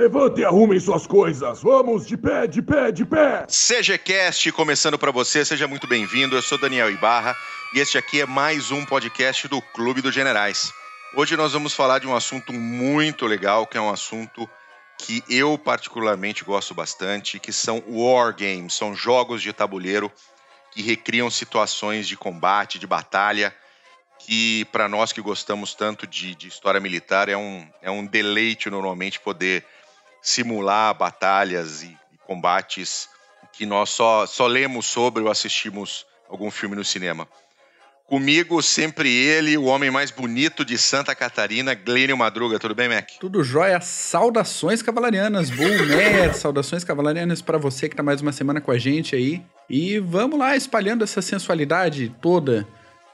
Levante 0.00 0.40
e 0.40 0.44
arrumem 0.46 0.80
suas 0.80 1.06
coisas. 1.06 1.60
Vamos 1.60 2.06
de 2.06 2.16
pé, 2.16 2.46
de 2.46 2.62
pé, 2.62 2.90
de 2.90 3.04
pé. 3.04 3.44
CGCast 3.46 4.50
começando 4.52 4.98
para 4.98 5.10
você, 5.10 5.44
seja 5.44 5.68
muito 5.68 5.86
bem-vindo. 5.86 6.34
Eu 6.34 6.40
sou 6.40 6.56
Daniel 6.56 6.90
Ibarra 6.90 7.36
e 7.74 7.80
este 7.80 7.98
aqui 7.98 8.22
é 8.22 8.24
mais 8.24 8.70
um 8.70 8.82
podcast 8.86 9.46
do 9.46 9.60
Clube 9.60 10.00
dos 10.00 10.14
Generais. 10.14 10.72
Hoje 11.14 11.36
nós 11.36 11.52
vamos 11.52 11.74
falar 11.74 11.98
de 11.98 12.06
um 12.06 12.16
assunto 12.16 12.50
muito 12.50 13.26
legal, 13.26 13.66
que 13.66 13.76
é 13.76 13.80
um 13.80 13.90
assunto 13.90 14.48
que 14.96 15.22
eu 15.28 15.58
particularmente 15.58 16.44
gosto 16.44 16.72
bastante, 16.72 17.38
que 17.38 17.52
são 17.52 17.84
war 17.86 18.34
games, 18.34 18.72
são 18.72 18.94
jogos 18.94 19.42
de 19.42 19.52
tabuleiro 19.52 20.10
que 20.72 20.80
recriam 20.80 21.28
situações 21.28 22.08
de 22.08 22.16
combate, 22.16 22.78
de 22.78 22.86
batalha, 22.86 23.54
que 24.18 24.64
para 24.72 24.88
nós 24.88 25.12
que 25.12 25.20
gostamos 25.20 25.74
tanto 25.74 26.06
de, 26.06 26.34
de, 26.34 26.48
história 26.48 26.80
militar 26.80 27.28
é 27.28 27.36
um, 27.36 27.68
é 27.82 27.90
um 27.90 28.06
deleite 28.06 28.70
normalmente 28.70 29.20
poder 29.20 29.62
simular 30.22 30.94
batalhas 30.94 31.82
e, 31.82 31.96
e 32.12 32.18
combates 32.26 33.08
que 33.52 33.66
nós 33.66 33.90
só, 33.90 34.26
só 34.26 34.46
lemos 34.46 34.86
sobre 34.86 35.22
ou 35.22 35.30
assistimos 35.30 36.06
algum 36.28 36.50
filme 36.50 36.76
no 36.76 36.84
cinema. 36.84 37.28
Comigo, 38.10 38.60
sempre 38.60 39.08
ele, 39.08 39.56
o 39.56 39.66
homem 39.66 39.88
mais 39.88 40.10
bonito 40.10 40.64
de 40.64 40.76
Santa 40.76 41.14
Catarina, 41.14 41.74
Glênio 41.74 42.16
Madruga. 42.16 42.58
Tudo 42.58 42.74
bem, 42.74 42.88
Mac? 42.88 43.08
Tudo 43.20 43.44
jóia. 43.44 43.80
Saudações 43.80 44.82
cavalarianas. 44.82 45.48
Bullmer, 45.48 46.34
saudações 46.34 46.82
cavalarianas 46.82 47.40
para 47.40 47.56
você 47.56 47.88
que 47.88 47.92
está 47.92 48.02
mais 48.02 48.20
uma 48.20 48.32
semana 48.32 48.60
com 48.60 48.72
a 48.72 48.78
gente 48.78 49.14
aí. 49.14 49.40
E 49.68 50.00
vamos 50.00 50.40
lá, 50.40 50.56
espalhando 50.56 51.04
essa 51.04 51.22
sensualidade 51.22 52.12
toda 52.20 52.66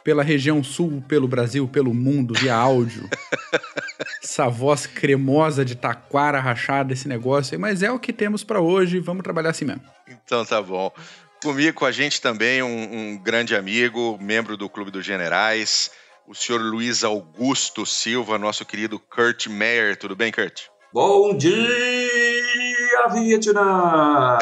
pela 0.03 0.23
região 0.23 0.65
sul, 0.65 1.05
pelo 1.07 1.29
Brasil, 1.29 1.69
pelo 1.69 1.93
mundo, 1.93 2.33
via 2.33 2.55
áudio. 2.55 3.11
Essa 4.37 4.51
voz 4.51 4.87
cremosa 4.87 5.65
de 5.65 5.75
taquara 5.75 6.39
rachada, 6.39 6.93
esse 6.93 7.09
negócio 7.09 7.55
aí. 7.55 7.59
Mas 7.59 7.83
é 7.83 7.91
o 7.91 7.99
que 7.99 8.13
temos 8.13 8.45
para 8.45 8.61
hoje. 8.61 9.01
Vamos 9.01 9.23
trabalhar 9.23 9.49
assim 9.49 9.65
mesmo. 9.65 9.81
Então 10.07 10.45
tá 10.45 10.61
bom. 10.61 10.93
Comigo, 11.43 11.79
com 11.79 11.87
a 11.87 11.91
gente 11.91 12.21
também, 12.21 12.63
um, 12.63 12.69
um, 12.69 13.17
grande 13.17 13.57
amigo, 13.57 14.19
membro 14.21 14.55
do 14.55 14.69
Clube 14.69 14.91
dos 14.91 15.07
Generais, 15.07 15.91
o 16.29 16.35
senhor 16.35 16.61
Luiz 16.61 17.03
Augusto 17.03 17.87
Silva, 17.87 18.37
nosso 18.37 18.63
querido 18.67 19.01
Kurt 19.01 19.47
Meyer. 19.47 19.97
Tudo 19.97 20.15
bem, 20.15 20.31
Kurt? 20.31 20.65
Bom 20.93 21.35
dia, 21.35 21.57
Vietnã! 23.15 24.37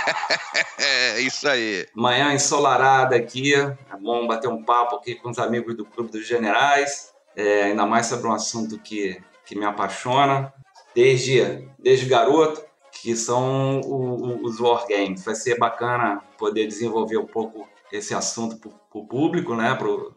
é 0.80 1.20
isso 1.20 1.46
aí. 1.46 1.86
Manhã 1.94 2.32
ensolarada 2.32 3.16
aqui, 3.16 3.54
é 3.54 3.76
bom 4.00 4.26
bater 4.26 4.48
um 4.48 4.64
papo 4.64 4.96
aqui 4.96 5.14
com 5.14 5.28
os 5.28 5.38
amigos 5.38 5.76
do 5.76 5.84
Clube 5.84 6.10
dos 6.10 6.26
Generais, 6.26 7.12
é, 7.40 7.64
ainda 7.64 7.86
mais 7.86 8.06
sobre 8.06 8.28
um 8.28 8.32
assunto 8.32 8.78
que, 8.78 9.20
que 9.44 9.58
me 9.58 9.64
apaixona 9.64 10.52
desde, 10.94 11.68
desde 11.78 12.06
garoto 12.06 12.62
que 12.92 13.16
são 13.16 13.80
o, 13.80 13.94
o, 13.94 14.44
os 14.44 14.60
wargames. 14.60 15.24
Vai 15.24 15.34
ser 15.34 15.58
bacana 15.58 16.22
poder 16.36 16.66
desenvolver 16.66 17.16
um 17.16 17.26
pouco 17.26 17.68
esse 17.90 18.14
assunto 18.14 18.56
para 18.56 19.00
o 19.00 19.06
público, 19.06 19.54
né? 19.54 19.76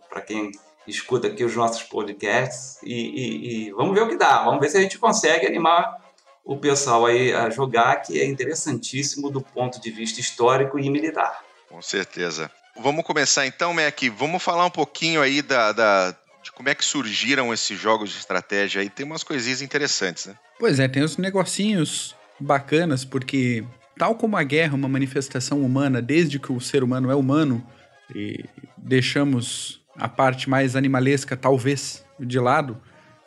para 0.10 0.22
quem 0.22 0.52
escuta 0.86 1.28
aqui 1.28 1.44
os 1.44 1.56
nossos 1.56 1.84
podcasts 1.84 2.78
e, 2.84 2.94
e, 2.94 3.68
e, 3.68 3.72
vamos 3.72 3.96
ver 3.96 4.02
o 4.02 4.10
que 4.10 4.18
dá. 4.18 4.44
Vamos 4.44 4.60
ver 4.60 4.70
se 4.70 4.78
a 4.78 4.82
gente 4.82 5.00
consegue 5.00 5.48
animar 5.48 6.02
o 6.44 6.58
pessoal 6.58 7.06
aí 7.06 7.34
a 7.34 7.50
jogar, 7.50 8.02
que 8.02 8.20
é 8.20 8.26
interessantíssimo 8.26 9.30
do 9.30 9.42
ponto 9.42 9.80
de 9.80 9.90
vista 9.90 10.20
histórico 10.20 10.78
e 10.78 10.90
militar. 10.90 11.42
Com 11.70 11.82
certeza. 11.82 12.52
Vamos 12.76 13.06
começar 13.06 13.46
então, 13.46 13.74
Mac. 13.74 13.98
Vamos 14.18 14.44
falar 14.44 14.66
um 14.66 14.70
pouquinho 14.70 15.22
aí 15.22 15.42
da, 15.42 15.72
da, 15.72 16.12
de 16.44 16.52
como 16.52 16.70
é 16.70 16.76
que 16.76 16.84
surgiram 16.84 17.54
esses 17.54 17.80
jogos 17.80 18.12
de 18.12 18.18
estratégia 18.18 18.82
aí. 18.82 18.90
Tem 18.90 19.06
umas 19.06 19.24
coisinhas 19.24 19.62
interessantes, 19.62 20.26
né? 20.26 20.36
Pois 20.60 20.80
é, 20.80 20.88
tem 20.88 21.02
os 21.02 21.18
negocinhos 21.18 22.16
bacanas, 22.40 23.06
porque 23.06 23.64
tal 23.98 24.16
como 24.16 24.36
a 24.36 24.44
guerra 24.44 24.74
é 24.74 24.76
uma 24.76 24.90
manifestação 24.90 25.62
humana 25.62 26.02
desde 26.02 26.40
que 26.40 26.52
o 26.52 26.60
ser 26.60 26.84
humano 26.84 27.10
é 27.10 27.16
humano, 27.16 27.66
e 28.14 28.44
deixamos 28.78 29.82
a 29.96 30.10
parte 30.10 30.50
mais 30.50 30.76
animalesca, 30.76 31.38
talvez, 31.38 32.04
de 32.20 32.40
lado, 32.40 32.80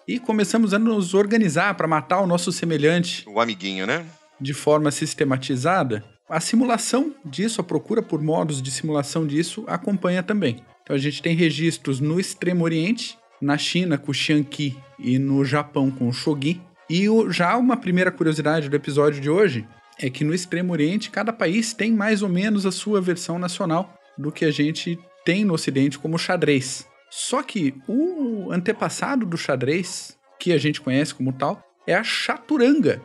e 0.06 0.20
começamos 0.20 0.74
a 0.74 0.78
nos 0.78 1.14
organizar 1.14 1.74
para 1.74 1.88
matar 1.88 2.20
o 2.20 2.26
nosso 2.26 2.52
semelhante. 2.52 3.24
O 3.26 3.40
amiguinho, 3.40 3.86
né? 3.86 4.04
De 4.40 4.52
forma 4.52 4.90
sistematizada. 4.90 6.04
A 6.28 6.40
simulação 6.40 7.14
disso, 7.24 7.60
a 7.60 7.64
procura 7.64 8.02
por 8.02 8.22
modos 8.22 8.60
de 8.60 8.70
simulação 8.70 9.26
disso, 9.26 9.64
acompanha 9.66 10.22
também. 10.22 10.62
Então 10.86 10.94
a 10.94 10.98
gente 11.00 11.20
tem 11.20 11.34
registros 11.34 11.98
no 11.98 12.20
Extremo 12.20 12.62
Oriente, 12.62 13.18
na 13.42 13.58
China 13.58 13.98
com 13.98 14.12
o 14.12 14.14
Xianqi 14.14 14.78
e 15.00 15.18
no 15.18 15.44
Japão 15.44 15.90
com 15.90 16.08
o 16.08 16.12
Shogi, 16.12 16.60
e 16.88 17.08
o, 17.08 17.28
já 17.28 17.56
uma 17.56 17.76
primeira 17.76 18.12
curiosidade 18.12 18.68
do 18.68 18.76
episódio 18.76 19.20
de 19.20 19.28
hoje 19.28 19.66
é 19.98 20.08
que 20.08 20.22
no 20.22 20.32
Extremo 20.32 20.72
Oriente 20.72 21.10
cada 21.10 21.32
país 21.32 21.72
tem 21.72 21.90
mais 21.90 22.22
ou 22.22 22.28
menos 22.28 22.64
a 22.64 22.70
sua 22.70 23.00
versão 23.00 23.36
nacional 23.36 23.98
do 24.16 24.30
que 24.30 24.44
a 24.44 24.52
gente 24.52 24.96
tem 25.24 25.44
no 25.44 25.54
Ocidente 25.54 25.98
como 25.98 26.16
xadrez. 26.16 26.86
Só 27.10 27.42
que 27.42 27.74
o 27.88 28.52
antepassado 28.52 29.26
do 29.26 29.36
xadrez, 29.36 30.16
que 30.38 30.52
a 30.52 30.58
gente 30.58 30.80
conhece 30.80 31.12
como 31.12 31.32
tal, 31.32 31.60
é 31.84 31.96
a 31.96 32.04
chaturanga, 32.04 33.02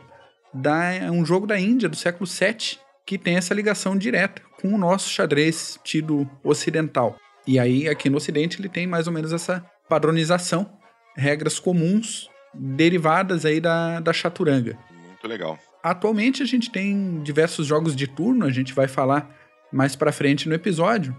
da, 0.54 1.10
um 1.10 1.24
jogo 1.24 1.48
da 1.48 1.58
Índia 1.58 1.88
do 1.88 1.96
século 1.96 2.30
VII 2.30 2.78
que 3.04 3.18
tem 3.18 3.36
essa 3.36 3.52
ligação 3.52 3.96
direta 3.96 4.40
com 4.60 4.72
o 4.72 4.78
nosso 4.78 5.10
xadrez 5.10 5.80
tido 5.82 6.30
ocidental. 6.44 7.18
E 7.46 7.58
aí, 7.58 7.88
aqui 7.88 8.08
no 8.08 8.16
Ocidente, 8.16 8.60
ele 8.60 8.68
tem 8.68 8.86
mais 8.86 9.06
ou 9.06 9.12
menos 9.12 9.32
essa 9.32 9.64
padronização, 9.88 10.70
regras 11.16 11.58
comuns 11.58 12.28
derivadas 12.54 13.44
aí 13.44 13.60
da, 13.60 14.00
da 14.00 14.12
chaturanga. 14.12 14.78
Muito 15.06 15.26
legal. 15.26 15.58
Atualmente 15.82 16.42
a 16.42 16.46
gente 16.46 16.70
tem 16.70 17.20
diversos 17.22 17.66
jogos 17.66 17.96
de 17.96 18.06
turno, 18.06 18.46
a 18.46 18.50
gente 18.50 18.72
vai 18.72 18.86
falar 18.86 19.34
mais 19.72 19.96
para 19.96 20.12
frente 20.12 20.48
no 20.48 20.54
episódio. 20.54 21.16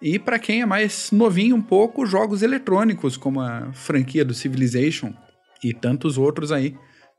E 0.00 0.18
para 0.18 0.38
quem 0.38 0.62
é 0.62 0.66
mais 0.66 1.10
novinho 1.10 1.56
um 1.56 1.62
pouco, 1.62 2.06
jogos 2.06 2.42
eletrônicos, 2.42 3.16
como 3.16 3.40
a 3.40 3.72
franquia 3.72 4.24
do 4.24 4.32
Civilization 4.32 5.12
e 5.62 5.74
tantos 5.74 6.16
outros 6.16 6.52
aí. 6.52 6.76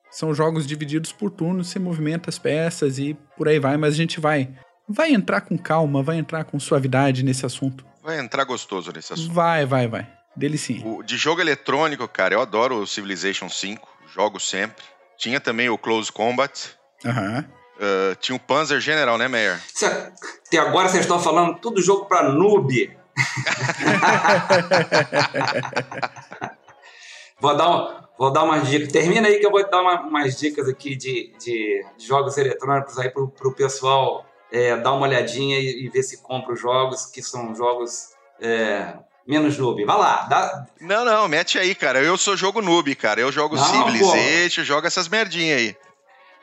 São 0.10 0.34
jogos 0.34 0.66
divididos 0.66 1.12
por 1.12 1.30
turnos, 1.30 1.68
você 1.68 1.78
movimenta 1.78 2.30
as 2.30 2.40
peças 2.40 2.98
e 2.98 3.16
por 3.38 3.48
aí 3.48 3.60
vai, 3.60 3.78
mas 3.78 3.94
a 3.94 3.98
gente 3.98 4.20
vai 4.20 4.50
vai 4.88 5.12
entrar 5.14 5.42
com 5.42 5.56
calma, 5.56 6.02
vai 6.02 6.18
entrar 6.18 6.44
com 6.46 6.60
suavidade 6.60 7.24
nesse 7.24 7.46
assunto. 7.46 7.86
Vai 8.02 8.20
entrar 8.20 8.44
gostoso 8.44 8.92
nesse 8.92 9.14
assunto. 9.14 9.34
Vai, 9.34 9.66
vai, 9.66 9.88
vai. 9.88 10.08
Dele 10.36 10.58
sim. 10.58 10.82
O, 10.86 11.04
de 11.04 11.18
jogo 11.18 11.42
eletrônico, 11.42 12.08
cara, 12.08 12.34
eu 12.34 12.42
adoro 12.42 12.78
o 12.78 12.88
Civilization 12.88 13.50
5, 13.50 13.88
jogo 14.14 14.40
sempre. 14.40 14.84
Tinha 15.18 15.40
também 15.40 15.70
o 15.70 15.78
Close 15.78 16.12
Combat. 16.12 16.72
Aham. 17.06 17.38
Uhum. 17.38 17.60
Uh, 17.80 18.16
tinha 18.20 18.36
o 18.36 18.40
Panzer 18.40 18.82
General, 18.82 19.18
né, 19.18 19.30
Meyer? 19.30 19.58
Até 20.46 20.58
agora 20.58 20.90
vocês 20.90 21.04
estão 21.04 21.18
falando 21.18 21.58
tudo 21.60 21.82
jogo 21.82 22.04
para 22.06 22.24
noob. 22.24 22.94
vou, 27.40 27.56
dar 27.56 27.70
um, 27.70 28.02
vou 28.18 28.34
dar 28.34 28.44
umas 28.44 28.68
dicas. 28.68 28.92
Termina 28.92 29.30
aí 29.30 29.40
que 29.40 29.46
eu 29.46 29.52
vou 29.52 29.66
dar 29.70 29.82
uma, 29.82 30.02
umas 30.02 30.38
dicas 30.38 30.68
aqui 30.68 30.94
de, 30.94 31.34
de, 31.40 31.86
de, 31.98 32.06
jogos 32.06 32.38
eletrônicos 32.38 33.00
aí 33.00 33.10
pro, 33.10 33.30
pro 33.30 33.54
pessoal 33.54 34.26
é, 34.52 34.76
dar 34.78 34.94
uma 34.94 35.08
olhadinha 35.08 35.60
e, 35.60 35.86
e, 35.86 35.90
ver 35.90 36.04
se 36.04 36.22
compra 36.22 36.54
os 36.54 36.60
jogos, 36.60 37.06
que 37.06 37.22
são 37.22 37.56
jogos 37.56 38.10
é, 38.42 38.94
menos 39.28 39.58
noob. 39.58 39.84
Vai 39.86 39.98
lá. 39.98 40.28
Dá... 40.30 40.68
Não, 40.82 41.06
não, 41.06 41.28
mete 41.28 41.58
aí, 41.60 41.76
cara. 41.76 42.02
Eu 42.02 42.18
sou 42.18 42.36
jogo 42.36 42.62
noob, 42.62 42.94
cara. 42.96 43.22
Eu 43.22 43.32
jogo 43.32 43.56
não, 43.56 43.64
Civilization, 43.64 44.64
jogo 44.64 44.88
essas 44.88 45.08
merdinhas 45.08 45.60
aí. 45.60 45.76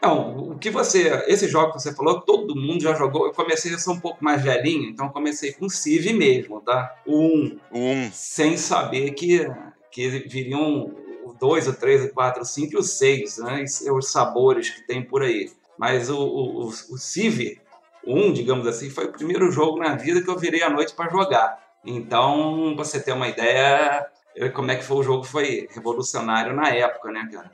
Não, 0.02 0.52
o 0.52 0.58
que 0.58 0.70
você. 0.70 1.24
Esse 1.26 1.48
jogo 1.48 1.72
que 1.72 1.80
você 1.80 1.94
falou, 1.94 2.20
todo 2.20 2.54
mundo 2.54 2.82
já 2.82 2.94
jogou. 2.94 3.26
Eu 3.26 3.32
comecei, 3.32 3.72
eu 3.72 3.78
sou 3.78 3.94
um 3.94 4.00
pouco 4.00 4.22
mais 4.22 4.42
velhinho, 4.42 4.90
então 4.90 5.08
comecei 5.08 5.52
com 5.52 5.68
Civ 5.68 6.12
mesmo, 6.12 6.60
tá? 6.60 6.94
O 7.06 7.16
1. 7.16 7.60
Um. 7.72 8.10
Sem 8.12 8.56
saber 8.56 9.12
que, 9.12 9.50
que 9.90 10.08
viriam 10.08 10.94
o 11.24 11.34
2, 11.40 11.68
o 11.68 11.72
3, 11.72 12.04
o 12.04 12.12
4, 12.12 12.42
o 12.42 12.46
5 12.46 12.72
e 12.72 12.76
o 12.76 12.82
6, 12.82 13.38
né? 13.38 13.64
E 13.84 13.90
os 13.90 14.12
sabores 14.12 14.70
que 14.70 14.86
tem 14.86 15.02
por 15.02 15.22
aí. 15.22 15.50
Mas 15.78 16.08
o, 16.08 16.18
o, 16.18 16.64
o, 16.64 16.68
o 16.68 16.98
Civ 16.98 17.58
1, 18.06 18.32
digamos 18.32 18.66
assim, 18.66 18.88
foi 18.90 19.06
o 19.06 19.12
primeiro 19.12 19.50
jogo 19.50 19.78
na 19.78 19.94
vida 19.96 20.22
que 20.22 20.28
eu 20.28 20.38
virei 20.38 20.62
à 20.62 20.70
noite 20.70 20.94
para 20.94 21.10
jogar. 21.10 21.58
Então, 21.84 22.74
você 22.76 23.00
ter 23.00 23.12
uma 23.12 23.28
ideia 23.28 24.06
como 24.52 24.70
é 24.70 24.76
que 24.76 24.84
foi 24.84 24.98
o 24.98 25.02
jogo, 25.02 25.24
foi 25.24 25.68
revolucionário 25.70 26.54
na 26.54 26.68
época, 26.68 27.10
né, 27.10 27.28
cara? 27.32 27.50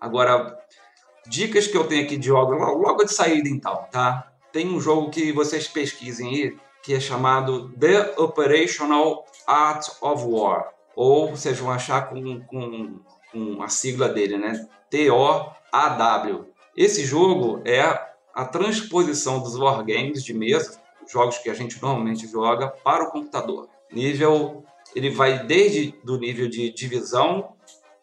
Agora, 0.00 0.58
dicas 1.26 1.66
que 1.66 1.76
eu 1.76 1.84
tenho 1.84 2.04
aqui 2.04 2.16
de 2.16 2.28
jogos, 2.28 2.56
logo 2.58 3.04
de 3.04 3.12
saída 3.12 3.48
então, 3.48 3.86
tá? 3.90 4.32
Tem 4.52 4.68
um 4.68 4.80
jogo 4.80 5.10
que 5.10 5.32
vocês 5.32 5.66
pesquisem 5.66 6.28
aí, 6.28 6.56
que 6.82 6.94
é 6.94 7.00
chamado 7.00 7.70
The 7.78 8.14
Operational 8.16 9.24
Art 9.46 9.86
of 10.00 10.24
War. 10.26 10.72
Ou 10.94 11.30
vocês 11.30 11.58
vão 11.58 11.70
achar 11.70 12.08
com, 12.08 12.40
com, 12.46 13.00
com 13.32 13.62
a 13.62 13.68
sigla 13.68 14.08
dele, 14.08 14.38
né? 14.38 14.66
T-O-A-W. 14.88 16.46
Esse 16.76 17.04
jogo 17.04 17.60
é 17.64 18.09
a 18.34 18.44
transposição 18.44 19.40
dos 19.40 19.56
wargames 19.56 20.22
de 20.22 20.32
mesa 20.34 20.80
jogos 21.10 21.38
que 21.38 21.50
a 21.50 21.54
gente 21.54 21.80
normalmente 21.82 22.26
joga 22.26 22.68
para 22.68 23.04
o 23.04 23.10
computador. 23.10 23.68
Nível, 23.92 24.64
ele 24.94 25.10
vai 25.10 25.44
desde 25.44 25.94
do 26.04 26.18
nível 26.18 26.48
de 26.48 26.72
divisão 26.72 27.52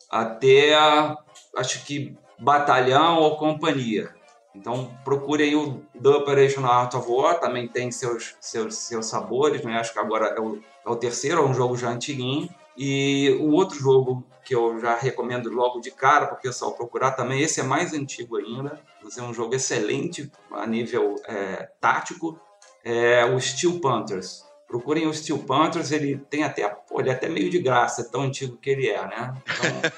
até 0.10 0.76
a, 0.76 1.18
acho 1.56 1.86
que 1.86 2.16
batalhão 2.40 3.20
ou 3.20 3.38
companhia. 3.38 4.14
Então 4.54 4.92
procure 5.04 5.44
aí 5.44 5.56
o 5.56 5.84
The 6.02 6.10
Operational 6.10 6.72
Art 6.72 6.94
of 6.96 7.10
War, 7.10 7.40
também 7.40 7.68
tem 7.68 7.92
seus, 7.92 8.36
seus, 8.42 8.76
seus 8.76 9.06
sabores, 9.06 9.62
né? 9.64 9.78
acho 9.78 9.94
que 9.94 10.00
agora 10.00 10.28
é 10.36 10.40
o, 10.40 10.60
é 10.86 10.90
o 10.90 10.96
terceiro, 10.96 11.42
é 11.42 11.46
um 11.46 11.54
jogo 11.54 11.78
já 11.78 11.90
antiguinho. 11.90 12.50
E 12.76 13.38
o 13.40 13.52
outro 13.52 13.78
jogo 13.78 14.24
que 14.48 14.56
eu 14.56 14.80
já 14.80 14.96
recomendo 14.96 15.50
logo 15.50 15.82
de 15.82 15.92
cara 15.92 16.26
para 16.26 16.38
o 16.38 16.42
pessoal 16.42 16.72
procurar 16.72 17.12
também, 17.12 17.42
esse 17.42 17.60
é 17.60 17.64
mais 17.64 17.92
antigo 17.94 18.38
ainda, 18.38 18.80
mas 19.04 19.18
é 19.18 19.22
um 19.22 19.34
jogo 19.34 19.54
excelente 19.54 20.32
a 20.50 20.66
nível 20.66 21.16
é, 21.28 21.70
tático, 21.82 22.40
é 22.82 23.26
o 23.26 23.38
Steel 23.42 23.82
Panthers. 23.82 24.46
Procurem 24.66 25.06
o 25.06 25.14
Steel 25.14 25.40
Panthers, 25.40 25.92
ele 25.92 26.16
tem 26.30 26.46
até, 26.46 26.66
pô, 26.66 27.02
ele 27.02 27.10
é 27.10 27.12
até 27.12 27.28
meio 27.28 27.50
de 27.50 27.60
graça, 27.60 28.04
é 28.04 28.06
tão 28.06 28.22
antigo 28.22 28.56
que 28.56 28.70
ele 28.70 28.88
é, 28.88 29.02
né? 29.06 29.34
Então, 29.44 29.92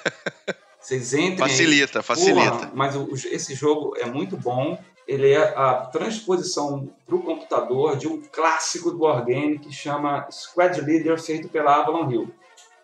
vocês 0.82 1.14
entrem. 1.14 1.38
Facilita, 1.38 2.00
aí. 2.00 2.04
facilita. 2.04 2.52
Porra, 2.52 2.72
mas 2.74 2.96
o, 2.96 3.08
esse 3.14 3.54
jogo 3.54 3.96
é 3.98 4.08
muito 4.08 4.36
bom. 4.36 4.84
Ele 5.08 5.32
é 5.32 5.44
a 5.56 5.88
transposição 5.92 6.90
para 7.06 7.16
o 7.16 7.22
computador 7.22 7.98
de 7.98 8.08
um 8.08 8.20
clássico 8.20 8.90
do 8.90 9.02
Wargame 9.02 9.60
que 9.60 9.72
chama 9.72 10.28
Squad 10.32 10.82
Leader, 10.82 11.22
feito 11.22 11.50
pela 11.50 11.76
Avalon 11.76 12.10
Hill. 12.12 12.34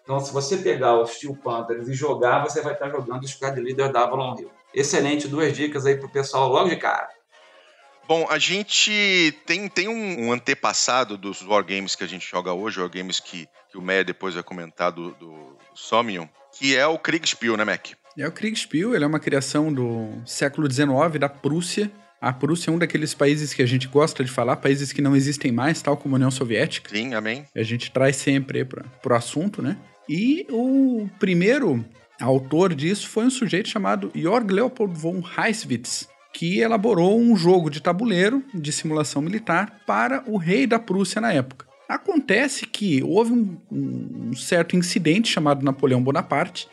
Então, 0.05 0.19
se 0.19 0.31
você 0.31 0.57
pegar 0.57 0.93
o 0.99 1.07
Steel 1.07 1.35
Panthers 1.35 1.87
e 1.87 1.93
jogar, 1.93 2.43
você 2.43 2.61
vai 2.61 2.73
estar 2.73 2.89
jogando 2.91 3.23
o 3.23 3.27
Squad 3.27 3.59
Leader 3.59 3.91
da 3.91 4.03
Avalon 4.03 4.35
Hill. 4.39 4.51
Excelente, 4.71 5.27
duas 5.27 5.51
dicas 5.51 5.83
aí 5.83 5.97
para 5.97 6.05
o 6.05 6.11
pessoal 6.11 6.47
logo 6.47 6.69
de 6.69 6.75
cara. 6.75 7.09
Bom, 8.07 8.27
a 8.29 8.37
gente 8.37 9.35
tem, 9.47 9.67
tem 9.67 9.87
um, 9.87 10.27
um, 10.27 10.31
antepassado 10.31 11.17
dos 11.17 11.41
wargames 11.41 11.95
que 11.95 12.03
a 12.03 12.07
gente 12.07 12.29
joga 12.29 12.53
hoje, 12.53 12.79
wargames 12.79 13.19
que, 13.19 13.49
que 13.71 13.79
o 13.79 13.81
Meyer 13.81 14.05
depois 14.05 14.35
vai 14.35 14.43
comentar 14.43 14.91
do, 14.91 15.09
do, 15.13 15.31
do 15.31 15.57
Somnium, 15.73 16.29
que 16.51 16.75
é 16.75 16.85
o 16.85 16.99
Kriegspiel, 16.99 17.57
né, 17.57 17.65
Mac? 17.65 17.87
É 18.15 18.27
o 18.27 18.31
Kriegspiel, 18.31 18.93
ele 18.93 19.03
é 19.03 19.07
uma 19.07 19.19
criação 19.19 19.73
do 19.73 20.21
século 20.23 20.71
XIX, 20.71 21.19
da 21.19 21.27
Prússia. 21.27 21.91
A 22.21 22.31
Prússia 22.31 22.69
é 22.69 22.73
um 22.73 22.77
daqueles 22.77 23.15
países 23.15 23.55
que 23.55 23.63
a 23.63 23.65
gente 23.65 23.87
gosta 23.87 24.23
de 24.23 24.29
falar, 24.29 24.57
países 24.57 24.93
que 24.93 25.01
não 25.01 25.15
existem 25.15 25.51
mais, 25.51 25.81
tal 25.81 25.97
como 25.97 26.13
a 26.13 26.17
União 26.17 26.31
Soviética. 26.31 26.95
Sim, 26.95 27.15
amém. 27.15 27.45
A 27.55 27.63
gente 27.63 27.89
traz 27.89 28.17
sempre 28.17 28.63
para 28.63 28.85
o 29.03 29.15
assunto, 29.15 29.63
né? 29.63 29.77
E 30.07 30.45
o 30.49 31.09
primeiro 31.19 31.83
autor 32.21 32.73
disso 32.73 33.09
foi 33.09 33.25
um 33.25 33.29
sujeito 33.29 33.69
chamado 33.69 34.11
Jörg 34.15 34.51
Leopold 34.51 34.97
von 34.97 35.21
Heiswitz, 35.37 36.07
que 36.33 36.59
elaborou 36.59 37.19
um 37.19 37.35
jogo 37.35 37.69
de 37.69 37.81
tabuleiro 37.81 38.43
de 38.53 38.71
simulação 38.71 39.21
militar 39.21 39.81
para 39.85 40.23
o 40.27 40.37
rei 40.37 40.67
da 40.67 40.77
Prússia 40.77 41.19
na 41.21 41.31
época. 41.31 41.65
Acontece 41.87 42.65
que 42.65 43.03
houve 43.03 43.31
um, 43.31 43.57
um 43.71 44.33
certo 44.33 44.75
incidente 44.75 45.31
chamado 45.31 45.63
Napoleão 45.63 46.01
Bonaparte 46.01 46.67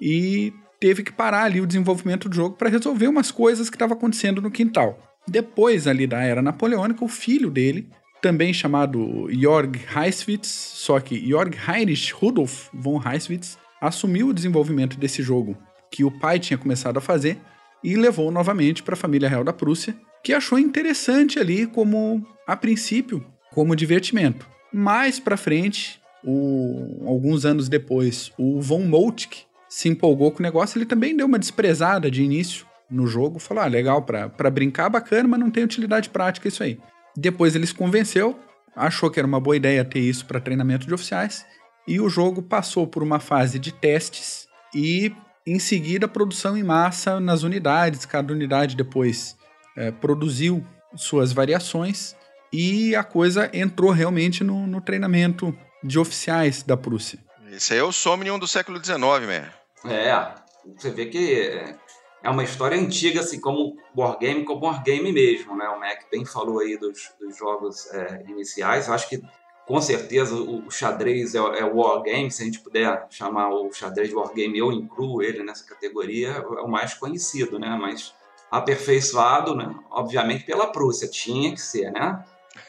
e 0.00 0.52
teve 0.80 1.02
que 1.02 1.12
parar 1.12 1.44
ali 1.44 1.60
o 1.60 1.66
desenvolvimento 1.66 2.28
do 2.28 2.34
jogo 2.34 2.56
para 2.56 2.70
resolver 2.70 3.08
umas 3.08 3.30
coisas 3.30 3.68
que 3.68 3.76
estavam 3.76 3.96
acontecendo 3.96 4.40
no 4.40 4.50
quintal. 4.50 4.98
Depois 5.26 5.86
ali 5.86 6.06
da 6.06 6.22
era 6.22 6.42
napoleônica, 6.42 7.04
o 7.04 7.08
filho 7.08 7.50
dele, 7.50 7.88
também 8.24 8.54
chamado 8.54 9.28
Jörg 9.30 9.78
Heiswitz, 9.94 10.48
só 10.48 10.98
que 10.98 11.28
Jörg 11.28 11.54
Heinrich 11.68 12.10
Rudolf 12.14 12.70
von 12.72 12.98
Heiswitz, 12.98 13.58
assumiu 13.78 14.28
o 14.28 14.32
desenvolvimento 14.32 14.98
desse 14.98 15.22
jogo 15.22 15.54
que 15.90 16.04
o 16.04 16.10
pai 16.10 16.38
tinha 16.38 16.56
começado 16.56 16.96
a 16.96 17.02
fazer 17.02 17.36
e 17.82 17.94
levou 17.96 18.30
novamente 18.30 18.82
para 18.82 18.94
a 18.94 18.96
família 18.96 19.28
real 19.28 19.44
da 19.44 19.52
Prússia, 19.52 19.94
que 20.22 20.32
achou 20.32 20.58
interessante 20.58 21.38
ali 21.38 21.66
como, 21.66 22.26
a 22.46 22.56
princípio, 22.56 23.22
como 23.52 23.76
divertimento. 23.76 24.48
Mais 24.72 25.20
para 25.20 25.36
frente, 25.36 26.00
o, 26.24 27.04
alguns 27.06 27.44
anos 27.44 27.68
depois, 27.68 28.32
o 28.38 28.58
Von 28.58 28.86
Moltke 28.86 29.42
se 29.68 29.90
empolgou 29.90 30.30
com 30.30 30.38
o 30.38 30.42
negócio, 30.42 30.78
ele 30.78 30.86
também 30.86 31.14
deu 31.14 31.26
uma 31.26 31.38
desprezada 31.38 32.10
de 32.10 32.22
início 32.22 32.64
no 32.90 33.06
jogo, 33.06 33.38
falou: 33.38 33.64
ah, 33.64 33.66
legal, 33.66 34.00
para 34.00 34.50
brincar, 34.50 34.88
bacana, 34.88 35.28
mas 35.28 35.40
não 35.40 35.50
tem 35.50 35.62
utilidade 35.62 36.08
prática 36.08 36.48
isso 36.48 36.62
aí. 36.62 36.78
Depois 37.16 37.54
ele 37.54 37.66
se 37.66 37.74
convenceu, 37.74 38.38
achou 38.74 39.10
que 39.10 39.18
era 39.18 39.26
uma 39.26 39.40
boa 39.40 39.56
ideia 39.56 39.84
ter 39.84 40.00
isso 40.00 40.26
para 40.26 40.40
treinamento 40.40 40.86
de 40.86 40.94
oficiais, 40.94 41.46
e 41.86 42.00
o 42.00 42.08
jogo 42.08 42.42
passou 42.42 42.86
por 42.86 43.02
uma 43.02 43.20
fase 43.20 43.58
de 43.58 43.72
testes 43.72 44.48
e 44.74 45.14
em 45.46 45.58
seguida, 45.58 46.08
produção 46.08 46.56
em 46.56 46.62
massa 46.62 47.20
nas 47.20 47.42
unidades. 47.42 48.06
Cada 48.06 48.32
unidade 48.32 48.74
depois 48.74 49.36
é, 49.76 49.90
produziu 49.90 50.64
suas 50.96 51.32
variações 51.32 52.16
e 52.52 52.94
a 52.96 53.04
coisa 53.04 53.50
entrou 53.52 53.90
realmente 53.90 54.42
no, 54.42 54.66
no, 54.66 54.80
treinamento 54.80 55.56
de 55.82 55.98
oficiais 55.98 56.62
da 56.62 56.76
Prússia. 56.76 57.18
Esse 57.50 57.74
aí 57.74 57.80
é 57.80 57.82
o 57.82 57.92
Somnium 57.92 58.38
do 58.38 58.48
século 58.48 58.82
XIX, 58.82 58.98
né? 59.26 59.50
É, 59.84 60.34
você 60.76 60.90
vê 60.90 61.06
que 61.06 61.76
é 62.24 62.30
uma 62.30 62.42
história 62.42 62.78
antiga, 62.78 63.20
assim 63.20 63.38
como 63.38 63.76
Wargame, 63.94 64.44
como 64.44 64.64
Wargame 64.64 65.12
mesmo, 65.12 65.54
né? 65.54 65.68
O 65.68 65.78
Mac 65.78 66.04
bem 66.10 66.24
falou 66.24 66.60
aí 66.60 66.78
dos, 66.78 67.12
dos 67.20 67.36
jogos 67.36 67.86
é, 67.92 68.24
iniciais. 68.26 68.88
Eu 68.88 68.94
acho 68.94 69.10
que 69.10 69.22
com 69.66 69.78
certeza 69.78 70.34
o 70.34 70.70
xadrez 70.70 71.34
é, 71.34 71.38
é 71.38 71.64
o 71.64 71.76
wargame, 71.76 72.30
se 72.30 72.42
a 72.42 72.46
gente 72.46 72.60
puder 72.60 73.06
chamar 73.10 73.50
o 73.50 73.70
xadrez 73.72 74.08
de 74.08 74.14
wargame, 74.14 74.58
eu 74.58 74.72
incluo 74.72 75.22
ele 75.22 75.42
nessa 75.42 75.66
categoria, 75.66 76.28
é 76.30 76.60
o 76.62 76.68
mais 76.68 76.94
conhecido, 76.94 77.58
né? 77.58 77.78
Mas 77.78 78.14
aperfeiçoado, 78.50 79.54
né? 79.54 79.74
Obviamente 79.90 80.44
pela 80.44 80.66
Prússia, 80.66 81.06
tinha 81.06 81.52
que 81.52 81.60
ser, 81.60 81.92
né? 81.92 82.24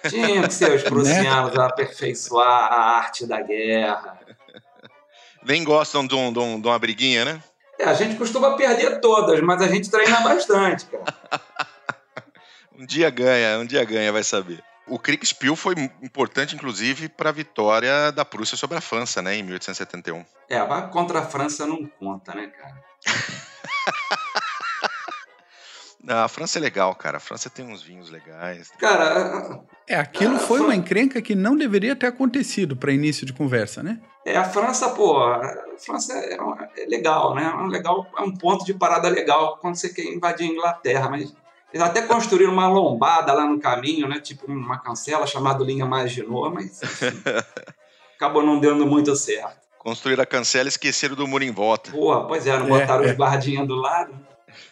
Tinha 0.09 0.45
que 0.47 0.53
ser 0.53 0.73
os 0.73 0.83
né? 0.83 0.89
prussianos 0.89 1.57
a 1.57 1.67
aperfeiçoar 1.67 2.73
a 2.73 2.97
arte 2.97 3.25
da 3.25 3.41
guerra. 3.41 4.19
Nem 5.45 5.63
gostam 5.63 6.05
de, 6.05 6.13
um, 6.13 6.33
de, 6.33 6.39
um, 6.39 6.59
de 6.59 6.67
uma 6.67 6.79
briguinha, 6.79 7.23
né? 7.23 7.43
É, 7.79 7.85
a 7.85 7.93
gente 7.93 8.15
costuma 8.15 8.55
perder 8.55 8.99
todas, 9.01 9.39
mas 9.41 9.61
a 9.61 9.67
gente 9.67 9.89
treina 9.89 10.21
bastante, 10.21 10.85
cara. 10.85 11.03
um 12.77 12.85
dia 12.85 13.09
ganha, 13.09 13.59
um 13.59 13.65
dia 13.65 13.83
ganha, 13.83 14.11
vai 14.11 14.23
saber. 14.23 14.63
O 14.87 14.99
Kriegspiel 14.99 15.55
foi 15.55 15.73
importante, 16.01 16.55
inclusive, 16.55 17.09
para 17.09 17.29
a 17.29 17.33
vitória 17.33 18.11
da 18.11 18.23
Prússia 18.23 18.55
sobre 18.55 18.77
a 18.77 18.81
França, 18.81 19.21
né, 19.21 19.35
em 19.35 19.43
1871. 19.43 20.23
É, 20.47 20.63
mas 20.65 20.91
contra 20.91 21.19
a 21.19 21.25
França 21.25 21.65
não 21.65 21.85
conta, 21.99 22.35
né, 22.35 22.47
cara? 22.47 22.83
não, 26.05 26.23
a 26.23 26.27
França 26.27 26.59
é 26.59 26.61
legal, 26.61 26.93
cara. 26.93 27.17
A 27.17 27.19
França 27.19 27.49
tem 27.49 27.65
uns 27.65 27.81
vinhos 27.81 28.11
legais. 28.11 28.71
Cara. 28.79 29.59
É, 29.87 29.95
aquilo 29.95 30.37
foi 30.37 30.59
uma 30.59 30.75
encrenca 30.75 31.19
que 31.19 31.33
não 31.33 31.57
deveria 31.57 31.95
ter 31.95 32.05
acontecido 32.05 32.75
para 32.75 32.91
início 32.91 33.25
de 33.25 33.33
conversa, 33.33 33.81
né? 33.81 33.99
É, 34.23 34.37
a 34.37 34.43
França, 34.43 34.89
pô, 34.89 35.17
a 35.17 35.41
França 35.83 36.13
é, 36.13 36.37
é 36.77 36.85
legal, 36.85 37.33
né? 37.33 37.51
É 37.51 37.55
um, 37.55 37.65
legal, 37.65 38.05
é 38.17 38.21
um 38.21 38.31
ponto 38.31 38.63
de 38.63 38.75
parada 38.75 39.09
legal 39.09 39.57
quando 39.57 39.75
você 39.75 39.89
quer 39.89 40.03
invadir 40.03 40.47
a 40.47 40.51
Inglaterra, 40.51 41.09
mas 41.09 41.35
eles 41.73 41.85
até 41.85 42.03
construíram 42.03 42.53
uma 42.53 42.67
lombada 42.67 43.33
lá 43.33 43.47
no 43.47 43.59
caminho, 43.59 44.07
né? 44.07 44.19
Tipo 44.19 44.45
uma 44.51 44.77
cancela 44.77 45.25
chamada 45.25 45.63
Linha 45.63 45.87
Maginot, 45.87 46.53
mas 46.53 46.83
enfim, 46.83 47.23
acabou 48.15 48.43
não 48.43 48.59
dando 48.59 48.85
muito 48.85 49.15
certo. 49.15 49.65
Construíram 49.79 50.21
a 50.21 50.27
cancela 50.27 50.67
e 50.67 50.69
esqueceram 50.69 51.15
do 51.15 51.27
muro 51.27 51.43
em 51.43 51.51
volta. 51.51 51.91
Porra, 51.91 52.27
pois 52.27 52.45
é, 52.45 52.57
não 52.59 52.67
botaram 52.67 53.05
é, 53.05 53.11
os 53.11 53.17
guardinhas 53.17 53.67
do 53.67 53.75
lado. 53.75 54.13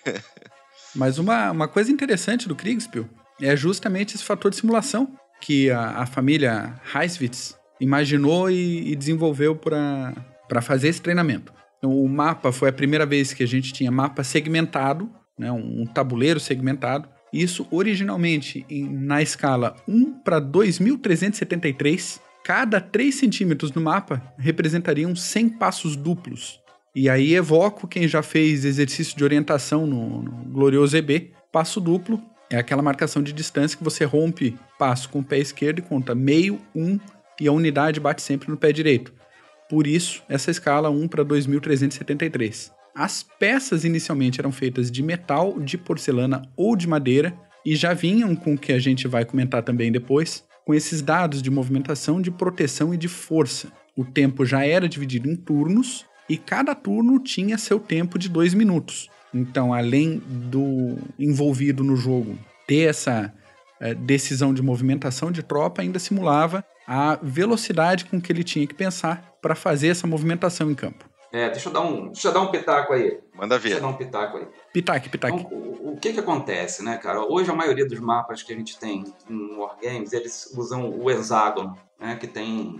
Mas 0.96 1.18
uma, 1.18 1.52
uma 1.52 1.68
coisa 1.68 1.92
interessante 1.92 2.48
do 2.48 2.56
Kriegspiel 2.56 3.10
é 3.42 3.56
justamente 3.56 4.16
esse 4.16 4.24
fator 4.24 4.52
de 4.52 4.58
simulação 4.58 5.12
que 5.42 5.70
a, 5.70 6.02
a 6.02 6.06
família 6.06 6.74
Heiswitz 6.94 7.58
imaginou 7.80 8.50
e, 8.50 8.92
e 8.92 8.96
desenvolveu 8.96 9.56
para 9.56 10.62
fazer 10.62 10.88
esse 10.88 11.02
treinamento. 11.02 11.54
Então, 11.78 11.92
o 11.92 12.08
mapa 12.08 12.52
foi 12.52 12.70
a 12.70 12.74
primeira 12.74 13.06
vez 13.06 13.34
que 13.34 13.44
a 13.44 13.48
gente 13.48 13.74
tinha 13.74 13.92
mapa 13.92 14.24
segmentado 14.24 15.10
né, 15.38 15.52
um 15.52 15.86
tabuleiro 15.86 16.40
segmentado. 16.40 17.10
Isso 17.32 17.68
originalmente 17.72 18.66
em, 18.70 18.88
na 18.88 19.22
escala 19.22 19.76
1 19.88 20.20
para 20.20 20.40
2373. 20.40 22.22
Cada 22.44 22.80
3 22.80 23.16
centímetros 23.16 23.72
no 23.72 23.82
mapa 23.82 24.22
representariam 24.38 25.16
100 25.16 25.50
passos 25.50 25.96
duplos. 25.96 26.60
E 26.96 27.10
aí 27.10 27.34
evoco 27.34 27.88
quem 27.88 28.08
já 28.08 28.22
fez 28.22 28.66
exercício 28.66 29.18
de 29.18 29.24
orientação 29.24 29.88
no, 29.88 30.22
no 30.22 30.32
glorioso 30.46 30.96
EB. 30.96 31.32
Passo 31.52 31.82
duplo 31.82 32.22
é 32.52 32.58
aquela 32.58 32.84
marcação 32.84 33.24
de 33.24 33.34
distância 33.34 33.76
que 33.76 33.84
você 33.84 34.06
rompe 34.06 34.56
passo 34.78 35.10
com 35.10 35.20
o 35.20 35.24
pé 35.24 35.40
esquerdo 35.40 35.80
e 35.80 35.82
conta 35.82 36.14
meio, 36.14 36.60
um, 36.76 37.00
e 37.42 37.48
a 37.48 37.52
unidade 37.52 38.00
bate 38.00 38.22
sempre 38.22 38.50
no 38.52 38.58
pé 38.58 38.72
direito. 38.72 39.12
Por 39.68 39.88
isso, 39.88 40.22
essa 40.30 40.52
escala 40.52 40.90
1 40.92 41.08
para 41.08 41.24
2373. 41.24 42.72
As 42.94 43.24
peças 43.24 43.84
inicialmente 43.84 44.40
eram 44.40 44.52
feitas 44.52 44.92
de 44.92 45.02
metal, 45.02 45.60
de 45.60 45.80
porcelana 45.80 46.44
ou 46.56 46.76
de 46.76 46.88
madeira 46.88 47.34
e 47.66 47.76
já 47.76 47.92
vinham 47.92 48.36
com 48.36 48.54
o 48.54 48.58
que 48.58 48.72
a 48.72 48.78
gente 48.78 49.08
vai 49.08 49.26
comentar 49.26 49.64
também 49.64 49.92
depois, 49.92 50.44
com 50.64 50.76
esses 50.76 51.02
dados 51.02 51.42
de 51.42 51.50
movimentação, 51.50 52.22
de 52.22 52.30
proteção 52.30 52.94
e 52.94 52.98
de 52.98 53.08
força. 53.08 53.72
O 53.96 54.06
tempo 54.06 54.46
já 54.46 54.64
era 54.64 54.88
dividido 54.88 55.28
em 55.28 55.36
turnos 55.36 56.06
e 56.34 56.38
cada 56.38 56.74
turno 56.74 57.20
tinha 57.20 57.60
seu 57.60 57.80
tempo 57.80 58.18
de 58.18 58.28
dois 58.28 58.56
minutos. 58.56 59.08
Então, 59.32 59.72
além 59.72 60.18
do 60.18 60.98
envolvido 61.20 61.84
no 61.84 61.96
jogo 61.96 62.36
ter 62.66 62.90
essa 62.90 63.32
é, 63.80 63.94
decisão 63.94 64.52
de 64.52 64.60
movimentação 64.60 65.32
de 65.32 65.44
tropa, 65.44 65.84
ainda 65.84 66.00
simulava 66.00 66.66
a 66.88 67.20
velocidade 67.22 68.06
com 68.06 68.20
que 68.20 68.32
ele 68.32 68.44
tinha 68.44 68.66
que 68.66 68.74
pensar 68.74 69.36
para 69.44 69.54
fazer 69.54 69.90
essa 69.90 70.08
movimentação 70.08 70.72
em 70.72 70.74
campo. 70.74 71.08
É, 71.34 71.50
deixa 71.50 71.68
eu 71.70 71.74
dar 71.74 71.82
um, 71.82 72.06
deixa 72.12 72.28
eu 72.28 72.32
dar 72.32 72.42
um 72.42 72.52
pitaco 72.52 72.94
aí. 72.94 73.20
Manda 73.34 73.58
Deixa 73.58 73.76
eu 73.78 73.80
ver. 73.80 73.82
dar 73.82 73.88
um 73.88 73.98
pitaco 73.98 74.38
aí. 74.38 74.48
Pitaque, 74.72 75.10
pitaque. 75.10 75.36
Então, 75.40 75.52
o, 75.58 75.94
o 75.94 75.98
que 75.98 76.14
que 76.14 76.20
acontece, 76.20 76.84
né, 76.84 76.96
cara? 76.98 77.22
Hoje 77.26 77.50
a 77.50 77.56
maioria 77.56 77.88
dos 77.88 78.00
mapas 78.00 78.44
que 78.44 78.54
a 78.54 78.56
gente 78.56 78.78
tem 78.78 79.04
em 79.28 79.56
Wargames, 79.58 80.14
eles 80.14 80.54
usam 80.56 80.92
o 80.92 81.10
hexágono, 81.10 81.76
né, 82.00 82.16
que 82.18 82.28
tem 82.28 82.80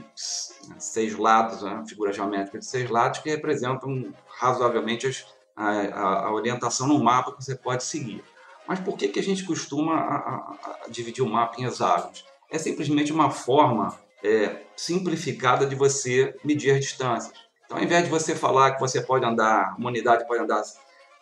seis 0.78 1.18
lados, 1.18 1.64
né, 1.64 1.72
uma 1.72 1.88
figura 1.88 2.14
geométrica 2.14 2.60
de 2.60 2.66
seis 2.66 2.88
lados 2.92 3.20
que 3.22 3.30
representam 3.32 4.14
razoavelmente 4.38 5.08
as- 5.08 5.26
a, 5.56 5.70
a- 5.72 6.26
a 6.28 6.32
orientação 6.34 6.88
no 6.88 7.04
mapa 7.04 7.32
que 7.36 7.44
você 7.44 7.56
pode 7.56 7.84
seguir. 7.84 8.24
Mas 8.68 8.80
por 8.80 8.96
que, 8.96 9.08
que 9.08 9.20
a 9.20 9.24
gente 9.24 9.44
costuma 9.46 9.96
a- 9.96 10.16
a- 10.16 10.58
a 10.86 10.90
dividir 10.90 11.24
o 11.24 11.28
mapa 11.30 11.60
em 11.60 11.66
hexágonos? 11.66 12.24
É 12.52 12.60
simplesmente 12.60 13.12
uma 13.12 13.32
forma 13.32 13.98
é, 14.24 14.62
simplificada 14.76 15.66
de 15.66 15.76
você 15.76 16.34
medir 16.46 16.72
as 16.72 16.80
distâncias. 16.80 17.34
Então, 17.66 17.78
ao 17.78 17.84
invés 17.84 18.04
de 18.04 18.10
você 18.10 18.36
falar 18.36 18.72
que 18.72 18.80
você 18.80 19.02
pode 19.02 19.26
andar, 19.26 19.76
uma 19.78 19.90
unidade 19.90 20.28
pode 20.28 20.42
andar 20.42 20.62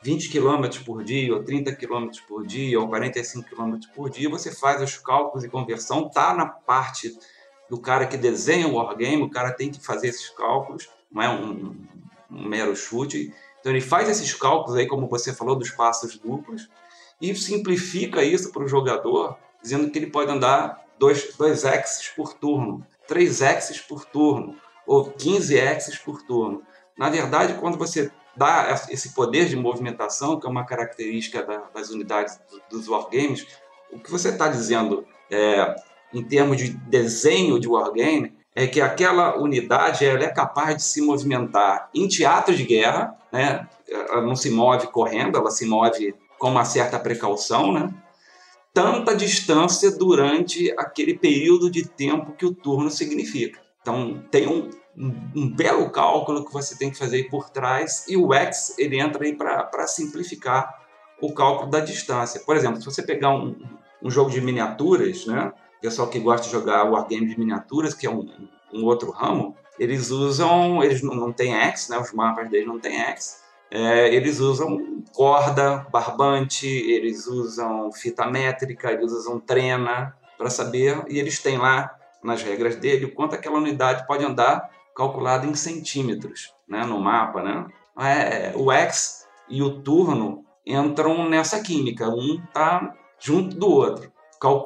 20 0.01 0.29
km 0.29 0.83
por 0.83 1.03
dia, 1.03 1.33
ou 1.33 1.43
30 1.43 1.75
km 1.75 2.10
por 2.27 2.45
dia, 2.45 2.79
ou 2.79 2.88
45 2.88 3.50
km 3.50 3.77
por 3.95 4.10
dia, 4.10 4.29
você 4.29 4.51
faz 4.51 4.81
os 4.81 4.98
cálculos 4.98 5.43
e 5.43 5.50
conversão, 5.50 6.10
tá 6.10 6.33
na 6.33 6.45
parte 6.45 7.15
do 7.69 7.79
cara 7.79 8.05
que 8.05 8.17
desenha 8.17 8.67
o 8.67 8.75
wargame, 8.75 9.21
o 9.21 9.29
cara 9.29 9.51
tem 9.51 9.71
que 9.71 9.83
fazer 9.83 10.07
esses 10.07 10.29
cálculos, 10.29 10.89
não 11.12 11.21
é 11.21 11.29
um, 11.29 11.75
um 12.29 12.48
mero 12.48 12.75
chute. 12.75 13.33
Então 13.60 13.71
ele 13.71 13.81
faz 13.81 14.10
esses 14.10 14.33
cálculos 14.33 14.75
aí, 14.75 14.88
como 14.88 15.07
você 15.07 15.33
falou, 15.33 15.55
dos 15.55 15.69
passos 15.69 16.17
duplos, 16.17 16.67
e 17.21 17.33
simplifica 17.36 18.24
isso 18.24 18.51
para 18.51 18.63
o 18.63 18.67
jogador, 18.67 19.38
dizendo 19.62 19.89
que 19.91 20.00
ele 20.00 20.07
pode 20.07 20.31
andar 20.31 20.83
2 20.98 21.36
dois 21.38 21.63
axes 21.63 22.10
por 22.10 22.33
turno, 22.33 22.86
3 23.07 23.41
axes 23.43 23.79
por 23.79 24.03
turno, 24.05 24.57
ou 24.91 25.05
15 25.10 25.57
axes 25.57 25.98
por 25.98 26.21
turno. 26.24 26.63
Na 26.98 27.10
verdade, 27.10 27.53
quando 27.53 27.77
você 27.77 28.12
dá 28.36 28.75
esse 28.89 29.13
poder 29.13 29.48
de 29.48 29.55
movimentação, 29.55 30.38
que 30.38 30.45
é 30.45 30.50
uma 30.50 30.65
característica 30.65 31.41
da- 31.43 31.63
das 31.74 31.89
unidades 31.89 32.38
do- 32.51 32.62
dos 32.77 32.89
wargames, 32.89 33.48
o 33.89 33.98
que 33.98 34.12
você 34.12 34.29
está 34.29 34.50
dizendo 34.50 35.05
é, 35.29 35.75
em 36.13 36.21
termos 36.21 36.57
de 36.57 36.71
desenho 36.71 37.57
de 37.57 37.69
wargame 37.69 38.33
é 38.53 38.67
que 38.67 38.81
aquela 38.81 39.38
unidade 39.38 40.05
ela 40.05 40.25
é 40.25 40.27
capaz 40.27 40.75
de 40.75 40.83
se 40.83 41.01
movimentar 41.01 41.89
em 41.95 42.05
teatro 42.10 42.53
de 42.53 42.65
guerra, 42.65 43.17
né? 43.31 43.65
ela 43.88 44.21
não 44.21 44.36
se 44.36 44.50
move 44.51 44.88
correndo, 44.88 45.38
ela 45.38 45.50
se 45.51 45.65
move 45.65 46.13
com 46.38 46.50
uma 46.50 46.65
certa 46.65 47.00
precaução, 47.00 47.71
né? 47.71 47.93
tanta 48.74 49.15
distância 49.15 49.89
durante 49.89 50.69
aquele 50.77 51.13
período 51.17 51.71
de 51.71 51.88
tempo 51.88 52.33
que 52.33 52.45
o 52.45 52.53
turno 52.53 52.89
significa. 52.89 53.62
Então, 53.81 54.24
tem 54.29 54.48
um, 54.48 54.69
um, 54.98 55.13
um 55.36 55.50
belo 55.50 55.89
cálculo 55.89 56.45
que 56.45 56.51
você 56.51 56.77
tem 56.77 56.91
que 56.91 56.98
fazer 56.98 57.17
aí 57.17 57.29
por 57.29 57.50
trás 57.50 58.05
e 58.07 58.17
o 58.17 58.33
X 58.33 58.75
ele 58.77 59.00
entra 59.00 59.24
aí 59.24 59.36
para 59.36 59.88
simplificar 59.88 60.81
o 61.21 61.33
cálculo 61.33 61.69
da 61.69 61.79
distância. 61.79 62.41
Por 62.41 62.55
exemplo, 62.55 62.79
se 62.79 62.86
você 62.86 63.03
pegar 63.03 63.29
um, 63.29 63.55
um 64.01 64.10
jogo 64.10 64.29
de 64.29 64.41
miniaturas, 64.41 65.25
né? 65.25 65.53
pessoal 65.81 66.07
que 66.07 66.19
gosta 66.19 66.45
de 66.45 66.51
jogar 66.51 66.83
wargame 66.83 67.27
de 67.27 67.39
miniaturas, 67.39 67.93
que 67.93 68.05
é 68.05 68.10
um, 68.10 68.27
um 68.74 68.86
outro 68.86 69.12
ramo, 69.12 69.55
eles 69.79 70.12
usam, 70.12 70.83
eles 70.83 71.01
não, 71.01 71.15
não 71.15 71.31
têm 71.31 71.53
X, 71.53 71.89
né? 71.89 71.98
os 71.98 72.12
mapas 72.12 72.50
deles 72.50 72.67
não 72.67 72.79
têm 72.79 73.00
X, 73.00 73.41
é, 73.69 74.13
eles 74.13 74.39
usam 74.39 75.01
corda, 75.13 75.88
barbante, 75.91 76.67
eles 76.67 77.25
usam 77.25 77.91
fita 77.91 78.27
métrica, 78.27 78.91
eles 78.91 79.12
usam 79.12 79.39
trena 79.39 80.15
para 80.38 80.50
saber, 80.50 81.03
e 81.07 81.17
eles 81.17 81.39
têm 81.39 81.57
lá 81.57 81.95
nas 82.21 82.43
regras 82.43 82.75
dele 82.75 83.05
o 83.05 83.13
quanto 83.13 83.33
aquela 83.33 83.57
unidade 83.57 84.05
pode 84.05 84.25
andar 84.25 84.69
calculado 84.95 85.48
em 85.48 85.53
centímetros 85.55 86.53
né, 86.67 86.86
no 86.86 87.00
mapa. 87.00 87.41
Né? 87.41 87.65
É, 88.00 88.53
o 88.55 88.71
X 88.71 89.27
e 89.50 89.62
o 89.62 89.81
turno 89.81 90.45
entram 90.65 91.27
nessa 91.29 91.62
química, 91.62 92.10
um 92.10 92.41
está 92.45 92.93
junto 93.19 93.55
do 93.55 93.69
outro. 93.69 94.12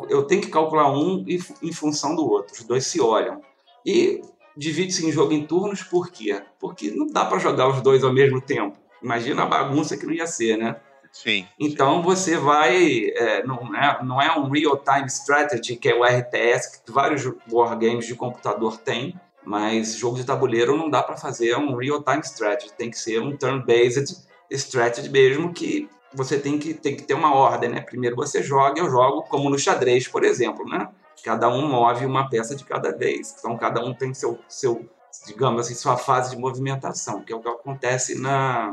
Eu 0.09 0.23
tenho 0.23 0.41
que 0.41 0.47
calcular 0.49 0.89
um 0.91 1.25
em 1.27 1.37
fu- 1.37 1.55
em 1.61 1.71
função 1.73 2.15
do 2.15 2.25
outro, 2.29 2.53
os 2.53 2.63
dois 2.63 2.85
se 2.85 3.01
olham. 3.01 3.41
E 3.85 4.21
divide-se 4.55 5.05
em 5.05 5.11
jogo 5.11 5.33
em 5.33 5.45
turnos, 5.45 5.83
por 5.83 6.09
quê? 6.09 6.41
Porque 6.59 6.91
não 6.91 7.07
dá 7.07 7.25
para 7.25 7.39
jogar 7.39 7.67
os 7.67 7.81
dois 7.81 8.03
ao 8.03 8.13
mesmo 8.13 8.39
tempo. 8.39 8.77
Imagina 9.03 9.43
a 9.43 9.45
bagunça 9.45 9.97
que 9.97 10.05
não 10.05 10.13
ia 10.13 10.25
ser, 10.27 10.57
né? 10.57 10.77
Sim. 11.11 11.45
Então 11.59 12.01
você 12.01 12.37
vai. 12.37 13.05
é, 13.15 13.43
não, 13.45 13.73
é, 13.75 14.03
não 14.03 14.21
é 14.21 14.37
um 14.37 14.49
real-time 14.49 15.07
strategy, 15.07 15.75
que 15.77 15.89
é 15.89 15.95
o 15.95 16.03
RTS, 16.05 16.81
que 16.83 16.91
vários 16.91 17.23
wargames 17.51 18.05
de 18.07 18.15
computador 18.15 18.77
têm, 18.77 19.13
mas 19.45 19.95
jogo 19.95 20.17
de 20.17 20.25
tabuleiro 20.25 20.75
não 20.75 20.89
dá 20.89 21.03
para 21.03 21.15
fazer 21.15 21.55
um 21.57 21.75
real-time 21.75 22.21
strategy, 22.21 22.73
tem 22.73 22.89
que 22.89 22.97
ser 22.97 23.21
um 23.21 23.37
turn-based 23.37 24.25
strategy 24.49 25.09
mesmo, 25.09 25.53
que 25.53 25.89
você 26.13 26.39
tem 26.39 26.57
que, 26.57 26.73
tem 26.73 26.95
que 26.95 27.03
ter 27.03 27.13
uma 27.13 27.33
ordem, 27.33 27.69
né? 27.69 27.81
Primeiro 27.81 28.15
você 28.15 28.41
joga, 28.41 28.79
eu 28.79 28.89
jogo, 28.89 29.23
como 29.23 29.49
no 29.49 29.59
xadrez, 29.59 30.07
por 30.07 30.23
exemplo, 30.23 30.65
né? 30.65 30.89
Cada 31.23 31.49
um 31.49 31.67
move 31.67 32.05
uma 32.05 32.29
peça 32.29 32.55
de 32.55 32.63
cada 32.63 32.91
vez, 32.95 33.35
então 33.37 33.57
cada 33.57 33.83
um 33.83 33.93
tem 33.93 34.13
seu, 34.13 34.39
seu 34.47 34.87
digamos 35.25 35.61
assim, 35.61 35.75
sua 35.75 35.97
fase 35.97 36.31
de 36.31 36.37
movimentação, 36.37 37.23
que 37.23 37.31
é 37.31 37.35
o 37.35 37.39
que 37.39 37.47
acontece 37.47 38.19
na, 38.19 38.71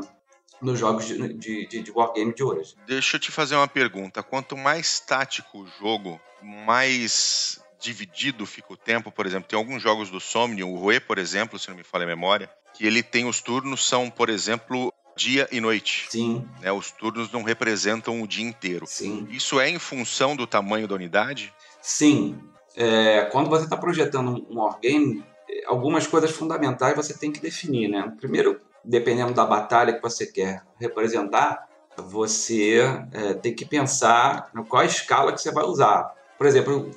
nos 0.61 0.79
jogos 0.79 1.05
de, 1.05 1.33
de, 1.33 1.65
de, 1.65 1.91
wargame 1.91 2.33
de 2.33 2.43
hoje. 2.43 2.75
Deixa 2.87 3.17
eu 3.17 3.19
te 3.19 3.31
fazer 3.31 3.55
uma 3.55 3.67
pergunta. 3.67 4.21
Quanto 4.21 4.57
mais 4.57 4.99
tático 4.99 5.59
o 5.59 5.67
jogo, 5.79 6.19
mais 6.41 7.62
dividido 7.83 8.45
fica 8.45 8.73
o 8.73 8.77
tempo. 8.77 9.11
Por 9.11 9.25
exemplo, 9.25 9.47
tem 9.47 9.57
alguns 9.57 9.81
jogos 9.81 10.09
do 10.09 10.19
Somnium, 10.19 10.71
o 10.73 10.77
Rue, 10.77 10.99
por 10.99 11.17
exemplo, 11.17 11.59
se 11.59 11.69
não 11.69 11.75
me 11.75 11.83
falha 11.83 12.03
a 12.03 12.07
memória, 12.07 12.49
que 12.73 12.87
ele 12.87 13.03
tem 13.03 13.25
os 13.25 13.41
turnos 13.41 13.87
são, 13.87 14.09
por 14.09 14.29
exemplo, 14.29 14.91
dia 15.15 15.47
e 15.51 15.59
noite. 15.59 16.07
Sim, 16.09 16.47
Né? 16.61 16.71
Os 16.71 16.89
turnos 16.91 17.31
não 17.31 17.43
representam 17.43 18.21
o 18.21 18.27
dia 18.27 18.45
inteiro. 18.45 18.85
sim. 18.87 19.27
Isso 19.29 19.59
é 19.59 19.69
em 19.69 19.77
função 19.77 20.35
do 20.35 20.47
tamanho 20.47 20.87
da 20.87 20.95
unidade? 20.95 21.53
Sim. 21.81 22.39
É, 22.75 23.25
quando 23.31 23.49
você 23.49 23.65
está 23.65 23.77
projetando 23.77 24.47
um 24.49 24.59
wargame, 24.59 25.23
eh, 25.47 25.63
algumas 25.67 26.07
coisas 26.07 26.31
fundamentais 26.31 26.95
você 26.95 27.15
tem 27.15 27.31
que 27.31 27.39
definir, 27.39 27.87
né? 27.87 28.11
Primeiro, 28.19 28.59
dependendo 28.83 29.33
da 29.33 29.45
batalha 29.45 29.93
que 29.93 30.01
você 30.01 30.25
quer 30.25 30.63
representar, 30.79 31.67
você 31.95 32.79
é, 33.11 33.33
tem 33.35 33.53
que 33.53 33.65
pensar 33.65 34.49
no 34.53 34.65
qual 34.65 34.81
a 34.81 34.85
escala 34.85 35.31
que 35.31 35.39
você 35.39 35.51
vai 35.51 35.63
usar. 35.63 36.11
Por 36.37 36.47
exemplo, 36.47 36.89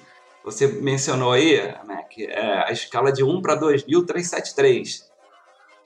você 0.47 0.69
mencionou 0.69 1.33
aí 1.33 1.57
né, 1.85 2.05
que 2.09 2.25
é 2.25 2.69
a 2.69 2.71
escala 2.71 3.11
de 3.11 3.25
1 3.25 3.43
para 3.43 3.57
2373, 3.57 5.11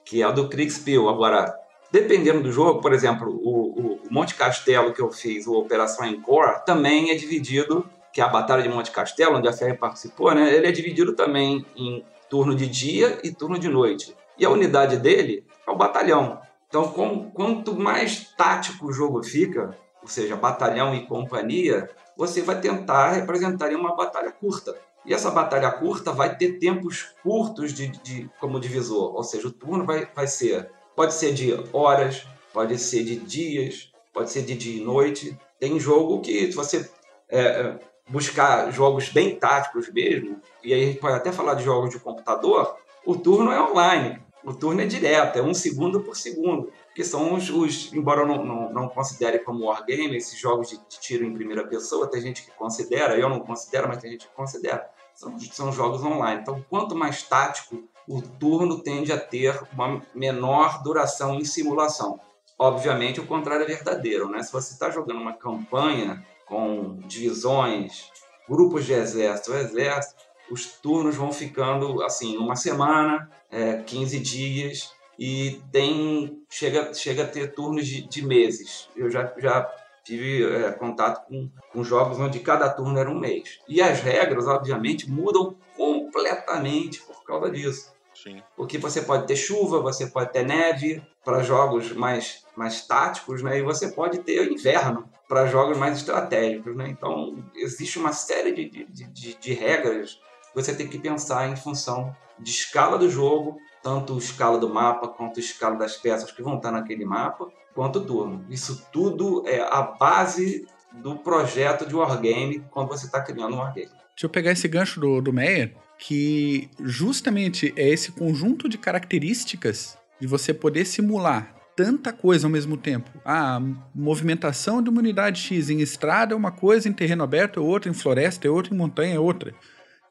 que 0.05 0.21
é 0.21 0.25
a 0.27 0.31
do 0.31 0.51
Kriegspiel. 0.51 1.09
Agora, 1.09 1.57
dependendo 1.91 2.43
do 2.43 2.53
jogo, 2.53 2.83
por 2.83 2.93
exemplo, 2.93 3.31
o, 3.43 3.95
o 3.95 4.01
Monte 4.11 4.35
Castelo 4.35 4.93
que 4.93 5.01
eu 5.01 5.11
fiz, 5.11 5.47
o 5.47 5.55
Operação 5.55 6.07
Encore, 6.07 6.63
também 6.67 7.11
é 7.11 7.15
dividido, 7.15 7.89
que 8.13 8.21
é 8.21 8.25
a 8.25 8.29
Batalha 8.29 8.63
de 8.63 8.69
Monte 8.69 8.91
Castelo, 8.91 9.39
onde 9.39 9.49
a 9.49 9.53
Ferry 9.55 9.79
participou, 9.79 10.35
né? 10.35 10.55
Ele 10.55 10.67
é 10.67 10.73
dividido 10.73 11.15
também 11.15 11.65
em 11.75 12.05
turno 12.29 12.55
de 12.55 12.67
dia 12.67 13.19
e 13.25 13.33
turno 13.33 13.59
de 13.59 13.69
noite. 13.69 14.15
E 14.39 14.45
a 14.45 14.51
unidade 14.51 14.99
dele 14.99 15.47
é 15.67 15.71
o 15.71 15.77
batalhão. 15.77 16.39
Então, 16.69 16.89
com, 16.89 17.31
quanto 17.31 17.75
mais 17.75 18.27
tático 18.37 18.89
o 18.89 18.93
jogo 18.93 19.23
fica, 19.23 19.75
ou 20.03 20.09
seja, 20.09 20.37
batalhão 20.37 20.95
e 20.95 21.07
companhia, 21.07 21.89
você 22.21 22.43
vai 22.43 22.61
tentar 22.61 23.13
representar 23.13 23.73
em 23.73 23.75
uma 23.77 23.97
batalha 23.97 24.31
curta. 24.31 24.77
E 25.07 25.15
essa 25.15 25.31
batalha 25.31 25.71
curta 25.71 26.13
vai 26.13 26.37
ter 26.37 26.59
tempos 26.59 27.15
curtos 27.23 27.73
de, 27.73 27.87
de- 27.89 28.31
como 28.39 28.61
divisor, 28.61 29.17
ou 29.17 29.25
seja, 29.25 29.49
o 29.49 29.51
turno 29.51 29.87
vai, 29.87 30.07
vai 30.15 30.27
ser, 30.27 30.71
pode 30.95 31.15
ser 31.15 31.33
de 31.33 31.51
horas, 31.73 32.27
pode 32.53 32.77
ser 32.79 33.05
de 33.05 33.17
dias, 33.17 33.91
pode 34.13 34.31
ser 34.31 34.43
de 34.43 34.55
dia 34.55 34.83
e 34.83 34.85
noite. 34.85 35.35
Tem 35.59 35.81
jogo 35.81 36.21
que 36.21 36.49
se 36.49 36.53
você 36.53 36.91
é, 37.27 37.41
é, 37.41 37.79
buscar 38.11 38.71
jogos 38.71 39.09
bem 39.09 39.37
táticos 39.37 39.91
mesmo, 39.91 40.43
e 40.63 40.75
aí 40.75 40.83
a 40.83 40.87
gente 40.89 40.99
pode 41.01 41.17
até 41.17 41.33
falar 41.33 41.55
de 41.55 41.65
jogos 41.65 41.89
de 41.89 41.99
computador, 41.99 42.77
o 43.07 43.17
turno 43.17 43.51
é 43.51 43.63
online. 43.63 44.21
O 44.45 44.53
turno 44.53 44.83
é 44.83 44.87
direto, 44.87 45.39
é 45.39 45.43
um 45.43 45.55
segundo 45.55 46.01
por 46.01 46.17
segundo. 46.17 46.71
Que 46.95 47.05
são 47.05 47.35
os, 47.35 47.49
os- 47.51 47.93
embora 47.93 48.23
eu 48.23 48.27
não, 48.27 48.45
não, 48.45 48.73
não 48.73 48.89
considere 48.89 49.39
como 49.41 49.67
wargame, 49.67 50.17
esses 50.17 50.39
jogos 50.39 50.69
de, 50.69 50.77
de 50.77 51.01
tiro 51.01 51.25
em 51.25 51.33
primeira 51.33 51.67
pessoa, 51.67 52.09
tem 52.11 52.21
gente 52.21 52.43
que 52.45 52.51
considera, 52.53 53.17
eu 53.19 53.29
não 53.29 53.41
considero, 53.41 53.89
mas 53.89 53.99
tem 53.99 54.11
gente 54.13 54.27
que 54.27 54.35
considera. 54.35 54.89
São, 55.15 55.39
são 55.39 55.73
jogos 55.73 56.03
online. 56.03 56.41
Então, 56.41 56.65
quanto 56.69 56.95
mais 56.97 57.23
tático, 57.23 57.83
o 58.09 58.21
turno 58.21 58.83
tende 58.83 59.13
a 59.13 59.19
ter 59.21 59.61
uma 59.73 60.03
menor 60.15 60.83
duração 60.83 61.35
em 61.37 61.45
simulação. 61.45 62.19
Obviamente, 62.59 63.21
o 63.21 63.27
contrário 63.27 63.65
é 63.65 63.67
verdadeiro, 63.67 64.29
né? 64.29 64.43
Se 64.43 64.53
você 64.53 64.73
está 64.73 64.91
jogando 64.91 65.21
uma 65.21 65.33
campanha 65.33 66.25
com 66.45 66.99
divisões, 67.07 68.11
grupos 68.49 68.85
de 68.85 68.93
exército, 68.93 69.55
exército, 69.55 70.17
os 70.51 70.67
turnos 70.67 71.15
vão 71.15 71.31
ficando 71.33 72.03
assim, 72.03 72.37
uma 72.37 72.57
semana, 72.57 73.31
é, 73.51 73.77
15 73.83 74.19
dias, 74.19 74.93
e 75.21 75.61
tem 75.71 76.43
chega, 76.49 76.95
chega 76.95 77.25
a 77.25 77.29
ter 77.29 77.53
turnos 77.53 77.87
de, 77.87 78.09
de 78.09 78.25
meses. 78.27 78.89
Eu 78.97 79.11
já, 79.11 79.31
já 79.37 79.71
tive 80.03 80.51
é, 80.51 80.73
contato 80.73 81.27
com, 81.29 81.51
com 81.71 81.85
jogos 81.85 82.19
onde 82.19 82.41
cada 82.41 82.71
turno 82.71 82.99
era 82.99 83.11
um 83.11 83.21
mês. 83.21 83.61
E 83.69 83.83
as 83.83 84.01
regras, 84.01 84.47
obviamente, 84.47 85.11
mudam 85.11 85.55
completamente 85.77 87.03
por 87.03 87.23
causa 87.23 87.51
disso. 87.51 87.93
Sim. 88.15 88.43
Porque 88.57 88.79
você 88.79 89.03
pode 89.03 89.27
ter 89.27 89.37
chuva, 89.37 89.81
você 89.81 90.07
pode 90.07 90.33
ter 90.33 90.45
neve 90.45 91.03
para 91.23 91.43
jogos 91.43 91.93
mais, 91.93 92.45
mais 92.57 92.87
táticos, 92.87 93.43
né? 93.43 93.59
E 93.59 93.63
você 93.63 93.89
pode 93.89 94.21
ter 94.21 94.51
inverno 94.51 95.07
para 95.29 95.47
jogos 95.47 95.77
mais 95.77 95.99
estratégicos, 95.99 96.75
né? 96.75 96.89
Então, 96.89 97.45
existe 97.55 97.99
uma 97.99 98.13
série 98.13 98.53
de, 98.53 98.69
de, 98.69 99.05
de, 99.07 99.35
de 99.35 99.53
regras 99.53 100.15
que 100.15 100.55
você 100.55 100.75
tem 100.75 100.89
que 100.89 100.99
pensar 100.99 101.49
em 101.49 101.57
função 101.57 102.15
de 102.39 102.51
escala 102.51 102.99
do 102.99 103.09
jogo, 103.09 103.59
tanto 103.83 104.17
escala 104.19 104.59
do 104.59 104.69
mapa, 104.69 105.09
quanto 105.09 105.41
escala 105.41 105.77
das 105.77 105.97
peças 105.97 106.31
que 106.31 106.43
vão 106.43 106.57
estar 106.57 106.71
naquele 106.71 107.05
mapa, 107.05 107.49
quanto 107.75 108.05
turno. 108.05 108.45
Isso 108.49 108.87
tudo 108.93 109.43
é 109.47 109.61
a 109.61 109.83
base 109.83 110.67
do 110.93 111.17
projeto 111.17 111.87
de 111.87 111.95
Wargame 111.95 112.65
quando 112.71 112.89
você 112.89 113.07
está 113.07 113.21
criando 113.23 113.55
um 113.55 113.59
Wargame. 113.59 113.89
Deixa 113.89 114.27
eu 114.27 114.31
pegar 114.31 114.53
esse 114.53 114.69
gancho 114.69 115.01
do, 115.01 115.21
do 115.21 115.33
Meyer, 115.33 115.75
que 115.99 116.69
justamente 116.81 117.73
é 117.77 117.89
esse 117.89 118.13
conjunto 118.13 118.69
de 118.69 118.77
características 118.77 119.97
de 120.21 120.27
você 120.27 120.53
poder 120.53 120.85
simular 120.85 121.55
tanta 121.77 122.13
coisa 122.13 122.47
ao 122.47 122.51
mesmo 122.51 122.77
tempo. 122.77 123.11
A 123.25 123.59
movimentação 123.95 124.83
de 124.83 124.91
uma 124.91 124.99
unidade 124.99 125.41
X 125.41 125.71
em 125.71 125.81
estrada 125.81 126.35
é 126.35 126.37
uma 126.37 126.53
coisa, 126.53 126.89
em 126.89 126.93
terreno 126.93 127.23
aberto 127.23 127.59
é 127.59 127.63
outra, 127.63 127.91
em 127.91 127.95
floresta 127.95 128.47
é 128.47 128.51
outra, 128.51 128.75
em 128.75 128.77
montanha 128.77 129.15
é 129.15 129.19
outra. 129.19 129.55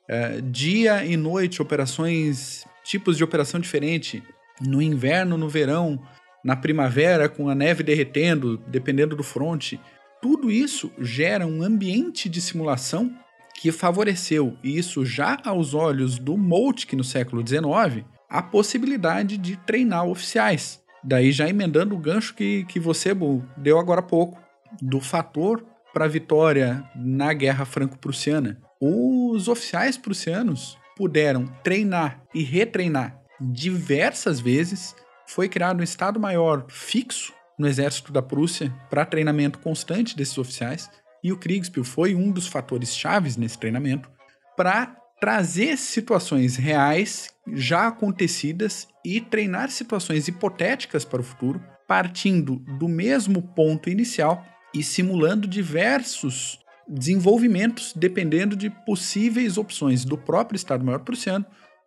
É, 0.08 0.42
dia 0.42 1.06
e 1.06 1.16
noite, 1.16 1.62
operações, 1.62 2.66
tipos 2.84 3.18
de 3.18 3.24
operação 3.24 3.60
diferente. 3.60 4.24
No 4.62 4.82
inverno, 4.82 5.38
no 5.38 5.50
verão, 5.50 6.02
na 6.44 6.56
primavera, 6.56 7.28
com 7.30 7.50
a 7.50 7.56
neve 7.56 7.84
derretendo, 7.84 8.58
dependendo 8.68 9.16
do 9.16 9.24
fronte. 9.24 9.80
Tudo 10.22 10.52
isso 10.52 10.92
gera 11.00 11.48
um 11.48 11.64
ambiente 11.64 12.28
de 12.28 12.42
simulação 12.42 13.14
que 13.56 13.72
favoreceu, 13.72 14.58
isso 14.64 15.06
já 15.06 15.38
aos 15.44 15.74
olhos 15.74 16.18
do 16.18 16.38
Moltke 16.38 16.96
no 16.96 17.04
século 17.04 17.46
XIX, 17.46 18.06
a 18.30 18.42
possibilidade 18.42 19.38
de 19.38 19.58
treinar 19.58 20.06
oficiais. 20.06 20.82
Daí 21.04 21.32
já 21.32 21.50
emendando 21.50 21.94
o 21.94 22.00
gancho 22.00 22.34
que, 22.34 22.64
que 22.66 22.80
você 22.80 23.12
deu 23.58 23.78
agora 23.78 24.00
há 24.00 24.04
pouco, 24.04 24.40
do 24.82 25.02
fator 25.02 25.66
para 25.94 26.06
a 26.06 26.08
vitória 26.08 26.84
na 26.96 27.34
Guerra 27.34 27.66
Franco-Prussiana. 27.66 28.62
Os 28.80 29.50
oficiais 29.50 29.98
prussianos 29.98 30.78
puderam 31.00 31.46
treinar 31.64 32.22
e 32.36 32.44
retreinar 32.44 33.18
diversas 33.40 34.42
vezes. 34.42 34.94
Foi 35.26 35.48
criado 35.48 35.80
um 35.80 35.84
Estado-Maior 35.84 36.66
fixo 36.68 37.34
no 37.58 37.66
exército 37.66 38.12
da 38.12 38.22
Prússia 38.22 38.70
para 38.90 39.06
treinamento 39.06 39.60
constante 39.60 40.14
desses 40.14 40.38
oficiais. 40.38 40.92
E 41.24 41.32
o 41.32 41.38
Kriegspiel 41.38 41.86
foi 41.86 42.16
um 42.16 42.32
dos 42.32 42.48
fatores 42.48 42.94
chaves 42.94 43.38
nesse 43.38 43.58
treinamento 43.58 44.12
para 44.58 44.94
trazer 45.22 45.78
situações 45.78 46.58
reais 46.58 47.30
já 47.54 47.88
acontecidas 47.88 48.86
e 49.04 49.22
treinar 49.22 49.72
situações 49.72 50.28
hipotéticas 50.28 51.06
para 51.06 51.22
o 51.22 51.24
futuro, 51.24 51.64
partindo 51.88 52.58
do 52.78 52.90
mesmo 52.90 53.42
ponto 53.42 53.90
inicial 53.90 54.46
e 54.74 54.84
simulando 54.84 55.48
diversos 55.48 56.60
desenvolvimentos 56.90 57.94
dependendo 57.96 58.56
de 58.56 58.70
possíveis 58.70 59.58
opções 59.58 60.04
do 60.04 60.18
próprio 60.18 60.58
Estado-Maior 60.58 61.00
Prussiano 61.00 61.46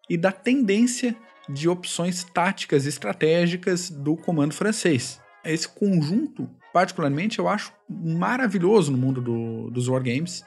e 0.09 0.17
da 0.17 0.31
tendência 0.31 1.17
de 1.49 1.69
opções 1.69 2.23
táticas 2.23 2.87
estratégicas 2.87 3.91
do 3.91 4.17
comando 4.17 4.55
francês. 4.55 5.21
Esse 5.45 5.69
conjunto 5.69 6.49
particularmente, 6.73 7.39
eu 7.39 7.49
acho 7.49 7.73
maravilhoso 7.89 8.91
no 8.91 8.99
mundo 8.99 9.21
do, 9.21 9.71
dos 9.71 9.89
wargames. 9.89 10.45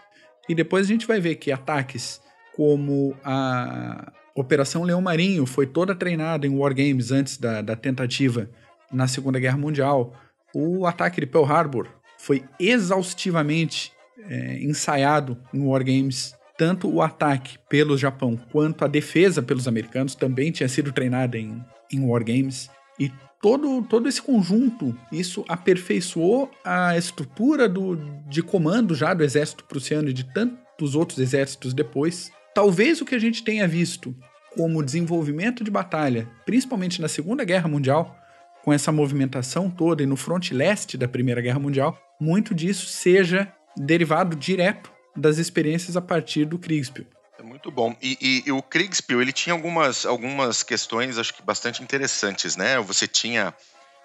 E 0.49 0.55
depois 0.55 0.85
a 0.85 0.89
gente 0.89 1.05
vai 1.05 1.19
ver 1.19 1.35
que 1.35 1.51
ataques 1.51 2.21
como 2.55 3.15
a 3.23 4.11
Operação 4.35 4.83
Leão 4.83 5.01
Marinho 5.01 5.45
foi 5.45 5.67
toda 5.67 5.95
treinada 5.95 6.47
em 6.47 6.57
wargames 6.57 7.11
antes 7.11 7.37
da, 7.37 7.61
da 7.61 7.75
tentativa 7.75 8.49
na 8.91 9.07
Segunda 9.07 9.39
Guerra 9.39 9.57
Mundial. 9.57 10.13
O 10.53 10.85
ataque 10.85 11.21
de 11.21 11.27
Pearl 11.27 11.45
Harbor 11.45 11.87
foi 12.17 12.43
exaustivamente 12.59 13.91
é, 14.29 14.59
ensaiado 14.63 15.37
em 15.53 15.65
wargames. 15.65 16.35
Tanto 16.57 16.89
o 16.89 17.01
ataque 17.01 17.57
pelo 17.69 17.97
Japão 17.97 18.37
quanto 18.51 18.85
a 18.85 18.87
defesa 18.87 19.41
pelos 19.41 19.67
americanos 19.67 20.15
também 20.15 20.51
tinha 20.51 20.69
sido 20.69 20.91
treinada 20.91 21.37
em, 21.37 21.61
em 21.91 22.07
wargames. 22.07 22.69
E 22.97 23.11
todo, 23.41 23.81
todo 23.83 24.07
esse 24.07 24.21
conjunto, 24.21 24.97
isso 25.11 25.43
aperfeiçoou 25.49 26.49
a 26.63 26.97
estrutura 26.97 27.67
do, 27.67 27.97
de 28.29 28.41
comando 28.41 28.95
já 28.95 29.13
do 29.13 29.23
exército 29.23 29.65
prussiano 29.65 30.09
e 30.09 30.13
de 30.13 30.23
tantos 30.23 30.95
outros 30.95 31.19
exércitos 31.19 31.73
depois. 31.73 32.31
Talvez 32.53 33.01
o 33.01 33.05
que 33.05 33.15
a 33.15 33.19
gente 33.19 33.43
tenha 33.43 33.67
visto 33.67 34.15
como 34.55 34.83
desenvolvimento 34.83 35.63
de 35.63 35.69
batalha, 35.69 36.27
principalmente 36.45 37.01
na 37.01 37.09
Segunda 37.09 37.43
Guerra 37.43 37.67
Mundial, 37.67 38.15
com 38.63 38.71
essa 38.73 38.91
movimentação 38.91 39.69
toda 39.69 40.01
e 40.01 40.05
no 40.05 40.15
fronte 40.15 40.53
leste 40.53 40.97
da 40.97 41.07
Primeira 41.07 41.41
Guerra 41.41 41.59
Mundial, 41.59 41.99
muito 42.19 42.55
disso 42.55 42.87
seja 42.87 43.51
derivado 43.77 44.35
direto 44.35 44.91
das 45.15 45.37
experiências 45.37 45.95
a 45.95 46.01
partir 46.01 46.45
do 46.45 46.59
Kriegspiel. 46.59 47.05
É 47.39 47.43
muito 47.43 47.71
bom. 47.71 47.95
E, 48.01 48.17
e, 48.21 48.43
e, 48.47 48.51
o 48.51 48.61
Kriegspiel, 48.61 49.21
ele 49.21 49.31
tinha 49.31 49.53
algumas, 49.53 50.05
algumas 50.05 50.63
questões, 50.63 51.17
acho 51.17 51.33
que 51.33 51.41
bastante 51.41 51.83
interessantes, 51.83 52.55
né? 52.55 52.79
Você 52.79 53.07
tinha 53.07 53.53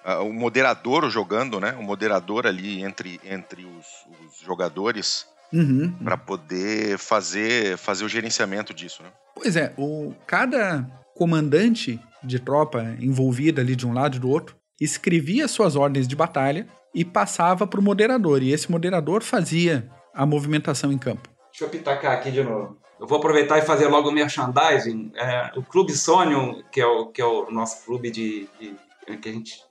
uh, 0.05 0.23
o 0.23 0.33
moderador 0.33 1.09
jogando, 1.11 1.61
né? 1.61 1.73
O 1.79 1.83
moderador 1.83 2.47
ali 2.47 2.83
entre, 2.83 3.21
entre 3.25 3.65
os, 3.65 3.87
os 4.27 4.45
jogadores 4.45 5.27
uhum. 5.53 5.93
para 6.05 6.17
poder 6.17 6.99
fazer, 6.99 7.77
fazer 7.79 8.05
o 8.05 8.09
gerenciamento 8.09 8.75
disso, 8.75 9.03
né? 9.03 9.11
Pois 9.35 9.57
é, 9.57 9.73
o, 9.77 10.15
cada 10.27 10.87
comandante 11.15 12.01
de 12.23 12.39
tropa 12.39 12.97
envolvida 13.01 13.61
ali 13.61 13.77
de 13.77 13.87
um 13.87 13.93
lado 13.93 14.17
e 14.17 14.21
do 14.21 14.29
outro 14.29 14.57
escrevia 14.81 15.47
suas 15.47 15.77
ordens 15.77 16.09
de 16.09 16.17
batalha 16.17 16.67
e 16.95 17.05
passava 17.05 17.67
para 17.67 17.81
o 17.81 17.83
moderador. 17.83 18.43
E 18.43 18.53
esse 18.53 18.71
moderador 18.71 19.23
fazia 19.23 19.91
a 20.15 20.27
movimentação 20.27 20.93
em 20.93 20.99
campo. 20.99 21.29
Deixa 21.51 21.65
eu 21.65 21.69
pitacar 21.69 22.13
aqui 22.13 22.31
de 22.31 22.43
novo. 22.43 22.79
Eu 22.99 23.07
vou 23.07 23.19
aproveitar 23.19 23.59
e 23.59 23.63
fazer 23.63 23.89
logo 23.89 24.11
o 24.11 24.13
merchandising. 24.13 25.13
É, 25.15 25.53
o 25.57 25.63
Clube 25.63 25.93
Sonium, 25.93 26.63
que 26.71 26.81
é 26.81 26.87
o, 26.87 27.07
que 27.07 27.23
é 27.23 27.25
o 27.25 27.51
nosso 27.51 27.85
clube 27.87 28.11
de, 28.11 28.47
de, 28.61 28.77
que 29.17 29.29
a 29.29 29.33
gente 29.33 29.63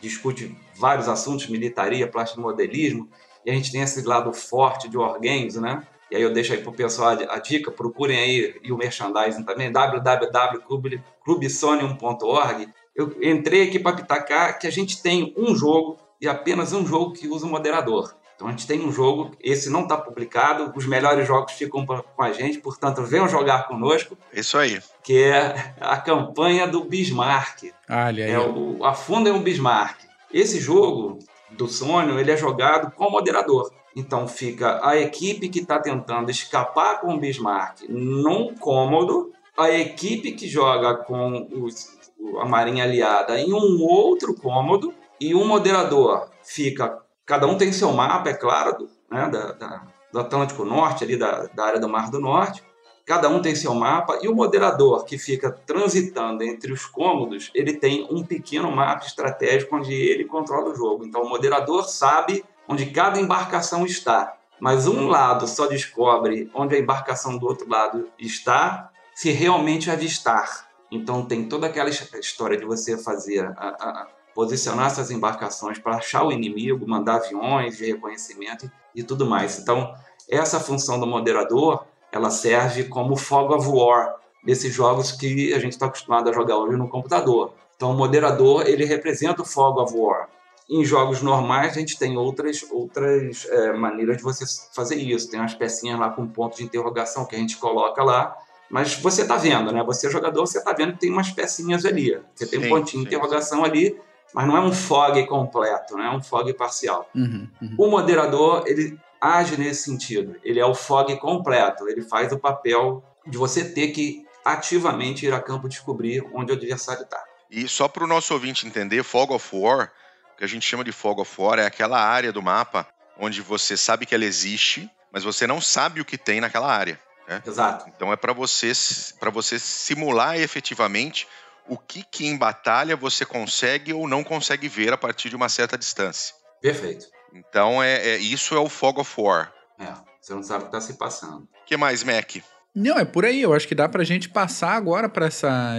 discute 0.00 0.56
vários 0.76 1.08
assuntos, 1.08 1.48
militaria, 1.48 2.06
plástico 2.06 2.42
modelismo, 2.42 3.08
e 3.44 3.50
a 3.50 3.54
gente 3.54 3.72
tem 3.72 3.80
esse 3.80 4.02
lado 4.02 4.32
forte 4.34 4.88
de 4.88 4.98
Wargames, 4.98 5.56
né? 5.56 5.82
E 6.10 6.16
aí 6.16 6.22
eu 6.22 6.32
deixo 6.32 6.52
aí 6.52 6.62
pro 6.62 6.72
pessoal 6.72 7.10
a, 7.10 7.34
a 7.34 7.38
dica, 7.38 7.70
procurem 7.70 8.18
aí 8.18 8.60
e 8.62 8.70
o 8.70 8.76
merchandising 8.76 9.44
também, 9.44 9.72
www.clubesonium.org. 9.72 12.68
Eu 12.94 13.16
entrei 13.22 13.66
aqui 13.66 13.78
para 13.78 13.96
pitacar 13.96 14.58
que 14.58 14.66
a 14.66 14.70
gente 14.70 15.00
tem 15.02 15.32
um 15.36 15.56
jogo 15.56 15.98
e 16.24 16.28
apenas 16.28 16.72
um 16.72 16.86
jogo 16.86 17.12
que 17.12 17.28
usa 17.28 17.46
o 17.46 17.50
moderador. 17.50 18.14
Então 18.34 18.48
a 18.48 18.50
gente 18.50 18.66
tem 18.66 18.84
um 18.84 18.90
jogo, 18.90 19.30
esse 19.40 19.70
não 19.70 19.82
está 19.82 19.96
publicado, 19.96 20.72
os 20.74 20.86
melhores 20.86 21.26
jogos 21.26 21.52
ficam 21.52 21.86
com 21.86 22.22
a 22.22 22.32
gente, 22.32 22.58
portanto 22.58 23.02
venham 23.02 23.28
jogar 23.28 23.68
conosco. 23.68 24.18
Isso 24.32 24.58
aí. 24.58 24.80
Que 25.02 25.22
é 25.22 25.74
a 25.80 25.96
campanha 25.96 26.66
do 26.66 26.84
Bismarck. 26.84 27.72
Olha 27.88 28.24
aí. 28.24 28.30
É 28.30 28.38
o 28.40 28.84
Afunda 28.84 29.32
um 29.32 29.42
Bismarck. 29.42 30.00
Esse 30.32 30.58
jogo 30.58 31.20
do 31.50 31.68
Sônia, 31.68 32.18
ele 32.20 32.32
é 32.32 32.36
jogado 32.36 32.90
com 32.90 33.08
moderador. 33.08 33.70
Então 33.94 34.26
fica 34.26 34.80
a 34.84 34.96
equipe 34.96 35.48
que 35.48 35.60
está 35.60 35.78
tentando 35.78 36.28
escapar 36.28 37.00
com 37.00 37.14
o 37.14 37.20
Bismarck 37.20 37.82
num 37.88 38.52
cômodo, 38.56 39.32
a 39.56 39.70
equipe 39.70 40.32
que 40.32 40.48
joga 40.48 40.96
com 40.96 41.48
os, 41.52 41.96
a 42.40 42.44
Marinha 42.44 42.82
Aliada 42.82 43.38
em 43.38 43.52
um 43.52 43.80
outro 43.82 44.34
cômodo, 44.34 44.92
e 45.28 45.34
um 45.34 45.46
moderador 45.46 46.28
fica 46.42 47.04
Cada 47.26 47.46
um 47.46 47.56
tem 47.56 47.72
seu 47.72 47.90
mapa, 47.92 48.28
é 48.28 48.34
claro, 48.34 48.88
né, 49.10 49.28
da, 49.28 49.52
da, 49.52 49.82
do 50.12 50.20
Atlântico 50.20 50.64
Norte, 50.64 51.04
ali 51.04 51.16
da, 51.16 51.46
da 51.46 51.64
área 51.64 51.80
do 51.80 51.88
Mar 51.88 52.10
do 52.10 52.20
Norte. 52.20 52.62
Cada 53.06 53.28
um 53.28 53.40
tem 53.40 53.54
seu 53.54 53.74
mapa 53.74 54.18
e 54.22 54.28
o 54.28 54.34
moderador 54.34 55.04
que 55.04 55.18
fica 55.18 55.50
transitando 55.50 56.42
entre 56.42 56.72
os 56.72 56.86
cômodos, 56.86 57.50
ele 57.54 57.74
tem 57.74 58.06
um 58.10 58.24
pequeno 58.24 58.70
mapa 58.70 59.06
estratégico 59.06 59.76
onde 59.76 59.92
ele 59.92 60.24
controla 60.24 60.70
o 60.70 60.74
jogo. 60.74 61.04
Então 61.04 61.22
o 61.22 61.28
moderador 61.28 61.84
sabe 61.84 62.44
onde 62.66 62.86
cada 62.86 63.20
embarcação 63.20 63.84
está, 63.84 64.36
mas 64.58 64.86
um 64.86 65.06
lado 65.06 65.46
só 65.46 65.66
descobre 65.66 66.50
onde 66.54 66.74
a 66.74 66.78
embarcação 66.78 67.36
do 67.36 67.46
outro 67.46 67.68
lado 67.68 68.08
está 68.18 68.90
se 69.14 69.30
realmente 69.30 69.90
avistar. 69.90 70.66
Então 70.90 71.26
tem 71.26 71.46
toda 71.46 71.66
aquela 71.66 71.90
história 71.90 72.56
de 72.56 72.64
você 72.64 72.96
fazer 72.96 73.44
a, 73.44 73.68
a, 73.68 74.08
posicionar 74.34 74.86
essas 74.86 75.10
embarcações 75.10 75.78
para 75.78 75.96
achar 75.96 76.24
o 76.24 76.32
inimigo, 76.32 76.86
mandar 76.88 77.16
aviões 77.16 77.76
de 77.76 77.86
reconhecimento 77.86 78.70
e 78.94 79.02
tudo 79.02 79.26
mais. 79.26 79.58
Então, 79.58 79.94
essa 80.28 80.58
função 80.58 80.98
do 80.98 81.06
moderador, 81.06 81.84
ela 82.10 82.30
serve 82.30 82.84
como 82.84 83.16
fog 83.16 83.54
of 83.54 83.68
war 83.68 84.16
desses 84.44 84.72
jogos 84.72 85.12
que 85.12 85.52
a 85.54 85.58
gente 85.58 85.72
está 85.72 85.86
acostumado 85.86 86.28
a 86.28 86.32
jogar 86.32 86.56
hoje 86.58 86.76
no 86.76 86.88
computador. 86.88 87.54
Então, 87.76 87.90
o 87.90 87.94
moderador, 87.94 88.66
ele 88.66 88.84
representa 88.84 89.42
o 89.42 89.44
fog 89.44 89.80
of 89.80 89.96
war. 89.96 90.28
Em 90.68 90.84
jogos 90.84 91.20
normais, 91.20 91.72
a 91.72 91.80
gente 91.80 91.98
tem 91.98 92.16
outras, 92.16 92.64
outras 92.70 93.46
é, 93.50 93.72
maneiras 93.72 94.16
de 94.16 94.22
você 94.22 94.44
fazer 94.74 94.96
isso. 94.96 95.30
Tem 95.30 95.38
umas 95.38 95.54
pecinhas 95.54 95.98
lá 95.98 96.10
com 96.10 96.26
ponto 96.26 96.56
de 96.56 96.64
interrogação 96.64 97.26
que 97.26 97.36
a 97.36 97.38
gente 97.38 97.58
coloca 97.58 98.02
lá 98.02 98.34
Mas 98.70 98.94
você 98.94 99.22
está 99.22 99.36
vendo, 99.36 99.72
né? 99.72 99.82
Você 99.84 100.06
é 100.06 100.10
jogador, 100.10 100.46
você 100.46 100.58
está 100.58 100.72
vendo 100.72 100.94
que 100.94 101.00
tem 101.00 101.10
umas 101.10 101.30
pecinhas 101.30 101.84
ali. 101.84 102.18
Você 102.34 102.46
tem 102.46 102.60
Sim, 102.60 102.66
um 102.66 102.68
pontinho 102.68 103.04
de 103.04 103.10
sim, 103.10 103.16
interrogação 103.16 103.64
ali, 103.64 103.96
mas 104.34 104.46
não 104.48 104.56
é 104.56 104.60
um 104.60 104.72
fog 104.72 105.24
completo, 105.26 105.96
não 105.96 106.04
é 106.04 106.10
um 106.10 106.20
fog 106.20 106.52
parcial. 106.54 107.08
Uhum, 107.14 107.48
uhum. 107.62 107.74
O 107.78 107.86
moderador, 107.86 108.64
ele 108.66 108.98
age 109.20 109.56
nesse 109.56 109.84
sentido. 109.84 110.36
Ele 110.42 110.58
é 110.58 110.66
o 110.66 110.74
fog 110.74 111.16
completo. 111.18 111.88
Ele 111.88 112.02
faz 112.02 112.32
o 112.32 112.38
papel 112.38 113.02
de 113.24 113.38
você 113.38 113.64
ter 113.64 113.88
que 113.88 114.26
ativamente 114.44 115.24
ir 115.24 115.32
a 115.32 115.40
campo 115.40 115.68
descobrir 115.68 116.22
onde 116.34 116.52
o 116.52 116.56
adversário 116.56 117.04
está. 117.04 117.22
E 117.48 117.68
só 117.68 117.86
para 117.86 118.02
o 118.02 118.06
nosso 118.06 118.34
ouvinte 118.34 118.66
entender, 118.66 119.02
Fog 119.04 119.32
of 119.32 119.56
War, 119.56 119.92
o 120.34 120.38
que 120.38 120.44
a 120.44 120.48
gente 120.48 120.66
chama 120.66 120.82
de 120.82 120.90
Fog 120.90 121.20
of 121.20 121.40
War 121.40 121.60
é 121.60 121.66
aquela 121.66 121.98
área 121.98 122.32
do 122.32 122.42
mapa 122.42 122.86
onde 123.16 123.40
você 123.40 123.76
sabe 123.76 124.04
que 124.04 124.14
ela 124.14 124.24
existe, 124.24 124.90
mas 125.12 125.22
você 125.22 125.46
não 125.46 125.60
sabe 125.60 126.00
o 126.00 126.04
que 126.04 126.18
tem 126.18 126.40
naquela 126.40 126.70
área. 126.70 126.98
Exato. 127.46 127.88
Então 127.88 128.12
é 128.12 128.16
para 128.16 128.32
você 128.32 128.72
para 129.18 129.30
você 129.30 129.58
simular 129.58 130.36
efetivamente 130.38 131.26
o 131.68 131.76
que, 131.78 132.04
que 132.10 132.26
em 132.26 132.36
batalha 132.36 132.96
você 132.96 133.24
consegue 133.24 133.92
ou 133.92 134.06
não 134.08 134.22
consegue 134.22 134.68
ver 134.68 134.92
a 134.92 134.96
partir 134.98 135.28
de 135.30 135.36
uma 135.36 135.48
certa 135.48 135.78
distância. 135.78 136.34
Perfeito. 136.60 137.06
Então 137.32 137.82
é, 137.82 137.94
é- 138.10 138.18
isso 138.18 138.54
é 138.54 138.58
o 138.58 138.68
Fog 138.68 139.00
of 139.00 139.20
War. 139.20 139.52
É, 139.78 139.92
você 140.20 140.34
não 140.34 140.42
sabe 140.42 140.64
o 140.64 140.68
que 140.68 140.76
está 140.76 140.80
se 140.80 140.98
passando. 140.98 141.42
O 141.42 141.64
que 141.66 141.76
mais, 141.76 142.04
Mac? 142.04 142.36
Não, 142.74 142.98
é 142.98 143.04
por 143.04 143.24
aí. 143.24 143.40
Eu 143.40 143.52
acho 143.54 143.68
que 143.68 143.74
dá 143.74 143.88
pra 143.88 144.02
gente 144.04 144.28
passar 144.28 144.72
agora 144.72 145.08
para 145.08 145.28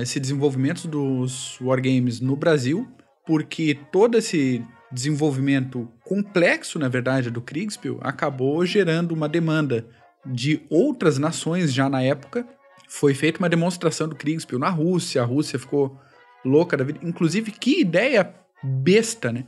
esse 0.01 0.19
desenvolvimento 0.19 0.87
dos 0.87 1.59
wargames 1.59 2.19
no 2.21 2.35
Brasil, 2.35 2.87
porque 3.25 3.77
todo 3.91 4.17
esse 4.17 4.63
desenvolvimento 4.91 5.91
complexo, 6.03 6.79
na 6.79 6.87
verdade, 6.87 7.29
do 7.29 7.41
Kriegspiel 7.41 7.99
acabou 8.01 8.65
gerando 8.65 9.11
uma 9.13 9.27
demanda 9.27 9.85
de 10.25 10.65
outras 10.69 11.17
nações 11.17 11.73
já 11.73 11.89
na 11.89 12.01
época. 12.01 12.47
Foi 12.87 13.13
feita 13.13 13.39
uma 13.39 13.49
demonstração 13.49 14.07
do 14.07 14.15
Kriegspiel 14.15 14.59
na 14.59 14.69
Rússia, 14.69 15.21
a 15.21 15.25
Rússia 15.25 15.59
ficou 15.59 15.99
louca 16.43 16.77
da 16.77 16.83
vida. 16.83 16.99
Inclusive, 17.01 17.51
que 17.51 17.81
ideia 17.81 18.33
besta, 18.63 19.31
né? 19.31 19.45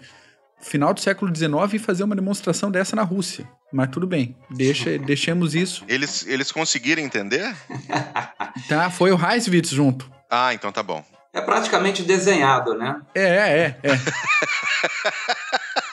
Final 0.59 0.93
do 0.93 0.99
século 0.99 1.33
XIX 1.33 1.83
fazer 1.83 2.03
uma 2.03 2.15
demonstração 2.15 2.71
dessa 2.71 2.95
na 2.95 3.03
Rússia. 3.03 3.47
Mas 3.71 3.89
tudo 3.89 4.07
bem, 4.07 4.35
deixa, 4.49 4.97
deixemos 5.05 5.53
isso. 5.53 5.85
Eles, 5.87 6.25
eles 6.25 6.51
conseguiram 6.51 7.01
entender? 7.01 7.55
Tá, 8.67 8.89
foi 8.89 9.11
o 9.11 9.17
Heiswitz 9.17 9.69
junto. 9.69 10.11
Ah, 10.27 10.51
então 10.51 10.71
tá 10.71 10.81
bom. 10.81 11.05
É 11.31 11.39
praticamente 11.39 12.01
desenhado, 12.01 12.73
né? 12.73 12.99
É, 13.13 13.23
é, 13.23 13.79
é. 13.83 13.91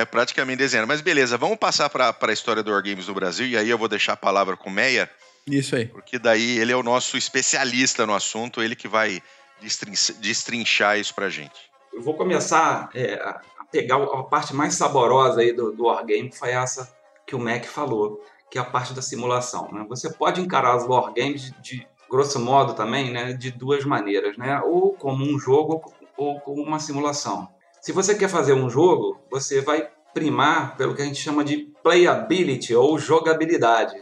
É 0.00 0.04
praticamente 0.04 0.58
desenho. 0.58 0.86
Mas 0.86 1.00
beleza, 1.00 1.36
vamos 1.36 1.58
passar 1.58 1.90
para 1.90 2.14
a 2.18 2.32
história 2.32 2.62
do 2.62 2.70
Wargames 2.70 3.08
no 3.08 3.14
Brasil 3.14 3.46
e 3.46 3.56
aí 3.56 3.68
eu 3.68 3.76
vou 3.76 3.88
deixar 3.88 4.14
a 4.14 4.16
palavra 4.16 4.56
com 4.56 4.70
o 4.70 4.72
Meia, 4.72 5.10
Isso 5.46 5.74
aí. 5.76 5.86
porque 5.86 6.18
daí 6.18 6.58
ele 6.58 6.72
é 6.72 6.76
o 6.76 6.82
nosso 6.82 7.16
especialista 7.16 8.06
no 8.06 8.14
assunto, 8.14 8.62
ele 8.62 8.76
que 8.76 8.88
vai 8.88 9.22
destrin- 9.60 9.94
destrinchar 10.20 10.98
isso 10.98 11.14
pra 11.14 11.28
gente. 11.28 11.70
Eu 11.92 12.02
vou 12.02 12.14
começar 12.14 12.88
é, 12.94 13.14
a 13.14 13.40
pegar 13.70 13.96
a 13.96 14.22
parte 14.22 14.54
mais 14.54 14.74
saborosa 14.74 15.40
aí 15.40 15.52
do, 15.52 15.72
do 15.72 15.84
Wargame, 15.84 16.30
que 16.30 16.38
foi 16.38 16.50
essa 16.50 16.92
que 17.26 17.34
o 17.34 17.38
Mac 17.38 17.64
falou, 17.64 18.20
que 18.50 18.58
é 18.58 18.60
a 18.60 18.64
parte 18.64 18.92
da 18.92 19.02
simulação. 19.02 19.68
né? 19.72 19.84
Você 19.88 20.12
pode 20.12 20.40
encarar 20.40 20.76
os 20.76 20.84
Wargames 20.86 21.42
de, 21.42 21.60
de 21.60 21.86
grosso 22.08 22.40
modo 22.40 22.74
também, 22.74 23.12
né, 23.12 23.32
de 23.32 23.52
duas 23.52 23.84
maneiras, 23.84 24.36
né? 24.36 24.60
Ou 24.64 24.92
como 24.94 25.24
um 25.24 25.38
jogo 25.38 25.80
ou 26.16 26.40
como 26.40 26.60
uma 26.62 26.80
simulação. 26.80 27.48
Se 27.80 27.92
você 27.92 28.14
quer 28.16 28.28
fazer 28.28 28.52
um 28.52 28.68
jogo, 28.68 29.20
você 29.30 29.60
vai 29.60 29.88
primar 30.12 30.76
pelo 30.76 30.94
que 30.94 31.02
a 31.02 31.04
gente 31.04 31.20
chama 31.20 31.44
de 31.44 31.68
playability 31.84 32.74
ou 32.74 32.98
jogabilidade. 32.98 33.94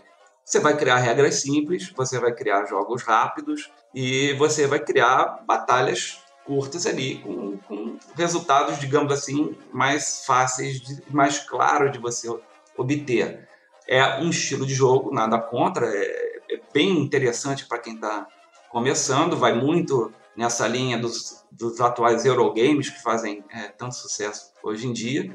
Você 0.48 0.60
vai 0.60 0.74
criar 0.78 0.96
regras 0.96 1.42
simples, 1.42 1.92
você 1.94 2.18
vai 2.18 2.32
criar 2.32 2.64
jogos 2.64 3.02
rápidos 3.02 3.70
e 3.94 4.32
você 4.38 4.66
vai 4.66 4.80
criar 4.80 5.44
batalhas 5.46 6.22
curtas 6.42 6.86
ali, 6.86 7.18
com, 7.18 7.58
com 7.58 7.98
resultados, 8.16 8.78
digamos 8.78 9.12
assim, 9.12 9.54
mais 9.70 10.24
fáceis, 10.24 10.80
de, 10.80 11.02
mais 11.10 11.38
claros 11.38 11.92
de 11.92 11.98
você 11.98 12.34
obter. 12.78 13.46
É 13.86 14.22
um 14.22 14.30
estilo 14.30 14.64
de 14.64 14.72
jogo, 14.72 15.12
nada 15.12 15.38
contra, 15.38 15.86
é, 15.86 16.40
é 16.50 16.60
bem 16.72 16.98
interessante 16.98 17.66
para 17.66 17.78
quem 17.78 17.96
está 17.96 18.26
começando, 18.70 19.36
vai 19.36 19.52
muito 19.52 20.10
nessa 20.34 20.66
linha 20.66 20.96
dos, 20.96 21.44
dos 21.52 21.78
atuais 21.78 22.24
Eurogames 22.24 22.88
que 22.88 23.02
fazem 23.02 23.44
é, 23.50 23.68
tanto 23.68 23.96
sucesso 23.96 24.54
hoje 24.62 24.86
em 24.86 24.94
dia. 24.94 25.30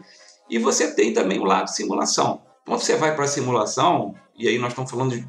E 0.49 0.57
você 0.57 0.95
tem 0.95 1.13
também 1.13 1.39
o 1.39 1.45
lado 1.45 1.69
simulação. 1.69 2.41
Quando 2.65 2.79
você 2.79 2.95
vai 2.95 3.13
para 3.13 3.25
a 3.25 3.27
simulação, 3.27 4.15
e 4.35 4.47
aí 4.47 4.57
nós 4.57 4.69
estamos 4.69 4.89
falando 4.89 5.17
de, 5.17 5.27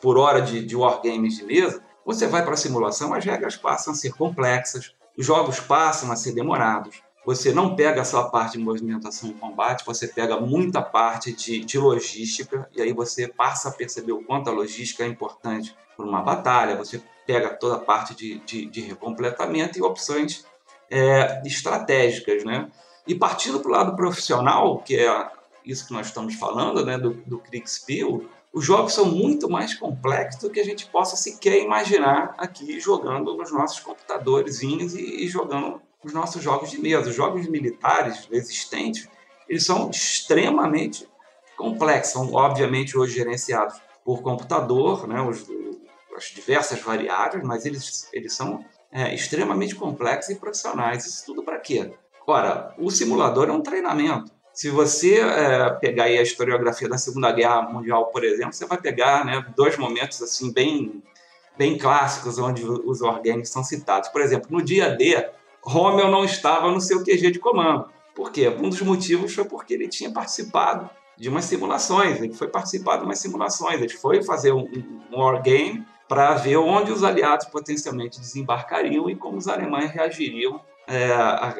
por, 0.00 0.18
hora 0.18 0.40
de, 0.40 0.64
de 0.64 0.76
wargames 0.76 1.36
de 1.36 1.44
mesa, 1.44 1.82
você 2.04 2.26
vai 2.26 2.42
para 2.42 2.54
a 2.54 2.56
simulação, 2.56 3.14
as 3.14 3.24
regras 3.24 3.56
passam 3.56 3.92
a 3.92 3.96
ser 3.96 4.12
complexas, 4.14 4.92
os 5.16 5.24
jogos 5.24 5.60
passam 5.60 6.10
a 6.10 6.16
ser 6.16 6.32
demorados. 6.32 7.02
Você 7.24 7.52
não 7.52 7.76
pega 7.76 8.04
só 8.04 8.22
a 8.22 8.30
parte 8.30 8.58
de 8.58 8.64
movimentação 8.64 9.30
e 9.30 9.34
combate, 9.34 9.86
você 9.86 10.08
pega 10.08 10.40
muita 10.40 10.82
parte 10.82 11.32
de, 11.32 11.64
de 11.64 11.78
logística, 11.78 12.68
e 12.74 12.82
aí 12.82 12.92
você 12.92 13.28
passa 13.28 13.68
a 13.68 13.72
perceber 13.72 14.10
o 14.10 14.24
quanto 14.24 14.50
a 14.50 14.52
logística 14.52 15.04
é 15.04 15.06
importante 15.06 15.76
para 15.96 16.04
uma 16.04 16.20
batalha. 16.20 16.76
Você 16.76 17.00
pega 17.24 17.50
toda 17.50 17.76
a 17.76 17.78
parte 17.78 18.14
de, 18.16 18.40
de, 18.40 18.66
de 18.66 18.80
recompletamento 18.80 19.78
e 19.78 19.82
opções 19.82 20.44
é, 20.90 21.40
estratégicas. 21.46 22.42
Né? 22.42 22.68
E 23.06 23.14
partindo 23.14 23.60
para 23.60 23.68
o 23.68 23.72
lado 23.72 23.94
profissional, 23.94 24.78
que 24.78 24.96
é 24.96 25.30
isso 25.64 25.86
que 25.86 25.92
nós 25.92 26.08
estamos 26.08 26.34
falando, 26.34 26.84
né, 26.84 26.98
do, 26.98 27.10
do 27.26 27.40
os 28.52 28.64
jogos 28.66 28.92
são 28.92 29.06
muito 29.06 29.48
mais 29.48 29.74
complexos 29.74 30.42
do 30.42 30.50
que 30.50 30.60
a 30.60 30.64
gente 30.64 30.86
possa 30.86 31.16
sequer 31.16 31.58
imaginar 31.58 32.34
aqui 32.36 32.78
jogando 32.78 33.34
nos 33.34 33.50
nossos 33.50 33.80
computadorzinhos 33.80 34.94
e, 34.94 35.24
e 35.24 35.28
jogando 35.28 35.80
os 36.04 36.12
nossos 36.12 36.42
jogos 36.42 36.70
de 36.70 36.78
mesa. 36.78 37.08
Os 37.08 37.14
jogos 37.14 37.48
militares 37.48 38.28
existentes, 38.30 39.08
eles 39.48 39.64
são 39.64 39.88
extremamente 39.88 41.08
complexos, 41.56 42.12
são 42.12 42.34
obviamente 42.34 42.98
hoje 42.98 43.14
gerenciados 43.14 43.80
por 44.04 44.20
computador, 44.20 45.06
né, 45.08 45.22
os, 45.22 45.46
as 46.14 46.24
diversas 46.24 46.80
variáveis, 46.80 47.42
mas 47.42 47.64
eles, 47.64 48.08
eles 48.12 48.34
são 48.34 48.62
é, 48.90 49.14
extremamente 49.14 49.74
complexos 49.74 50.36
e 50.36 50.38
profissionais. 50.38 51.06
Isso 51.06 51.24
tudo 51.24 51.42
para 51.42 51.58
quê? 51.58 51.90
Ora, 52.26 52.74
o 52.78 52.90
simulador 52.90 53.48
é 53.48 53.52
um 53.52 53.62
treinamento. 53.62 54.30
Se 54.52 54.68
você 54.68 55.20
é, 55.20 55.70
pegar 55.70 56.04
a 56.04 56.22
historiografia 56.22 56.88
da 56.88 56.98
Segunda 56.98 57.32
Guerra 57.32 57.62
Mundial, 57.62 58.06
por 58.06 58.22
exemplo, 58.22 58.52
você 58.52 58.66
vai 58.66 58.78
pegar 58.78 59.24
né, 59.24 59.44
dois 59.56 59.78
momentos 59.78 60.20
assim 60.22 60.52
bem, 60.52 61.02
bem 61.56 61.78
clássicos 61.78 62.38
onde 62.38 62.64
os 62.64 63.00
wargames 63.00 63.48
são 63.48 63.64
citados. 63.64 64.10
Por 64.10 64.20
exemplo, 64.20 64.48
no 64.50 64.62
dia 64.62 64.90
D, 64.90 65.26
Rommel 65.62 66.10
não 66.10 66.24
estava 66.24 66.70
no 66.70 66.80
seu 66.80 67.02
QG 67.02 67.30
de 67.30 67.38
comando. 67.38 67.88
Por 68.14 68.30
quê? 68.30 68.48
Um 68.48 68.68
dos 68.68 68.82
motivos 68.82 69.34
foi 69.34 69.44
porque 69.44 69.72
ele 69.72 69.88
tinha 69.88 70.12
participado 70.12 70.90
de 71.16 71.30
umas 71.30 71.46
simulações. 71.46 72.20
Ele 72.20 72.34
foi 72.34 72.48
participar 72.48 72.98
de 72.98 73.04
umas 73.04 73.18
simulações. 73.18 73.80
Ele 73.80 73.88
foi 73.88 74.22
fazer 74.22 74.52
um, 74.52 74.68
um 75.10 75.18
wargame 75.18 75.86
para 76.06 76.34
ver 76.34 76.58
onde 76.58 76.92
os 76.92 77.02
aliados 77.02 77.46
potencialmente 77.46 78.20
desembarcariam 78.20 79.08
e 79.08 79.16
como 79.16 79.38
os 79.38 79.48
alemães 79.48 79.90
reagiriam 79.90 80.60
é, 80.86 81.10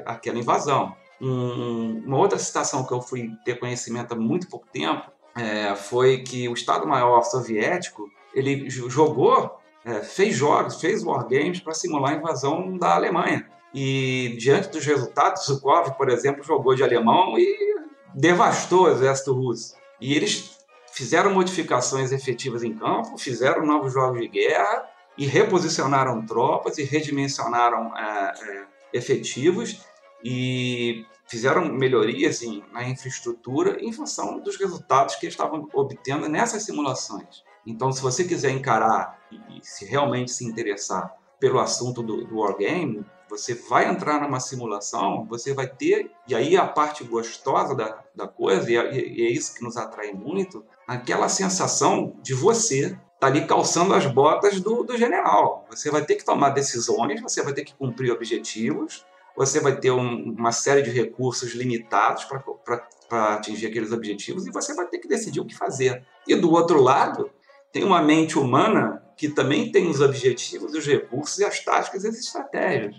àquela 0.04 0.38
invasão. 0.38 0.94
Um, 1.22 2.02
uma 2.04 2.18
outra 2.18 2.36
citação 2.36 2.84
que 2.84 2.92
eu 2.92 3.00
fui 3.00 3.30
ter 3.44 3.60
conhecimento 3.60 4.12
há 4.12 4.16
muito 4.16 4.48
pouco 4.48 4.66
tempo 4.72 5.08
é, 5.36 5.74
foi 5.76 6.18
que 6.18 6.48
o 6.48 6.52
Estado-Maior 6.52 7.22
soviético 7.22 8.10
ele 8.34 8.68
jogou, 8.68 9.58
é, 9.84 10.00
fez 10.00 10.34
jogos, 10.34 10.80
fez 10.80 11.04
wargames 11.04 11.60
para 11.60 11.74
simular 11.74 12.12
a 12.12 12.16
invasão 12.16 12.76
da 12.76 12.94
Alemanha. 12.96 13.48
E 13.72 14.36
diante 14.38 14.68
dos 14.68 14.84
resultados, 14.84 15.46
Zukov, 15.46 15.92
por 15.96 16.08
exemplo, 16.08 16.42
jogou 16.42 16.74
de 16.74 16.82
alemão 16.82 17.38
e 17.38 17.76
devastou 18.14 18.84
o 18.84 18.90
exército 18.90 19.32
russo. 19.32 19.76
E 20.00 20.14
eles 20.14 20.58
fizeram 20.92 21.32
modificações 21.32 22.12
efetivas 22.12 22.62
em 22.62 22.74
campo, 22.74 23.16
fizeram 23.16 23.64
novos 23.64 23.92
jogos 23.92 24.20
de 24.20 24.28
guerra 24.28 24.84
e 25.16 25.24
reposicionaram 25.24 26.26
tropas 26.26 26.78
e 26.78 26.82
redimensionaram 26.82 27.96
é, 27.96 28.32
é, 28.42 28.64
efetivos 28.92 29.80
e 30.24 31.04
fizeram 31.26 31.66
melhorias 31.66 32.42
em, 32.42 32.62
na 32.72 32.88
infraestrutura 32.88 33.78
em 33.80 33.92
função 33.92 34.40
dos 34.40 34.56
resultados 34.56 35.16
que 35.16 35.26
eles 35.26 35.34
estavam 35.34 35.68
obtendo 35.72 36.28
nessas 36.28 36.62
simulações. 36.64 37.42
Então, 37.66 37.92
se 37.92 38.02
você 38.02 38.24
quiser 38.24 38.50
encarar 38.50 39.20
e, 39.30 39.60
se 39.62 39.84
realmente 39.84 40.30
se 40.30 40.44
interessar 40.44 41.14
pelo 41.38 41.58
assunto 41.58 42.02
do, 42.02 42.24
do 42.24 42.38
wargame, 42.38 43.04
você 43.28 43.54
vai 43.54 43.88
entrar 43.88 44.20
numa 44.20 44.40
simulação, 44.40 45.24
você 45.24 45.54
vai 45.54 45.66
ter, 45.66 46.10
e 46.28 46.34
aí 46.34 46.56
a 46.56 46.66
parte 46.66 47.02
gostosa 47.02 47.74
da, 47.74 48.02
da 48.14 48.28
coisa, 48.28 48.70
e 48.70 48.76
é, 48.76 48.94
e 48.94 49.26
é 49.26 49.30
isso 49.30 49.54
que 49.54 49.64
nos 49.64 49.76
atrai 49.76 50.12
muito, 50.12 50.64
aquela 50.86 51.28
sensação 51.28 52.14
de 52.22 52.34
você 52.34 52.88
estar 52.88 52.98
tá 53.18 53.26
ali 53.26 53.46
calçando 53.46 53.94
as 53.94 54.04
botas 54.06 54.60
do, 54.60 54.84
do 54.84 54.98
general. 54.98 55.66
Você 55.70 55.90
vai 55.90 56.04
ter 56.04 56.16
que 56.16 56.24
tomar 56.24 56.50
decisões, 56.50 57.22
você 57.22 57.42
vai 57.42 57.54
ter 57.54 57.64
que 57.64 57.74
cumprir 57.74 58.12
objetivos, 58.12 59.06
você 59.36 59.60
vai 59.60 59.76
ter 59.76 59.90
um, 59.90 60.34
uma 60.36 60.52
série 60.52 60.82
de 60.82 60.90
recursos 60.90 61.54
limitados 61.54 62.24
para 62.24 63.34
atingir 63.34 63.66
aqueles 63.66 63.92
objetivos 63.92 64.46
e 64.46 64.50
você 64.50 64.74
vai 64.74 64.86
ter 64.86 64.98
que 64.98 65.08
decidir 65.08 65.40
o 65.40 65.44
que 65.44 65.56
fazer. 65.56 66.04
E 66.26 66.34
do 66.34 66.50
outro 66.52 66.80
lado, 66.80 67.30
tem 67.72 67.84
uma 67.84 68.02
mente 68.02 68.38
humana 68.38 69.02
que 69.16 69.28
também 69.28 69.70
tem 69.70 69.88
os 69.88 70.00
objetivos, 70.00 70.74
os 70.74 70.86
recursos 70.86 71.38
e 71.38 71.44
as 71.44 71.60
táticas 71.60 72.04
e 72.04 72.08
as 72.08 72.18
estratégias. 72.18 72.96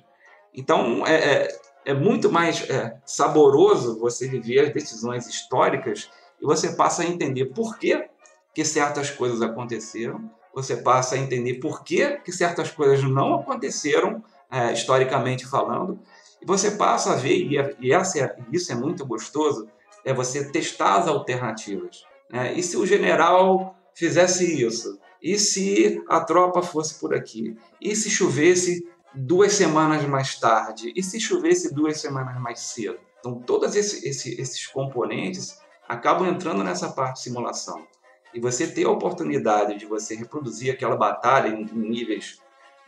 Então, 0.54 1.06
é, 1.06 1.16
é, 1.16 1.62
é 1.86 1.94
muito 1.94 2.32
mais 2.32 2.70
é, 2.70 2.98
saboroso 3.06 4.00
você 4.00 4.28
viver 4.28 4.60
as 4.60 4.74
decisões 4.74 5.28
históricas 5.28 6.10
e 6.42 6.46
você 6.46 6.76
passa 6.76 7.04
a 7.04 7.06
entender 7.06 7.46
por 7.48 7.78
que, 7.78 8.08
que 8.54 8.64
certas 8.64 9.10
coisas 9.10 9.42
aconteceram, 9.42 10.30
você 10.54 10.78
passa 10.78 11.16
a 11.16 11.18
entender 11.18 11.56
por 11.56 11.84
que, 11.84 12.18
que 12.18 12.32
certas 12.32 12.70
coisas 12.70 13.04
não 13.04 13.36
aconteceram, 13.36 14.24
é, 14.52 14.72
historicamente 14.72 15.48
falando, 15.48 16.00
você 16.46 16.72
passa 16.72 17.14
a 17.14 17.16
ver, 17.16 17.36
e, 17.36 17.58
é, 17.58 17.76
e 17.80 17.94
essa 17.94 18.20
é, 18.20 18.36
isso 18.52 18.72
é 18.72 18.76
muito 18.76 19.06
gostoso, 19.06 19.68
é 20.04 20.14
você 20.14 20.52
testar 20.52 20.96
as 20.96 21.08
alternativas. 21.08 22.04
Né? 22.30 22.54
E 22.54 22.64
se 22.64 22.78
o 22.78 22.86
general 22.86 23.76
fizesse 23.94 24.62
isso? 24.62 25.00
E 25.22 25.38
se 25.40 26.04
a 26.10 26.20
tropa 26.20 26.62
fosse 26.62 27.00
por 27.00 27.14
aqui? 27.14 27.56
E 27.80 27.96
se 27.96 28.10
chovesse 28.10 28.86
duas 29.16 29.54
semanas 29.54 30.04
mais 30.06 30.38
tarde? 30.38 30.92
E 30.96 31.02
se 31.02 31.20
chovesse 31.20 31.74
duas 31.74 32.02
semanas 32.02 32.40
mais 32.42 32.60
cedo? 32.60 33.00
Então, 33.20 33.40
todos 33.40 33.74
esse, 33.76 34.08
esse, 34.08 34.40
esses 34.42 34.68
componentes 34.68 35.58
acabam 35.88 36.28
entrando 36.28 36.64
nessa 36.64 36.92
parte 36.92 37.18
de 37.18 37.22
simulação. 37.22 37.88
E 38.34 38.40
você 38.40 38.68
ter 38.68 38.86
a 38.86 38.90
oportunidade 38.90 39.78
de 39.78 39.86
você 39.86 40.16
reproduzir 40.16 40.74
aquela 40.74 40.98
batalha 40.98 41.48
em 41.48 41.66
níveis 41.66 42.42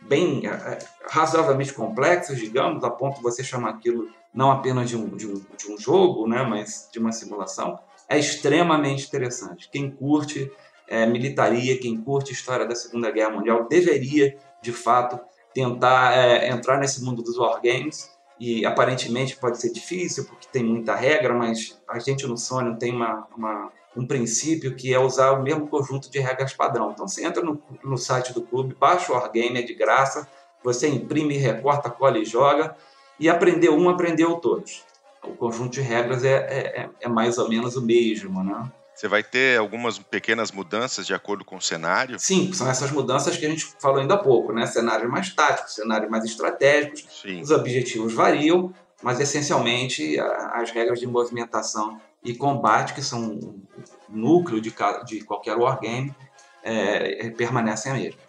bem 0.08 0.46
é, 0.46 0.78
razoavelmente 1.08 1.72
complexos, 1.72 2.38
digamos, 2.38 2.82
a 2.84 2.90
ponto 2.90 3.16
de 3.16 3.22
você 3.22 3.42
chamar 3.42 3.70
aquilo 3.70 4.08
não 4.32 4.50
apenas 4.50 4.90
de 4.90 4.96
um, 4.96 5.08
de 5.08 5.26
um, 5.26 5.34
de 5.56 5.72
um 5.72 5.78
jogo, 5.78 6.28
né, 6.28 6.42
mas 6.42 6.88
de 6.92 6.98
uma 6.98 7.10
simulação, 7.10 7.78
é 8.06 8.18
extremamente 8.18 9.06
interessante. 9.06 9.68
Quem 9.70 9.90
curte 9.90 10.52
é, 10.86 11.06
militaria, 11.06 11.78
quem 11.78 11.96
curte 11.96 12.32
história 12.32 12.66
da 12.66 12.74
Segunda 12.74 13.10
Guerra 13.10 13.30
Mundial, 13.30 13.66
deveria, 13.66 14.36
de 14.60 14.72
fato, 14.72 15.18
tentar 15.54 16.14
é, 16.14 16.50
entrar 16.50 16.78
nesse 16.78 17.02
mundo 17.02 17.22
dos 17.22 17.38
wargames. 17.38 18.14
E 18.38 18.66
aparentemente 18.66 19.34
pode 19.34 19.58
ser 19.58 19.72
difícil, 19.72 20.26
porque 20.26 20.46
tem 20.52 20.62
muita 20.62 20.94
regra, 20.94 21.32
mas 21.32 21.80
a 21.88 21.98
gente 21.98 22.26
no 22.26 22.36
Sony 22.36 22.78
tem 22.78 22.94
uma, 22.94 23.26
uma, 23.34 23.72
um 23.96 24.06
princípio 24.06 24.74
que 24.76 24.92
é 24.92 24.98
usar 24.98 25.32
o 25.32 25.42
mesmo 25.42 25.66
conjunto 25.66 26.10
de 26.10 26.18
regras 26.18 26.52
padrão. 26.52 26.90
Então 26.92 27.08
você 27.08 27.24
entra 27.24 27.42
no, 27.42 27.60
no 27.82 27.96
site 27.96 28.32
do 28.32 28.42
clube, 28.42 28.76
baixa 28.78 29.10
o 29.10 29.14
Wargame, 29.16 29.58
é 29.58 29.62
de 29.62 29.74
graça, 29.74 30.28
você 30.62 30.88
imprime, 30.88 31.36
recorta, 31.36 31.88
cola 31.88 32.18
e 32.18 32.24
joga, 32.24 32.76
e 33.18 33.28
aprendeu 33.28 33.74
um, 33.74 33.88
aprendeu 33.88 34.34
todos. 34.36 34.84
O 35.22 35.34
conjunto 35.34 35.72
de 35.72 35.80
regras 35.80 36.22
é, 36.24 36.34
é, 36.34 36.80
é, 36.82 36.90
é 37.00 37.08
mais 37.08 37.38
ou 37.38 37.48
menos 37.48 37.76
o 37.76 37.82
mesmo, 37.82 38.44
né? 38.44 38.70
Você 38.94 39.08
vai 39.08 39.22
ter 39.22 39.58
algumas 39.58 39.98
pequenas 39.98 40.50
mudanças 40.50 41.06
de 41.06 41.12
acordo 41.12 41.44
com 41.44 41.56
o 41.56 41.60
cenário? 41.60 42.18
Sim, 42.18 42.50
são 42.54 42.68
essas 42.68 42.90
mudanças 42.90 43.36
que 43.36 43.44
a 43.44 43.48
gente 43.50 43.66
falou 43.78 44.00
ainda 44.00 44.14
há 44.14 44.18
pouco, 44.18 44.52
né? 44.52 44.66
Cenários 44.66 45.10
mais 45.10 45.34
táticos, 45.34 45.74
cenários 45.74 46.10
mais 46.10 46.24
estratégicos, 46.24 47.06
Sim. 47.22 47.40
os 47.42 47.50
objetivos 47.50 48.14
variam, 48.14 48.72
mas 49.02 49.20
essencialmente 49.20 50.18
as 50.18 50.70
regras 50.70 50.98
de 50.98 51.06
movimentação 51.06 52.00
e 52.22 52.34
combate, 52.34 52.94
que 52.94 53.02
são 53.02 53.30
o 53.30 53.62
núcleo 54.08 54.60
de, 54.60 54.74
de 55.06 55.24
qualquer 55.24 55.56
wargame, 55.56 56.14
é, 56.62 57.30
permanecem 57.30 57.92
a 57.92 57.94
mesma. 57.94 58.20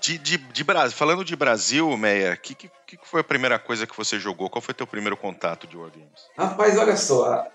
De, 0.00 0.18
de, 0.18 0.36
de 0.36 0.64
Brasil, 0.64 0.96
falando 0.96 1.24
de 1.24 1.34
Brasil, 1.34 1.96
Meia, 1.96 2.34
o 2.34 2.36
que, 2.36 2.54
que, 2.54 2.70
que, 2.86 2.98
foi 3.02 3.22
a 3.22 3.24
primeira 3.24 3.58
coisa 3.58 3.86
que 3.86 3.96
você 3.96 4.18
jogou? 4.18 4.50
Qual 4.50 4.60
foi 4.60 4.72
o 4.72 4.76
teu 4.76 4.86
primeiro 4.86 5.16
contato 5.16 5.66
de 5.66 5.76
Wargames? 5.76 6.28
Rapaz, 6.36 6.76
olha 6.76 6.96
só, 6.96 7.46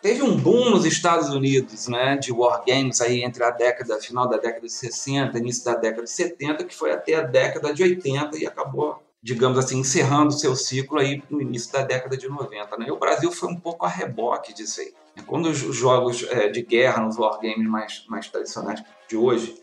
teve 0.00 0.22
um 0.22 0.36
boom 0.36 0.70
nos 0.70 0.84
Estados 0.84 1.30
Unidos, 1.30 1.88
né, 1.88 2.16
de 2.16 2.32
Wargames 2.32 3.00
aí 3.00 3.22
entre 3.22 3.42
a 3.42 3.50
década, 3.50 4.00
final 4.00 4.28
da 4.28 4.36
década 4.36 4.66
de 4.66 4.72
60, 4.72 5.36
início 5.38 5.64
da 5.64 5.74
década 5.74 6.04
de 6.04 6.10
70, 6.10 6.64
que 6.64 6.74
foi 6.74 6.92
até 6.92 7.16
a 7.16 7.22
década 7.22 7.74
de 7.74 7.82
80 7.82 8.38
e 8.38 8.46
acabou, 8.46 9.02
digamos 9.22 9.58
assim, 9.58 9.78
encerrando 9.78 10.32
seu 10.32 10.56
ciclo 10.56 10.98
aí 10.98 11.22
no 11.30 11.40
início 11.40 11.72
da 11.72 11.82
década 11.82 12.16
de 12.16 12.28
90, 12.28 12.76
né? 12.76 12.86
E 12.88 12.90
o 12.90 12.98
Brasil 12.98 13.30
foi 13.30 13.48
um 13.50 13.58
pouco 13.58 13.86
a 13.86 13.88
reboque 13.88 14.52
disso 14.52 14.80
aí. 14.80 14.92
Quando 15.26 15.46
os 15.46 15.58
jogos 15.58 16.26
é, 16.30 16.48
de 16.48 16.62
guerra, 16.62 17.04
nos 17.04 17.16
Wargames 17.16 17.68
mais, 17.68 18.04
mais 18.08 18.28
tradicionais 18.28 18.82
de 19.08 19.16
hoje, 19.16 19.62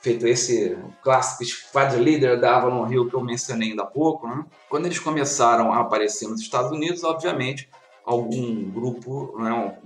feito 0.00 0.26
esse 0.26 0.78
clássico 1.02 1.44
Squad 1.44 1.96
Leader 1.96 2.38
da 2.40 2.56
Avalon 2.56 2.88
Hill 2.90 3.08
que 3.08 3.14
eu 3.14 3.24
mencionei 3.24 3.70
ainda 3.70 3.82
há 3.82 3.86
pouco, 3.86 4.28
né? 4.28 4.44
quando 4.68 4.86
eles 4.86 4.98
começaram 4.98 5.72
a 5.72 5.80
aparecer 5.80 6.28
nos 6.28 6.40
Estados 6.40 6.70
Unidos, 6.70 7.02
obviamente, 7.02 7.68
algum 8.04 8.70
grupo, 8.70 9.34
né, 9.38 9.78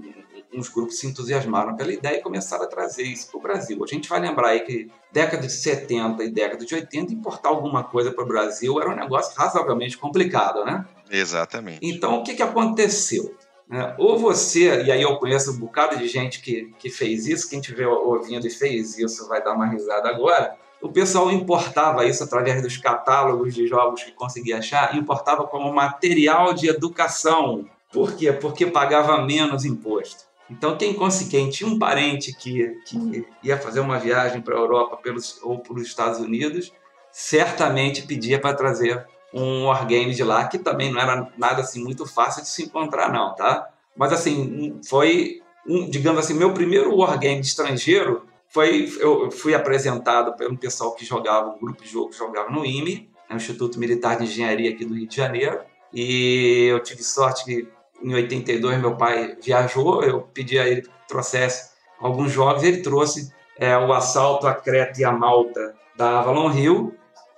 uns 0.57 0.69
grupos 0.69 0.99
se 0.99 1.07
entusiasmaram 1.07 1.77
pela 1.77 1.93
ideia 1.93 2.19
e 2.19 2.23
começaram 2.23 2.65
a 2.65 2.69
trazer 2.69 3.03
isso 3.03 3.31
para 3.31 3.39
o 3.39 3.43
Brasil. 3.43 3.83
A 3.83 3.87
gente 3.87 4.09
vai 4.09 4.21
lembrar 4.21 4.49
aí 4.49 4.61
que 4.61 4.91
década 5.13 5.47
de 5.47 5.53
70 5.53 6.25
e 6.25 6.31
década 6.31 6.65
de 6.65 6.75
80, 6.75 7.13
importar 7.13 7.51
alguma 7.51 7.85
coisa 7.85 8.11
para 8.11 8.25
o 8.25 8.27
Brasil 8.27 8.81
era 8.81 8.91
um 8.91 8.97
negócio 8.97 9.35
razoavelmente 9.37 9.97
complicado, 9.99 10.65
né? 10.65 10.85
Exatamente. 11.11 11.81
Então, 11.83 12.19
o 12.19 12.23
que, 12.23 12.35
que 12.35 12.43
aconteceu? 12.43 13.35
É, 13.71 13.95
ou 13.99 14.17
você, 14.17 14.83
e 14.85 14.93
aí 14.93 15.03
eu 15.03 15.17
conheço 15.17 15.51
um 15.51 15.59
bocado 15.59 15.97
de 15.97 16.07
gente 16.07 16.41
que, 16.41 16.73
que 16.79 16.89
fez 16.89 17.27
isso, 17.27 17.51
quem 17.51 17.59
estiver 17.59 17.89
ouvindo 17.89 18.47
e 18.47 18.51
fez 18.51 18.97
isso 18.97 19.29
vai 19.29 19.43
dar 19.43 19.55
uma 19.55 19.67
risada 19.67 20.09
agora. 20.09 20.57
O 20.81 20.89
pessoal 20.89 21.31
importava 21.33 22.05
isso 22.05 22.23
através 22.23 22.63
dos 22.63 22.77
catálogos 22.77 23.55
de 23.55 23.67
jogos 23.67 24.05
que 24.05 24.13
conseguia 24.13 24.59
achar, 24.59 24.95
importava 24.97 25.45
como 25.45 25.73
material 25.73 26.55
de 26.55 26.69
educação. 26.69 27.69
Por 27.93 28.15
quê? 28.15 28.33
Porque 28.33 28.67
pagava 28.67 29.21
menos 29.25 29.65
imposto. 29.65 30.27
Então, 30.51 30.77
quem 30.77 30.95
conseguia, 30.95 31.49
tinha 31.51 31.69
um 31.69 31.79
parente 31.79 32.33
que, 32.33 32.79
que 32.87 33.27
ia 33.43 33.59
fazer 33.59 33.81
uma 33.81 33.99
viagem 33.99 34.41
para 34.41 34.55
a 34.55 34.59
Europa 34.59 34.97
pelos, 34.99 35.41
ou 35.43 35.59
para 35.59 35.75
os 35.75 35.83
Estados 35.83 36.21
Unidos, 36.21 36.73
certamente 37.11 38.03
pedia 38.03 38.39
para 38.41 38.55
trazer 38.55 39.07
um 39.33 39.67
wargame 39.67 40.15
de 40.15 40.23
lá, 40.23 40.47
que 40.47 40.59
também 40.59 40.93
não 40.93 41.01
era 41.01 41.31
nada 41.37 41.63
assim 41.63 41.83
muito 41.83 42.07
fácil 42.07 42.43
de 42.43 42.49
se 42.49 42.65
encontrar, 42.65 43.13
não, 43.13 43.35
tá? 43.35 43.69
Mas 43.97 44.13
assim, 44.13 44.79
foi, 44.89 45.43
um, 45.67 45.89
digamos 45.89 46.21
assim, 46.21 46.35
meu 46.35 46.55
primeiro 46.55 46.95
wargame 46.97 47.41
estrangeiro 47.41 48.27
foi, 48.49 48.89
eu 49.01 49.31
fui 49.31 49.55
apresentado 49.55 50.37
pelo 50.37 50.57
pessoal 50.57 50.95
que 50.95 51.05
jogava, 51.05 51.51
um 51.51 51.59
grupo 51.59 51.83
de 51.83 51.89
jogo 51.89 52.11
que 52.11 52.17
jogava 52.17 52.51
no 52.51 52.65
IME, 52.65 53.11
né, 53.29 53.37
Instituto 53.37 53.79
Militar 53.79 54.17
de 54.17 54.25
Engenharia 54.25 54.71
aqui 54.71 54.85
do 54.85 54.95
Rio 54.95 55.09
de 55.09 55.17
Janeiro, 55.17 55.61
e 55.93 56.69
eu 56.71 56.83
tive 56.83 57.03
sorte 57.03 57.45
que 57.45 57.69
em 58.03 58.15
82 58.15 58.81
meu 58.81 58.97
pai 58.97 59.37
viajou, 59.43 60.03
eu 60.03 60.23
pedi 60.23 60.59
a 60.59 60.67
ele 60.67 60.83
que 60.83 60.91
trouxesse 61.09 61.71
alguns 61.99 62.33
jogos, 62.33 62.63
ele 62.63 62.83
trouxe 62.83 63.33
é, 63.59 63.77
o 63.77 63.93
Assalto, 63.93 64.47
a 64.47 64.55
Creta 64.55 65.01
e 65.01 65.05
a 65.05 65.13
Malta 65.13 65.75
da 65.97 66.21
Avalon 66.21 66.53
Hill, 66.53 66.95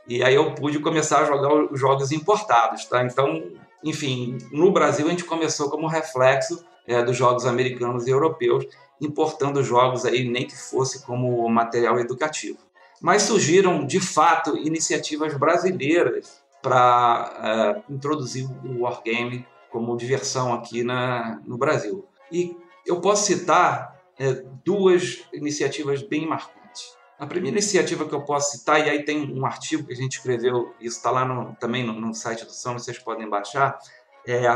e 0.07 0.23
aí 0.23 0.35
eu 0.35 0.55
pude 0.55 0.79
começar 0.81 1.21
a 1.21 1.25
jogar 1.25 1.53
os 1.55 1.79
jogos 1.79 2.11
importados, 2.13 2.87
tá? 2.87 3.05
Então, 3.05 3.53
enfim, 3.85 4.39
no 4.51 4.73
Brasil 4.73 5.07
a 5.07 5.11
gente 5.11 5.25
começou 5.25 5.71
como 5.71 5.87
reflexo 5.87 6.65
é, 6.87 7.03
dos 7.03 7.17
jogos 7.17 7.47
americanos 7.47 8.07
e 8.07 8.11
europeus, 8.11 8.67
importando 9.01 9.63
jogos 9.63 10.05
aí 10.05 10.29
nem 10.29 10.47
que 10.47 10.57
fosse 10.57 11.05
como 11.05 11.49
material 11.49 12.01
educativo. 12.01 12.59
Mas 13.01 13.23
surgiram, 13.23 13.87
de 13.87 14.01
fato, 14.01 14.57
iniciativas 14.57 15.37
brasileiras 15.37 16.43
para 16.61 17.85
é, 17.89 17.93
introduzir 17.93 18.49
o 18.65 18.81
wargame 18.83 19.47
como 19.71 19.97
diversão 19.97 20.53
aqui 20.53 20.83
na, 20.83 21.41
no 21.47 21.57
Brasil. 21.57 22.07
E 22.31 22.57
eu 22.87 23.01
posso 23.01 23.27
citar 23.27 23.99
é, 24.19 24.43
duas 24.65 25.25
iniciativas 25.33 26.03
bem 26.03 26.27
marcantes. 26.27 26.97
A 27.19 27.27
primeira 27.27 27.57
iniciativa 27.57 28.09
que 28.09 28.15
eu 28.15 28.23
posso 28.23 28.57
citar, 28.57 28.87
e 28.87 28.91
aí 28.91 29.05
tem 29.05 29.33
um 29.33 29.45
artigo 29.45 29.87
que 29.87 29.93
a 29.93 29.97
gente 29.97 30.13
escreveu, 30.13 30.73
isso 30.81 30.99
está 30.99 31.11
lá 31.11 31.25
no, 31.25 31.55
também 31.57 31.85
no, 31.85 31.93
no, 31.93 32.15
site 32.15 32.45
do 32.45 32.53
São, 32.53 32.79
vocês 32.79 32.99
podem 32.99 33.29
baixar, 33.29 33.79
é 34.27 34.47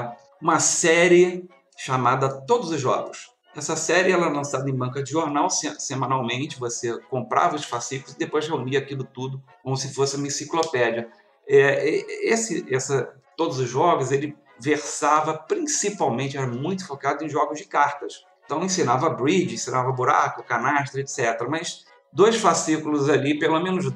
uma 0.40 0.60
série 0.60 1.48
chamada 1.76 2.40
Todos 2.42 2.70
os 2.70 2.80
Jogos. 2.80 3.32
Essa 3.54 3.76
série 3.76 4.12
é 4.12 4.16
lançada 4.16 4.70
em 4.70 4.74
banca 4.74 5.02
de 5.02 5.10
jornal 5.10 5.50
semanalmente, 5.50 6.58
você 6.58 6.98
comprava 7.10 7.56
os 7.56 7.64
fascículos 7.64 8.14
e 8.14 8.18
depois 8.18 8.46
reunia 8.48 8.78
aquilo 8.78 9.04
tudo 9.04 9.42
como 9.62 9.76
se 9.76 9.92
fosse 9.92 10.16
uma 10.16 10.26
enciclopédia. 10.26 11.10
É, 11.46 11.86
esse, 12.24 12.64
essa, 12.72 13.12
todos 13.36 13.58
os 13.58 13.68
jogos, 13.68 14.10
ele 14.10 14.36
versava 14.62 15.34
principalmente, 15.34 16.36
era 16.36 16.46
muito 16.46 16.86
focado 16.86 17.24
em 17.24 17.28
jogos 17.28 17.58
de 17.58 17.64
cartas. 17.64 18.24
Então 18.44 18.62
ensinava 18.62 19.10
bridge, 19.10 19.54
ensinava 19.54 19.90
buraco, 19.92 20.42
canastra, 20.42 21.00
etc. 21.00 21.46
Mas 21.48 21.84
dois 22.12 22.36
fascículos 22.36 23.08
ali, 23.08 23.38
pelo 23.38 23.60
menos 23.60 23.92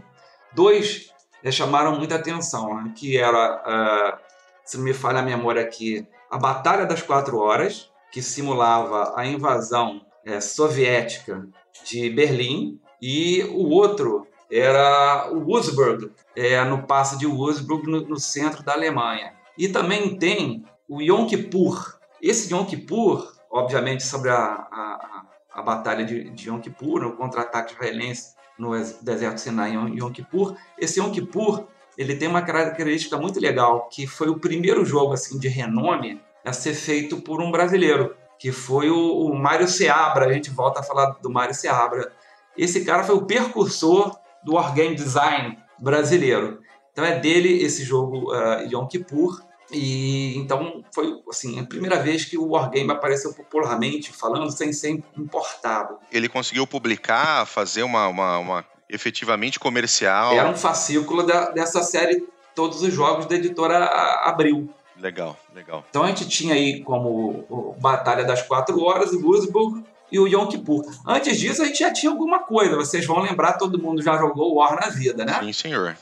dois, 0.53 1.13
já 1.43 1.51
chamaram 1.51 1.97
muita 1.97 2.17
atenção, 2.17 2.75
né? 2.83 2.93
que 2.97 3.17
era, 3.17 4.17
uh, 4.17 4.19
se 4.65 4.77
não 4.77 4.85
me 4.85 4.95
falha 4.95 5.21
a 5.21 5.23
memória 5.23 5.63
aqui, 5.63 6.07
a 6.31 6.39
Batalha 6.39 6.85
das 6.87 7.03
Quatro 7.03 7.39
Horas, 7.39 7.91
que 8.11 8.21
simulava 8.21 9.15
a 9.17 9.27
invasão 9.27 10.01
é, 10.25 10.41
soviética 10.41 11.47
de 11.85 12.11
Berlim, 12.11 12.81
e 13.01 13.45
o 13.45 13.69
outro 13.71 14.27
era 14.51 15.31
o 15.33 15.39
Wurzburg, 15.39 16.11
é, 16.35 16.63
no 16.65 16.87
passo 16.87 17.19
de 17.19 17.27
Wurzburg, 17.27 17.89
no, 17.89 18.01
no, 18.01 18.19
centro 18.19 18.63
da 18.63 18.73
Alemanha. 18.73 19.35
E 19.59 19.69
também 19.69 20.17
tem 20.17 20.65
o 20.89 21.01
Yom 21.01 21.27
Kippur. 21.27 21.99
Esse 22.21 22.53
Yom 22.53 22.65
Kippur, 22.65 23.33
obviamente 23.51 24.05
sobre 24.05 24.31
a, 24.31 24.37
a, 24.37 25.23
a 25.53 25.63
Batalha 25.63 26.05
de, 26.05 26.31
de 26.31 26.49
Yom 26.49 26.61
Kippur, 26.61 27.05
o 27.05 27.17
contra-ataque 27.17 27.75
israelense 27.75 28.35
no 28.59 28.71
deserto 29.03 29.39
Sinai 29.39 29.73
em 29.73 29.99
Yom 29.99 30.11
Kippur. 30.11 30.57
Esse 30.79 31.01
Yom 31.01 31.11
Kippur 31.11 31.67
ele 31.97 32.17
tem 32.17 32.29
uma 32.29 32.43
característica 32.43 33.17
muito 33.17 33.41
legal, 33.41 33.89
que 33.89 34.07
foi 34.07 34.29
o 34.29 34.39
primeiro 34.39 34.85
jogo 34.85 35.15
assim 35.15 35.39
de 35.39 35.49
renome 35.49 36.21
a 36.45 36.53
ser 36.53 36.75
feito 36.75 37.21
por 37.23 37.41
um 37.41 37.51
brasileiro, 37.51 38.15
que 38.39 38.53
foi 38.53 38.91
o, 38.91 39.27
o 39.27 39.35
Mário 39.35 39.67
Seabra. 39.67 40.27
A 40.27 40.33
gente 40.33 40.51
volta 40.51 40.81
a 40.81 40.83
falar 40.83 41.17
do 41.23 41.31
Mário 41.31 41.55
Seabra. 41.55 42.13
Esse 42.57 42.85
cara 42.85 43.03
foi 43.03 43.17
o 43.17 43.27
precursor 43.27 44.17
do 44.45 44.55
Wargame 44.55 44.95
Design 44.95 45.59
brasileiro. 45.79 46.61
Então 46.93 47.05
é 47.05 47.19
dele 47.19 47.63
esse 47.63 47.83
jogo 47.83 48.33
uh, 48.33 48.63
Yom 48.71 48.87
Kippur. 48.87 49.43
E 49.71 50.37
então 50.37 50.85
foi 50.95 51.21
assim 51.29 51.59
a 51.59 51.65
primeira 51.65 52.01
vez 52.01 52.25
que 52.25 52.39
o 52.39 52.51
Wargame 52.51 52.91
apareceu 52.91 53.35
popularmente 53.35 54.13
falando 54.13 54.51
sem 54.51 54.73
ser 54.73 55.03
importado. 55.17 55.99
Ele 56.13 56.29
conseguiu 56.29 56.67
publicar, 56.67 57.45
fazer 57.47 57.83
uma, 57.83 58.07
uma, 58.07 58.39
uma 58.39 58.65
efetivamente 58.89 59.59
comercial. 59.59 60.33
Era 60.33 60.49
um 60.49 60.57
fascículo 60.57 61.25
da, 61.25 61.51
dessa 61.51 61.83
série, 61.83 62.27
todos 62.55 62.83
os 62.83 62.93
jogos 62.93 63.27
da 63.27 63.35
editora 63.35 63.85
Abril. 64.25 64.71
Legal, 64.99 65.39
legal. 65.55 65.85
Então 65.91 66.05
a 66.05 66.09
gente 66.09 66.29
tinha 66.29 66.55
aí 66.55 66.81
como 66.83 67.75
Batalha 67.79 68.25
das 68.25 68.43
Quatro 68.43 68.81
Horas, 68.83 69.13
o 69.13 69.21
Wurzburg 69.21 69.85
e 70.11 70.19
o 70.19 70.27
Yom 70.27 70.47
Kippur. 70.47 70.85
Antes 71.07 71.39
disso 71.39 71.63
a 71.63 71.67
gente 71.67 71.81
já 71.81 71.93
tinha 71.93 72.11
alguma 72.11 72.39
coisa, 72.41 72.77
vocês 72.77 73.05
vão 73.05 73.21
lembrar, 73.21 73.55
todo 73.55 73.81
mundo 73.81 74.03
já 74.03 74.17
jogou 74.17 74.55
War 74.55 74.77
na 74.81 74.89
vida, 74.89 75.25
né? 75.25 75.39
Sim, 75.41 75.53
senhor. 75.53 75.97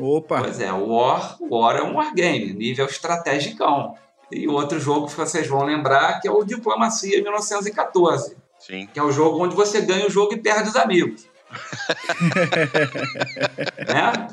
Opa! 0.00 0.42
Pois 0.42 0.60
é, 0.60 0.72
o 0.72 0.88
War, 0.88 1.36
War 1.40 1.76
é 1.76 1.82
um 1.82 1.96
wargame, 1.96 2.52
nível 2.52 2.86
estrategicão. 2.86 3.96
E 4.32 4.48
outro 4.48 4.78
jogo 4.78 5.08
que 5.08 5.16
vocês 5.16 5.46
vão 5.46 5.64
lembrar 5.64 6.20
que 6.20 6.28
é 6.28 6.30
o 6.30 6.44
Diplomacia 6.44 7.22
1914. 7.22 8.36
Sim. 8.58 8.88
Que 8.92 9.00
é 9.00 9.02
o 9.02 9.10
jogo 9.10 9.42
onde 9.42 9.56
você 9.56 9.80
ganha 9.80 10.06
o 10.06 10.10
jogo 10.10 10.34
e 10.34 10.38
perde 10.38 10.68
os 10.68 10.76
amigos. 10.76 11.26
né? 13.88 14.28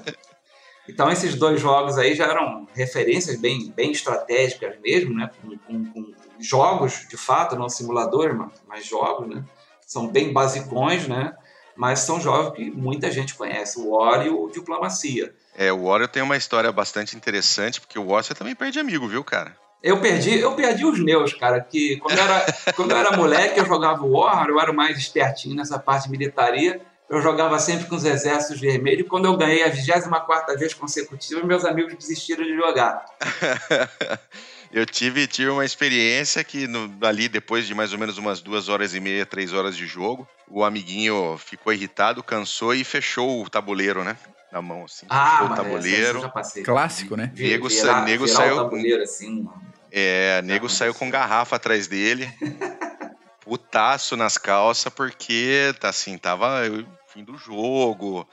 Então 0.87 1.11
esses 1.11 1.35
dois 1.35 1.59
jogos 1.59 1.97
aí 1.97 2.15
já 2.15 2.25
eram 2.25 2.67
referências 2.73 3.39
bem, 3.39 3.71
bem 3.75 3.91
estratégicas 3.91 4.75
mesmo, 4.81 5.15
né? 5.15 5.29
Com, 5.41 5.57
com, 5.57 5.85
com 5.91 6.13
jogos 6.39 7.07
de 7.09 7.17
fato, 7.17 7.55
não 7.55 7.69
simuladores, 7.69 8.35
mas, 8.35 8.51
mas, 8.67 8.85
jogos, 8.85 9.27
né? 9.27 9.43
São 9.81 10.07
bem 10.07 10.31
basicões, 10.31 11.07
né? 11.07 11.35
Mas 11.75 11.99
são 11.99 12.19
jogos 12.19 12.55
que 12.55 12.71
muita 12.71 13.11
gente 13.11 13.35
conhece, 13.35 13.79
o 13.79 13.91
War 13.91 14.25
e 14.25 14.29
o 14.29 14.49
Diplomacia. 14.49 15.35
É, 15.57 15.73
o 15.73 15.85
War 15.85 16.07
tem 16.07 16.21
uma 16.21 16.37
história 16.37 16.71
bastante 16.71 17.17
interessante, 17.17 17.81
porque 17.81 17.97
o 17.97 18.05
War 18.05 18.23
você 18.23 18.35
também 18.35 18.55
perde 18.55 18.79
amigo, 18.79 19.07
viu, 19.07 19.23
cara? 19.23 19.57
Eu 19.81 19.99
perdi, 19.99 20.39
eu 20.39 20.55
perdi 20.55 20.85
os 20.85 20.99
meus, 20.99 21.33
cara, 21.33 21.59
que 21.59 21.97
quando 21.97 22.17
eu 22.19 22.23
era, 22.23 22.45
quando 22.75 22.91
eu 22.91 22.97
era 22.97 23.17
moleque, 23.17 23.59
eu 23.59 23.65
jogava 23.65 24.03
o 24.03 24.11
War, 24.11 24.47
eu 24.47 24.59
era 24.59 24.71
mais 24.71 24.97
espertinho 24.99 25.55
nessa 25.55 25.79
parte 25.79 26.03
de 26.05 26.11
militaria, 26.11 26.79
eu 27.09 27.21
jogava 27.21 27.57
sempre 27.57 27.87
com 27.87 27.95
os 27.95 28.05
exércitos 28.05 28.59
vermelhos. 28.59 29.01
E 29.01 29.09
quando 29.09 29.25
eu 29.25 29.35
ganhei 29.35 29.63
a 29.63 29.69
24 29.69 30.57
vez 30.59 30.75
consecutiva, 30.75 31.43
meus 31.43 31.65
amigos 31.65 31.95
desistiram 31.95 32.43
de 32.43 32.55
jogar. 32.55 33.03
eu 34.71 34.85
tive, 34.85 35.27
tive 35.27 35.49
uma 35.49 35.65
experiência 35.65 36.43
que 36.43 36.67
no, 36.67 36.91
ali, 37.05 37.27
depois 37.27 37.67
de 37.67 37.73
mais 37.73 37.93
ou 37.93 37.99
menos 37.99 38.17
umas 38.17 38.41
duas 38.41 38.69
horas 38.69 38.93
e 38.93 38.99
meia, 38.99 39.25
três 39.25 39.53
horas 39.53 39.75
de 39.75 39.85
jogo, 39.85 40.27
o 40.47 40.63
amiguinho 40.63 41.37
ficou 41.37 41.73
irritado, 41.73 42.23
cansou 42.23 42.73
e 42.73 42.83
fechou 42.83 43.43
o 43.43 43.49
tabuleiro, 43.49 44.03
né? 44.03 44.17
Na 44.51 44.61
mão, 44.61 44.85
assim. 44.85 45.05
Ah, 45.09 45.31
fechou 45.31 45.51
o 45.51 45.55
tabuleiro. 45.55 46.31
Clássico, 46.63 47.15
né? 47.15 47.31
Nego, 47.35 47.67
virar, 47.67 48.05
nego 48.05 48.25
virar 48.25 48.37
saiu. 48.37 48.55
tabuleiro, 48.57 49.03
assim, 49.03 49.47
é, 49.91 50.41
nego 50.43 50.69
saiu 50.69 50.93
com 50.93 51.09
garrafa 51.09 51.55
atrás 51.55 51.87
dele. 51.87 52.29
putaço 53.47 54.17
nas 54.17 54.37
calças, 54.37 54.91
porque, 54.93 55.73
tá 55.79 55.87
assim, 55.87 56.17
tava 56.17 56.63
fim 57.07 57.23
do 57.23 57.37
jogo, 57.37 58.27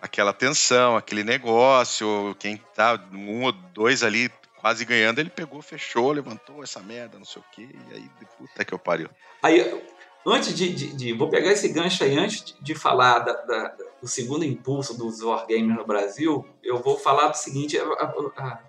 aquela 0.00 0.32
tensão, 0.32 0.96
aquele 0.96 1.24
negócio, 1.24 2.36
quem 2.38 2.56
tá 2.72 2.98
um 3.12 3.42
ou 3.42 3.52
dois 3.52 4.04
ali 4.04 4.30
quase 4.62 4.84
ganhando, 4.84 5.18
ele 5.18 5.28
pegou, 5.28 5.60
fechou, 5.60 6.12
levantou 6.12 6.62
essa 6.62 6.78
merda, 6.78 7.18
não 7.18 7.24
sei 7.24 7.42
o 7.42 7.44
quê, 7.50 7.68
e 7.90 7.94
aí, 7.94 8.10
puta 8.38 8.64
que 8.64 8.72
eu 8.72 8.78
pariu. 8.78 9.10
Aí, 9.42 9.82
antes 10.24 10.54
de, 10.54 10.72
de, 10.72 10.94
de, 10.94 11.12
Vou 11.12 11.28
pegar 11.28 11.50
esse 11.50 11.68
gancho 11.68 12.04
aí, 12.04 12.16
antes 12.16 12.44
de, 12.44 12.54
de 12.62 12.74
falar 12.76 13.18
da, 13.18 13.32
da, 13.32 13.74
do 14.00 14.06
segundo 14.06 14.44
impulso 14.44 14.96
dos 14.96 15.20
wargames 15.20 15.76
no 15.76 15.84
Brasil, 15.84 16.46
eu 16.62 16.80
vou 16.80 16.96
falar 16.96 17.28
do 17.28 17.36
seguinte: 17.36 17.76
a, 17.76 17.82
a, 17.82 18.04
a, 18.36 18.60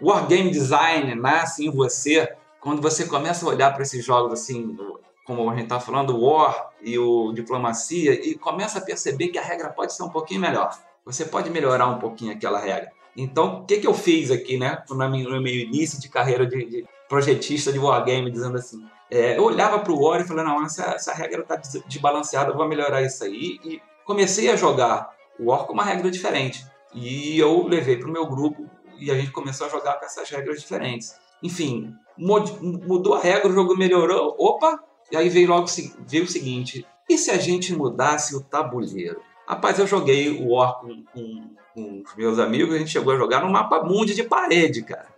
wargame 0.00 0.52
design 0.52 1.12
nasce 1.16 1.66
em 1.66 1.70
você 1.70 2.32
quando 2.60 2.80
você 2.80 3.04
começa 3.04 3.44
a 3.44 3.48
olhar 3.48 3.72
para 3.72 3.82
esses 3.82 4.04
jogos 4.04 4.32
assim, 4.32 4.78
como 5.24 5.50
a 5.50 5.54
gente 5.54 5.64
está 5.64 5.80
falando, 5.80 6.16
o 6.16 6.24
War 6.24 6.70
e 6.80 6.96
o 6.96 7.32
Diplomacia, 7.32 8.12
e 8.12 8.36
começa 8.36 8.78
a 8.78 8.82
perceber 8.82 9.28
que 9.28 9.38
a 9.38 9.42
regra 9.42 9.68
pode 9.68 9.92
ser 9.92 10.04
um 10.04 10.10
pouquinho 10.10 10.40
melhor. 10.40 10.78
Você 11.04 11.24
pode 11.24 11.50
melhorar 11.50 11.88
um 11.88 11.98
pouquinho 11.98 12.32
aquela 12.32 12.60
regra. 12.60 12.92
Então, 13.20 13.62
o 13.62 13.64
que, 13.64 13.78
que 13.78 13.86
eu 13.86 13.94
fiz 13.94 14.30
aqui, 14.30 14.56
né, 14.56 14.80
no 14.88 14.96
meu 14.96 15.52
início 15.52 16.00
de 16.00 16.08
carreira 16.08 16.46
de, 16.46 16.64
de 16.64 16.86
projetista 17.08 17.72
de 17.72 17.78
Wargame, 17.78 18.30
dizendo 18.30 18.56
assim, 18.56 18.80
é, 19.10 19.36
eu 19.36 19.42
olhava 19.42 19.80
para 19.80 19.92
o 19.92 20.00
War 20.00 20.20
e 20.20 20.24
falei, 20.24 20.44
não, 20.44 20.64
essa, 20.64 20.84
essa 20.92 21.12
regra 21.12 21.40
está 21.40 21.56
desbalanceada, 21.86 22.52
vou 22.52 22.68
melhorar 22.68 23.02
isso 23.02 23.24
aí. 23.24 23.58
E 23.64 23.82
comecei 24.04 24.48
a 24.48 24.54
jogar 24.54 25.10
o 25.36 25.50
War 25.50 25.64
com 25.64 25.72
uma 25.72 25.82
regra 25.82 26.08
diferente. 26.10 26.64
E 26.94 27.36
eu 27.38 27.66
levei 27.66 27.96
para 27.96 28.08
o 28.08 28.12
meu 28.12 28.24
grupo 28.24 28.70
e 28.96 29.10
a 29.10 29.14
gente 29.14 29.32
começou 29.32 29.66
a 29.66 29.70
jogar 29.70 29.94
com 29.94 30.06
essas 30.06 30.30
regras 30.30 30.60
diferentes. 30.60 31.16
Enfim, 31.42 31.92
mudou 32.16 33.14
a 33.14 33.20
regra, 33.20 33.48
o 33.48 33.52
jogo 33.52 33.76
melhorou. 33.76 34.36
Opa, 34.38 34.78
e 35.10 35.16
aí 35.16 35.28
veio 35.28 35.48
logo 35.48 35.66
veio 36.06 36.24
o 36.24 36.28
seguinte: 36.28 36.86
e 37.08 37.18
se 37.18 37.32
a 37.32 37.38
gente 37.38 37.74
mudasse 37.74 38.36
o 38.36 38.42
tabuleiro? 38.42 39.20
Rapaz, 39.46 39.78
eu 39.78 39.86
joguei 39.86 40.28
o 40.28 40.50
War 40.50 40.80
com, 40.80 41.02
com, 41.12 41.50
com 41.78 42.02
os 42.04 42.16
meus 42.16 42.38
amigos, 42.38 42.74
a 42.74 42.78
gente 42.78 42.90
chegou 42.90 43.12
a 43.12 43.16
jogar 43.16 43.40
no 43.40 43.50
mapa 43.50 43.82
mundi 43.82 44.14
de 44.14 44.24
parede, 44.24 44.82
cara. 44.82 45.08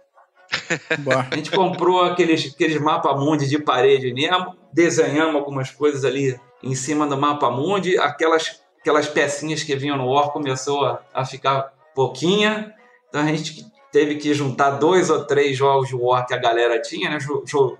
a 1.30 1.34
gente 1.36 1.50
comprou 1.50 2.02
aqueles, 2.02 2.52
aqueles 2.52 2.80
mapa 2.80 3.14
mundi 3.14 3.48
de 3.48 3.58
parede 3.58 4.12
mesmo, 4.12 4.56
desenhamos 4.72 5.36
algumas 5.36 5.70
coisas 5.70 6.04
ali 6.04 6.38
em 6.62 6.74
cima 6.74 7.06
do 7.06 7.16
mapa 7.16 7.50
mundi, 7.50 7.96
aquelas, 7.98 8.60
aquelas 8.80 9.08
pecinhas 9.08 9.62
que 9.62 9.74
vinham 9.76 9.96
no 9.96 10.08
War 10.08 10.30
começou 10.30 10.84
a, 10.84 11.02
a 11.14 11.24
ficar 11.24 11.72
pouquinha, 11.94 12.74
então 13.08 13.22
a 13.22 13.26
gente 13.26 13.64
teve 13.90 14.16
que 14.16 14.32
juntar 14.34 14.72
dois 14.72 15.10
ou 15.10 15.24
três 15.24 15.56
jogos 15.56 15.88
de 15.88 15.96
War 15.96 16.26
que 16.26 16.34
a 16.34 16.38
galera 16.38 16.80
tinha, 16.80 17.10
né? 17.10 17.18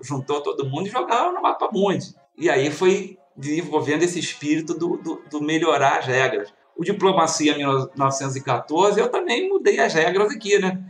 Juntou 0.01 0.41
todo 0.41 0.69
mundo 0.69 0.87
e 0.87 0.91
jogava 0.91 1.31
no 1.31 1.41
mapa 1.41 1.69
mundi. 1.71 2.13
E 2.37 2.49
aí 2.49 2.69
foi 2.69 3.17
desenvolvendo 3.35 4.03
esse 4.03 4.19
espírito 4.19 4.73
do, 4.73 4.97
do, 4.97 5.21
do, 5.29 5.41
melhorar 5.41 5.99
as 5.99 6.05
regras. 6.05 6.53
O 6.81 6.83
Diplomacia 6.83 7.55
1914, 7.55 8.99
eu 8.99 9.07
também 9.07 9.47
mudei 9.47 9.79
as 9.79 9.93
regras 9.93 10.31
aqui, 10.31 10.57
né? 10.57 10.83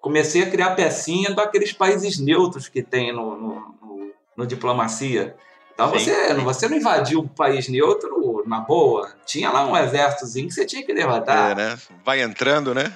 Comecei 0.00 0.42
a 0.42 0.50
criar 0.50 0.74
pecinha 0.74 1.32
daqueles 1.32 1.72
países 1.72 2.18
neutros 2.18 2.68
que 2.68 2.82
tem 2.82 3.12
no, 3.12 3.36
no, 3.36 3.54
no, 3.80 4.10
no 4.38 4.44
Diplomacia. 4.44 5.36
Então 5.72 5.88
você, 5.88 6.34
você 6.34 6.68
não 6.68 6.76
invadiu 6.76 7.20
o 7.20 7.28
país 7.28 7.68
neutro 7.68 8.42
na 8.44 8.58
boa. 8.58 9.14
Tinha 9.24 9.48
lá 9.52 9.64
um 9.64 9.76
exércitozinho 9.76 10.48
que 10.48 10.54
você 10.54 10.66
tinha 10.66 10.84
que 10.84 10.92
derrotar. 10.92 11.52
É, 11.52 11.54
né? 11.54 11.78
Vai 12.04 12.22
entrando, 12.22 12.74
né? 12.74 12.92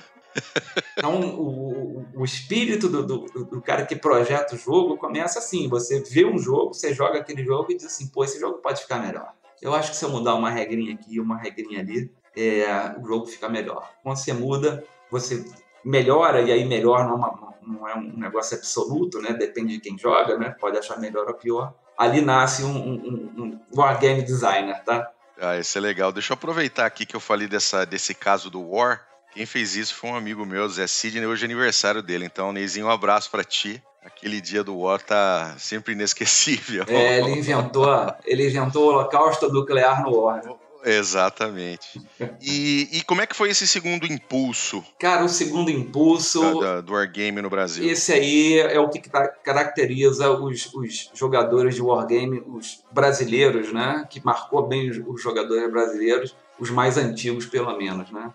Então, 0.99 1.21
o, 1.21 2.05
o 2.17 2.25
espírito 2.25 2.89
do, 2.89 3.07
do, 3.07 3.45
do, 3.45 3.63
cara 3.63 3.87
que 3.87 3.95
projeta 3.95 4.57
o 4.57 4.59
jogo 4.59 4.97
começa 4.97 5.39
assim: 5.39 5.69
você 5.69 6.01
vê 6.01 6.25
um 6.25 6.37
jogo, 6.37 6.75
você 6.75 6.93
joga 6.93 7.21
aquele 7.21 7.45
jogo 7.45 7.71
e 7.71 7.77
diz 7.77 7.87
assim, 7.87 8.09
pô, 8.09 8.25
esse 8.25 8.41
jogo 8.41 8.59
pode 8.59 8.83
ficar 8.83 8.99
melhor. 8.99 9.35
Eu 9.63 9.73
acho 9.73 9.91
que 9.91 9.97
se 9.97 10.05
eu 10.05 10.11
mudar 10.11 10.35
uma 10.35 10.51
regrinha 10.51 10.95
aqui, 10.95 11.21
uma 11.21 11.37
regrinha 11.37 11.79
ali, 11.79 12.11
é, 12.37 12.95
o 12.99 13.07
jogo 13.07 13.27
fica 13.27 13.49
melhor. 13.49 13.91
Quando 14.03 14.17
você 14.17 14.33
muda, 14.33 14.85
você 15.11 15.45
melhora, 15.85 16.41
e 16.41 16.53
aí 16.53 16.65
melhor 16.65 17.05
não 17.07 17.15
é, 17.15 17.17
uma, 17.17 17.55
não 17.63 17.89
é 17.89 17.95
um 17.97 18.13
negócio 18.17 18.57
absoluto, 18.57 19.21
né? 19.21 19.33
Depende 19.33 19.75
de 19.75 19.81
quem 19.81 19.99
joga, 19.99 20.37
né? 20.37 20.55
Pode 20.61 20.79
achar 20.79 20.99
melhor 20.99 21.27
ou 21.27 21.35
pior. 21.35 21.75
Ali 21.97 22.21
nasce 22.21 22.65
um, 22.65 22.77
um, 22.77 22.95
um, 22.95 23.45
um 23.45 23.61
wargame 23.75 24.23
designer, 24.23 24.83
tá? 24.85 25.11
Ah, 25.39 25.59
isso 25.59 25.77
é 25.77 25.81
legal. 25.81 26.13
Deixa 26.13 26.33
eu 26.33 26.35
aproveitar 26.35 26.87
aqui 26.87 27.07
que 27.07 27.17
eu 27.17 27.21
falei 27.21 27.49
dessa, 27.49 27.85
desse 27.85 28.15
caso 28.15 28.51
do 28.51 28.71
War 28.71 29.07
quem 29.33 29.47
fez 29.47 29.77
isso 29.77 29.95
foi 29.95 30.11
um 30.11 30.17
amigo 30.17 30.45
meu, 30.45 30.69
Zé 30.69 30.87
Sidney, 30.87 31.27
hoje 31.27 31.45
é 31.45 31.47
aniversário 31.47 32.03
dele. 32.03 32.25
Então, 32.25 32.53
Neizinho, 32.53 32.87
um 32.87 32.91
abraço 32.91 33.31
para 33.31 33.45
ti. 33.45 33.83
Aquele 34.05 34.41
dia 34.41 34.65
do 34.65 34.77
War 34.77 35.01
tá 35.01 35.55
sempre 35.59 35.93
inesquecível. 35.93 36.85
É, 36.89 37.19
ele 37.19 37.39
inventou, 37.39 37.87
ele 38.25 38.49
inventou 38.49 38.87
o 38.87 38.89
holocausto 38.89 39.53
nuclear 39.53 40.03
no 40.03 40.21
War. 40.21 40.43
Exatamente. 40.85 42.01
E, 42.41 42.89
e, 42.93 43.03
como 43.03 43.21
é 43.21 43.27
que 43.27 43.37
foi 43.37 43.51
esse 43.51 43.67
segundo 43.67 44.07
impulso? 44.07 44.85
Cara, 44.99 45.25
o 45.25 45.29
segundo 45.29 45.71
impulso. 45.71 46.61
Da, 46.61 46.75
da, 46.75 46.81
do 46.81 46.93
Wargame 46.93 47.43
no 47.43 47.51
Brasil. 47.51 47.89
Esse 47.89 48.13
aí 48.13 48.59
é 48.59 48.79
o 48.79 48.89
que 48.89 49.01
caracteriza 49.45 50.31
os, 50.31 50.73
os, 50.75 51.11
jogadores 51.15 51.75
de 51.75 51.83
Wargame, 51.83 52.43
os 52.47 52.83
brasileiros, 52.91 53.73
né? 53.73 54.07
Que 54.09 54.25
marcou 54.25 54.67
bem 54.67 54.91
os, 54.91 54.99
os 55.07 55.23
jogadores 55.23 55.71
brasileiros, 55.71 56.37
os 56.59 56.71
mais 56.71 56.97
antigos, 56.97 57.47
pelo 57.47 57.77
menos, 57.77 58.11
né? 58.11 58.33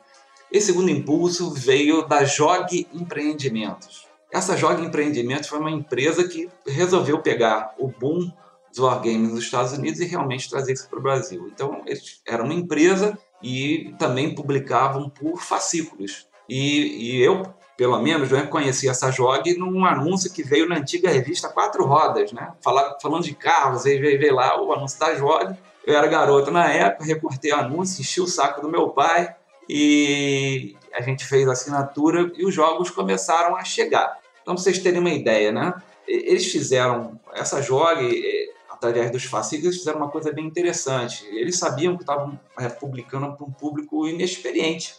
Esse 0.51 0.67
segundo 0.67 0.89
impulso 0.89 1.51
veio 1.51 2.07
da 2.07 2.23
Jog 2.23 2.87
Empreendimentos. 2.93 4.07
Essa 4.31 4.55
Jog 4.55 4.83
Empreendimentos 4.83 5.49
foi 5.49 5.59
uma 5.59 5.71
empresa 5.71 6.27
que 6.27 6.49
resolveu 6.67 7.19
pegar 7.19 7.73
o 7.77 7.87
boom 7.87 8.31
dos 8.75 8.79
wargames 8.79 9.31
nos 9.31 9.43
Estados 9.43 9.71
Unidos 9.71 9.99
e 10.01 10.05
realmente 10.05 10.49
trazer 10.49 10.73
isso 10.73 10.89
para 10.89 10.99
o 10.99 11.01
Brasil. 11.01 11.49
Então, 11.53 11.81
eles 11.85 12.21
eram 12.27 12.45
uma 12.45 12.53
empresa 12.53 13.17
e 13.41 13.93
também 13.97 14.35
publicavam 14.35 15.09
por 15.09 15.41
fascículos. 15.41 16.27
E, 16.47 17.15
e 17.15 17.21
eu, 17.21 17.43
pelo 17.77 17.99
menos, 18.01 18.29
né, 18.29 18.43
conheci 18.43 18.89
essa 18.89 19.09
JOG 19.09 19.57
num 19.57 19.85
anúncio 19.85 20.31
que 20.31 20.43
veio 20.43 20.67
na 20.67 20.77
antiga 20.77 21.09
revista 21.09 21.49
Quatro 21.49 21.85
Rodas, 21.85 22.31
né? 22.33 22.53
Falando, 22.61 23.23
de 23.23 23.33
carros, 23.33 23.85
aí 23.85 23.97
veio, 23.97 24.35
lá 24.35 24.61
o 24.61 24.73
anúncio 24.73 24.99
da 24.99 25.13
JOG. 25.15 25.57
Eu 25.85 25.95
era 25.95 26.07
garoto 26.07 26.51
na 26.51 26.69
época, 26.71 27.05
recortei 27.05 27.51
o 27.51 27.55
anúncio, 27.55 28.01
enchi 28.01 28.19
o 28.19 28.27
saco 28.27 28.61
do 28.61 28.69
meu 28.69 28.89
pai 28.89 29.35
e 29.69 30.75
a 30.93 31.01
gente 31.01 31.25
fez 31.25 31.47
a 31.47 31.51
assinatura 31.51 32.31
e 32.35 32.45
os 32.45 32.53
jogos 32.53 32.89
começaram 32.89 33.55
a 33.55 33.63
chegar. 33.63 34.19
Então, 34.41 34.53
para 34.53 34.63
vocês 34.63 34.79
terem 34.79 34.99
uma 34.99 35.11
ideia, 35.11 35.51
né? 35.51 35.73
Eles 36.07 36.51
fizeram 36.51 37.19
essa 37.33 37.61
JOG, 37.61 38.53
através 38.75 39.11
dos 39.11 39.23
fascículos, 39.23 39.77
fizeram 39.77 39.99
uma 39.99 40.09
coisa 40.09 40.31
bem 40.31 40.45
interessante. 40.45 41.25
Eles 41.31 41.57
sabiam 41.57 41.95
que 41.95 42.03
estavam 42.03 42.39
é, 42.59 42.69
publicando 42.69 43.33
para 43.33 43.45
um 43.45 43.51
público 43.51 44.07
inexperiente. 44.07 44.95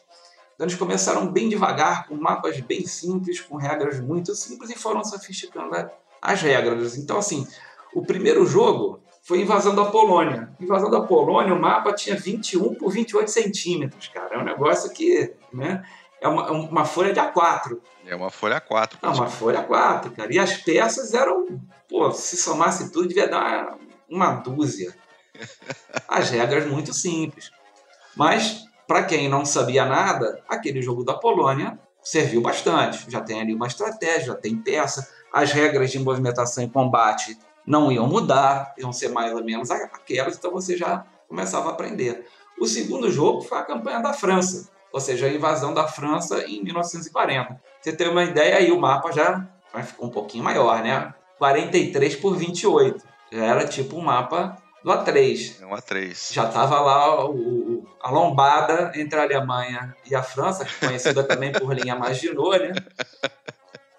Então, 0.54 0.66
eles 0.66 0.76
começaram 0.76 1.30
bem 1.30 1.48
devagar, 1.48 2.08
com 2.08 2.14
mapas 2.14 2.58
bem 2.60 2.86
simples, 2.86 3.40
com 3.40 3.56
regras 3.56 4.00
muito 4.00 4.34
simples, 4.34 4.70
e 4.70 4.78
foram 4.78 5.04
sofisticando 5.04 5.70
as 6.20 6.40
regras. 6.40 6.96
Então, 6.96 7.18
assim, 7.18 7.46
o 7.94 8.02
primeiro 8.02 8.46
jogo 8.46 9.00
foi 9.22 9.42
Invasão 9.42 9.74
da 9.74 9.84
Polônia. 9.84 10.48
Invasão 10.58 10.90
da 10.90 11.00
Polônia, 11.00 11.52
o 11.52 11.60
mapa 11.60 11.92
tinha 11.92 12.16
21 12.16 12.74
por 12.74 12.90
28 12.90 13.30
centímetros, 13.30 14.08
cara. 14.08 14.36
É 14.36 14.38
um 14.38 14.44
negócio 14.44 14.90
que, 14.92 15.34
né? 15.52 15.84
É 16.20 16.28
uma, 16.28 16.50
uma 16.50 16.84
folha 16.84 17.12
de 17.12 17.20
A4. 17.20 17.78
É 18.06 18.16
uma 18.16 18.30
folha 18.30 18.60
A4. 18.60 18.98
É 19.02 19.08
uma 19.08 19.28
folha 19.28 19.66
A4, 19.66 20.12
cara. 20.12 20.32
E 20.32 20.38
as 20.38 20.54
peças 20.54 21.12
eram, 21.12 21.60
pô, 21.88 22.10
se 22.10 22.36
somasse 22.36 22.90
tudo, 22.90 23.08
devia 23.08 23.28
dar 23.28 23.76
uma 24.08 24.32
dúzia. 24.32 24.94
As 26.08 26.30
regras 26.30 26.66
muito 26.66 26.94
simples. 26.94 27.50
Mas, 28.16 28.64
para 28.86 29.04
quem 29.04 29.28
não 29.28 29.44
sabia 29.44 29.84
nada, 29.84 30.42
aquele 30.48 30.80
jogo 30.80 31.04
da 31.04 31.14
Polônia 31.14 31.78
serviu 32.02 32.40
bastante. 32.40 33.10
Já 33.10 33.20
tem 33.20 33.40
ali 33.40 33.54
uma 33.54 33.66
estratégia, 33.66 34.28
já 34.28 34.34
tem 34.34 34.56
peça. 34.56 35.10
As 35.32 35.52
regras 35.52 35.90
de 35.90 35.98
movimentação 35.98 36.64
e 36.64 36.70
combate 36.70 37.36
não 37.66 37.90
iam 37.90 38.06
mudar, 38.06 38.72
iam 38.78 38.92
ser 38.92 39.08
mais 39.08 39.34
ou 39.34 39.44
menos 39.44 39.70
aquelas, 39.70 40.36
então 40.36 40.52
você 40.52 40.76
já 40.76 41.04
começava 41.28 41.68
a 41.68 41.72
aprender. 41.72 42.26
O 42.58 42.66
segundo 42.66 43.10
jogo 43.10 43.42
foi 43.42 43.58
a 43.58 43.62
campanha 43.62 44.00
da 44.00 44.12
França, 44.12 44.70
ou 44.92 45.00
seja, 45.00 45.26
a 45.26 45.32
invasão 45.32 45.74
da 45.74 45.86
França 45.86 46.44
em 46.46 46.62
1940. 46.62 47.60
Você 47.80 47.92
tem 47.92 48.08
uma 48.08 48.24
ideia 48.24 48.56
aí, 48.56 48.70
o 48.70 48.80
mapa 48.80 49.12
já 49.12 49.46
ficou 49.84 50.06
um 50.06 50.10
pouquinho 50.10 50.44
maior, 50.44 50.82
né? 50.82 51.14
43 51.38 52.16
por 52.16 52.36
28. 52.36 53.04
Já 53.30 53.44
era 53.44 53.66
tipo 53.66 53.96
um 53.96 54.00
mapa 54.00 54.56
do 54.82 54.90
A3. 54.90 55.60
É 55.60 55.66
um 55.66 55.70
A3. 55.70 56.32
Já 56.32 56.46
estava 56.46 56.80
lá 56.80 57.28
o, 57.28 57.86
a 58.00 58.10
lombada 58.10 58.92
entre 58.94 59.18
a 59.18 59.22
Alemanha 59.22 59.94
e 60.08 60.14
a 60.14 60.22
França, 60.22 60.66
conhecida 60.80 61.22
também 61.24 61.52
por 61.52 61.74
linha 61.74 61.96
Maginot, 61.96 62.58
né? 62.58 62.72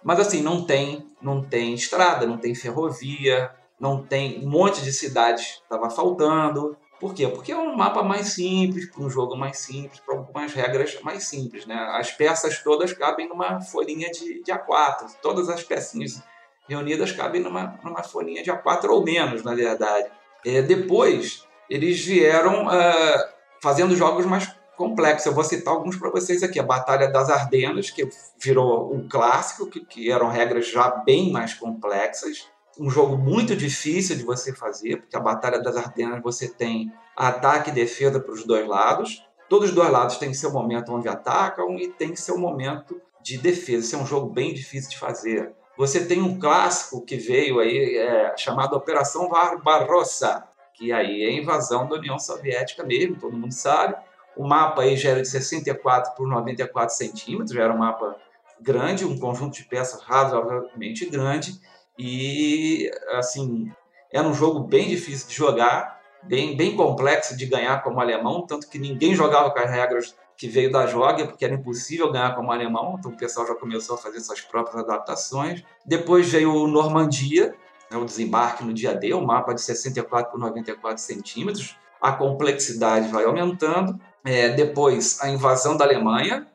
Mas 0.04 0.20
assim, 0.22 0.42
não 0.42 0.64
tem, 0.64 1.06
não 1.22 1.44
tem 1.44 1.74
estrada, 1.74 2.26
não 2.26 2.38
tem 2.38 2.56
ferrovia, 2.56 3.52
não 3.80 4.02
tem 4.02 4.44
um 4.44 4.50
monte 4.50 4.82
de 4.82 4.92
cidades 4.94 5.62
estava 5.62 5.90
faltando. 5.90 6.78
Por 7.00 7.14
quê? 7.14 7.28
Porque 7.28 7.52
é 7.52 7.58
um 7.58 7.76
mapa 7.76 8.02
mais 8.02 8.34
simples, 8.34 8.89
para 8.89 9.04
um 9.04 9.10
jogo 9.10 9.36
mais 9.36 9.60
simples, 9.60 10.00
para 10.00 10.16
algumas 10.16 10.54
regras 10.54 11.00
mais 11.04 11.26
simples. 11.26 11.66
Né? 11.66 11.76
As 11.76 12.12
peças 12.12 12.62
todas 12.64 12.91
cabem 12.91 13.30
numa 13.30 13.62
folhinha 13.62 14.10
de, 14.10 14.41
de 14.41 14.52
A4. 14.52 15.16
Todas 15.22 15.48
as 15.48 15.64
pecinhas 15.64 16.22
reunidas 16.68 17.12
cabem 17.12 17.41
numa, 17.41 17.80
numa 17.84 18.04
folhinha 18.04 18.41
de 18.41 18.52
A4 18.52 18.89
ou 18.89 19.04
menos, 19.04 19.43
na 19.43 19.54
verdade. 19.54 20.10
É, 20.45 20.62
depois, 20.62 21.48
eles 21.70 22.04
vieram 22.04 22.66
uh, 22.66 23.30
fazendo 23.62 23.95
jogos 23.95 24.26
mais 24.26 24.52
complexo. 24.76 25.30
Eu 25.30 25.34
vou 25.34 25.43
citar 25.43 25.74
alguns 25.74 25.98
para 25.98 26.10
vocês 26.10 26.41
aqui. 26.41 26.60
A 26.60 26.64
Batalha 26.64 27.12
das 27.12 27.30
Ardenas, 27.30 27.91
que 27.91 28.08
virou 28.39 28.93
um 28.93 29.08
clássico, 29.08 29.68
que, 29.68 29.82
que 29.86 30.12
eram 30.12 30.30
regras 30.30 30.68
já 30.70 30.89
bem 30.89 31.32
mais 31.32 31.54
complexas. 31.54 32.48
Um 32.80 32.89
jogo 32.89 33.17
muito 33.17 33.55
difícil 33.55 34.15
de 34.15 34.23
você 34.23 34.53
fazer, 34.53 34.97
porque 34.97 35.15
a 35.17 35.19
Batalha 35.19 35.59
das 35.59 35.75
Ardenas 35.75 36.21
você 36.21 36.47
tem 36.47 36.91
ataque 37.15 37.69
e 37.69 37.73
defesa 37.73 38.19
para 38.19 38.32
os 38.32 38.45
dois 38.45 38.67
lados. 38.67 39.25
Todos 39.49 39.69
os 39.69 39.75
dois 39.75 39.89
lados 39.89 40.17
têm 40.17 40.34
seu 40.34 40.51
momento 40.51 40.93
onde 40.93 41.07
atacam 41.07 41.78
e 41.78 41.88
tem 41.88 42.15
seu 42.15 42.38
momento 42.38 43.01
de 43.21 43.38
defesa. 43.38 43.86
Esse 43.86 43.95
é 43.95 43.97
um 43.97 44.05
jogo 44.05 44.30
bem 44.30 44.53
difícil 44.53 44.91
de 44.91 44.99
fazer. 44.99 45.53
Você 45.78 46.05
tem 46.05 46.21
um 46.21 46.39
clássico 46.39 47.05
que 47.05 47.17
veio 47.17 47.59
aí, 47.59 47.97
é, 47.97 48.36
chamado 48.36 48.75
Operação 48.75 49.30
Barbarossa, 49.30 50.43
que 50.73 50.91
aí 50.91 51.23
é 51.23 51.28
a 51.28 51.32
invasão 51.32 51.88
da 51.88 51.95
União 51.95 52.17
Soviética 52.17 52.84
mesmo, 52.84 53.15
todo 53.15 53.38
mundo 53.38 53.53
sabe. 53.53 53.95
O 54.36 54.47
mapa 54.47 54.84
aí 54.84 54.95
já 54.95 55.11
era 55.11 55.21
de 55.21 55.28
64 55.28 56.15
por 56.15 56.28
94 56.28 56.95
centímetros, 56.95 57.51
já 57.51 57.63
era 57.63 57.73
um 57.73 57.78
mapa 57.78 58.15
grande, 58.59 59.05
um 59.05 59.17
conjunto 59.17 59.55
de 59.55 59.63
peças 59.63 60.01
razoavelmente 60.01 61.05
grande. 61.09 61.59
E, 61.98 62.91
assim, 63.14 63.72
era 64.12 64.28
um 64.28 64.34
jogo 64.34 64.60
bem 64.60 64.88
difícil 64.88 65.28
de 65.28 65.36
jogar, 65.36 66.00
bem, 66.24 66.56
bem 66.56 66.76
complexo 66.76 67.36
de 67.36 67.45
ganhar 67.45 67.84
como 67.84 68.00
alemão, 68.00 68.45
tanto 68.45 68.70
que 68.70 68.78
ninguém 68.78 69.16
jogava 69.16 69.52
com 69.52 69.60
as 69.60 69.70
regras 69.70 70.16
que 70.38 70.48
veio 70.48 70.72
da 70.72 70.86
Joga, 70.86 71.26
porque 71.26 71.43
era 71.43 71.56
impossível 71.56 72.12
ganhar 72.12 72.36
como 72.36 72.52
alemão, 72.52 72.95
então 73.00 73.12
o 73.12 73.18
pessoal 73.18 73.48
já 73.48 73.56
começou 73.56 73.95
a 73.95 73.98
fazer 73.98 74.20
suas 74.20 74.39
próprias 74.39 74.84
adaptações. 74.84 75.64
Depois 75.84 76.30
veio 76.30 76.54
o 76.54 76.68
Normandia, 76.68 77.56
né, 77.89 77.98
o 77.98 78.06
desembarque 78.06 78.64
no 78.64 78.72
dia 78.72 78.93
D, 78.93 79.14
um 79.16 79.26
mapa 79.26 79.54
de 79.54 79.62
64 79.62 80.32
por 80.32 80.39
94 80.39 81.00
centímetros. 81.00 81.76
A 82.00 82.12
complexidade 82.12 83.10
vai 83.10 83.24
aumentando. 83.24 84.00
É, 84.24 84.50
depois, 84.50 85.20
a 85.22 85.30
invasão 85.30 85.76
da 85.76 85.86
Alemanha, 85.86 86.45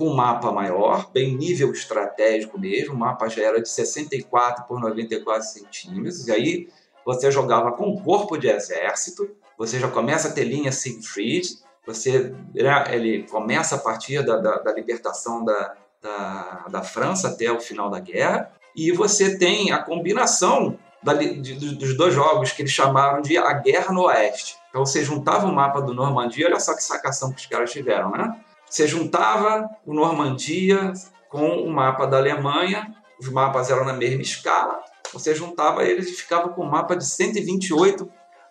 com 0.00 0.08
um 0.08 0.14
mapa 0.14 0.50
maior, 0.50 1.10
bem 1.12 1.36
nível 1.36 1.70
estratégico 1.72 2.58
mesmo. 2.58 2.94
O 2.94 2.98
mapa 2.98 3.28
já 3.28 3.42
era 3.42 3.60
de 3.60 3.68
64 3.68 4.64
por 4.64 4.80
94 4.80 5.46
centímetros. 5.46 6.26
E 6.26 6.32
aí 6.32 6.68
você 7.04 7.30
jogava 7.30 7.72
com 7.72 8.00
corpo 8.00 8.38
de 8.38 8.48
exército. 8.48 9.30
Você 9.58 9.78
já 9.78 9.88
começa 9.88 10.28
a 10.28 10.32
ter 10.32 10.44
linha 10.44 10.72
Siegfried. 10.72 11.46
Você 11.86 12.34
ele 12.90 13.24
começa 13.24 13.74
a 13.76 13.78
partir 13.78 14.24
da, 14.24 14.38
da, 14.38 14.56
da 14.60 14.72
libertação 14.72 15.44
da, 15.44 15.74
da, 16.00 16.66
da, 16.70 16.82
França 16.82 17.28
até 17.28 17.52
o 17.52 17.60
final 17.60 17.90
da 17.90 18.00
guerra. 18.00 18.50
E 18.74 18.90
você 18.92 19.36
tem 19.36 19.70
a 19.70 19.82
combinação 19.82 20.78
da, 21.02 21.12
de, 21.12 21.74
dos 21.74 21.94
dois 21.94 22.14
jogos 22.14 22.52
que 22.52 22.62
eles 22.62 22.72
chamaram 22.72 23.20
de 23.20 23.36
A 23.36 23.52
Guerra 23.52 23.92
no 23.92 24.04
Oeste. 24.04 24.56
Então 24.70 24.86
você 24.86 25.04
juntava 25.04 25.46
o 25.46 25.52
mapa 25.52 25.82
do 25.82 25.92
Normandia, 25.92 26.46
olha 26.46 26.60
só 26.60 26.74
que 26.74 26.82
sacação 26.82 27.32
que 27.32 27.40
os 27.40 27.46
caras 27.46 27.70
tiveram, 27.70 28.12
né? 28.12 28.34
Você 28.70 28.86
juntava 28.86 29.68
o 29.84 29.92
Normandia 29.92 30.92
com 31.28 31.56
o 31.56 31.68
mapa 31.68 32.06
da 32.06 32.18
Alemanha, 32.18 32.94
os 33.20 33.28
mapas 33.28 33.68
eram 33.68 33.84
na 33.84 33.92
mesma 33.92 34.22
escala, 34.22 34.80
você 35.12 35.34
juntava 35.34 35.82
eles 35.82 36.08
e 36.08 36.12
ficava 36.12 36.50
com 36.50 36.62
um 36.62 36.70
mapa 36.70 36.96
de 36.96 37.04
128 37.04 38.08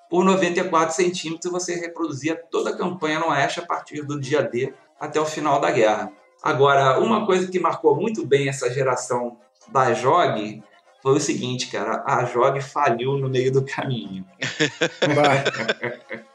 por 0.10 0.26
94 0.26 0.94
centímetros 0.94 1.46
e 1.46 1.50
você 1.50 1.76
reproduzia 1.76 2.36
toda 2.36 2.72
a 2.72 2.78
campanha 2.78 3.20
no 3.20 3.30
Oeste 3.30 3.62
a 3.62 3.66
partir 3.66 4.02
do 4.02 4.20
dia 4.20 4.44
D 4.44 4.74
até 5.00 5.22
o 5.22 5.26
final 5.26 5.62
da 5.62 5.72
guerra. 5.72 6.12
Agora, 6.44 7.00
uma 7.00 7.26
coisa 7.26 7.50
que 7.50 7.60
marcou 7.60 7.96
muito 7.96 8.26
bem 8.26 8.50
essa 8.50 8.70
geração 8.70 9.38
da 9.70 9.94
JOG 9.94 10.62
foi 11.02 11.14
o 11.14 11.20
seguinte, 11.20 11.72
cara, 11.72 12.04
a 12.06 12.24
JOG 12.24 12.60
faliu 12.62 13.18
no 13.18 13.30
meio 13.30 13.54
do 13.54 13.64
caminho. 13.64 14.26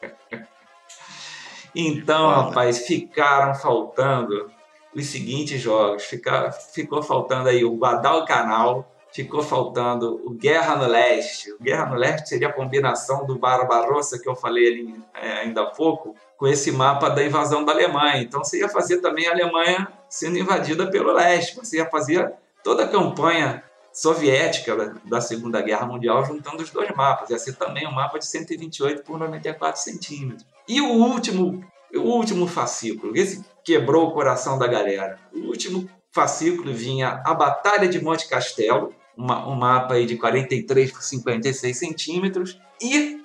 então, 1.75 2.29
rapaz, 2.29 2.87
ficaram 2.87 3.55
faltando 3.55 4.51
os 4.95 5.07
seguintes 5.07 5.61
jogos. 5.61 6.05
Fica, 6.05 6.53
ficou 6.53 7.03
faltando 7.03 7.49
aí 7.49 7.65
o 7.65 7.77
Guadalcanal, 7.77 8.89
ficou 9.13 9.43
faltando 9.43 10.21
o 10.25 10.31
Guerra 10.31 10.77
no 10.77 10.87
Leste. 10.87 11.53
O 11.53 11.59
Guerra 11.61 11.87
no 11.87 11.97
Leste 11.97 12.29
seria 12.29 12.49
a 12.49 12.53
combinação 12.53 13.27
do 13.27 13.39
Barbarossa 13.39 14.19
que 14.19 14.29
eu 14.29 14.37
falei 14.37 14.69
ali 14.69 15.05
é, 15.15 15.33
ainda 15.41 15.63
há 15.63 15.67
pouco, 15.67 16.15
com 16.37 16.47
esse 16.47 16.71
mapa 16.71 17.09
da 17.09 17.25
invasão 17.25 17.65
da 17.65 17.73
Alemanha. 17.73 18.23
Então 18.23 18.45
você 18.45 18.59
ia 18.59 18.69
fazer 18.69 18.99
também 18.99 19.27
a 19.27 19.33
Alemanha 19.33 19.89
sendo 20.09 20.39
invadida 20.39 20.89
pelo 20.91 21.13
leste. 21.13 21.57
Você 21.57 21.79
ia 21.79 21.91
fazer 21.91 22.33
toda 22.63 22.85
a 22.85 22.89
campanha 22.89 23.65
soviética 23.93 24.97
da 25.05 25.21
Segunda 25.21 25.63
Guerra 25.63 25.87
Mundial 25.87 26.25
juntando 26.25 26.63
os 26.63 26.71
dois 26.71 26.91
mapas. 26.91 27.31
Ia 27.31 27.39
ser 27.39 27.55
também 27.55 27.87
um 27.87 27.93
mapa 27.93 28.19
de 28.19 28.27
128 28.27 29.05
por 29.05 29.19
94 29.19 29.81
centímetros. 29.81 30.54
E 30.69 30.81
o 30.81 30.93
último, 30.93 31.65
o 31.95 32.01
último 32.01 32.47
fascículo, 32.47 33.17
esse 33.17 33.45
quebrou 33.63 34.09
o 34.09 34.13
coração 34.13 34.59
da 34.59 34.67
galera. 34.67 35.19
O 35.33 35.49
último 35.49 35.89
fascículo 36.13 36.73
vinha 36.73 37.23
a 37.25 37.35
Batalha 37.35 37.89
de 37.89 38.03
Monte 38.03 38.29
Castelo, 38.29 38.95
uma, 39.17 39.47
um 39.47 39.55
mapa 39.55 39.95
aí 39.95 40.07
de 40.07 40.17
43 40.17 40.93
por 40.93 41.03
56 41.03 41.77
centímetros, 41.77 42.61
e 42.81 43.21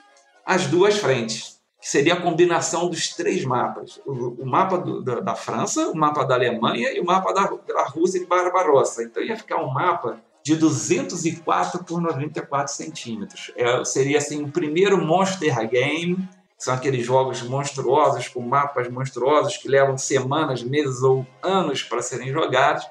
as 0.46 0.66
duas 0.68 0.98
frentes, 0.98 1.60
que 1.80 1.88
seria 1.88 2.16
a 2.16 2.22
combinação 2.22 2.90
dos 2.90 3.10
três 3.10 3.46
mapas: 3.46 4.02
o, 4.06 4.42
o 4.42 4.46
mapa 4.46 4.78
do, 4.78 5.02
da, 5.02 5.20
da, 5.20 5.36
França, 5.36 5.90
o 5.90 5.96
mapa 5.96 6.24
da 6.26 6.36
Alemanha 6.36 6.92
e 6.92 7.00
o 7.00 7.06
mapa 7.06 7.34
da, 7.34 7.44
da 7.68 7.86
Rússia 7.86 8.20
de 8.20 8.26
Barbarossa. 8.26 9.04
Então 9.04 9.24
ia 9.24 9.38
ficar 9.38 9.58
um 9.58 9.72
mapa 9.72 10.20
de 10.44 10.56
204 10.56 11.84
por 11.84 12.02
94 12.02 12.74
centímetros. 12.74 13.52
É, 13.56 13.84
seria 13.84 14.18
assim 14.18 14.44
o 14.44 14.52
primeiro 14.52 14.98
Monster 14.98 15.70
Game 15.70 16.28
São 16.60 16.74
aqueles 16.74 17.06
jogos 17.06 17.42
monstruosos, 17.42 18.28
com 18.28 18.42
mapas 18.42 18.90
monstruosos, 18.90 19.56
que 19.56 19.70
levam 19.70 19.98
semanas, 19.98 20.62
meses 20.62 21.02
ou 21.02 21.26
anos 21.42 21.84
para 21.84 22.02
serem 22.02 22.34
jogados. 22.34 22.86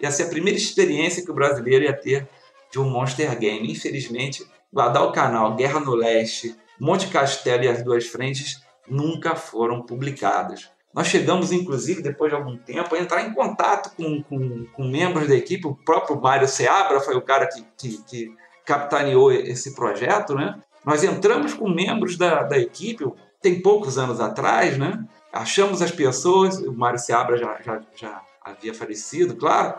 E 0.00 0.04
essa 0.04 0.24
é 0.24 0.26
a 0.26 0.28
primeira 0.28 0.58
experiência 0.58 1.24
que 1.24 1.30
o 1.30 1.34
brasileiro 1.34 1.84
ia 1.84 1.92
ter 1.92 2.28
de 2.68 2.80
um 2.80 2.90
Monster 2.90 3.38
Game. 3.38 3.70
Infelizmente, 3.70 4.44
Guadalcanal, 4.74 5.54
Guerra 5.54 5.78
no 5.78 5.94
Leste, 5.94 6.56
Monte 6.80 7.06
Castelo 7.06 7.62
e 7.62 7.68
as 7.68 7.84
Duas 7.84 8.08
Frentes 8.08 8.60
nunca 8.88 9.36
foram 9.36 9.82
publicadas. 9.82 10.68
Nós 10.92 11.06
chegamos, 11.06 11.52
inclusive, 11.52 12.02
depois 12.02 12.32
de 12.32 12.36
algum 12.36 12.56
tempo, 12.58 12.94
a 12.94 12.98
entrar 12.98 13.22
em 13.22 13.32
contato 13.32 13.94
com, 13.96 14.20
com, 14.24 14.66
com 14.66 14.84
membros 14.84 15.28
da 15.28 15.36
equipe. 15.36 15.66
O 15.66 15.76
próprio 15.76 16.20
Mário 16.20 16.48
Seabra 16.48 17.00
foi 17.00 17.16
o 17.16 17.22
cara 17.22 17.46
que, 17.46 17.64
que, 17.78 18.02
que 18.02 18.34
capitaneou 18.66 19.30
esse 19.30 19.74
projeto, 19.76 20.34
né? 20.34 20.60
Nós 20.84 21.04
entramos 21.04 21.54
com 21.54 21.68
membros 21.68 22.16
da, 22.16 22.42
da 22.42 22.58
equipe, 22.58 23.04
tem 23.40 23.60
poucos 23.60 23.98
anos 23.98 24.20
atrás, 24.20 24.76
né? 24.76 25.04
Achamos 25.32 25.80
as 25.80 25.90
pessoas, 25.90 26.58
o 26.58 26.72
Mário 26.72 26.98
Seabra 26.98 27.36
já, 27.36 27.58
já, 27.62 27.80
já 27.94 28.22
havia 28.40 28.74
falecido, 28.74 29.36
claro, 29.36 29.74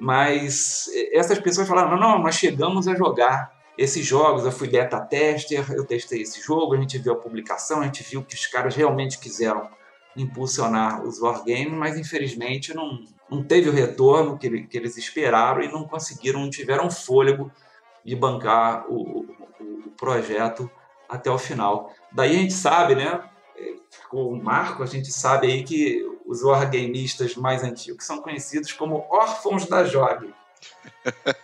mas 0.00 0.86
essas 1.12 1.38
pessoas 1.38 1.68
falaram: 1.68 1.90
não, 1.90 1.98
não, 1.98 2.18
nós 2.18 2.34
chegamos 2.36 2.86
a 2.86 2.94
jogar 2.94 3.52
esses 3.76 4.04
jogos. 4.04 4.44
Eu 4.44 4.52
fui 4.52 4.68
beta 4.68 5.00
tester, 5.00 5.72
eu 5.72 5.84
testei 5.84 6.22
esse 6.22 6.40
jogo, 6.40 6.74
a 6.74 6.76
gente 6.76 6.98
viu 6.98 7.12
a 7.12 7.16
publicação, 7.16 7.80
a 7.80 7.84
gente 7.84 8.02
viu 8.02 8.22
que 8.22 8.34
os 8.34 8.46
caras 8.46 8.74
realmente 8.74 9.18
quiseram 9.18 9.68
impulsionar 10.16 11.02
os 11.02 11.20
wargames, 11.20 11.72
mas 11.72 11.98
infelizmente 11.98 12.74
não, 12.74 13.00
não 13.30 13.42
teve 13.42 13.70
o 13.70 13.72
retorno 13.72 14.36
que, 14.36 14.64
que 14.64 14.76
eles 14.76 14.96
esperaram 14.96 15.62
e 15.62 15.72
não 15.72 15.84
conseguiram, 15.84 16.40
não 16.40 16.50
tiveram 16.50 16.90
fôlego 16.90 17.50
de 18.04 18.14
bancar 18.14 18.84
o, 18.90 19.26
o, 19.62 19.90
projeto 19.90 20.70
até 21.08 21.30
o 21.30 21.38
final. 21.38 21.92
Daí 22.10 22.30
a 22.30 22.38
gente 22.38 22.54
sabe, 22.54 22.94
né? 22.94 23.22
Com 24.08 24.24
o 24.24 24.42
Marco, 24.42 24.82
a 24.82 24.86
gente 24.86 25.12
sabe 25.12 25.46
aí 25.46 25.62
que 25.62 26.04
os 26.26 26.42
wargamistas 26.42 27.36
mais 27.36 27.62
antigos 27.62 28.04
são 28.04 28.20
conhecidos 28.20 28.72
como 28.72 29.06
órfãos 29.10 29.66
da 29.66 29.84
JOG. 29.84 30.32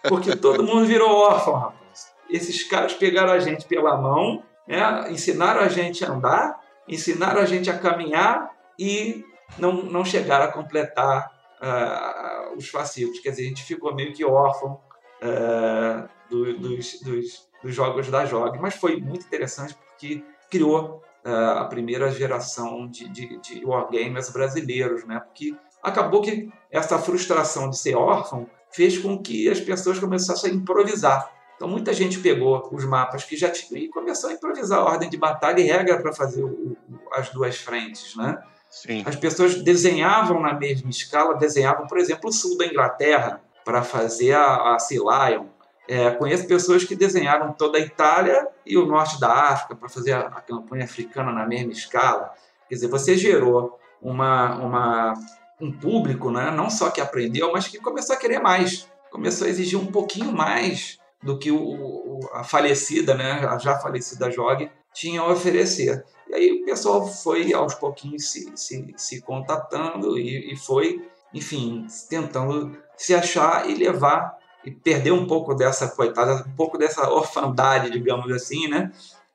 Porque 0.08 0.34
todo 0.34 0.62
mundo 0.62 0.86
virou 0.86 1.10
órfão, 1.10 1.54
rapaz. 1.54 2.12
Esses 2.30 2.64
caras 2.64 2.94
pegaram 2.94 3.32
a 3.32 3.38
gente 3.38 3.66
pela 3.66 3.96
mão, 3.96 4.42
né? 4.66 5.10
ensinaram 5.10 5.60
a 5.60 5.68
gente 5.68 6.04
a 6.04 6.10
andar, 6.10 6.60
ensinaram 6.86 7.40
a 7.40 7.44
gente 7.44 7.70
a 7.70 7.78
caminhar 7.78 8.50
e 8.78 9.24
não, 9.58 9.82
não 9.82 10.04
chegaram 10.04 10.44
a 10.44 10.52
completar 10.52 11.30
uh, 11.60 12.56
os 12.56 12.68
fascículos. 12.68 13.20
Quer 13.20 13.30
dizer, 13.30 13.42
a 13.44 13.48
gente 13.48 13.62
ficou 13.62 13.94
meio 13.94 14.12
que 14.12 14.24
órfão 14.24 14.80
uh, 15.22 16.08
do, 16.28 16.58
dos, 16.58 17.00
dos, 17.00 17.47
dos, 17.62 17.74
jogos 17.74 18.08
da 18.08 18.24
JOG. 18.24 18.58
Mas 18.58 18.74
foi 18.74 19.00
muito 19.00 19.26
interessante 19.26 19.74
porque 19.74 20.24
criou 20.50 21.02
uh, 21.24 21.58
a 21.58 21.64
primeira 21.64 22.10
geração 22.10 22.88
de, 22.88 23.08
de, 23.08 23.38
de 23.38 23.64
wargamers 23.64 24.30
brasileiros, 24.30 25.04
né? 25.04 25.20
Porque 25.20 25.54
acabou 25.82 26.20
que 26.20 26.50
essa 26.70 26.98
frustração 26.98 27.70
de 27.70 27.78
ser 27.78 27.94
órfão 27.94 28.48
fez 28.70 28.98
com 28.98 29.18
que 29.18 29.48
as 29.48 29.60
pessoas 29.60 29.98
começassem 29.98 30.50
a 30.50 30.54
improvisar. 30.54 31.32
Então 31.56 31.68
muita 31.68 31.92
gente 31.92 32.20
pegou 32.20 32.68
os 32.72 32.84
mapas 32.84 33.24
que 33.24 33.36
já 33.36 33.50
tinham 33.50 33.82
e 33.82 33.88
começou 33.88 34.30
a 34.30 34.32
improvisar 34.32 34.78
a 34.78 34.84
ordem 34.84 35.10
de 35.10 35.16
batalha 35.16 35.60
e 35.60 35.64
regra 35.64 36.00
para 36.00 36.12
fazer 36.12 36.44
o, 36.44 36.76
as 37.12 37.30
duas 37.30 37.56
frentes, 37.56 38.14
né? 38.16 38.38
Sim. 38.70 39.02
As 39.04 39.16
pessoas 39.16 39.62
desenhavam 39.62 40.40
na 40.40 40.52
mesma 40.52 40.90
escala, 40.90 41.34
desenhavam, 41.34 41.86
por 41.86 41.98
exemplo, 41.98 42.28
o 42.28 42.32
sul 42.32 42.56
da 42.56 42.66
Inglaterra 42.66 43.40
para 43.64 43.82
fazer 43.82 44.34
a, 44.34 44.74
a 44.74 44.78
Sea 44.78 45.00
Lion. 45.00 45.46
É, 45.88 46.10
conheço 46.10 46.46
pessoas 46.46 46.84
que 46.84 46.94
desenharam 46.94 47.50
toda 47.54 47.78
a 47.78 47.80
Itália 47.80 48.46
e 48.66 48.76
o 48.76 48.84
norte 48.84 49.18
da 49.18 49.32
África 49.32 49.74
para 49.74 49.88
fazer 49.88 50.12
a, 50.12 50.20
a, 50.20 50.40
campanha 50.42 50.84
africana 50.84 51.32
na 51.32 51.46
mesma 51.46 51.72
escala. 51.72 52.34
Quer 52.68 52.74
dizer, 52.74 52.88
você 52.88 53.16
gerou 53.16 53.80
uma, 54.02 54.54
uma, 54.56 55.14
um 55.58 55.72
público, 55.72 56.30
né, 56.30 56.50
não 56.50 56.68
só 56.68 56.90
que 56.90 57.00
aprendeu, 57.00 57.50
mas 57.52 57.68
que 57.68 57.78
começou 57.78 58.14
a 58.14 58.18
querer 58.18 58.38
mais. 58.38 58.86
Começou 59.10 59.46
a 59.46 59.50
exigir 59.50 59.80
um 59.80 59.86
pouquinho 59.86 60.30
mais 60.30 60.98
do 61.22 61.38
que 61.38 61.50
o, 61.50 61.58
o, 61.58 62.20
a 62.34 62.44
falecida, 62.44 63.14
né, 63.14 63.46
a 63.48 63.56
já 63.56 63.78
falecida 63.78 64.30
Jog, 64.30 64.70
tinha 64.92 65.22
a 65.22 65.32
oferecer. 65.32 66.04
E 66.28 66.34
aí 66.34 66.52
o 66.52 66.66
pessoal 66.66 67.08
foi 67.08 67.54
aos 67.54 67.74
pouquinhos 67.74 68.30
se, 68.30 68.52
se, 68.54 68.94
se 68.94 69.22
contatando 69.22 70.18
e, 70.18 70.52
e 70.52 70.56
foi, 70.56 71.08
enfim, 71.32 71.86
tentando 72.10 72.76
se 72.94 73.14
achar 73.14 73.70
e 73.70 73.74
levar 73.74 74.36
e 74.64 74.70
perder 74.70 75.12
um 75.12 75.26
pouco 75.26 75.54
dessa 75.54 75.88
coitada, 75.88 76.44
um 76.46 76.56
pouco 76.56 76.76
dessa 76.78 77.08
orfandade, 77.10 77.90
digamos 77.90 78.30
assim, 78.32 78.68
né? 78.68 78.92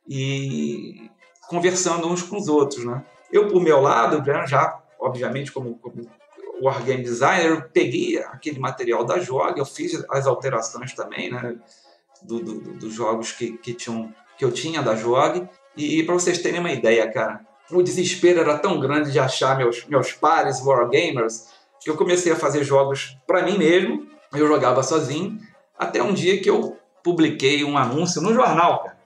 E 0.07 1.09
conversando 1.47 2.07
uns 2.07 2.21
com 2.21 2.37
os 2.37 2.47
outros, 2.47 2.85
né? 2.85 3.03
Eu, 3.31 3.47
por 3.47 3.61
meu 3.61 3.81
lado, 3.81 4.23
já, 4.47 4.79
obviamente, 4.99 5.51
como, 5.51 5.75
como 5.79 6.07
wargame 6.61 7.03
designer, 7.03 7.47
eu 7.47 7.61
peguei 7.69 8.19
aquele 8.19 8.59
material 8.59 9.03
da 9.03 9.19
Jog, 9.19 9.57
eu 9.57 9.65
fiz 9.65 10.03
as 10.09 10.27
alterações 10.27 10.93
também, 10.93 11.31
né? 11.31 11.55
Do, 12.21 12.39
do, 12.39 12.61
do, 12.61 12.73
dos 12.73 12.93
jogos 12.93 13.31
que, 13.31 13.57
que, 13.57 13.73
tinham, 13.73 14.13
que 14.37 14.45
eu 14.45 14.51
tinha 14.51 14.81
da 14.81 14.95
Jog 14.95 15.47
e 15.75 16.03
para 16.03 16.13
vocês 16.13 16.37
terem 16.37 16.59
uma 16.59 16.71
ideia, 16.71 17.11
cara, 17.11 17.41
o 17.71 17.81
desespero 17.81 18.39
era 18.39 18.57
tão 18.57 18.79
grande 18.79 19.11
de 19.11 19.19
achar 19.19 19.57
meus, 19.57 19.85
meus 19.85 20.13
pares 20.13 20.61
wargamers 20.61 21.49
que 21.81 21.89
eu 21.89 21.97
comecei 21.97 22.31
a 22.31 22.35
fazer 22.35 22.63
jogos 22.63 23.17
para 23.25 23.43
mim 23.43 23.57
mesmo. 23.57 24.07
Eu 24.33 24.47
jogava 24.47 24.81
sozinho, 24.83 25.39
até 25.77 26.01
um 26.01 26.13
dia 26.13 26.41
que 26.41 26.49
eu 26.49 26.77
publiquei 27.03 27.63
um 27.63 27.77
anúncio 27.77 28.21
no 28.21 28.33
jornal, 28.33 28.83
cara. 28.83 28.97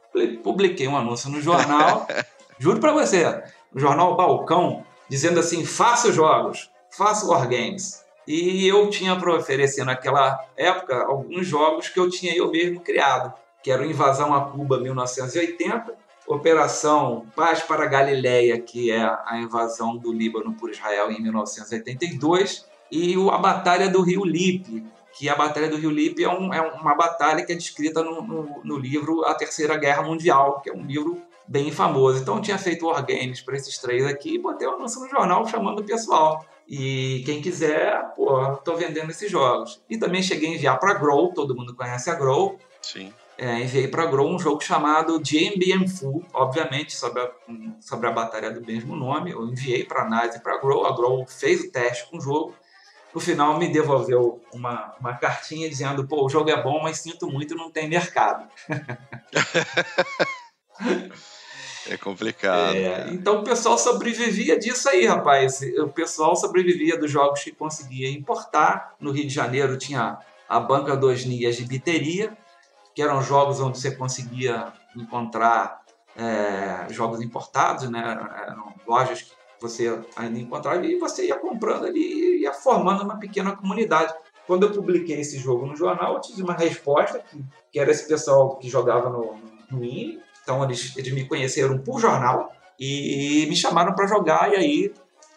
Publiquei 0.43 0.88
um 0.88 0.97
anúncio 0.97 1.30
no 1.30 1.41
jornal, 1.41 2.07
juro 2.57 2.80
para 2.80 2.91
você, 2.91 3.43
no 3.71 3.80
jornal 3.80 4.15
Balcão, 4.15 4.84
dizendo 5.09 5.39
assim: 5.39 5.65
faça 5.65 6.11
jogos, 6.11 6.71
faça 6.89 7.28
wargames. 7.28 8.03
E 8.28 8.67
eu 8.67 8.89
tinha 8.89 9.15
para 9.15 9.36
oferecer 9.36 9.86
naquela 9.86 10.43
época 10.55 11.05
alguns 11.05 11.47
jogos 11.47 11.88
que 11.88 11.99
eu 11.99 12.09
tinha 12.09 12.36
eu 12.36 12.51
mesmo 12.51 12.82
criado, 12.82 13.34
que 13.63 13.71
era 13.71 13.82
o 13.82 13.86
Invasão 13.86 14.34
a 14.34 14.41
Cuba 14.49 14.80
1980 14.80 16.07
Operação 16.28 17.25
Paz 17.34 17.61
para 17.61 17.86
Galileia, 17.86 18.59
que 18.59 18.91
é 18.91 19.01
a 19.01 19.39
invasão 19.39 19.95
do 19.95 20.11
Líbano 20.11 20.53
por 20.55 20.69
Israel 20.69 21.09
em 21.09 21.21
1982, 21.21 22.65
e 22.91 23.15
a 23.32 23.38
Batalha 23.38 23.89
do 23.89 24.01
Rio 24.01 24.25
Lippe, 24.25 24.86
que 25.18 25.30
a 25.30 25.36
Batalha 25.36 25.70
do 25.70 25.78
Rio 25.78 25.89
Lippe 25.89 26.24
é, 26.24 26.30
um, 26.30 26.53
é 26.53 26.61
uma 26.61 26.93
batalha 26.95 27.45
que 27.45 27.51
é 27.51 27.55
descrita 27.55 28.03
no, 28.03 28.22
no, 28.22 28.61
no, 28.63 28.78
livro 28.78 29.26
A 29.26 29.34
Terceira 29.34 29.76
Guerra 29.78 30.03
Mundial, 30.03 30.61
que 30.61 30.70
é 30.70 30.74
um 30.74 30.86
livro 30.86 31.22
bem 31.47 31.72
famoso. 31.72 32.22
Então 32.22 32.36
eu 32.36 32.41
tinha 32.41 32.57
feito 32.57 32.86
wargames 32.86 33.41
para 33.41 33.55
esses 33.55 33.78
três 33.78 34.05
aqui 34.05 34.36
e 34.36 34.39
botei 34.39 34.68
o 34.68 34.76
anúncio 34.76 35.01
no 35.01 35.09
jornal 35.09 35.47
chamando 35.47 35.80
o 35.80 35.84
pessoal. 35.84 36.45
E 36.68 37.24
quem 37.26 37.41
quiser, 37.41 38.13
pô, 38.15 38.55
tô 38.57 38.76
vendendo 38.76 39.09
esses 39.09 39.32
jogos. 39.32 39.82
E 39.89 39.97
também 39.97 40.22
cheguei 40.22 40.49
a 40.49 40.53
enviar 40.53 40.80
para 40.80 40.93
Grow, 40.93 41.34
todo 41.34 41.55
mundo 41.55 41.76
conhece 41.76 42.09
a 42.09 42.15
Grow. 42.15 42.59
Sim 42.82 43.11
é, 43.38 43.61
enviei 43.61 43.88
para 43.88 44.05
Grow 44.07 44.28
um 44.28 44.39
jogo 44.39 44.63
chamado 44.63 45.20
GMBM 45.20 45.88
Full, 45.88 46.26
obviamente 46.34 46.95
sobre 46.95 47.22
a, 47.22 47.32
sobre 47.80 48.07
a 48.07 48.11
batalha 48.11 48.49
do 48.49 48.65
mesmo 48.65 48.95
nome. 48.95 49.32
Eu 49.32 49.45
enviei 49.45 49.84
para 49.84 50.03
a 50.03 50.26
e 50.26 50.39
para 50.39 50.57
Grow, 50.57 50.86
a 50.86 50.95
Grow 50.95 51.26
fez 51.28 51.61
o 51.61 51.72
teste 51.72 52.09
com 52.09 52.18
o 52.18 52.22
jogo. 52.22 52.55
No 53.18 53.22
final 53.22 53.57
me 53.57 53.68
devolveu 53.68 54.39
uma, 54.53 54.93
uma 54.99 55.15
cartinha 55.15 55.68
dizendo: 55.68 56.07
pô, 56.07 56.24
o 56.24 56.30
jogo 56.30 56.51
é 56.51 56.61
bom, 56.61 56.84
mas 56.84 56.99
sinto 56.99 57.28
muito, 57.28 57.55
não 57.55 57.72
tem 57.72 57.89
mercado. 57.89 58.47
É 61.89 61.95
complicado. 61.95 62.76
É, 62.76 63.07
então 63.11 63.39
o 63.39 63.43
pessoal 63.45 63.78
sobrevivia 63.78 64.59
disso 64.59 64.89
aí, 64.89 65.05
rapaz. 65.05 65.61
O 65.78 65.88
pessoal 65.88 66.36
sobrevivia 66.36 66.99
dos 66.99 67.09
jogos 67.09 67.41
que 67.41 67.53
conseguia 67.53 68.11
importar. 68.11 68.93
No 68.99 69.09
Rio 69.09 69.26
de 69.26 69.34
Janeiro 69.34 69.78
tinha 69.78 70.20
a 70.49 70.59
Banca 70.59 70.97
dos 70.97 71.24
Nias 71.24 71.55
de 71.55 71.63
Biteria, 71.63 72.38
que 72.93 73.01
eram 73.01 73.22
jogos 73.22 73.61
onde 73.61 73.80
você 73.80 73.95
conseguia 73.95 74.74
encontrar 74.97 75.82
é, 76.13 76.91
jogos 76.91 77.22
importados, 77.22 77.89
né? 77.89 78.20
Eram 78.45 78.74
lojas 78.86 79.22
que 79.22 79.36
você 79.59 79.99
ainda 80.15 80.39
encontrava 80.39 80.85
e 80.85 80.97
você 80.97 81.27
ia 81.27 81.37
comprando 81.37 81.85
ali 81.85 81.99
e 81.99 82.41
ia 82.41 82.53
formando 82.53 83.03
uma 83.03 83.17
pequena 83.17 83.55
comunidade. 83.55 84.13
Quando 84.45 84.65
eu 84.65 84.71
publiquei 84.71 85.19
esse 85.19 85.37
jogo 85.37 85.65
no 85.65 85.75
jornal, 85.75 86.15
eu 86.15 86.21
tive 86.21 86.41
uma 86.41 86.53
resposta 86.53 87.19
que, 87.19 87.43
que 87.71 87.79
era 87.79 87.91
esse 87.91 88.07
pessoal 88.07 88.55
que 88.57 88.69
jogava 88.69 89.09
no, 89.09 89.35
no 89.69 89.83
INE. 89.83 90.21
Então 90.41 90.63
eles, 90.63 90.95
eles 90.95 91.13
me 91.13 91.25
conheceram 91.25 91.77
por 91.79 91.99
jornal 91.99 92.51
e 92.79 93.45
me 93.49 93.55
chamaram 93.55 93.93
para 93.93 94.07
jogar 94.07 94.53
e 94.53 94.55
aí 94.55 94.93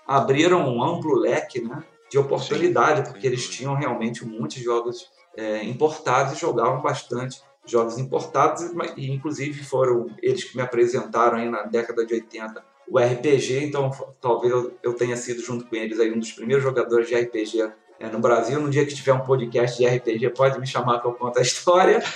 abriram 0.06 0.68
um 0.68 0.82
amplo 0.82 1.14
leque 1.14 1.60
né, 1.60 1.82
de 2.10 2.18
oportunidade, 2.18 3.10
porque 3.10 3.26
eles 3.26 3.48
tinham 3.48 3.74
realmente 3.74 4.24
muitos 4.24 4.58
jogos 4.58 5.10
é, 5.36 5.64
importados 5.64 6.34
e 6.34 6.40
jogavam 6.40 6.82
bastante 6.82 7.40
jogos 7.64 7.98
importados, 7.98 8.62
e 8.96 9.10
inclusive 9.10 9.62
foram 9.62 10.08
eles 10.20 10.44
que 10.44 10.56
me 10.56 10.62
apresentaram 10.62 11.38
aí 11.38 11.48
na 11.48 11.62
década 11.62 12.04
de 12.04 12.14
80 12.14 12.64
o 12.90 12.98
RPG, 12.98 13.66
então 13.66 13.92
talvez 14.20 14.52
eu 14.82 14.92
tenha 14.94 15.16
sido 15.16 15.40
junto 15.40 15.64
com 15.64 15.76
eles 15.76 16.00
aí 16.00 16.12
um 16.12 16.18
dos 16.18 16.32
primeiros 16.32 16.64
jogadores 16.64 17.08
de 17.08 17.14
RPG 17.14 17.70
é, 18.00 18.08
no 18.08 18.18
Brasil. 18.18 18.60
No 18.60 18.68
dia 18.68 18.84
que 18.84 18.92
tiver 18.92 19.12
um 19.12 19.20
podcast 19.20 19.78
de 19.78 19.86
RPG, 19.86 20.30
pode 20.30 20.58
me 20.58 20.66
chamar 20.66 21.00
que 21.00 21.06
eu 21.06 21.12
conto 21.12 21.38
a 21.38 21.42
história. 21.42 22.02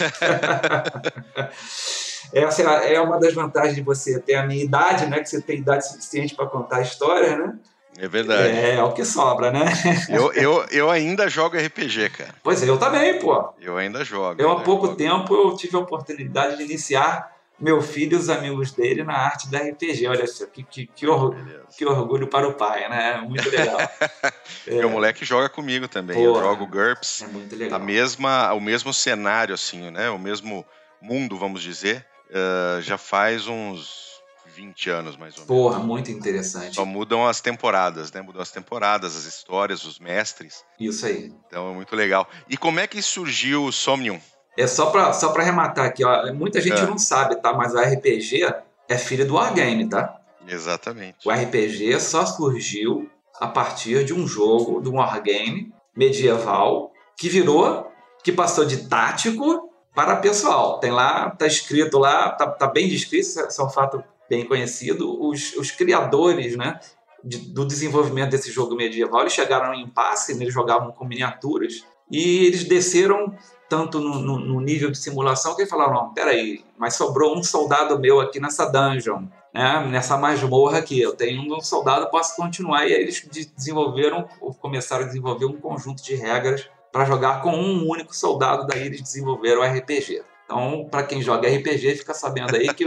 essa 2.35 2.63
é 2.63 3.01
uma 3.01 3.21
das 3.21 3.33
vantagens 3.33 3.77
de 3.77 3.83
você 3.83 4.19
ter 4.19 4.35
a 4.35 4.45
minha 4.45 4.65
idade, 4.65 5.07
né? 5.07 5.21
Que 5.21 5.29
você 5.29 5.41
tem 5.41 5.59
idade 5.59 5.87
suficiente 5.87 6.35
para 6.35 6.47
contar 6.47 6.83
histórias, 6.83 7.39
né? 7.39 7.55
É 7.97 8.09
verdade. 8.09 8.49
É, 8.49 8.75
é 8.75 8.83
o 8.83 8.91
que 8.91 9.05
sobra, 9.05 9.53
né? 9.53 9.67
Eu, 10.09 10.33
eu, 10.33 10.67
eu 10.73 10.91
ainda 10.91 11.29
jogo 11.29 11.57
RPG, 11.57 12.11
cara. 12.11 12.35
Pois 12.43 12.61
é, 12.61 12.69
eu 12.69 12.77
também, 12.77 13.21
pô. 13.21 13.51
Eu 13.61 13.77
ainda 13.77 14.05
jogo. 14.05 14.43
Eu, 14.43 14.51
há 14.51 14.63
pouco 14.63 14.87
jogo. 14.87 14.97
tempo, 14.97 15.33
eu 15.33 15.55
tive 15.55 15.77
a 15.77 15.79
oportunidade 15.79 16.57
de 16.57 16.65
iniciar 16.65 17.34
meu 17.59 17.81
filho 17.81 18.15
e 18.17 18.21
os 18.21 18.29
amigos 18.29 18.73
dele 18.73 19.05
na 19.05 19.15
arte 19.15 19.51
da 19.51 19.59
RPG. 19.59 20.07
Olha 20.09 20.27
só, 20.27 20.47
que, 20.47 20.63
que, 20.65 20.87
que, 20.87 21.07
or- 21.07 21.37
que 21.77 21.85
orgulho 21.85 22.29
para 22.29 22.49
o 22.49 22.55
pai, 22.55 22.89
né? 22.89 23.19
Muito 23.21 23.49
legal. 23.49 23.79
Meu 24.67 24.91
moleque 24.91 25.25
joga 25.25 25.49
comigo 25.49 25.87
também. 25.89 26.21
Eu 26.23 26.33
Porra. 26.33 26.45
jogo 26.45 26.67
GURPS. 26.67 27.23
É 27.23 27.27
muito 27.29 27.55
A 27.55 27.59
legal. 27.59 27.81
mesma, 27.81 28.53
o 28.55 28.61
mesmo 28.61 28.93
cenário, 28.93 29.55
assim, 29.55 29.91
né? 29.91 30.11
O 30.11 30.19
mesmo 30.19 30.65
mundo, 31.01 31.37
vamos 31.37 31.63
dizer. 31.63 32.05
ah, 32.33 32.81
já 32.81 32.99
faz 32.99 33.47
uns 33.47 34.05
20 34.47 34.89
anos, 34.91 35.17
mais 35.17 35.35
ou 35.39 35.41
menos. 35.47 35.49
Porra, 35.49 35.79
muito 35.79 36.11
interessante. 36.11 36.75
Só 36.75 36.85
mudam 36.85 37.27
as 37.27 37.41
temporadas, 37.41 38.11
né? 38.13 38.21
Mudam 38.23 38.41
as 38.43 38.51
temporadas, 38.51 39.17
as 39.17 39.25
histórias, 39.25 39.85
os 39.85 39.99
mestres. 39.99 40.65
Isso 40.79 41.07
aí. 41.07 41.33
Então 41.47 41.71
é 41.71 41.75
muito 41.75 41.95
legal. 41.95 42.29
E 42.49 42.57
como 42.57 42.81
é 42.81 42.87
que 42.87 43.01
surgiu 43.03 43.65
o 43.65 43.73
Somnium? 43.73 44.21
É 44.57 44.67
só 44.67 44.87
pra, 44.87 45.13
só 45.13 45.31
pra 45.33 45.43
arrematar 45.43 45.87
aqui, 45.87 46.05
ó. 46.05 46.33
Muita 46.33 46.61
gente 46.61 46.81
É. 46.81 46.87
não 46.87 46.97
sabe, 46.99 47.37
tá? 47.37 47.53
Mas 47.53 47.75
o 47.75 47.79
RPG 47.79 48.53
é 48.89 48.97
filho 48.99 49.27
do 49.27 49.35
Wargame, 49.35 49.89
tá? 49.89 50.17
Exatamente. 50.47 51.27
O 51.27 51.31
RPG 51.33 51.99
só 52.01 52.25
surgiu 52.25 53.11
a 53.41 53.49
partir 53.49 54.05
de 54.05 54.15
um 54.15 54.27
jogo, 54.29 54.81
de 54.81 54.89
um 54.89 54.97
wargame 54.97 55.73
medieval, 55.97 56.93
que 57.17 57.29
virou, 57.29 57.91
que 58.23 58.31
passou 58.33 58.65
de 58.65 58.89
tático 58.89 59.71
para 59.95 60.17
pessoal. 60.17 60.79
Tem 60.79 60.91
lá, 60.91 61.31
tá 61.31 61.47
escrito 61.47 61.99
lá, 61.99 62.31
tá, 62.31 62.47
tá 62.49 62.67
bem 62.67 62.89
descrito, 62.89 63.27
isso 63.27 63.41
é- 63.41 63.49
isso 63.49 63.61
é 63.61 63.65
um 63.65 63.71
fato 63.71 64.03
bem 64.29 64.45
conhecido. 64.47 65.21
Os, 65.25 65.55
os 65.57 65.71
criadores, 65.71 66.57
né, 66.57 66.79
de- 67.23 67.39
do 67.53 67.65
desenvolvimento 67.67 68.31
desse 68.31 68.51
jogo 68.51 68.75
medieval, 68.75 69.21
eles 69.23 69.33
chegaram 69.33 69.73
em 69.75 69.83
impasse, 69.83 70.35
né, 70.35 70.43
eles 70.45 70.55
jogavam 70.55 70.93
com 70.93 71.05
miniaturas, 71.05 71.85
e 72.11 72.47
eles 72.47 72.65
desceram 72.65 73.35
tanto 73.69 73.99
no, 73.99 74.19
no- 74.19 74.39
no 74.39 74.61
nível 74.61 74.91
de 74.91 74.99
simulação 74.99 75.57
que 75.57 75.67
falaram, 75.67 75.95
não, 75.95 76.15
peraí, 76.15 76.65
mas 76.79 76.95
sobrou 76.95 77.37
um 77.37 77.43
soldado 77.43 77.99
meu 77.99 78.21
aqui 78.21 78.39
nessa 78.39 78.67
dungeon 78.67 79.25
né, 79.53 79.87
nessa 79.91 80.17
masmorra 80.17 80.79
aqui. 80.79 81.01
Eu 81.01 81.15
tenho 81.15 81.41
um 81.43 81.61
soldado, 81.61 82.11
posso 82.11 82.35
continuar. 82.37 82.87
E 82.87 82.93
aí 82.95 83.03
eles 83.03 83.27
de- 83.31 83.47
desenvolveram, 83.57 84.29
começaram 84.61 85.05
a 85.05 85.07
desenvolver 85.07 85.47
um 85.47 85.53
conjunto 85.57 86.03
de 86.03 86.15
regras 86.17 86.69
para 86.93 87.05
jogar 87.05 87.41
com 87.41 87.51
um 87.53 87.89
único 87.89 88.15
soldado. 88.15 88.67
Daí 88.67 88.85
eles 88.87 89.01
desenvolveram 89.01 89.61
o 89.61 89.65
RPG. 89.65 90.23
Então, 90.45 90.87
para 90.91 91.05
quem 91.05 91.23
joga 91.23 91.49
RPG, 91.49 91.97
fica 91.97 92.13
sabendo 92.13 92.55
aí 92.57 92.73
que 92.75 92.87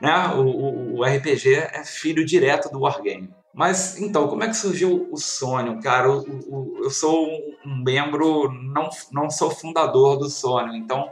né, 0.00 0.28
o, 0.34 0.40
o- 0.40 0.98
o 0.98 1.04
RPG 1.04 1.54
é 1.54 1.84
filho 1.84 2.24
direto 2.24 2.68
do 2.70 2.80
Wargame. 2.80 3.30
Mas 3.56 3.98
então, 3.98 4.28
como 4.28 4.44
é 4.44 4.48
que 4.48 4.54
surgiu 4.54 5.08
o 5.10 5.16
Sônio, 5.16 5.80
cara? 5.80 6.10
O- 6.10 6.20
o- 6.20 6.80
eu 6.84 6.90
sou 6.90 7.26
um- 7.64 7.82
membro, 7.82 8.52
não, 8.52 8.90
não 9.10 9.30
sou 9.30 9.50
fundador 9.50 10.18
do 10.18 10.28
Sônio. 10.28 10.76
Então, 10.76 11.10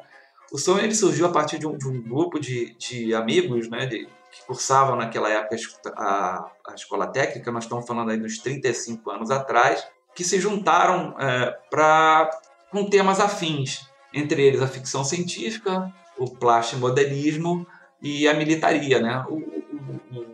o 0.53 0.59
Sônio 0.59 0.85
ele 0.85 0.95
surgiu 0.95 1.25
a 1.25 1.31
partir 1.31 1.59
de 1.59 1.67
um, 1.67 1.79
de 1.79 1.89
um 1.89 2.03
grupo 2.03 2.39
de, 2.39 2.77
de 2.77 3.15
amigos, 3.15 3.71
né, 3.71 3.87
de, 3.87 4.07
que 4.31 4.47
cursavam 4.47 4.95
naquela 4.95 5.31
época 5.31 5.57
a 5.97 6.51
a, 6.69 6.75
escola 6.75 7.07
técnica, 7.07 7.51
nós 7.51 7.65
estamos 7.65 7.87
falando 7.87 8.11
aí 8.11 8.19
dos 8.19 8.39
35 8.39 9.11
anos 9.11 9.31
atrás, 9.31 9.87
que 10.15 10.23
se 10.23 10.39
juntaram 10.39 11.15
é, 11.19 11.51
para 11.71 12.31
com 12.71 12.85
temas 12.85 13.21
afins, 13.21 13.89
entre 14.13 14.43
eles 14.43 14.61
a 14.61 14.67
ficção 14.67 15.03
científica, 15.03 15.91
o 16.19 16.31
plastimodelismo 16.31 17.67
e 18.03 18.29
a 18.29 18.35
militaria. 18.35 19.01
Né? 19.01 19.25
O, 19.29 19.64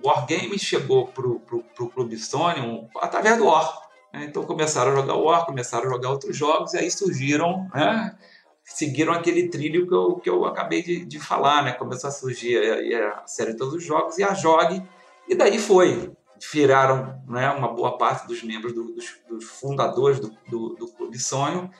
o, 0.03 0.07
o 0.07 0.09
Wargame 0.09 0.59
chegou 0.59 1.09
para 1.09 1.27
o 1.27 1.89
Clube 1.91 2.17
Sonium 2.17 2.89
através 3.01 3.39
do 3.39 3.47
War. 3.47 3.89
né? 4.13 4.25
Então 4.29 4.43
começaram 4.45 4.93
a 4.93 4.97
jogar 4.97 5.15
War, 5.17 5.47
começaram 5.47 5.87
a 5.89 5.91
jogar 5.91 6.11
outros 6.11 6.37
jogos, 6.37 6.75
e 6.75 6.79
aí 6.79 6.91
surgiram 6.91 7.69
né, 7.75 8.17
seguiram 8.65 9.13
aquele 9.13 9.49
trilho 9.49 9.87
que 9.87 9.95
eu, 9.95 10.15
que 10.17 10.31
eu 10.31 10.45
acabei 10.45 10.83
de, 10.83 11.05
de 11.05 11.19
falar, 11.19 11.63
né? 11.65 11.73
Começou 11.73 12.09
a 12.09 12.13
surgir 12.13 12.57
a, 12.95 13.21
a 13.23 13.27
série 13.27 13.53
de 13.53 13.59
todos 13.59 13.75
os 13.75 13.85
jogos 13.85 14.17
e 14.19 14.23
a 14.23 14.33
Jog, 14.35 14.83
e 15.29 15.35
daí 15.35 15.59
foi. 15.59 16.13
Viraram 16.53 17.23
né, 17.29 17.51
uma 17.51 17.69
boa 17.69 17.99
parte 17.99 18.27
dos 18.27 18.43
membros, 18.43 18.73
do- 18.73 18.95
dos, 18.95 19.15
dos 19.29 19.45
fundadores 19.45 20.19
do, 20.19 20.31
do, 20.49 20.71
do 20.71 20.89
Clube 20.89 21.19
Sonho. 21.19 21.71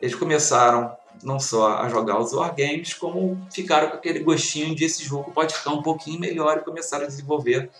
Eles 0.00 0.14
começaram 0.14 0.96
não 1.22 1.40
só 1.40 1.78
a 1.78 1.88
jogar 1.88 2.18
os 2.20 2.32
wargames, 2.32 2.94
como 2.94 3.38
ficaram 3.50 3.88
com 3.88 3.96
aquele 3.96 4.20
gostinho 4.20 4.74
de 4.74 4.84
esse 4.84 5.02
jogo 5.02 5.32
pode 5.32 5.54
ficar 5.54 5.70
um 5.70 5.82
pouquinho 5.82 6.20
melhor 6.20 6.58
e 6.58 6.64
começaram 6.64 7.04
a 7.04 7.08
desenvolver 7.08 7.70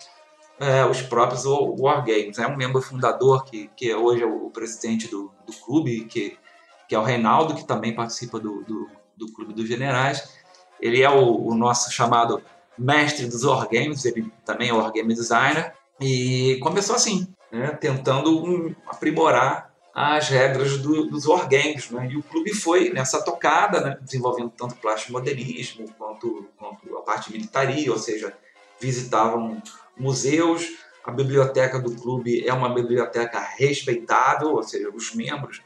é, 0.59 0.85
os 0.87 1.03
próprios 1.03 1.45
wa- 1.45 1.75
wargames. 1.79 2.39
É 2.39 2.47
um 2.47 2.57
membro 2.57 2.81
fundador 2.81 3.45
que, 3.45 3.71
que 3.77 3.95
hoje 3.95 4.23
é 4.23 4.27
o 4.27 4.51
presidente 4.51 5.09
do, 5.09 5.31
do 5.47 5.53
clube, 5.53 6.05
que 6.05 6.39
que 6.89 6.95
é 6.95 6.99
o 7.01 7.03
Reinaldo, 7.03 7.57
que 7.57 7.65
também 7.65 7.93
participa 7.93 8.39
do, 8.39 8.63
do, 8.63 8.89
do 9.17 9.33
Clube 9.33 9.53
dos 9.53 9.67
Generais. 9.67 10.37
Ele 10.81 11.03
é 11.03 11.11
o, 11.11 11.49
o 11.49 11.53
nosso 11.53 11.91
chamado 11.91 12.41
mestre 12.79 13.27
dos 13.27 13.43
wargames, 13.43 14.05
ele 14.05 14.31
também 14.45 14.69
é 14.69 14.73
wargame 14.73 15.13
designer, 15.13 15.75
e 16.01 16.59
começou 16.63 16.95
assim, 16.95 17.27
né, 17.51 17.73
tentando 17.73 18.73
aprimorar 18.87 19.66
as 19.99 20.29
regras 20.29 20.77
do, 20.77 21.07
dos 21.07 21.25
wargames. 21.25 21.91
Né? 21.91 22.11
E 22.13 22.19
o 22.19 22.23
clube 22.23 22.53
foi 22.53 22.91
nessa 22.91 23.23
tocada, 23.23 23.81
né, 23.81 23.99
desenvolvendo 24.03 24.51
tanto 24.51 24.77
plastimodelismo 24.77 25.91
quanto, 25.97 26.51
quanto 26.59 26.99
a 26.99 27.01
parte 27.01 27.31
de 27.31 27.39
militaria, 27.39 27.91
ou 27.91 27.99
seja, 27.99 28.37
visitavam 28.79 29.63
museus. 29.97 30.69
A 31.03 31.11
biblioteca 31.11 31.79
do 31.79 31.95
clube 31.95 32.47
é 32.47 32.53
uma 32.53 32.75
biblioteca 32.75 33.41
respeitável, 33.41 34.51
ou 34.51 34.63
seja, 34.63 34.91
os 34.91 35.15
membros 35.15 35.63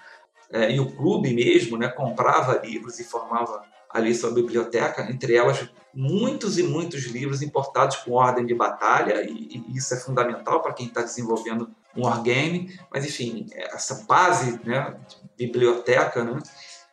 é, 0.53 0.71
e 0.71 0.79
o 0.79 0.93
clube 0.93 1.35
mesmo 1.35 1.77
né, 1.77 1.89
comprava 1.89 2.57
livros 2.65 3.01
e 3.01 3.05
formava 3.05 3.65
ali 3.91 4.15
sua 4.15 4.31
biblioteca, 4.31 5.11
entre 5.11 5.35
elas 5.35 5.69
muitos 5.93 6.57
e 6.57 6.63
muitos 6.63 7.03
livros 7.07 7.43
importados 7.43 7.97
com 7.97 8.13
ordem 8.13 8.47
de 8.47 8.55
batalha, 8.55 9.29
e, 9.29 9.65
e 9.69 9.77
isso 9.77 9.93
é 9.93 9.97
fundamental 9.97 10.63
para 10.63 10.73
quem 10.73 10.87
está 10.87 11.03
desenvolvendo 11.03 11.69
um 11.97 12.05
wargame, 12.05 12.79
mas 12.91 13.05
enfim, 13.05 13.47
essa 13.53 14.05
base 14.07 14.61
né, 14.65 14.97
biblioteca 15.37 16.23
né, 16.25 16.39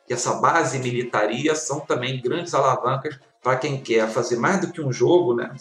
e 0.08 0.12
essa 0.12 0.34
base 0.34 0.78
militaria 0.78 1.54
são 1.54 1.80
também 1.80 2.20
grandes 2.20 2.54
alavancas 2.54 3.18
para 3.42 3.56
quem 3.56 3.80
quer 3.80 4.08
fazer 4.08 4.36
mais 4.36 4.60
do 4.60 4.72
que 4.72 4.80
um 4.80 4.92
jogo, 4.92 5.34
né, 5.34 5.54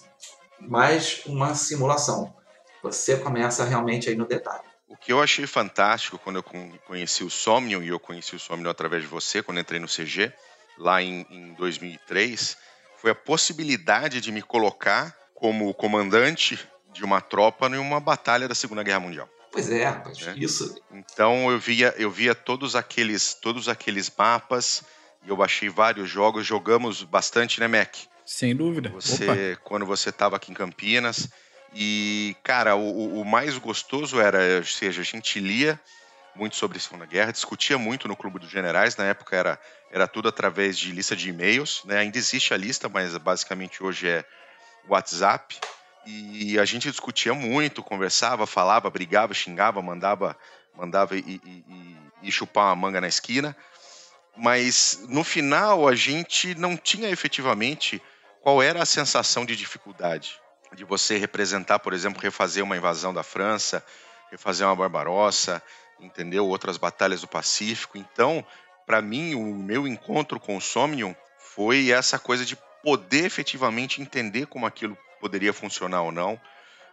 mais 0.60 1.22
uma 1.26 1.54
simulação. 1.54 2.34
Você 2.82 3.18
começa 3.18 3.64
realmente 3.64 4.10
aí 4.10 4.16
no 4.16 4.26
detalhe. 4.26 4.64
O 4.88 4.96
que 4.96 5.12
eu 5.12 5.22
achei 5.22 5.46
fantástico 5.46 6.18
quando 6.18 6.38
eu 6.38 6.44
con- 6.44 6.72
conheci 6.88 7.24
o 7.24 7.30
Somnium, 7.30 7.84
e 7.84 7.90
eu 7.90 8.00
conheci 8.00 8.36
o 8.36 8.40
Somnium 8.40 8.70
através 8.70 9.04
de 9.04 9.08
você, 9.08 9.44
quando 9.44 9.60
entrei 9.60 9.80
no 9.80 9.88
CG, 9.88 10.32
lá 10.78 11.02
em, 11.02 11.26
em 11.30 11.54
2003, 11.54 12.58
foi 12.96 13.12
a 13.12 13.16
possibilidade 13.16 14.22
de 14.22 14.32
me 14.32 14.42
colocar 14.42 15.16
como 15.36 15.74
comandante 15.74 16.58
de 16.98 17.06
uma 17.06 17.22
tropa 17.22 17.68
em 17.68 17.78
uma 17.78 18.00
batalha 18.00 18.48
da 18.48 18.56
Segunda 18.56 18.82
Guerra 18.84 19.00
Mundial. 19.00 19.30
Pois 19.52 19.70
é, 19.70 19.86
rapaz, 19.86 20.28
É. 20.28 20.34
isso 20.38 20.76
Então 20.92 21.50
eu 21.52 21.60
via, 21.60 21.94
eu 21.98 22.10
via 22.12 22.34
todos 22.36 22.76
aqueles, 22.76 23.34
todos 23.36 23.70
aqueles 23.70 24.12
mapas 24.18 24.84
e 25.24 25.30
eu 25.30 25.38
baixei 25.38 25.70
vários 25.70 26.10
jogos, 26.10 26.46
jogamos 26.46 27.04
bastante, 27.04 27.60
né, 27.60 27.68
Mac? 27.68 27.96
Sem 28.26 28.56
dúvida. 28.56 28.90
Opa. 28.90 29.00
Você, 29.00 29.58
quando 29.64 29.86
você 29.86 30.10
estava 30.10 30.36
aqui 30.36 30.52
em 30.52 30.56
Campinas. 30.56 31.30
E, 31.74 32.36
cara, 32.44 32.76
o, 32.76 32.82
o- 32.82 33.22
o 33.22 33.26
mais 33.26 33.58
gostoso 33.58 34.20
era, 34.20 34.40
ou 34.58 34.64
seja, 34.64 35.02
a 35.02 35.04
gente 35.06 35.40
lia 35.40 35.80
muito 36.36 36.56
sobre 36.56 36.78
a 36.78 36.82
Segunda 36.82 37.06
Guerra, 37.06 37.32
discutia 37.32 37.78
muito 37.78 38.08
no 38.08 38.16
Clube 38.16 38.40
dos 38.40 38.50
Generais, 38.50 38.96
na 38.96 39.06
época 39.06 39.36
era, 39.36 39.60
era 39.92 40.08
tudo 40.08 40.28
através 40.30 40.78
de 40.78 40.92
lista 40.92 41.16
de 41.16 41.30
e-mails, 41.30 41.82
né? 41.86 41.98
Ainda 42.00 42.18
existe 42.18 42.54
a 42.54 42.58
lista, 42.58 42.88
mas 42.90 43.16
basicamente 43.18 43.84
hoje 43.84 44.08
é 44.08 44.24
WhatsApp. 44.88 45.60
E 46.10 46.58
a 46.58 46.64
gente 46.64 46.90
discutia 46.90 47.34
muito, 47.34 47.84
conversava, 47.84 48.48
falava, 48.48 48.90
brigava, 48.90 49.34
xingava, 49.34 49.82
mandava, 49.82 50.38
mandava 50.74 51.18
e, 51.18 51.42
e- 51.44 51.96
e- 52.24 52.32
chupar 52.32 52.68
uma 52.68 52.76
manga 52.76 53.02
na 53.02 53.08
esquina. 53.08 53.56
Mas 54.36 55.04
no 55.10 55.24
final 55.24 55.88
a 55.88 55.96
gente 55.96 56.56
não 56.56 56.78
tinha 56.78 57.10
efetivamente 57.10 58.02
qual 58.42 58.62
era 58.64 58.82
a 58.82 58.86
sensação 58.86 59.46
de 59.46 59.56
dificuldade 59.56 60.40
de 60.74 60.84
você 60.84 61.18
representar, 61.18 61.80
por 61.80 61.94
exemplo, 61.94 62.22
refazer 62.22 62.64
uma 62.64 62.78
invasão 62.78 63.14
da 63.14 63.24
França, 63.24 63.84
refazer 64.30 64.68
uma 64.68 64.76
Barbarossa, 64.76 65.62
entendeu? 66.00 66.48
Outras 66.48 66.78
batalhas 66.78 67.22
do 67.22 67.28
Pacífico. 67.28 67.98
Então, 67.98 68.46
para 68.86 69.02
mim, 69.02 69.36
o 69.36 69.56
meu 69.56 69.88
encontro 69.88 70.40
com 70.40 70.56
o 70.58 70.62
Somnium 70.62 71.16
foi 71.38 71.90
essa 71.92 72.20
coisa 72.20 72.46
de 72.46 72.58
poder 72.84 73.26
efetivamente 73.26 74.02
entender 74.02 74.46
como 74.46 74.66
aquilo 74.66 74.98
poderia 75.20 75.54
funcionar 75.54 76.02
ou 76.02 76.12
não 76.12 76.40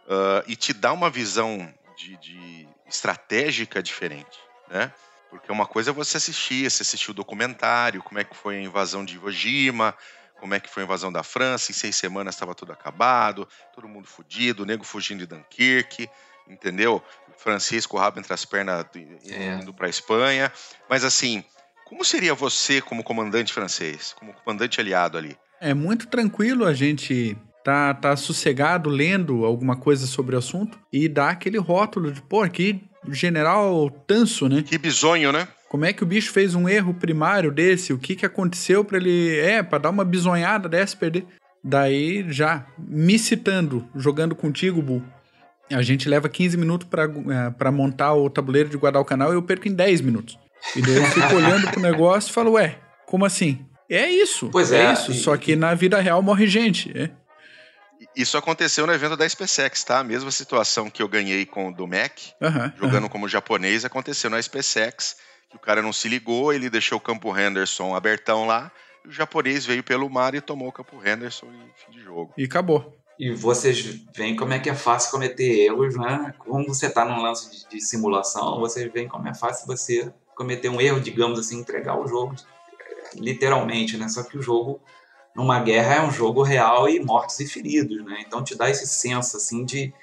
ah, 0.07 0.43
e 0.47 0.55
te 0.55 0.73
dar 0.73 0.93
uma 0.93 1.09
visão 1.09 1.71
de, 1.97 2.17
de 2.17 2.67
estratégica 2.87 3.81
diferente, 3.81 4.39
né? 4.69 4.91
Porque 5.29 5.51
uma 5.51 5.65
coisa 5.65 5.89
é 5.89 5.93
você 5.93 6.17
assistir, 6.17 6.69
você 6.69 6.83
assistiu 6.83 7.11
o 7.11 7.15
documentário, 7.15 8.01
como 8.01 8.19
é 8.19 8.23
que 8.23 8.35
foi 8.35 8.57
a 8.57 8.61
invasão 8.61 9.03
de 9.03 9.15
Iwo 9.15 9.31
Jima, 9.31 9.93
como 10.39 10.53
é 10.53 10.59
que 10.59 10.69
foi 10.69 10.83
a 10.83 10.85
invasão 10.85 11.11
da 11.11 11.23
França, 11.23 11.71
em 11.71 11.75
seis 11.75 11.95
semanas 11.95 12.35
estava 12.35 12.53
tudo 12.55 12.71
acabado, 12.71 13.47
todo 13.73 13.87
mundo 13.87 14.07
fudido, 14.07 14.63
o 14.63 14.65
nego 14.65 14.83
fugindo 14.83 15.19
de 15.19 15.25
Dunkirk, 15.25 16.09
entendeu? 16.47 17.03
Francisco, 17.37 17.97
o 17.97 17.99
rabo 17.99 18.19
entre 18.19 18.33
as 18.33 18.45
pernas, 18.45 18.85
É. 19.29 19.59
indo 19.61 19.73
para 19.73 19.89
Espanha. 19.89 20.51
Mas 20.89 21.03
assim, 21.03 21.43
como 21.85 22.05
seria 22.05 22.33
você 22.33 22.81
como 22.81 23.03
comandante 23.03 23.51
francês, 23.51 24.13
como 24.13 24.33
comandante 24.33 24.79
aliado 24.79 25.17
ali? 25.17 25.37
É 25.59 25.73
muito 25.73 26.07
tranquilo 26.07 26.65
a 26.65 26.73
gente 26.73 27.37
tá, 27.65 27.93
tá 27.95 28.15
sossegado 28.15 28.89
lendo 28.91 29.43
alguma 29.43 29.75
coisa 29.75 30.05
sobre 30.05 30.35
o 30.35 30.39
assunto 30.39 30.79
e 30.93 31.09
dá 31.09 31.29
aquele 31.31 31.57
rótulo 31.57 32.11
de, 32.11 32.21
pô, 32.21 32.43
aqui 32.43 32.81
general 33.09 33.89
tanso, 34.07 34.47
né? 34.47 34.63
Que 34.65 34.77
bizonho, 34.77 35.31
né? 35.31 35.47
Como 35.67 35.83
é 35.83 35.91
que 35.91 36.03
o 36.03 36.05
bicho 36.05 36.31
fez 36.31 36.53
um 36.53 36.69
erro 36.69 36.93
primário 36.93 37.51
desse? 37.51 37.91
O 37.91 37.97
que 37.97 38.15
que 38.15 38.25
aconteceu 38.25 38.85
pra 38.85 38.97
ele. 38.97 39.35
É, 39.39 39.63
pra 39.63 39.79
dar 39.79 39.89
uma 39.89 40.05
bisonhada 40.05 40.69
dessa 40.69 40.95
perder. 40.95 41.25
Daí 41.63 42.23
já, 42.31 42.65
me 42.77 43.17
citando, 43.17 43.83
jogando 43.95 44.35
contigo, 44.35 44.79
Bu, 44.83 45.01
a 45.71 45.81
gente 45.81 46.07
leva 46.07 46.29
15 46.29 46.55
minutos 46.57 46.87
pra, 46.87 47.05
eh, 47.05 47.71
montar 47.71 48.13
o 48.13 48.29
tabuleiro 48.29 48.69
de 48.69 48.77
Guadalcanal 48.77 49.31
e 49.31 49.35
eu 49.35 49.41
perco 49.41 49.67
em 49.67 49.73
10 49.73 50.01
minutos. 50.01 50.37
E 50.75 50.81
daí 50.83 50.95
eu 50.97 51.05
fico 51.05 51.33
olhando 51.35 51.67
pro 51.71 51.81
negócio 51.81 52.29
e 52.29 52.33
falo, 52.33 52.51
ué, 52.51 52.77
como 53.07 53.25
assim? 53.25 53.65
É 53.89 54.07
isso. 54.07 54.49
Pois 54.51 54.71
é, 54.71 54.93
isso. 54.93 55.11
e- 55.11 55.15
Só 55.15 55.35
que 55.35 55.55
na 55.55 55.73
vida 55.73 55.99
real 55.99 56.21
morre 56.21 56.45
gente. 56.45 56.95
É. 56.95 57.09
Isso 58.15 58.37
aconteceu 58.37 58.85
no 58.85 58.93
evento 58.93 59.15
da 59.15 59.27
SpaceX, 59.27 59.83
tá? 59.83 59.99
A 59.99 60.03
mesma 60.03 60.31
situação 60.31 60.89
que 60.89 61.01
eu 61.01 61.07
ganhei 61.07 61.45
com 61.45 61.69
o 61.69 61.73
do 61.73 61.87
Mac, 61.87 62.19
Aham, 62.41 62.73
jogando 62.77 63.09
como 63.09 63.27
japonês, 63.27 63.85
aconteceu 63.85 64.29
na 64.29 64.41
SpaceX, 64.41 65.17
que 65.49 65.55
o 65.55 65.59
cara 65.59 65.81
não 65.81 65.93
se 65.93 66.07
ligou, 66.07 66.53
ele 66.53 66.69
deixou 66.69 66.97
o 66.97 67.01
campo 67.01 67.37
Henderson 67.37 67.95
abertão 67.95 68.45
lá, 68.45 68.71
e 69.03 69.09
o 69.09 69.11
japonês 69.11 69.65
veio 69.65 69.83
pelo 69.83 70.09
mar 70.09 70.35
e 70.35 70.41
tomou 70.41 70.67
o 70.67 70.71
campo 70.71 70.99
Henderson 71.05 71.47
e 71.47 71.85
fim 71.85 71.91
de 71.91 72.03
jogo. 72.03 72.33
E 72.37 72.45
acabou. 72.45 72.95
E 73.17 73.31
vocês 73.31 73.79
veem 74.13 74.35
como 74.35 74.53
é 74.53 74.59
que 74.59 74.69
é 74.69 74.75
fácil 74.75 75.11
cometer 75.11 75.65
erros, 75.65 75.95
né? 75.95 76.33
Como 76.37 76.67
você 76.67 76.87
está 76.87 77.05
num 77.05 77.21
lance 77.21 77.49
de, 77.49 77.69
de 77.69 77.81
simulação, 77.81 78.59
vocês 78.59 78.91
veem 78.91 79.07
como 79.07 79.27
é 79.27 79.33
fácil 79.33 79.65
você 79.67 80.11
cometer 80.35 80.67
um 80.67 80.81
erro, 80.81 80.99
digamos 80.99 81.39
assim, 81.39 81.59
entregar 81.59 81.97
o 81.97 82.07
jogo, 82.07 82.35
literalmente, 83.15 83.97
né? 83.97 84.09
Só 84.09 84.21
que 84.23 84.37
o 84.37 84.41
jogo, 84.41 84.81
numa 85.35 85.59
guerra, 85.59 85.95
é 85.95 86.01
um 86.01 86.11
jogo 86.11 86.41
real 86.41 86.87
e 86.87 86.99
mortos 86.99 87.39
e 87.39 87.45
feridos, 87.47 88.03
né? 88.05 88.23
Então 88.25 88.43
te 88.43 88.55
dá 88.55 88.69
esse 88.69 88.87
senso, 88.87 89.35
assim, 89.37 89.65
de, 89.65 89.93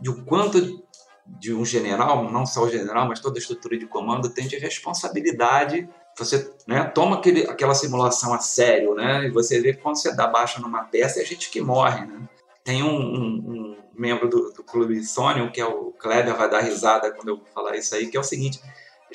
de 0.00 0.08
o 0.10 0.24
quanto 0.24 0.84
de 1.26 1.52
um 1.52 1.64
general, 1.64 2.30
não 2.30 2.46
só 2.46 2.62
o 2.62 2.70
general, 2.70 3.08
mas 3.08 3.18
toda 3.18 3.36
a 3.38 3.40
estrutura 3.40 3.76
de 3.76 3.86
comando 3.86 4.28
tem 4.28 4.46
de 4.46 4.56
responsabilidade. 4.56 5.88
Você 6.16 6.50
né, 6.66 6.84
toma 6.84 7.16
aquele, 7.16 7.42
aquela 7.50 7.74
simulação 7.74 8.32
a 8.32 8.38
sério, 8.38 8.94
né? 8.94 9.26
E 9.26 9.30
você 9.30 9.60
vê 9.60 9.74
que 9.74 9.82
quando 9.82 9.96
você 9.96 10.14
dá 10.14 10.26
baixa 10.26 10.60
numa 10.60 10.84
peça, 10.84 11.20
é 11.20 11.24
gente 11.24 11.50
que 11.50 11.60
morre, 11.60 12.06
né? 12.06 12.28
Tem 12.62 12.82
um, 12.82 12.96
um- 12.96 13.42
um 13.50 13.76
membro 13.94 14.28
do, 14.28 14.52
do 14.52 14.62
clube 14.62 15.02
Sônia, 15.04 15.48
que 15.50 15.60
é 15.60 15.64
o 15.66 15.92
Kleber, 15.98 16.36
vai 16.36 16.48
dar 16.48 16.60
risada 16.60 17.10
quando 17.12 17.28
eu 17.28 17.40
falar 17.52 17.76
isso 17.76 17.94
aí, 17.94 18.06
que 18.06 18.16
é 18.16 18.20
o 18.20 18.24
seguinte: 18.24 18.60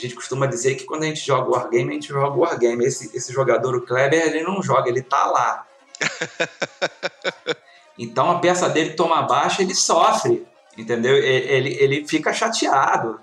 a 0.06 0.10
gente 0.10 0.16
costuma 0.16 0.46
dizer 0.46 0.76
que 0.76 0.86
quando 0.86 1.04
a 1.04 1.08
gente 1.08 1.26
joga 1.26 1.50
Wargame, 1.50 1.90
a 1.90 1.94
gente 1.94 2.10
joga 2.10 2.38
Wargame. 2.38 2.86
Esse, 2.86 3.16
esse 3.16 3.32
jogador, 3.32 3.76
o 3.76 3.82
Kleber, 3.82 4.28
ele 4.28 4.44
não 4.44 4.62
joga, 4.62 4.90
ele 4.90 5.02
tá 5.02 5.26
lá. 5.26 5.68
Então 7.98 8.32
a 8.32 8.40
peça 8.40 8.68
dele 8.68 8.94
toma 8.94 9.22
baixa, 9.22 9.62
ele 9.62 9.76
sofre, 9.76 10.44
entendeu? 10.76 11.16
Ele, 11.16 11.76
ele 11.80 12.08
fica 12.08 12.34
chateado. 12.34 13.20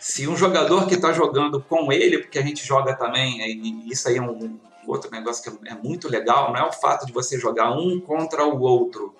Se 0.00 0.26
um 0.26 0.36
jogador 0.36 0.86
que 0.88 0.94
está 0.94 1.12
jogando 1.12 1.60
com 1.60 1.92
ele, 1.92 2.18
porque 2.18 2.38
a 2.38 2.42
gente 2.42 2.66
joga 2.66 2.94
também, 2.94 3.40
e 3.40 3.92
isso 3.92 4.08
aí 4.08 4.16
é 4.16 4.22
um 4.22 4.58
outro 4.88 5.08
negócio 5.10 5.42
que 5.42 5.68
é 5.68 5.74
muito 5.74 6.08
legal, 6.08 6.52
não 6.52 6.58
é 6.58 6.64
o 6.64 6.72
fato 6.72 7.06
de 7.06 7.12
você 7.12 7.38
jogar 7.38 7.72
um 7.72 8.00
contra 8.00 8.44
o 8.44 8.60
outro. 8.60 9.14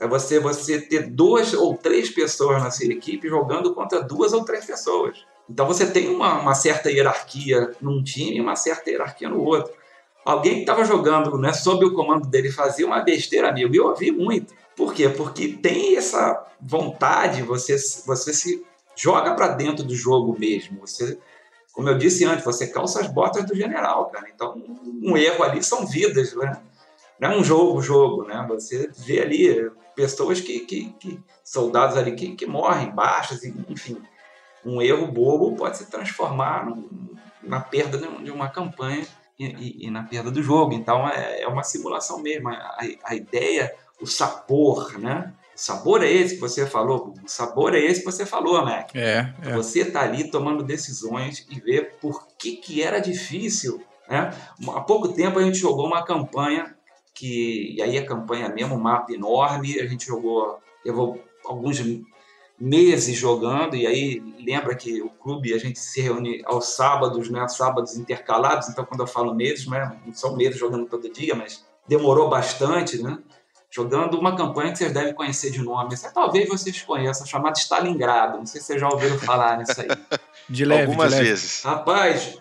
É 0.00 0.06
você, 0.06 0.38
você 0.38 0.80
ter 0.80 1.10
duas 1.10 1.52
ou 1.52 1.76
três 1.76 2.08
pessoas 2.08 2.62
na 2.62 2.70
sua 2.70 2.86
equipe 2.86 3.28
jogando 3.28 3.74
contra 3.74 4.00
duas 4.00 4.32
ou 4.32 4.44
três 4.44 4.64
pessoas. 4.64 5.24
Então 5.48 5.66
você 5.66 5.86
tem 5.86 6.08
uma, 6.08 6.40
uma 6.40 6.54
certa 6.54 6.90
hierarquia 6.90 7.74
num 7.80 8.02
time 8.02 8.36
e 8.36 8.40
uma 8.40 8.54
certa 8.54 8.90
hierarquia 8.90 9.28
no 9.28 9.42
outro. 9.42 9.72
Alguém 10.24 10.54
que 10.54 10.60
estava 10.60 10.84
jogando 10.84 11.38
né, 11.38 11.52
sob 11.52 11.84
o 11.86 11.94
comando 11.94 12.28
dele 12.28 12.52
fazia 12.52 12.86
uma 12.86 13.00
besteira, 13.00 13.48
amigo, 13.48 13.74
e 13.74 13.78
eu 13.78 13.86
ouvi 13.86 14.10
muito. 14.10 14.52
Por 14.76 14.92
quê? 14.92 15.08
Porque 15.08 15.48
tem 15.48 15.96
essa 15.96 16.46
vontade, 16.60 17.42
você, 17.42 17.76
você 18.04 18.34
se 18.34 18.62
joga 18.94 19.34
para 19.34 19.48
dentro 19.48 19.82
do 19.82 19.94
jogo 19.94 20.36
mesmo. 20.38 20.80
Você, 20.80 21.18
como 21.72 21.88
eu 21.88 21.96
disse 21.96 22.24
antes, 22.24 22.44
você 22.44 22.66
calça 22.66 23.00
as 23.00 23.06
botas 23.06 23.46
do 23.46 23.56
general, 23.56 24.10
cara. 24.10 24.28
Então, 24.32 24.62
um 25.02 25.16
erro 25.16 25.42
ali 25.42 25.62
são 25.62 25.86
vidas, 25.86 26.34
né? 26.34 26.60
Não 27.18 27.32
é 27.32 27.36
um 27.38 27.42
jogo, 27.42 27.80
jogo, 27.80 28.24
né? 28.24 28.44
Você 28.48 28.90
vê 28.98 29.20
ali 29.22 29.70
pessoas 29.96 30.40
que, 30.40 30.60
que, 30.60 30.92
que 31.00 31.20
soldados 31.42 31.96
ali 31.96 32.14
que, 32.14 32.36
que 32.36 32.46
morrem, 32.46 32.90
baixas, 32.90 33.42
enfim. 33.44 34.00
Um 34.68 34.82
erro 34.82 35.06
bobo 35.06 35.56
pode 35.56 35.78
se 35.78 35.90
transformar 35.90 36.66
num- 36.66 36.88
na 37.42 37.60
perda 37.60 37.96
de 37.98 38.06
um- 38.06 38.34
uma 38.34 38.48
campanha 38.48 39.06
e, 39.38 39.46
e- 39.46 39.86
e 39.86 39.90
na 39.90 40.02
perda 40.02 40.30
do 40.30 40.42
jogo. 40.42 40.72
Então 40.74 41.08
é, 41.08 41.42
é 41.42 41.48
uma 41.48 41.62
simulação 41.62 42.20
mesmo. 42.20 42.48
A, 42.50 42.78
a 43.04 43.14
ideia, 43.14 43.74
o 44.00 44.06
sabor, 44.06 44.98
né? 44.98 45.32
O 45.56 45.60
sabor 45.60 46.04
é 46.04 46.10
esse 46.12 46.34
que 46.34 46.40
você 46.40 46.66
falou. 46.66 47.14
O 47.24 47.28
sabor 47.28 47.74
é 47.74 47.80
esse 47.80 48.00
que 48.00 48.06
você 48.06 48.24
falou, 48.26 48.64
Mac. 48.64 48.94
É, 48.94 49.32
é. 49.42 49.52
Você 49.54 49.84
tá 49.84 50.02
ali 50.02 50.30
tomando 50.30 50.62
decisões 50.62 51.46
e 51.50 51.58
ver 51.58 51.96
por 52.00 52.26
que, 52.38 52.56
que 52.56 52.82
era 52.82 53.00
difícil. 53.00 53.82
Né? 54.08 54.32
Há 54.68 54.80
pouco 54.80 55.08
tempo 55.08 55.38
a 55.38 55.42
gente 55.42 55.58
jogou 55.58 55.86
uma 55.86 56.04
campanha 56.04 56.74
que, 57.14 57.74
e 57.76 57.82
aí 57.82 57.98
a 57.98 58.06
campanha 58.06 58.48
mesmo, 58.48 58.76
um 58.76 58.80
mapa 58.80 59.12
enorme, 59.12 59.80
a 59.80 59.86
gente 59.86 60.06
jogou, 60.06 60.58
levou 60.84 61.20
alguns 61.44 61.76
meses 62.60 63.16
jogando, 63.16 63.76
e 63.76 63.86
aí 63.86 64.22
lembra 64.44 64.74
que 64.74 65.00
o 65.00 65.08
clube 65.08 65.54
a 65.54 65.58
gente 65.58 65.78
se 65.78 66.00
reúne 66.00 66.42
aos 66.44 66.74
sábados, 66.74 67.30
né? 67.30 67.46
Sábados 67.48 67.96
intercalados, 67.96 68.68
então 68.68 68.84
quando 68.84 69.00
eu 69.00 69.06
falo 69.06 69.34
meses, 69.34 69.66
né? 69.66 69.96
não 70.04 70.12
são 70.12 70.36
meses 70.36 70.58
jogando 70.58 70.86
todo 70.86 71.08
dia, 71.10 71.34
mas 71.34 71.64
demorou 71.86 72.28
bastante, 72.28 73.00
né? 73.00 73.18
Jogando 73.70 74.18
uma 74.18 74.34
campanha 74.34 74.72
que 74.72 74.78
vocês 74.78 74.92
devem 74.92 75.14
conhecer 75.14 75.50
de 75.50 75.62
nome, 75.62 75.92
essa, 75.94 76.10
talvez 76.10 76.48
vocês 76.48 76.80
conheçam, 76.82 77.26
chamada 77.26 77.58
Stalingrado, 77.58 78.38
não 78.38 78.46
sei 78.46 78.60
se 78.60 78.68
vocês 78.68 78.80
já 78.80 78.88
ouviram 78.88 79.18
falar 79.18 79.58
nisso 79.58 79.80
aí. 79.80 79.88
De 80.48 80.64
leve, 80.64 80.84
Algumas 80.84 81.10
de 81.10 81.16
leve. 81.16 81.28
vezes. 81.28 81.62
Rapaz, 81.62 82.38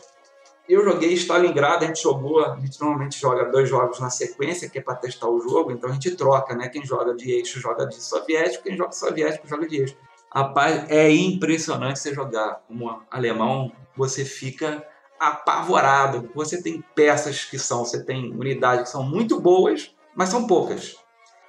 eu 0.69 0.81
joguei 0.81 1.11
Stalingrado, 1.13 1.83
a 1.83 1.87
gente 1.87 2.01
jogou, 2.01 2.41
a 2.41 2.55
gente 2.55 2.79
normalmente 2.79 3.19
joga 3.19 3.51
dois 3.51 3.67
jogos 3.67 3.99
na 3.99 4.09
sequência, 4.09 4.69
que 4.69 4.79
é 4.79 4.81
para 4.81 4.95
testar 4.95 5.27
o 5.27 5.41
jogo, 5.41 5.71
então 5.71 5.89
a 5.89 5.93
gente 5.93 6.11
troca, 6.11 6.55
né? 6.55 6.69
Quem 6.69 6.85
joga 6.85 7.13
de 7.13 7.29
eixo 7.31 7.59
joga 7.59 7.85
de 7.85 8.01
soviético, 8.01 8.63
quem 8.63 8.77
joga 8.77 8.93
soviético 8.93 9.45
joga 9.45 9.67
de 9.67 9.81
eixo. 9.81 9.97
Rapaz, 10.33 10.89
é 10.89 11.09
impressionante 11.09 11.99
você 11.99 12.13
jogar 12.13 12.61
como 12.67 13.01
alemão, 13.09 13.71
você 13.95 14.25
fica 14.25 14.85
apavorado. 15.19 16.29
Você 16.35 16.61
tem 16.61 16.83
peças 16.93 17.45
que 17.45 17.57
são, 17.57 17.85
você 17.85 18.03
tem 18.03 18.31
unidades 18.31 18.85
que 18.85 18.89
são 18.89 19.03
muito 19.03 19.39
boas, 19.39 19.95
mas 20.15 20.29
são 20.29 20.45
poucas. 20.45 20.95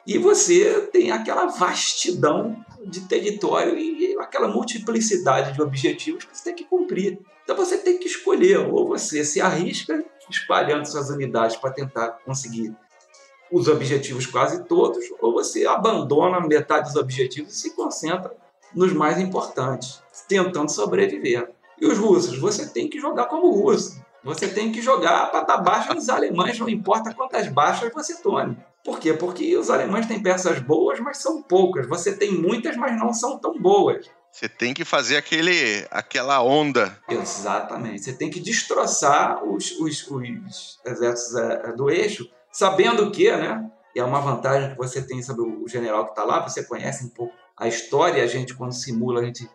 E 0.06 0.16
você 0.16 0.88
tem 0.92 1.10
aquela 1.10 1.46
vastidão 1.46 2.64
de 2.86 3.00
território 3.02 3.76
e 3.76 4.16
aquela 4.18 4.48
multiplicidade 4.48 5.52
de 5.52 5.60
objetivos 5.60 6.24
que 6.24 6.36
você 6.36 6.44
tem 6.44 6.54
que 6.54 6.64
cumprir. 6.64 7.18
Então 7.44 7.56
você 7.56 7.76
tem 7.78 7.98
que 7.98 8.06
escolher, 8.06 8.58
ou 8.58 8.86
você 8.86 9.24
se 9.24 9.40
arrisca 9.40 10.02
espalhando 10.30 10.86
suas 10.86 11.10
unidades 11.10 11.56
para 11.56 11.72
tentar 11.72 12.08
conseguir 12.24 12.74
os 13.50 13.66
objetivos 13.68 14.26
quase 14.26 14.64
todos, 14.64 15.04
ou 15.20 15.32
você 15.32 15.66
abandona 15.66 16.40
metade 16.40 16.88
dos 16.88 16.96
objetivos 16.96 17.54
e 17.54 17.60
se 17.60 17.74
concentra 17.74 18.34
nos 18.74 18.92
mais 18.92 19.18
importantes, 19.18 20.02
tentando 20.28 20.70
sobreviver. 20.70 21.50
E 21.80 21.86
os 21.86 21.98
russos, 21.98 22.38
você 22.38 22.66
tem 22.66 22.88
que 22.88 23.00
jogar 23.00 23.26
como 23.26 23.50
russo. 23.50 24.00
Você 24.24 24.48
tem 24.48 24.72
que 24.72 24.82
jogar 24.82 25.30
para 25.30 25.44
dar 25.44 25.58
baixa 25.58 25.94
nos 25.94 26.08
alemães, 26.08 26.58
não 26.58 26.68
importa 26.68 27.14
quantas 27.14 27.48
baixas 27.48 27.92
você 27.92 28.20
tome. 28.20 28.56
Por 28.84 28.98
quê? 28.98 29.12
Porque 29.12 29.56
os 29.56 29.70
alemães 29.70 30.06
têm 30.06 30.22
peças 30.22 30.58
boas, 30.60 30.98
mas 31.00 31.18
são 31.18 31.42
poucas. 31.42 31.86
Você 31.86 32.16
tem 32.16 32.32
muitas, 32.32 32.76
mas 32.76 32.98
não 32.98 33.12
são 33.12 33.38
tão 33.38 33.58
boas. 33.58 34.10
Você 34.30 34.48
tem 34.48 34.74
que 34.74 34.84
fazer 34.84 35.16
aquele, 35.16 35.86
aquela 35.90 36.42
onda. 36.42 36.98
Exatamente. 37.08 38.04
Você 38.04 38.12
tem 38.12 38.30
que 38.30 38.40
destroçar 38.40 39.42
os, 39.44 39.72
os, 39.72 40.06
os 40.08 40.78
exércitos 40.84 41.36
é, 41.36 41.72
do 41.72 41.90
eixo, 41.90 42.28
sabendo 42.52 43.10
que, 43.10 43.30
né? 43.30 43.70
E 43.94 44.00
é 44.00 44.04
uma 44.04 44.20
vantagem 44.20 44.70
que 44.70 44.76
você 44.76 45.02
tem 45.02 45.22
sobre 45.22 45.42
o 45.42 45.66
general 45.66 46.04
que 46.04 46.10
está 46.10 46.24
lá, 46.24 46.40
você 46.46 46.62
conhece 46.62 47.04
um 47.04 47.08
pouco 47.08 47.34
a 47.58 47.66
história, 47.66 48.22
a 48.22 48.26
gente, 48.26 48.54
quando 48.54 48.72
simula, 48.72 49.20
a 49.20 49.24
gente 49.24 49.48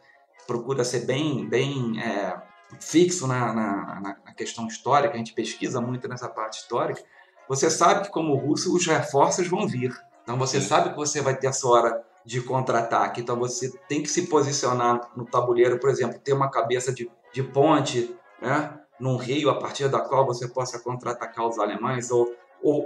procura 0.46 0.84
ser 0.84 1.06
bem, 1.06 1.48
bem 1.48 2.02
é, 2.02 2.36
fixo 2.80 3.26
na, 3.28 3.54
na, 3.54 4.02
na, 4.26 4.34
questão 4.34 4.68
histórica, 4.68 5.14
a 5.14 5.18
gente 5.18 5.34
pesquisa 5.34 5.80
muito 5.80 6.08
nessa 6.08 6.28
parte 6.28 6.60
histórica. 6.60 7.02
Você 7.48 7.70
sabe 7.70 8.04
que, 8.04 8.10
como 8.10 8.36
russo, 8.36 8.76
os 8.76 8.86
reforços 8.86 9.48
vão 9.48 9.68
vir. 9.68 9.96
Então, 10.24 10.38
você 10.38 10.60
Sim. 10.60 10.68
sabe 10.68 10.90
que 10.90 10.96
você 10.96 11.22
vai 11.22 11.36
ter 11.36 11.48
a 11.48 11.54
sua 11.54 11.72
hora 11.72 12.04
de 12.26 12.42
contra-ataque. 12.42 13.22
Então, 13.22 13.38
você 13.38 13.70
tem 13.88 14.02
que 14.02 14.10
se 14.10 14.28
posicionar 14.28 15.12
no 15.16 15.26
tabuleiro, 15.26 15.80
por 15.80 15.90
exemplo, 15.90 16.20
ter 16.20 16.34
uma 16.34 16.50
cabeça 16.50 16.92
de, 16.94 17.10
de 17.34 17.44
ponte, 17.44 18.16
né? 18.42 18.80
num 19.00 19.18
rio 19.18 19.50
a 19.50 19.60
partir 19.60 19.88
da 19.90 20.00
qual 20.00 20.26
você 20.26 20.48
possa 20.48 20.80
contra-atacar 20.80 21.46
os 21.48 21.60
alemães, 21.60 22.10
ou, 22.10 22.34
ou 22.62 22.86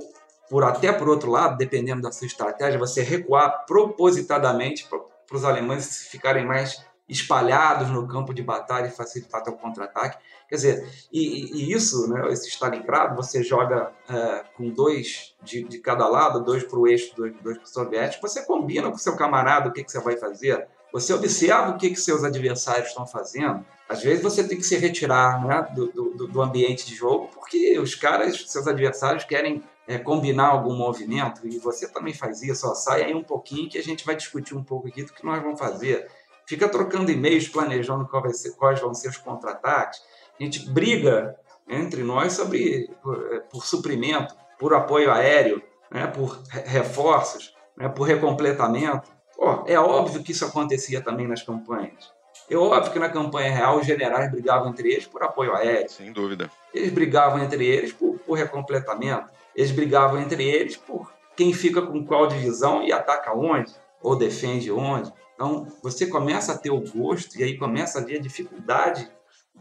por 0.49 0.63
até 0.63 0.91
por 0.91 1.09
outro 1.09 1.31
lado, 1.31 1.57
dependendo 1.57 2.01
da 2.01 2.11
sua 2.11 2.27
estratégia, 2.27 2.79
você 2.79 3.01
recuar 3.01 3.65
propositadamente 3.65 4.87
para 4.87 5.35
os 5.35 5.43
alemães 5.43 6.07
ficarem 6.09 6.45
mais 6.45 6.85
espalhados 7.07 7.89
no 7.89 8.07
campo 8.07 8.33
de 8.33 8.43
batalha 8.43 8.87
e 8.87 8.91
facilitar 8.91 9.41
o 9.47 9.53
contra-ataque. 9.53 10.17
Quer 10.49 10.55
dizer, 10.55 10.89
e, 11.11 11.51
e, 11.53 11.73
isso, 11.73 12.07
né, 12.09 12.27
esse 12.31 12.49
Stalingrado, 12.49 13.15
você 13.15 13.43
joga 13.43 13.91
é, 14.09 14.43
com 14.55 14.69
dois 14.69 15.35
de, 15.41 15.63
de, 15.63 15.79
cada 15.79 16.07
lado, 16.07 16.43
dois 16.43 16.63
para 16.63 16.79
o 16.79 16.87
eixo, 16.87 17.13
dois, 17.15 17.33
dois 17.41 17.57
para 17.57 17.65
o 17.65 17.69
soviético, 17.69 18.27
você 18.27 18.45
combina 18.45 18.89
com 18.89 18.97
seu 18.97 19.15
camarada 19.15 19.69
o 19.69 19.73
que, 19.73 19.83
que 19.83 19.91
você 19.91 19.99
vai 19.99 20.17
fazer, 20.17 20.67
você 20.91 21.13
observa 21.13 21.69
o 21.69 21.77
que, 21.77 21.89
que 21.89 21.97
seus 21.97 22.23
adversários 22.23 22.89
estão 22.89 23.05
fazendo. 23.05 23.65
Às 23.89 24.03
vezes 24.03 24.23
você 24.23 24.45
tem 24.45 24.57
que 24.57 24.63
se 24.63 24.77
retirar 24.77 25.45
né, 25.45 25.67
do, 25.73 25.87
do, 25.87 26.27
do 26.27 26.41
ambiente 26.41 26.85
de 26.85 26.95
jogo, 26.95 27.29
porque 27.33 27.77
os 27.79 27.95
caras, 27.95 28.45
seus 28.47 28.67
adversários, 28.67 29.23
querem 29.23 29.63
é, 29.87 29.97
combinar 29.97 30.47
algum 30.49 30.75
movimento, 30.75 31.47
e 31.47 31.57
você 31.57 31.87
também 31.87 32.13
faz 32.13 32.43
isso, 32.43 32.67
ó, 32.67 32.75
sai 32.75 33.03
aí 33.03 33.15
um 33.15 33.23
pouquinho 33.23 33.69
que 33.69 33.77
a 33.77 33.83
gente 33.83 34.05
vai 34.05 34.15
discutir 34.15 34.55
um 34.55 34.63
pouco 34.63 34.87
aqui 34.87 35.03
do 35.03 35.13
que 35.13 35.25
nós 35.25 35.41
vamos 35.41 35.57
fazer. 35.57 36.09
Fica 36.45 36.67
trocando 36.67 37.11
e-mails, 37.11 37.47
planejando 37.47 38.07
ser, 38.33 38.51
quais 38.51 38.79
vão 38.79 38.93
ser 38.93 39.09
os 39.09 39.17
contra-ataques. 39.17 40.01
A 40.39 40.43
gente 40.43 40.69
briga 40.69 41.37
entre 41.67 42.03
nós 42.03 42.33
sobre 42.33 42.89
por, 43.01 43.33
é, 43.33 43.39
por 43.39 43.65
suprimento, 43.65 44.35
por 44.59 44.73
apoio 44.73 45.11
aéreo, 45.11 45.61
né, 45.89 46.07
por 46.07 46.41
reforços, 46.65 47.55
né, 47.75 47.87
por 47.87 48.03
recompletamento. 48.03 49.09
Oh, 49.37 49.63
é 49.67 49.79
óbvio 49.79 50.23
que 50.23 50.31
isso 50.31 50.45
acontecia 50.45 51.01
também 51.01 51.27
nas 51.27 51.43
campanhas. 51.43 52.11
É 52.49 52.55
óbvio 52.55 52.91
que 52.91 52.99
na 52.99 53.09
campanha 53.09 53.51
real 53.51 53.77
os 53.77 53.85
generais 53.85 54.31
brigavam 54.31 54.69
entre 54.69 54.91
eles 54.91 55.05
por 55.05 55.21
apoio 55.23 55.53
aéreo. 55.53 55.89
Sem 55.89 56.11
dúvida. 56.11 56.49
Eles 56.73 56.91
brigavam 56.91 57.43
entre 57.43 57.65
eles 57.65 57.91
por, 57.91 58.17
por 58.19 58.37
recompletamento. 58.37 59.36
Eles 59.57 59.71
brigavam 59.71 60.21
entre 60.21 60.47
eles 60.47 60.77
por 60.77 61.11
quem 61.35 61.51
fica 61.51 61.81
com 61.81 62.05
qual 62.05 62.27
divisão 62.27 62.83
e 62.83 62.93
ataca 62.93 63.33
onde, 63.33 63.73
ou 64.01 64.15
defende 64.15 64.71
onde. 64.71 65.11
Então 65.33 65.67
você 65.81 66.05
começa 66.05 66.53
a 66.53 66.57
ter 66.57 66.69
o 66.69 66.79
gosto 66.79 67.39
e 67.39 67.43
aí 67.43 67.57
começa 67.57 67.99
a 67.99 68.03
ver 68.03 68.17
a 68.17 68.21
dificuldade 68.21 69.11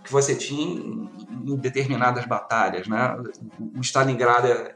que 0.05 0.13
você 0.13 0.35
tinha 0.35 0.63
em, 0.63 1.57
determinadas 1.57 2.27
batalhas. 2.27 2.87
Né? 2.87 3.17
O 3.77 3.81
Stalingrado 3.81 4.47
é, 4.47 4.75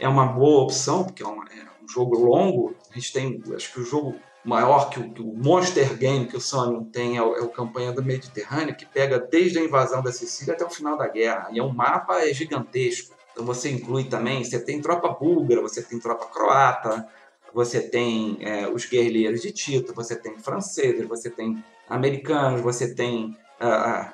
é 0.00 0.08
uma 0.08 0.26
boa 0.26 0.64
opção, 0.64 1.04
porque 1.04 1.22
é, 1.22 1.26
uma, 1.26 1.44
é 1.44 1.64
um 1.82 1.88
jogo 1.88 2.18
longo. 2.18 2.74
A 2.90 2.94
gente 2.94 3.12
tem, 3.12 3.42
acho 3.54 3.72
que 3.72 3.80
o 3.80 3.84
jogo 3.84 4.16
maior 4.44 4.90
que 4.90 5.00
o, 5.00 5.10
que 5.12 5.22
o, 5.22 5.32
Monster 5.34 5.96
Game 5.96 6.26
que 6.26 6.36
o 6.36 6.40
Sony 6.40 6.84
tem 6.86 7.16
é 7.16 7.22
o, 7.22 7.34
é 7.36 7.40
o, 7.40 7.48
Campanha 7.48 7.92
do 7.92 8.04
Mediterrâneo, 8.04 8.76
que 8.76 8.86
pega 8.86 9.18
desde 9.18 9.58
a 9.58 9.62
invasão 9.64 10.02
da 10.02 10.12
Sicília 10.12 10.54
até 10.54 10.64
o 10.64 10.70
final 10.70 10.96
da 10.96 11.08
guerra. 11.08 11.48
E 11.50 11.58
é 11.58 11.62
um 11.62 11.72
mapa 11.72 12.20
é 12.20 12.32
gigantesco. 12.32 13.15
Então 13.36 13.44
você 13.44 13.70
inclui 13.70 14.04
também, 14.04 14.42
você 14.42 14.58
tem 14.58 14.80
tropa 14.80 15.10
búlgara, 15.10 15.60
você 15.60 15.82
tem 15.82 15.98
tropa 15.98 16.24
croata, 16.24 17.06
você 17.52 17.82
tem 17.82 18.38
é, 18.40 18.66
os 18.66 18.86
guerrilheiros 18.86 19.42
de 19.42 19.52
Tito, 19.52 19.92
você 19.92 20.16
tem 20.16 20.38
franceses, 20.38 21.06
você 21.06 21.28
tem 21.28 21.62
americanos, 21.86 22.62
você 22.62 22.94
tem 22.94 23.36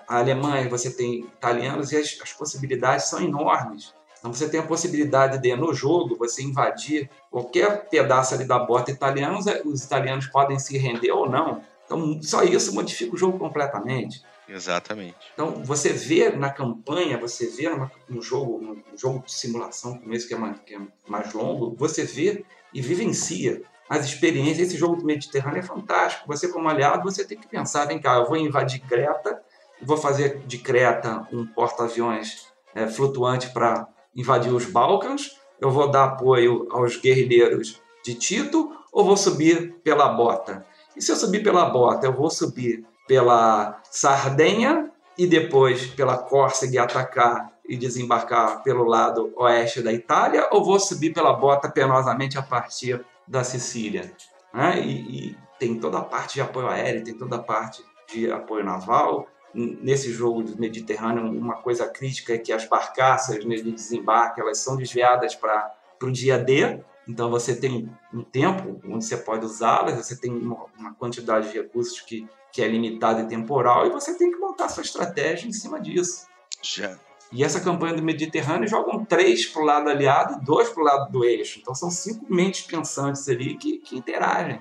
alemães, 0.09 0.69
você 0.69 0.91
tem 0.91 1.21
italianos, 1.21 1.93
e 1.93 1.97
as, 1.97 2.19
as 2.21 2.33
possibilidades 2.33 3.07
são 3.07 3.21
enormes. 3.23 3.95
Então 4.19 4.33
você 4.33 4.49
tem 4.49 4.59
a 4.59 4.65
possibilidade 4.65 5.39
de, 5.39 5.55
no 5.55 5.73
jogo, 5.73 6.17
você 6.17 6.43
invadir 6.43 7.09
qualquer 7.31 7.89
pedaço 7.89 8.35
ali 8.35 8.45
da 8.45 8.59
bota 8.59 8.91
italiana, 8.91 9.39
os 9.65 9.85
italianos 9.85 10.27
podem 10.27 10.59
se 10.59 10.77
render 10.79 11.13
ou 11.13 11.29
não. 11.29 11.63
Então 11.85 12.21
só 12.23 12.43
isso 12.43 12.75
modifica 12.75 13.15
o 13.15 13.19
jogo 13.19 13.39
completamente. 13.39 14.21
Exatamente. 14.53 15.17
Então 15.33 15.65
você 15.65 15.93
vê 15.93 16.31
na 16.31 16.51
campanha, 16.51 17.19
você 17.19 17.47
vê 17.47 17.69
no 18.09 18.21
jogo, 18.21 18.61
no 18.61 18.99
jogo 18.99 19.25
de 19.25 19.33
simulação 19.33 19.99
como 19.99 20.13
esse 20.15 20.29
que 20.29 20.35
é, 20.35 20.39
mais, 20.39 20.61
que 20.61 20.75
é 20.75 20.81
mais 21.09 21.33
longo, 21.33 21.75
você 21.77 22.05
vê 22.05 22.45
e 22.73 22.83
vivencia 22.83 23.63
as 23.89 24.05
experiências. 24.05 24.69
Esse 24.69 24.77
jogo 24.77 24.97
do 24.97 25.05
Mediterrâneo 25.05 25.61
é 25.61 25.63
fantástico. 25.63 26.27
Você 26.27 26.49
como 26.49 26.69
aliado, 26.69 27.03
você 27.03 27.25
tem 27.25 27.39
que 27.39 27.49
pensar, 27.49 27.87
vem 27.87 27.99
cá, 27.99 28.17
eu 28.17 28.27
vou 28.27 28.37
invadir 28.37 28.81
Creta, 28.81 29.43
vou 29.81 29.97
fazer 29.97 30.41
de 30.47 30.59
Creta 30.59 31.27
um 31.33 31.47
porta-aviões 31.47 32.47
é, 32.75 32.87
flutuante 32.87 33.51
para 33.51 33.89
invadir 34.15 34.53
os 34.53 34.67
Balcãs, 34.67 35.39
eu 35.59 35.71
vou 35.71 35.91
dar 35.91 36.05
apoio 36.05 36.69
aos 36.71 36.97
guerrilheiros 36.97 37.81
de 38.05 38.15
Tito 38.15 38.77
ou 38.93 39.05
vou 39.05 39.17
subir 39.17 39.77
pela 39.83 40.09
bota? 40.09 40.67
E 40.95 41.01
se 41.01 41.11
eu 41.11 41.17
subir 41.17 41.43
pela 41.43 41.65
bota, 41.67 42.07
eu 42.07 42.13
vou 42.13 42.29
subir 42.29 42.85
pela 43.07 43.81
Sardenha 43.91 44.91
e 45.17 45.27
depois 45.27 45.87
pela 45.87 46.19
Córcega 46.19 46.75
e 46.75 46.79
atacar 46.79 47.53
e 47.69 47.77
desembarcar 47.77 48.63
pelo 48.63 48.85
lado 48.85 49.33
oeste 49.37 49.83
da 49.83 49.93
Itália 49.93 50.49
ou 50.51 50.65
vou 50.65 50.81
subir 50.81 51.13
pela 51.13 51.33
bota 51.33 51.71
penosamente 51.71 52.39
a 52.39 52.43
partir 52.43 53.05
da 53.27 53.45
Sicília? 53.45 54.13
Né? 54.53 54.81
E, 54.81 55.29
e 55.31 55.37
tem 55.59 55.79
toda 55.79 55.99
a 55.99 56.05
parte 56.05 56.35
de 56.35 56.41
apoio 56.41 56.69
aéreo, 56.69 57.05
tem 57.05 57.15
toda 57.15 57.37
a 57.37 57.43
parte 57.43 57.85
de 58.13 58.31
apoio 58.31 58.65
naval, 58.65 59.29
nesse 59.55 60.13
jogo 60.13 60.43
do 60.43 60.59
Mediterrâneo, 60.59 61.25
uma 61.25 61.57
coisa 61.57 61.87
crítica 61.89 62.35
é 62.35 62.39
que 62.39 62.53
as 62.53 62.67
barcaças 62.67 63.45
né, 63.45 63.57
de 63.57 63.71
desembarque 63.71 64.41
elas 64.41 64.59
são 64.59 64.77
desviadas 64.77 65.35
para 65.35 65.75
o 66.03 66.11
dia 66.11 66.39
D, 66.39 66.81
então 67.07 67.31
você 67.31 67.55
tem 67.55 67.91
um 68.13 68.23
tempo 68.23 68.81
onde 68.87 69.05
você 69.05 69.17
pode 69.17 69.45
usá-las, 69.45 69.97
você 69.97 70.17
tem 70.17 70.33
uma, 70.33 70.67
uma, 70.79 70.95
quantidade 70.95 71.51
de 71.51 71.59
recursos 71.59 72.01
que, 72.01 72.27
que 72.53 72.63
é 72.63 72.69
limitada 72.69 73.23
e 73.23 73.27
temporal, 73.27 73.87
e 73.87 73.91
você 73.91 74.17
tem 74.17 74.31
que 74.31 74.37
montar 74.37 74.69
sua 74.69 74.83
estratégia 74.83 75.49
em 75.49 75.53
cima 75.53 75.81
disso. 75.81 76.27
Já. 76.63 76.99
E 77.33 77.43
essa 77.43 77.61
campanha 77.61 77.95
do 77.95 78.03
Mediterrâneo 78.03 78.69
jogam 78.69 79.07
três 79.07 79.47
para 79.47 79.63
o 79.63 79.65
lado 79.65 79.89
aliado 79.89 80.35
e 80.35 80.45
dois 80.45 80.69
para 80.69 80.83
o 80.83 80.85
lado 80.85 81.11
do 81.11 81.25
eixo. 81.25 81.59
Então 81.59 81.75
são 81.75 81.91
cinco 81.91 82.27
mentes 82.29 82.61
pensantes 82.61 83.27
ali 83.27 83.57
que, 83.57 83.79
que 83.79 83.97
interagem, 83.97 84.61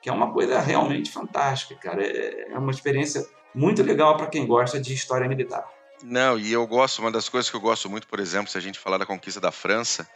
que 0.00 0.08
é 0.08 0.12
uma 0.12 0.32
coisa 0.32 0.60
realmente 0.60 1.10
fantástica, 1.10 1.74
cara. 1.74 2.06
É, 2.06 2.52
é 2.52 2.58
uma 2.58 2.70
experiência 2.70 3.26
muito 3.52 3.82
legal 3.82 4.16
para 4.16 4.28
quem 4.28 4.46
gosta 4.46 4.78
de 4.78 4.94
história 4.94 5.28
militar. 5.28 5.66
Não, 6.02 6.38
e 6.38 6.52
eu 6.52 6.64
gosto, 6.66 7.00
uma 7.00 7.10
das 7.10 7.28
coisas 7.28 7.50
que 7.50 7.56
eu 7.56 7.60
gosto 7.60 7.90
muito, 7.90 8.06
por 8.06 8.20
exemplo, 8.20 8.48
se 8.48 8.56
a 8.56 8.60
gente 8.60 8.78
falar 8.78 8.98
da 8.98 9.06
conquista 9.06 9.40
da 9.40 9.50
França, 9.50 10.08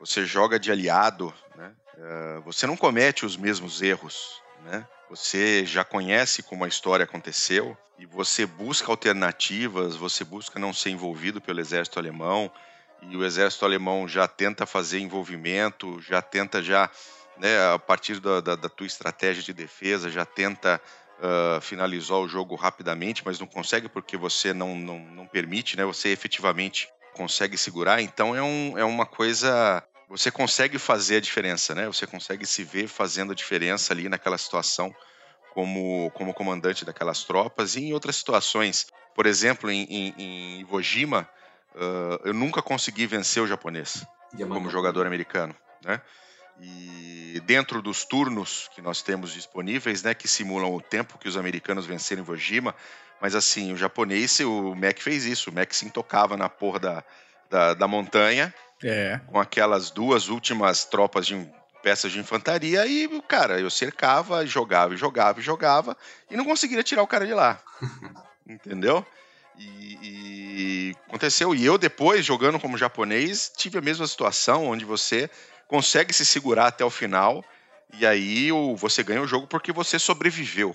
você 0.00 0.24
joga 0.24 0.58
de 0.58 0.70
aliado, 0.70 1.34
né? 1.54 1.72
Uh, 1.98 2.40
você 2.42 2.66
não 2.66 2.76
comete 2.76 3.26
os 3.26 3.36
mesmos 3.36 3.82
erros, 3.82 4.40
né? 4.66 4.86
Você 5.08 5.64
já 5.64 5.84
conhece 5.84 6.42
como 6.42 6.64
a 6.64 6.68
história 6.68 7.04
aconteceu 7.04 7.76
e 7.98 8.04
você 8.04 8.44
busca 8.44 8.90
alternativas, 8.90 9.96
você 9.96 10.24
busca 10.24 10.58
não 10.58 10.72
ser 10.72 10.90
envolvido 10.90 11.40
pelo 11.40 11.60
exército 11.60 11.98
alemão 11.98 12.50
e 13.02 13.16
o 13.16 13.24
exército 13.24 13.64
alemão 13.64 14.08
já 14.08 14.26
tenta 14.26 14.66
fazer 14.66 14.98
envolvimento, 14.98 16.00
já 16.00 16.20
tenta 16.20 16.62
já, 16.62 16.90
né, 17.38 17.72
a 17.72 17.78
partir 17.78 18.20
da, 18.20 18.40
da, 18.40 18.56
da 18.56 18.68
tua 18.68 18.86
estratégia 18.86 19.42
de 19.42 19.52
defesa, 19.52 20.10
já 20.10 20.24
tenta 20.24 20.80
uh, 21.18 21.60
finalizou 21.60 22.24
o 22.24 22.28
jogo 22.28 22.54
rapidamente, 22.54 23.22
mas 23.24 23.38
não 23.38 23.46
consegue 23.46 23.88
porque 23.88 24.16
você 24.16 24.52
não, 24.52 24.74
não, 24.74 24.98
não 24.98 25.26
permite, 25.26 25.76
né? 25.76 25.84
Você 25.84 26.10
efetivamente 26.10 26.88
consegue 27.14 27.56
segurar. 27.56 28.00
Então 28.02 28.34
é, 28.34 28.42
um, 28.42 28.76
é 28.76 28.84
uma 28.84 29.06
coisa. 29.06 29.82
Você 30.08 30.30
consegue 30.30 30.78
fazer 30.78 31.16
a 31.16 31.20
diferença, 31.20 31.74
né? 31.74 31.86
Você 31.86 32.06
consegue 32.06 32.46
se 32.46 32.62
ver 32.62 32.86
fazendo 32.86 33.32
a 33.32 33.34
diferença 33.34 33.92
ali 33.92 34.08
naquela 34.08 34.38
situação 34.38 34.94
como, 35.52 36.10
como 36.12 36.32
comandante 36.32 36.84
daquelas 36.84 37.24
tropas 37.24 37.74
e 37.74 37.84
em 37.84 37.92
outras 37.92 38.16
situações. 38.16 38.86
Por 39.14 39.26
exemplo, 39.26 39.70
em, 39.70 39.82
em, 39.84 40.14
em 40.16 40.60
Iwo 40.60 40.80
Jima, 40.80 41.28
uh, 41.74 42.20
eu 42.24 42.34
nunca 42.34 42.62
consegui 42.62 43.06
vencer 43.06 43.42
o 43.42 43.46
japonês 43.46 44.06
como 44.48 44.70
jogador 44.70 45.06
americano, 45.06 45.56
né? 45.84 46.00
E 46.60 47.40
dentro 47.44 47.82
dos 47.82 48.04
turnos 48.04 48.70
que 48.74 48.80
nós 48.80 49.02
temos 49.02 49.32
disponíveis, 49.32 50.02
né, 50.02 50.14
que 50.14 50.26
simulam 50.26 50.74
o 50.74 50.80
tempo 50.80 51.18
que 51.18 51.28
os 51.28 51.36
americanos 51.36 51.84
venceram 51.84 52.22
em 52.22 52.24
Vojima, 52.24 52.74
mas 53.20 53.34
assim, 53.34 53.72
o 53.72 53.76
japonês, 53.76 54.40
o 54.40 54.74
Mac 54.74 54.98
fez 55.00 55.26
isso, 55.26 55.50
o 55.50 55.52
Mac 55.52 55.72
se 55.72 55.84
intocava 55.84 56.36
na 56.36 56.48
porra 56.48 56.78
da, 56.78 57.04
da, 57.50 57.74
da 57.74 57.88
montanha, 57.88 58.52
é. 58.82 59.20
com 59.26 59.38
aquelas 59.38 59.90
duas 59.90 60.28
últimas 60.28 60.84
tropas 60.84 61.26
de 61.26 61.48
peças 61.82 62.10
de 62.10 62.18
infantaria 62.18 62.86
e, 62.86 63.08
cara, 63.22 63.60
eu 63.60 63.70
cercava, 63.70 64.44
jogava, 64.44 64.96
jogava, 64.96 65.40
jogava 65.40 65.96
e 66.30 66.36
não 66.36 66.44
conseguia 66.44 66.82
tirar 66.82 67.02
o 67.02 67.06
cara 67.06 67.26
de 67.26 67.34
lá. 67.34 67.60
Entendeu? 68.46 69.04
E, 69.58 69.98
e, 70.02 70.96
aconteceu. 71.08 71.54
E 71.54 71.64
eu 71.64 71.78
depois, 71.78 72.24
jogando 72.24 72.58
como 72.58 72.76
japonês, 72.76 73.50
tive 73.56 73.78
a 73.78 73.82
mesma 73.82 74.06
situação, 74.06 74.66
onde 74.66 74.84
você 74.84 75.30
consegue 75.68 76.12
se 76.12 76.24
segurar 76.24 76.66
até 76.66 76.84
o 76.84 76.90
final 76.90 77.44
e 77.98 78.06
aí 78.06 78.52
o, 78.52 78.76
você 78.76 79.02
ganha 79.02 79.22
o 79.22 79.26
jogo 79.26 79.46
porque 79.46 79.72
você 79.72 79.98
sobreviveu. 79.98 80.74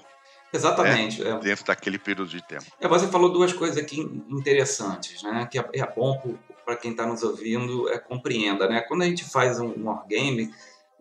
Exatamente. 0.54 1.24
Né? 1.24 1.32
É. 1.32 1.40
Dentro 1.40 1.66
daquele 1.66 1.98
período 1.98 2.30
de 2.30 2.46
tempo. 2.46 2.66
É, 2.80 2.88
você 2.88 3.08
falou 3.08 3.32
duas 3.32 3.54
coisas 3.54 3.78
aqui 3.78 4.02
interessantes, 4.30 5.24
né? 5.24 5.48
Que 5.50 5.60
é, 5.60 5.70
é 5.76 5.86
bom 5.86 6.38
para 6.66 6.76
quem 6.76 6.92
está 6.92 7.06
nos 7.06 7.24
ouvindo 7.24 7.90
é, 7.90 7.98
compreenda, 7.98 8.68
né? 8.68 8.82
Quando 8.82 9.04
a 9.04 9.06
gente 9.06 9.24
faz 9.24 9.60
um 9.60 9.74
wargame, 9.84 10.52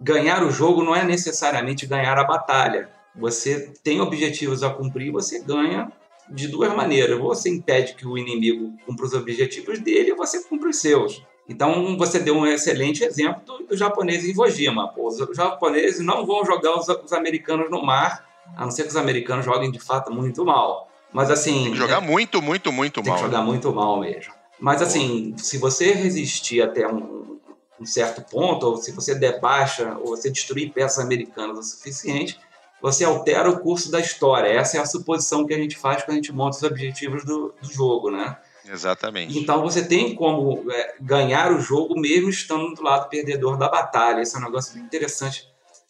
ganhar 0.01 0.43
o 0.43 0.51
jogo 0.51 0.83
não 0.83 0.95
é 0.95 1.05
necessariamente 1.05 1.87
ganhar 1.87 2.17
a 2.19 2.25
batalha. 2.25 2.91
Você 3.15 3.73
tem 3.83 4.01
objetivos 4.01 4.63
a 4.63 4.71
cumprir, 4.71 5.11
você 5.11 5.41
ganha 5.43 5.91
de 6.29 6.49
duas 6.49 6.73
maneiras. 6.75 7.19
Ou 7.19 7.29
você 7.29 7.51
impede 7.51 7.95
que 7.95 8.07
o 8.07 8.17
inimigo 8.17 8.73
cumpra 8.87 9.07
os 9.07 9.13
objetivos 9.13 9.79
dele, 9.81 10.13
ou 10.13 10.17
você 10.17 10.43
cumpre 10.45 10.69
os 10.69 10.77
seus. 10.77 11.23
Então, 11.49 11.99
você 11.99 12.21
deu 12.21 12.37
um 12.37 12.47
excelente 12.47 13.03
exemplo 13.03 13.43
do, 13.45 13.67
do 13.67 13.77
japonês 13.77 14.25
Iwo 14.25 14.49
Jima. 14.49 14.89
Pô, 14.89 15.09
os 15.09 15.37
japoneses 15.37 16.01
não 16.01 16.25
vão 16.25 16.45
jogar 16.45 16.79
os, 16.79 16.89
os, 16.89 17.13
americanos 17.13 17.69
no 17.69 17.85
mar, 17.85 18.25
a 18.57 18.65
não 18.65 18.71
ser 18.71 18.83
que 18.83 18.89
os 18.89 18.97
americanos 18.97 19.45
joguem 19.45 19.71
de 19.71 19.79
fato 19.79 20.13
muito 20.13 20.45
mal. 20.45 20.91
Mas 21.13 21.31
assim. 21.31 21.65
Tem 21.65 21.73
que 21.73 21.79
jogar 21.79 22.03
é, 22.03 22.07
muito, 22.07 22.41
muito, 22.41 22.73
muito 22.73 23.03
tem 23.03 23.11
mal. 23.11 23.19
Tem 23.19 23.25
que 23.25 23.31
jogar 23.31 23.45
né? 23.45 23.51
muito 23.51 23.73
mal 23.73 24.01
mesmo. 24.01 24.33
Mas 24.59 24.83
assim, 24.83 25.35
se 25.39 25.59
você 25.59 25.93
resistir 25.93 26.63
até 26.63 26.87
um, 26.87 27.39
um 27.81 27.87
certo 27.87 28.23
ponto, 28.31 28.67
ou 28.67 28.77
se 28.77 28.93
você 28.93 29.15
debaixa, 29.15 29.97
ou 30.01 30.09
você 30.09 30.31
destruir 30.31 30.73
peças 30.73 31.03
americanas 31.05 31.59
o 31.59 31.63
suficiente, 31.63 32.39
você 32.81 33.05
altera 33.05 33.51
o 33.51 33.61
curso 33.61 33.91
da 33.91 34.01
história. 34.01 34.49
Essa 34.49 34.77
é 34.77 34.81
a 34.81 34.87
suposição 34.87 35.47
que 35.47 35.55
a 35.55 35.59
gente 35.59 35.77
faz 35.77 36.03
quando 36.03 36.13
a 36.13 36.17
gente 36.17 36.33
monta 36.33 36.57
os 36.57 36.63
objetivos 36.63 37.25
do, 37.25 37.55
do 37.61 37.73
jogo, 37.73 38.11
né? 38.11 38.37
Exatamente. 38.69 39.37
Então 39.39 39.63
você 39.63 39.85
tem 39.85 40.15
como 40.15 40.71
é, 40.71 40.95
ganhar 41.01 41.53
o 41.53 41.61
jogo 41.61 41.99
mesmo 41.99 42.31
estando 42.31 42.75
do 42.75 42.83
lado 42.83 43.09
perdedor 43.09 43.57
da 43.57 43.69
batalha. 43.69 44.21
Esse 44.21 44.37
é 44.37 44.39
um 44.39 44.43
negócio 44.45 44.75
bem 44.75 44.85
interessante 44.85 45.49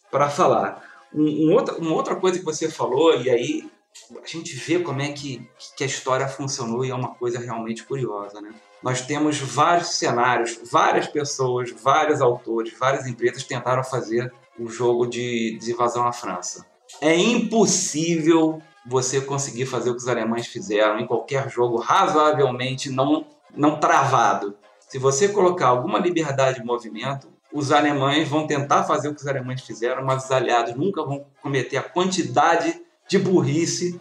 para 0.09 0.29
falar. 0.29 0.90
Um, 1.13 1.49
um 1.49 1.53
outra, 1.53 1.77
uma 1.77 1.93
outra 1.93 2.15
coisa 2.15 2.39
que 2.39 2.45
você 2.45 2.69
falou, 2.69 3.19
e 3.19 3.29
aí 3.29 3.69
a 4.23 4.27
gente 4.27 4.55
vê 4.55 4.79
como 4.79 5.01
é 5.01 5.11
que, 5.11 5.47
que 5.75 5.83
a 5.83 5.87
história 5.87 6.27
funcionou 6.27 6.85
e 6.85 6.91
é 6.91 6.95
uma 6.95 7.13
coisa 7.15 7.39
realmente 7.39 7.83
curiosa. 7.83 8.41
Né? 8.41 8.53
Nós 8.81 9.01
temos 9.01 9.37
vários 9.39 9.89
cenários, 9.95 10.59
várias 10.71 11.07
pessoas, 11.07 11.71
vários 11.71 12.21
autores, 12.21 12.73
várias 12.77 13.05
empresas 13.07 13.43
tentaram 13.43 13.83
fazer 13.83 14.31
o 14.57 14.67
jogo 14.67 15.05
de, 15.05 15.57
de 15.59 15.71
invasão 15.71 16.07
à 16.07 16.11
França. 16.11 16.65
É 16.99 17.15
impossível 17.15 18.61
você 18.85 19.21
conseguir 19.21 19.65
fazer 19.65 19.89
o 19.89 19.93
que 19.93 20.01
os 20.01 20.07
alemães 20.07 20.47
fizeram 20.47 20.99
em 20.99 21.05
qualquer 21.05 21.49
jogo 21.49 21.77
razoavelmente 21.77 22.89
não, 22.89 23.25
não 23.55 23.79
travado. 23.79 24.57
Se 24.87 24.97
você 24.97 25.29
colocar 25.29 25.67
alguma 25.67 25.99
liberdade 25.99 26.59
de 26.59 26.65
movimento, 26.65 27.30
os 27.51 27.71
alemães 27.71 28.27
vão 28.27 28.47
tentar 28.47 28.83
fazer 28.83 29.09
o 29.09 29.15
que 29.15 29.21
os 29.21 29.27
alemães 29.27 29.61
fizeram, 29.61 30.03
mas 30.03 30.25
os 30.25 30.31
aliados 30.31 30.75
nunca 30.75 31.03
vão 31.03 31.25
cometer 31.41 31.77
a 31.77 31.83
quantidade 31.83 32.81
de 33.07 33.19
burrice 33.19 33.99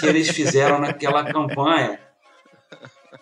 que 0.00 0.06
eles 0.06 0.28
fizeram 0.28 0.78
naquela 0.78 1.24
campanha. 1.24 1.98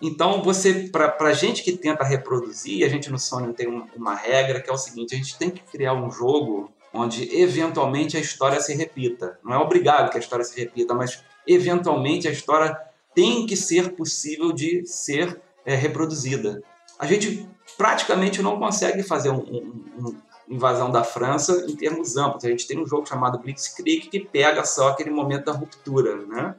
Então, 0.01 0.41
você, 0.41 0.89
para 0.91 1.33
gente 1.33 1.63
que 1.63 1.73
tenta 1.73 2.03
reproduzir, 2.03 2.85
a 2.85 2.89
gente 2.89 3.11
no 3.11 3.19
Sony 3.19 3.53
tem 3.53 3.67
uma, 3.67 3.87
uma 3.95 4.15
regra 4.15 4.59
que 4.59 4.69
é 4.69 4.73
o 4.73 4.77
seguinte: 4.77 5.13
a 5.13 5.17
gente 5.17 5.37
tem 5.37 5.49
que 5.49 5.61
criar 5.61 5.93
um 5.93 6.09
jogo 6.11 6.71
onde 6.93 7.35
eventualmente 7.39 8.17
a 8.17 8.19
história 8.19 8.59
se 8.59 8.73
repita. 8.73 9.39
Não 9.43 9.53
é 9.53 9.57
obrigado 9.57 10.09
que 10.09 10.17
a 10.17 10.19
história 10.19 10.43
se 10.43 10.59
repita, 10.59 10.93
mas 10.93 11.23
eventualmente 11.47 12.27
a 12.27 12.31
história 12.31 12.77
tem 13.13 13.45
que 13.45 13.55
ser 13.55 13.93
possível 13.93 14.51
de 14.51 14.85
ser 14.85 15.39
é, 15.65 15.75
reproduzida. 15.75 16.61
A 16.97 17.05
gente 17.05 17.47
praticamente 17.81 18.43
não 18.43 18.59
consegue 18.59 19.01
fazer 19.01 19.29
uma 19.29 19.41
um, 19.41 19.83
um 19.97 20.15
invasão 20.47 20.91
da 20.91 21.03
França 21.03 21.65
em 21.67 21.75
termos 21.75 22.15
amplos. 22.15 22.45
A 22.45 22.49
gente 22.49 22.67
tem 22.67 22.77
um 22.77 22.85
jogo 22.85 23.07
chamado 23.07 23.39
Blitzkrieg 23.39 24.07
que 24.07 24.19
pega 24.19 24.63
só 24.63 24.89
aquele 24.89 25.09
momento 25.09 25.45
da 25.45 25.51
ruptura, 25.53 26.15
né? 26.27 26.53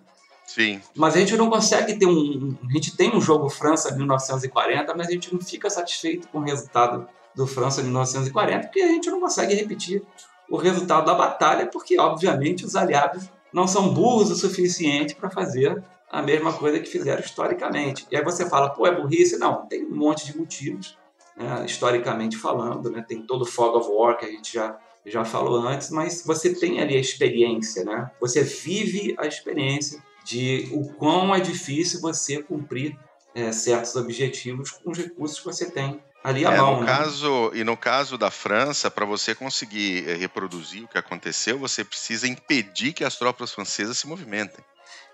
Sim. 0.45 0.81
Mas 0.97 1.15
a 1.15 1.21
gente 1.21 1.37
não 1.37 1.49
consegue 1.49 1.97
ter 1.97 2.07
um. 2.07 2.57
A 2.69 2.73
gente 2.73 2.97
tem 2.97 3.15
um 3.15 3.21
jogo 3.21 3.49
França 3.49 3.95
1940, 3.95 4.93
mas 4.97 5.07
a 5.07 5.11
gente 5.13 5.33
não 5.33 5.41
fica 5.41 5.71
satisfeito 5.71 6.27
com 6.27 6.39
o 6.39 6.43
resultado 6.43 7.07
do 7.37 7.47
França 7.47 7.81
1940, 7.83 8.67
porque 8.67 8.81
a 8.81 8.89
gente 8.89 9.09
não 9.09 9.21
consegue 9.21 9.55
repetir 9.55 10.03
o 10.51 10.57
resultado 10.57 11.07
da 11.07 11.15
batalha, 11.15 11.67
porque, 11.67 11.99
obviamente, 12.01 12.65
os 12.65 12.75
aliados 12.75 13.31
não 13.53 13.69
são 13.69 13.95
burros 13.95 14.29
o 14.29 14.35
suficiente 14.35 15.15
para 15.15 15.31
fazer 15.31 15.83
a 16.11 16.21
mesma 16.21 16.53
coisa 16.53 16.81
que 16.81 16.91
fizeram 16.91 17.21
historicamente. 17.21 18.07
E 18.11 18.17
aí 18.17 18.25
você 18.25 18.47
fala, 18.47 18.71
pô, 18.71 18.87
é 18.87 18.95
burrice? 18.95 19.39
Não, 19.39 19.65
tem 19.67 19.87
um 19.87 19.95
monte 19.95 20.27
de 20.27 20.37
motivos, 20.37 20.99
né, 21.37 21.65
historicamente 21.67 22.37
falando, 22.37 22.91
né, 22.91 23.05
tem 23.07 23.23
todo 23.23 23.43
o 23.43 23.47
fog 23.47 23.77
of 23.77 23.89
war 23.91 24.19
que 24.19 24.27
a 24.27 24.31
gente 24.31 24.53
já, 24.53 24.79
já 25.07 25.25
falou 25.25 25.57
antes, 25.67 25.91
mas 25.91 26.23
você 26.25 26.55
tem 26.55 26.81
ali 26.81 26.97
a 26.97 27.01
experiência, 27.01 27.85
né? 27.85 28.11
Você 28.21 28.43
vive 28.43 29.15
a 29.19 29.27
experiência 29.27 30.03
de 30.25 30.69
o 30.73 30.93
quão 30.95 31.35
é 31.35 31.41
difícil 31.41 32.01
você 32.01 32.43
cumprir 32.43 32.97
é, 33.35 33.51
certos 33.53 33.97
objetivos 33.97 34.71
com 34.71 34.91
os 34.91 34.99
recursos 34.99 35.39
que 35.39 35.45
você 35.45 35.71
tem 35.71 36.01
ali 36.23 36.47
à 36.47 36.53
é, 36.53 36.57
mão. 36.57 36.77
No 36.77 36.81
né? 36.83 36.87
caso, 36.87 37.51
e 37.55 37.65
no 37.65 37.77
caso 37.77 38.17
da 38.17 38.31
França, 38.31 38.91
para 38.91 39.05
você 39.05 39.35
conseguir 39.35 40.09
eh, 40.09 40.15
reproduzir 40.15 40.85
o 40.85 40.89
que 40.89 40.99
aconteceu, 40.99 41.59
você 41.59 41.83
precisa 41.83 42.29
impedir 42.29 42.93
que 42.93 43.05
as 43.05 43.17
tropas 43.17 43.53
francesas 43.53 43.99
se 43.99 44.07
movimentem. 44.07 44.65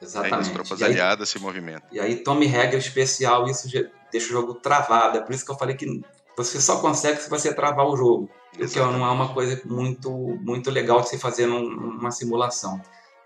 Exatamente. 0.00 0.34
Né? 0.34 0.40
As 0.40 0.48
tropas 0.48 0.82
aí, 0.82 0.92
aliadas 0.92 1.28
se 1.28 1.38
movimentem. 1.38 1.88
E 1.92 2.00
aí 2.00 2.16
tome 2.16 2.46
regra 2.46 2.78
especial, 2.78 3.46
isso 3.46 3.68
deixa 4.10 4.28
o 4.28 4.30
jogo 4.30 4.54
travado. 4.54 5.18
É 5.18 5.20
por 5.20 5.34
isso 5.34 5.44
que 5.44 5.50
eu 5.50 5.56
falei 5.56 5.76
que 5.76 6.02
você 6.36 6.60
só 6.60 6.80
consegue 6.80 7.20
se 7.20 7.28
você 7.28 7.52
travar 7.52 7.86
o 7.86 7.96
jogo. 7.96 8.30
Exatamente. 8.58 8.78
O 8.78 8.92
que 8.92 8.98
não 8.98 9.06
é 9.06 9.10
uma 9.10 9.32
coisa 9.34 9.60
muito, 9.64 10.10
muito 10.40 10.70
legal 10.70 11.00
de 11.00 11.10
se 11.10 11.18
fazer 11.18 11.46
num, 11.46 11.68
numa 11.68 12.10
simulação. 12.10 12.80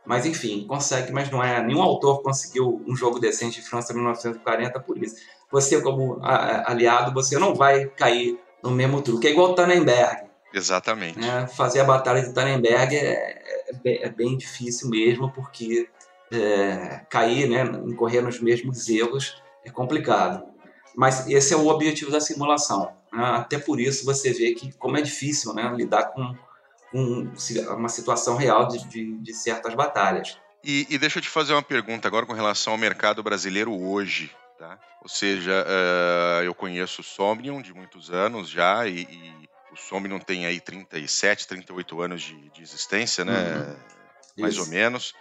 Mas 0.04 0.26
enfim, 0.26 0.66
consegue, 0.66 1.12
mas 1.12 1.30
não 1.30 1.42
é. 1.42 1.62
Nenhum 1.62 1.82
autor 1.82 2.22
conseguiu 2.22 2.82
um 2.86 2.96
jogo 2.96 3.20
decente 3.20 3.60
de 3.60 3.68
França 3.68 3.92
em 3.92 3.96
1940 3.96 4.80
por 4.80 4.98
isso 5.00 5.16
você 5.52 5.80
como 5.82 6.18
aliado, 6.22 7.12
você 7.12 7.38
não 7.38 7.54
vai 7.54 7.84
cair 7.84 8.40
no 8.62 8.70
mesmo 8.70 9.02
truque. 9.02 9.28
É 9.28 9.30
igual 9.30 9.54
Tannenberg. 9.54 10.22
Exatamente. 10.52 11.18
Né? 11.18 11.46
Fazer 11.46 11.80
a 11.80 11.84
batalha 11.84 12.22
de 12.22 12.32
Tannenberg 12.32 12.96
é, 12.96 13.68
é, 13.84 14.06
é 14.06 14.08
bem 14.08 14.36
difícil 14.36 14.88
mesmo, 14.88 15.30
porque 15.30 15.88
é, 16.32 17.04
cair, 17.08 17.48
né, 17.48 17.62
incorrer 17.86 18.22
nos 18.22 18.40
mesmos 18.40 18.88
erros 18.88 19.42
é 19.64 19.70
complicado. 19.70 20.44
Mas 20.94 21.28
esse 21.28 21.54
é 21.54 21.56
o 21.56 21.68
objetivo 21.68 22.10
da 22.10 22.20
simulação. 22.20 22.92
Né? 23.12 23.24
Até 23.24 23.58
por 23.58 23.80
isso 23.80 24.04
você 24.04 24.32
vê 24.32 24.52
que 24.52 24.72
como 24.72 24.96
é 24.96 25.02
difícil 25.02 25.54
né, 25.54 25.72
lidar 25.74 26.04
com, 26.12 26.34
com 26.90 27.32
uma 27.70 27.88
situação 27.88 28.36
real 28.36 28.68
de, 28.68 28.86
de, 28.88 29.18
de 29.18 29.34
certas 29.34 29.74
batalhas. 29.74 30.38
E, 30.64 30.86
e, 30.88 30.98
deixa 30.98 31.18
eu 31.18 31.22
te 31.22 31.28
fazer 31.28 31.52
uma 31.52 31.62
pergunta 31.62 32.06
agora 32.06 32.24
com 32.24 32.32
relação 32.32 32.72
ao 32.72 32.78
mercado 32.78 33.22
brasileiro 33.22 33.72
hoje. 33.72 34.30
Tá? 34.58 34.78
Ou 35.00 35.08
seja, 35.08 35.64
uh, 35.66 36.44
eu 36.44 36.54
conheço 36.54 37.00
o 37.00 37.04
Somnium 37.04 37.60
de 37.60 37.74
muitos 37.74 38.10
anos 38.10 38.48
já 38.48 38.86
e, 38.86 39.02
e, 39.02 39.48
o 39.72 39.76
Somnium 39.76 40.20
tem 40.20 40.46
aí 40.46 40.60
37, 40.60 41.48
38 41.48 42.00
anos 42.00 42.22
de, 42.22 42.50
de 42.50 42.62
existência, 42.62 43.24
né? 43.24 43.56
Uhum. 43.56 43.76
Mais 44.42 44.54
Isso. 44.54 44.62
ou 44.62 44.68
menos. 44.68 45.14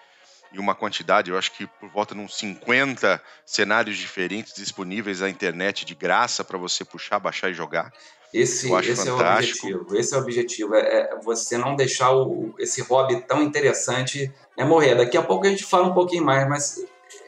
E 0.53 0.59
uma 0.59 0.75
quantidade, 0.75 1.31
eu 1.31 1.37
acho 1.37 1.51
que 1.51 1.65
por 1.65 1.89
volta 1.89 2.13
de 2.13 2.21
uns 2.21 2.37
50 2.37 3.21
cenários 3.45 3.97
diferentes 3.97 4.53
disponíveis 4.53 5.21
na 5.21 5.29
internet 5.29 5.85
de 5.85 5.95
graça 5.95 6.43
para 6.43 6.57
você 6.57 6.83
puxar, 6.83 7.19
baixar 7.19 7.49
e 7.49 7.53
jogar. 7.53 7.93
Esse, 8.33 8.71
esse 8.73 9.07
é 9.07 9.11
o 9.11 9.19
objetivo. 9.19 9.95
Esse 9.95 10.13
é 10.13 10.17
o 10.17 10.21
objetivo. 10.21 10.75
É, 10.75 10.79
é 10.79 11.19
você 11.21 11.57
não 11.57 11.75
deixar 11.75 12.11
o, 12.11 12.53
esse 12.59 12.81
hobby 12.81 13.21
tão 13.21 13.41
interessante 13.41 14.31
é 14.57 14.63
morrer. 14.63 14.95
Daqui 14.95 15.17
a 15.17 15.21
pouco 15.21 15.45
a 15.45 15.49
gente 15.49 15.65
fala 15.65 15.87
um 15.87 15.93
pouquinho 15.93 16.23
mais, 16.23 16.47
mas 16.47 16.85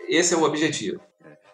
esse 0.07 0.33
é 0.33 0.37
o 0.37 0.43
objetivo. 0.43 1.01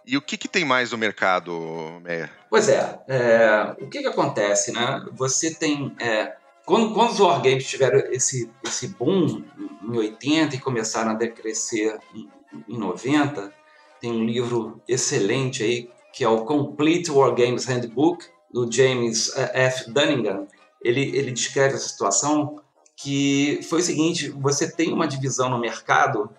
E 0.05 0.17
o 0.17 0.21
que, 0.21 0.37
que 0.37 0.47
tem 0.47 0.65
mais 0.65 0.91
no 0.91 0.97
mercado, 0.97 1.99
Meyer? 2.01 2.31
Pois 2.49 2.67
é, 2.67 2.99
é, 3.07 3.75
o 3.79 3.87
que, 3.87 3.99
que 3.99 4.07
acontece, 4.07 4.71
né? 4.71 5.05
Você 5.13 5.53
tem. 5.53 5.95
É, 5.99 6.33
quando, 6.69 6.93
quando 6.93 7.09
os 7.09 7.19
wargames 7.19 7.67
tiveram 7.67 7.97
esse, 8.11 8.47
esse 8.63 8.89
boom 8.89 9.43
em 9.81 9.97
80 9.97 10.55
e 10.55 10.59
começaram 10.59 11.09
a 11.09 11.15
decrescer 11.15 11.97
em, 12.13 12.29
em 12.67 12.77
90, 12.77 13.51
tem 13.99 14.11
um 14.11 14.23
livro 14.23 14.79
excelente 14.87 15.63
aí 15.63 15.89
que 16.13 16.23
é 16.23 16.29
o 16.29 16.45
Complete 16.45 17.09
Wargames 17.09 17.65
Handbook, 17.65 18.23
do 18.51 18.71
James 18.71 19.35
é, 19.35 19.65
F. 19.65 19.89
Dunningham. 19.91 20.47
Ele, 20.79 21.01
ele 21.17 21.31
descreve 21.31 21.73
essa 21.73 21.89
situação 21.89 22.61
que 22.95 23.61
foi 23.67 23.79
o 23.79 23.83
seguinte: 23.83 24.29
você 24.29 24.71
tem 24.71 24.93
uma 24.93 25.07
divisão 25.07 25.49
no 25.49 25.59
mercado 25.59 26.29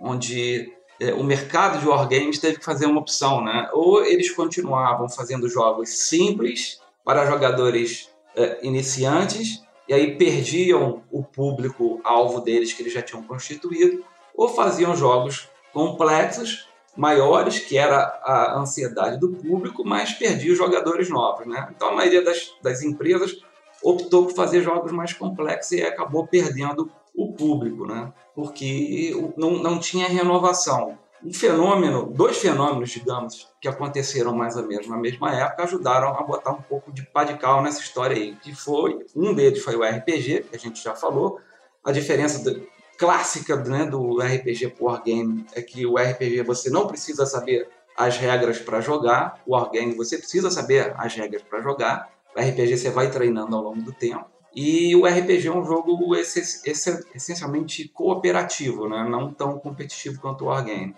onde 0.00 0.72
é, 0.98 1.12
o 1.12 1.22
mercado 1.22 1.78
de 1.78 1.86
wargames 1.86 2.38
teve 2.38 2.58
que 2.58 2.64
fazer 2.64 2.86
uma 2.86 3.00
opção, 3.00 3.44
né? 3.44 3.68
Ou 3.74 4.02
eles 4.02 4.30
continuavam 4.30 5.10
fazendo 5.10 5.46
jogos 5.46 5.90
simples 5.90 6.80
para 7.04 7.26
jogadores 7.26 8.08
é, 8.38 8.58
iniciantes 8.62 9.62
e 9.88 9.94
aí 9.94 10.16
perdiam 10.16 11.02
o 11.10 11.22
público 11.22 12.00
alvo 12.04 12.40
deles 12.40 12.72
que 12.72 12.82
eles 12.82 12.92
já 12.92 13.02
tinham 13.02 13.22
constituído, 13.22 14.04
ou 14.36 14.48
faziam 14.48 14.94
jogos 14.94 15.48
complexos, 15.72 16.68
maiores, 16.96 17.58
que 17.58 17.78
era 17.78 17.98
a 18.22 18.58
ansiedade 18.58 19.18
do 19.18 19.30
público, 19.30 19.84
mas 19.84 20.12
perdia 20.12 20.52
os 20.52 20.58
jogadores 20.58 21.08
novos, 21.08 21.46
né? 21.46 21.68
Então 21.74 21.88
a 21.88 21.94
maioria 21.94 22.22
das, 22.22 22.52
das 22.62 22.82
empresas 22.82 23.40
optou 23.82 24.26
por 24.26 24.34
fazer 24.34 24.62
jogos 24.62 24.92
mais 24.92 25.12
complexos 25.12 25.72
e 25.72 25.82
acabou 25.82 26.26
perdendo 26.26 26.90
o 27.14 27.32
público, 27.32 27.86
né? 27.86 28.12
porque 28.38 29.10
não, 29.36 29.50
não 29.50 29.80
tinha 29.80 30.06
renovação. 30.06 30.96
Um 31.24 31.32
fenômeno, 31.32 32.06
dois 32.06 32.38
fenômenos, 32.38 32.90
digamos, 32.90 33.48
que 33.60 33.68
aconteceram 33.68 34.34
mais 34.34 34.56
ou 34.56 34.66
menos 34.66 34.86
na 34.86 34.96
mesma 34.96 35.34
época, 35.34 35.64
ajudaram 35.64 36.08
a 36.10 36.22
botar 36.22 36.52
um 36.52 36.62
pouco 36.62 36.92
de 36.92 37.02
pá 37.02 37.24
de 37.24 37.36
cal 37.36 37.62
nessa 37.62 37.80
história 37.80 38.16
aí, 38.16 38.36
que 38.36 38.54
foi, 38.54 39.04
um 39.16 39.34
deles 39.34 39.62
foi 39.62 39.74
o 39.74 39.82
RPG, 39.82 40.44
que 40.48 40.56
a 40.56 40.58
gente 40.58 40.82
já 40.82 40.94
falou, 40.94 41.40
a 41.84 41.90
diferença 41.90 42.42
do, 42.44 42.66
clássica 42.98 43.56
né, 43.56 43.86
do 43.86 44.18
RPG 44.18 44.70
por 44.76 45.00
game 45.02 45.46
é 45.54 45.62
que 45.62 45.86
o 45.86 45.96
RPG 45.96 46.42
você 46.42 46.68
não 46.68 46.86
precisa 46.86 47.24
saber 47.24 47.68
as 47.96 48.16
regras 48.16 48.58
para 48.58 48.80
jogar. 48.80 49.40
O 49.46 49.52
Wargame 49.52 49.94
você 49.94 50.18
precisa 50.18 50.50
saber 50.50 50.92
as 50.96 51.14
regras 51.14 51.42
para 51.42 51.62
jogar. 51.62 52.10
O 52.36 52.40
RPG 52.40 52.76
você 52.76 52.90
vai 52.90 53.10
treinando 53.10 53.56
ao 53.56 53.62
longo 53.62 53.80
do 53.80 53.92
tempo. 53.92 54.26
E 54.54 54.94
o 54.96 55.06
RPG 55.06 55.46
é 55.46 55.52
um 55.52 55.64
jogo 55.64 56.16
essencialmente 56.16 57.88
cooperativo, 57.88 58.88
né? 58.88 59.06
não 59.08 59.32
tão 59.32 59.58
competitivo 59.58 60.20
quanto 60.20 60.44
o 60.44 60.48
Wargame. 60.48 60.94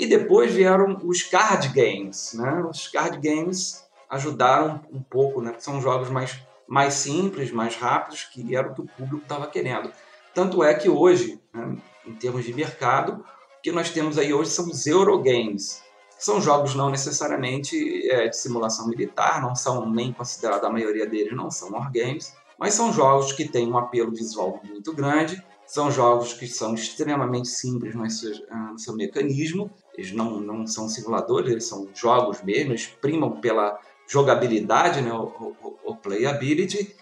E 0.00 0.06
depois 0.06 0.50
vieram 0.50 0.98
os 1.04 1.22
card 1.22 1.68
games. 1.68 2.32
Né? 2.32 2.64
Os 2.70 2.88
card 2.88 3.18
games 3.18 3.84
ajudaram 4.08 4.80
um 4.90 5.02
pouco, 5.02 5.42
né? 5.42 5.54
são 5.58 5.78
jogos 5.78 6.08
mais, 6.08 6.40
mais 6.66 6.94
simples, 6.94 7.52
mais 7.52 7.76
rápidos, 7.76 8.24
que 8.24 8.56
era 8.56 8.70
o 8.70 8.74
que 8.74 8.80
o 8.80 8.86
público 8.86 9.22
estava 9.22 9.46
querendo. 9.46 9.92
Tanto 10.34 10.64
é 10.64 10.72
que 10.72 10.88
hoje, 10.88 11.38
né, 11.52 11.76
em 12.06 12.14
termos 12.14 12.46
de 12.46 12.54
mercado, 12.54 13.22
o 13.58 13.62
que 13.62 13.70
nós 13.70 13.90
temos 13.90 14.16
aí 14.16 14.32
hoje 14.32 14.48
são 14.48 14.70
os 14.70 14.86
Eurogames. 14.86 15.82
São 16.18 16.40
jogos 16.40 16.74
não 16.74 16.88
necessariamente 16.88 18.10
é, 18.10 18.28
de 18.28 18.36
simulação 18.38 18.88
militar, 18.88 19.42
não 19.42 19.54
são 19.54 19.84
nem 19.86 20.14
considerados, 20.14 20.64
a 20.64 20.72
maioria 20.72 21.06
deles 21.06 21.36
não 21.36 21.50
são 21.50 21.72
wargames, 21.72 22.34
mas 22.58 22.72
são 22.72 22.90
jogos 22.90 23.32
que 23.32 23.46
têm 23.46 23.70
um 23.70 23.76
apelo 23.76 24.12
visual 24.12 24.62
muito 24.64 24.94
grande, 24.94 25.44
são 25.70 25.88
jogos 25.88 26.32
que 26.32 26.48
são 26.48 26.74
extremamente 26.74 27.46
simples 27.46 27.94
no 27.94 28.10
seu, 28.10 28.32
no 28.72 28.78
seu 28.78 28.92
mecanismo, 28.92 29.70
eles 30.00 30.12
não, 30.12 30.40
não 30.40 30.66
são 30.66 30.88
simuladores, 30.88 31.50
eles 31.50 31.66
são 31.66 31.88
jogos 31.94 32.42
mesmo, 32.42 32.72
eles 32.72 32.86
primam 32.86 33.40
pela 33.40 33.78
jogabilidade, 34.06 35.00
né, 35.00 35.12
o, 35.12 35.54
o, 35.62 35.76
o 35.84 35.96
playability. 35.96 36.94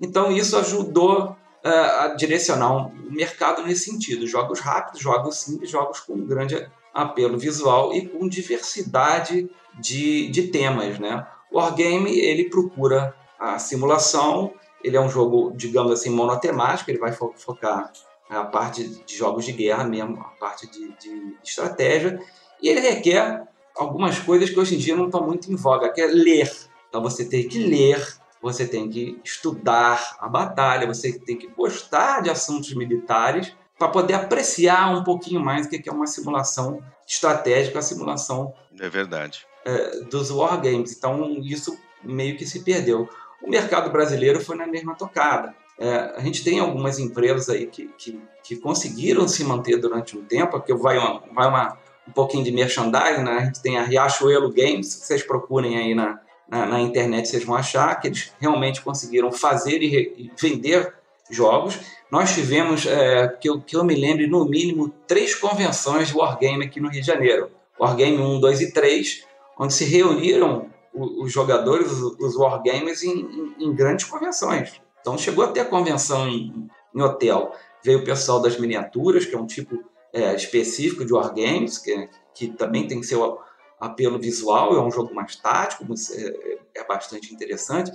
Então 0.00 0.30
isso 0.30 0.56
ajudou 0.56 1.30
uh, 1.64 2.00
a 2.00 2.08
direcionar 2.16 2.72
o 2.72 2.86
um 2.86 3.10
mercado 3.10 3.62
nesse 3.62 3.90
sentido. 3.90 4.26
Jogos 4.26 4.60
rápidos, 4.60 5.00
jogos 5.00 5.36
simples, 5.36 5.70
jogos 5.70 6.00
com 6.00 6.26
grande 6.26 6.68
apelo 6.92 7.38
visual 7.38 7.92
e 7.92 8.08
com 8.08 8.28
diversidade 8.28 9.50
de, 9.78 10.28
de 10.30 10.48
temas. 10.48 10.98
Né? 10.98 11.26
O 11.52 11.58
Wargame 11.58 12.18
ele 12.18 12.48
procura 12.48 13.14
a 13.38 13.58
simulação 13.58 14.54
ele 14.84 14.98
é 14.98 15.00
um 15.00 15.08
jogo, 15.08 15.50
digamos 15.56 15.90
assim, 15.90 16.10
monotemático, 16.10 16.90
ele 16.90 16.98
vai 16.98 17.10
fo 17.10 17.32
focar 17.34 17.90
a 18.28 18.44
parte 18.44 18.86
de 18.86 19.16
jogos 19.16 19.46
de 19.46 19.52
guerra 19.52 19.82
mesmo, 19.84 20.20
a 20.20 20.28
parte 20.38 20.70
de, 20.70 20.88
de 20.98 21.36
estratégia, 21.42 22.20
e 22.64 22.68
ele 22.68 22.80
requer 22.80 23.46
algumas 23.76 24.18
coisas 24.18 24.48
que 24.48 24.58
hoje 24.58 24.74
em 24.74 24.78
dia 24.78 24.96
não 24.96 25.06
estão 25.06 25.24
muito 25.24 25.52
em 25.52 25.54
voga, 25.54 25.92
que 25.92 26.00
é 26.00 26.06
ler. 26.06 26.50
Então 26.88 27.02
você 27.02 27.26
tem 27.26 27.46
que 27.46 27.58
ler, 27.58 28.02
você 28.40 28.66
tem 28.66 28.88
que 28.88 29.20
estudar 29.22 30.16
a 30.18 30.26
batalha, 30.28 30.86
você 30.86 31.12
tem 31.18 31.36
que 31.36 31.46
gostar 31.48 32.22
de 32.22 32.30
assuntos 32.30 32.72
militares 32.72 33.54
para 33.78 33.88
poder 33.88 34.14
apreciar 34.14 34.96
um 34.96 35.04
pouquinho 35.04 35.40
mais 35.40 35.66
o 35.66 35.68
que 35.68 35.86
é 35.86 35.92
uma 35.92 36.06
simulação 36.06 36.82
estratégica, 37.06 37.80
a 37.80 37.82
simulação 37.82 38.54
é 38.80 38.88
verdade 38.88 39.46
é, 39.64 40.00
dos 40.04 40.30
wargames. 40.30 40.96
Então 40.96 41.38
isso 41.42 41.76
meio 42.02 42.36
que 42.36 42.46
se 42.46 42.60
perdeu. 42.60 43.08
O 43.42 43.50
mercado 43.50 43.90
brasileiro 43.90 44.40
foi 44.40 44.56
na 44.56 44.66
mesma 44.66 44.94
tocada. 44.94 45.54
É, 45.78 46.14
a 46.16 46.20
gente 46.20 46.44
tem 46.44 46.60
algumas 46.60 46.98
empresas 46.98 47.48
aí 47.48 47.66
que, 47.66 47.88
que, 47.98 48.20
que, 48.44 48.56
conseguiram 48.56 49.26
se 49.26 49.42
manter 49.42 49.76
durante 49.76 50.16
um 50.16 50.24
tempo, 50.24 50.60
que 50.60 50.72
vai, 50.72 50.96
uma, 50.96 51.20
vai 51.32 51.48
uma, 51.48 51.76
um 52.08 52.12
pouquinho 52.12 52.44
de 52.44 52.52
merchandising, 52.52 53.22
né? 53.22 53.38
a 53.38 53.44
gente 53.46 53.62
tem 53.62 53.78
a 53.78 53.82
Riachuelo 53.82 54.52
Games, 54.52 54.88
se 54.88 55.06
vocês 55.06 55.22
procurem 55.22 55.76
aí 55.76 55.94
na, 55.94 56.20
na, 56.48 56.66
na, 56.66 56.80
internet 56.80 57.28
vocês 57.28 57.44
vão 57.44 57.54
achar 57.54 57.94
que 58.00 58.08
eles 58.08 58.32
realmente 58.38 58.82
conseguiram 58.82 59.32
fazer 59.32 59.82
e, 59.82 59.88
re, 59.88 60.14
e 60.16 60.30
vender 60.40 60.92
jogos. 61.30 61.78
Nós 62.10 62.34
tivemos, 62.34 62.86
é, 62.86 63.28
que, 63.28 63.48
eu, 63.48 63.60
que 63.60 63.76
eu 63.76 63.84
me 63.84 63.94
lembre, 63.94 64.26
no 64.26 64.44
mínimo 64.44 64.92
três 65.06 65.34
convenções 65.34 66.08
de 66.08 66.16
Wargame 66.16 66.64
aqui 66.64 66.80
no 66.80 66.88
Rio 66.88 67.00
de 67.00 67.06
Janeiro. 67.06 67.50
Wargame 67.80 68.18
1, 68.18 68.40
2 68.40 68.60
e 68.60 68.72
3, 68.72 69.24
onde 69.58 69.72
se 69.72 69.84
reuniram 69.84 70.70
os 70.94 71.32
jogadores, 71.32 71.90
os 71.90 72.36
wargames, 72.36 73.02
em, 73.02 73.20
em, 73.20 73.54
em, 73.64 73.74
grandes 73.74 74.04
convenções. 74.04 74.80
Então 75.00 75.18
chegou 75.18 75.44
até 75.44 75.60
a 75.60 75.64
convenção 75.64 76.28
em, 76.28 76.68
em, 76.94 77.02
hotel. 77.02 77.52
Veio 77.82 77.98
o 77.98 78.04
pessoal 78.04 78.40
das 78.40 78.58
miniaturas, 78.58 79.26
que 79.26 79.34
é 79.34 79.38
um 79.38 79.46
tipo 79.46 79.82
é, 80.14 80.34
específico 80.34 81.04
de 81.04 81.12
wargames, 81.12 81.76
que, 81.76 82.08
que 82.32 82.48
também 82.48 82.86
tem 82.86 83.02
seu 83.02 83.40
apelo 83.78 84.18
visual, 84.18 84.74
é 84.74 84.80
um 84.80 84.90
jogo 84.90 85.14
mais 85.14 85.36
tático, 85.36 85.84
é, 85.84 86.80
é 86.80 86.86
bastante 86.86 87.34
interessante. 87.34 87.92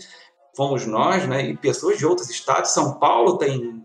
Fomos 0.56 0.86
nós, 0.86 1.28
né, 1.28 1.50
e 1.50 1.58
pessoas 1.58 1.98
de 1.98 2.06
outros 2.06 2.30
estados. 2.30 2.72
São 2.72 3.00
Paulo 3.00 3.38
tem 3.38 3.84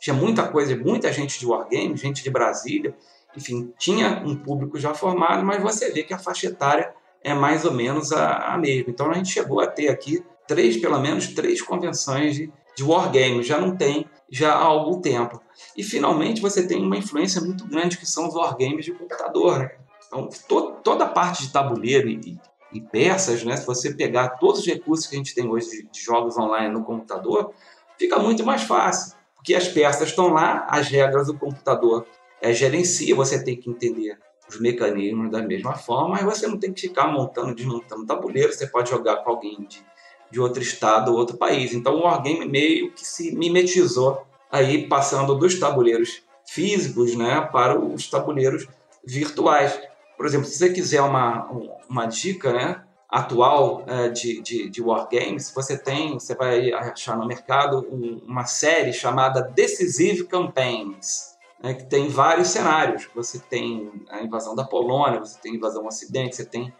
tinha 0.00 0.14
muita 0.14 0.46
coisa, 0.48 0.76
muita 0.76 1.12
gente 1.12 1.38
de 1.38 1.46
wargame, 1.46 1.96
gente 1.96 2.22
de 2.22 2.30
Brasília, 2.30 2.94
enfim, 3.36 3.72
tinha 3.78 4.22
um 4.24 4.36
público 4.36 4.78
já 4.78 4.94
formado, 4.94 5.44
mas 5.44 5.62
você 5.62 5.90
vê 5.90 6.02
que 6.02 6.14
a 6.14 6.18
faixa 6.18 6.46
etária 6.46 6.94
é 7.22 7.34
mais 7.34 7.64
ou 7.64 7.72
menos 7.72 8.12
a, 8.12 8.54
a 8.54 8.58
mesma. 8.58 8.90
Então 8.90 9.10
a 9.10 9.14
gente 9.14 9.30
chegou 9.30 9.60
a 9.60 9.66
ter 9.66 9.88
aqui 9.88 10.24
três, 10.46 10.76
pelo 10.76 10.98
menos 11.00 11.28
três 11.28 11.60
convenções 11.60 12.34
de, 12.34 12.52
de 12.76 12.82
wargame, 12.82 13.42
já 13.42 13.58
não 13.60 13.76
tem 13.76 14.08
já 14.30 14.52
há 14.52 14.64
algum 14.64 15.00
tempo. 15.00 15.40
E 15.76 15.82
finalmente 15.82 16.40
você 16.40 16.66
tem 16.66 16.82
uma 16.82 16.96
influência 16.96 17.40
muito 17.40 17.66
grande 17.66 17.98
que 17.98 18.06
são 18.06 18.28
os 18.28 18.34
wargames 18.34 18.84
de 18.84 18.92
computador. 18.92 19.58
Né? 19.58 19.70
Então 20.06 20.28
to, 20.48 20.76
toda 20.82 21.04
a 21.04 21.08
parte 21.08 21.42
de 21.42 21.52
tabuleiro 21.52 22.08
e, 22.08 22.38
e, 22.72 22.80
peças, 22.80 23.44
né? 23.44 23.56
se 23.56 23.66
você 23.66 23.94
pegar 23.94 24.30
todos 24.38 24.60
os 24.60 24.66
recursos 24.66 25.06
que 25.06 25.14
a 25.14 25.18
gente 25.18 25.34
tem 25.34 25.48
hoje 25.48 25.70
de, 25.70 25.88
de 25.90 26.00
jogos 26.00 26.36
online 26.36 26.72
no 26.72 26.84
computador, 26.84 27.52
fica 27.98 28.18
muito 28.18 28.44
mais 28.44 28.62
fácil. 28.62 29.16
Porque 29.34 29.54
as 29.54 29.68
peças 29.68 30.08
estão 30.08 30.28
lá, 30.28 30.66
as 30.68 30.88
regras 30.88 31.28
do 31.28 31.38
computador 31.38 32.06
é, 32.40 32.52
gerencia, 32.52 33.14
você 33.14 33.42
tem 33.42 33.56
que 33.56 33.70
entender 33.70 34.18
os 34.48 34.60
mecanismos 34.60 35.30
da 35.30 35.42
mesma 35.42 35.74
forma, 35.74 36.20
mas 36.20 36.24
você 36.24 36.46
não 36.46 36.58
tem 36.58 36.72
que 36.72 36.82
ficar 36.82 37.08
montando, 37.08 37.54
desmontando 37.54 38.06
tabuleiro, 38.06 38.52
você 38.52 38.66
pode 38.66 38.90
jogar 38.90 39.16
com 39.18 39.30
alguém 39.30 39.64
de, 39.66 39.84
de 40.30 40.40
outro 40.40 40.62
estado 40.62 41.12
ou 41.12 41.18
outro 41.18 41.36
país. 41.36 41.74
Então 41.74 41.96
o 41.96 42.02
Wargame 42.02 42.46
meio 42.46 42.92
que 42.92 43.06
se 43.06 43.34
mimetizou 43.34 44.25
aí 44.50 44.86
passando 44.88 45.34
dos 45.34 45.58
tabuleiros 45.58 46.22
físicos 46.46 47.14
né, 47.16 47.40
para 47.52 47.78
os 47.78 48.08
tabuleiros 48.08 48.66
virtuais. 49.04 49.78
Por 50.16 50.26
exemplo, 50.26 50.46
se 50.46 50.58
você 50.58 50.72
quiser 50.72 51.02
uma, 51.02 51.48
uma 51.88 52.06
dica 52.06 52.52
né, 52.52 52.82
atual 53.08 53.84
é, 53.86 54.08
de, 54.08 54.40
de, 54.40 54.68
de 54.68 54.82
Wargames, 54.82 55.52
você 55.54 55.76
tem, 55.76 56.14
você 56.14 56.34
vai 56.34 56.72
achar 56.72 57.16
no 57.16 57.26
mercado 57.26 57.86
um, 57.90 58.22
uma 58.26 58.44
série 58.46 58.92
chamada 58.92 59.42
Decisive 59.42 60.24
Campaigns 60.24 61.36
né, 61.60 61.74
que 61.74 61.84
tem 61.84 62.08
vários 62.08 62.48
cenários. 62.48 63.08
Você 63.14 63.38
tem 63.38 63.90
a 64.10 64.22
invasão 64.22 64.54
da 64.54 64.64
Polônia, 64.64 65.20
você 65.20 65.38
tem 65.40 65.52
a 65.52 65.56
invasão 65.56 65.82
ao 65.82 65.88
Ocidente, 65.88 66.36
você 66.36 66.44
tem 66.44 66.72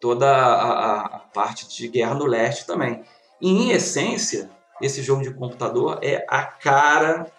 toda 0.00 0.26
a, 0.26 1.00
a, 1.00 1.18
parte 1.32 1.68
de 1.68 1.88
guerra 1.88 2.14
no 2.14 2.26
leste 2.26 2.66
também. 2.66 3.02
E, 3.40 3.50
em 3.50 3.70
essência, 3.70 4.50
esse 4.82 5.02
jogo 5.02 5.22
de 5.22 5.32
computador 5.32 5.98
é 6.02 6.26
a 6.28 6.42
cara 6.42 7.30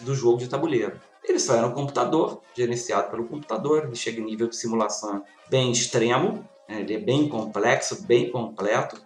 do 0.00 0.14
jogo 0.14 0.38
de 0.38 0.48
tabuleiro. 0.48 1.00
Ele 1.24 1.38
só 1.38 1.56
é 1.56 1.60
no 1.60 1.72
computador, 1.72 2.40
gerenciado 2.54 3.10
pelo 3.10 3.26
computador, 3.26 3.84
ele 3.84 3.96
chega 3.96 4.20
em 4.20 4.24
nível 4.24 4.48
de 4.48 4.56
simulação 4.56 5.24
bem 5.50 5.72
extremo, 5.72 6.48
né, 6.68 6.80
ele 6.80 6.94
é 6.94 6.98
bem 6.98 7.28
complexo, 7.28 8.04
bem 8.04 8.30
completo, 8.30 9.00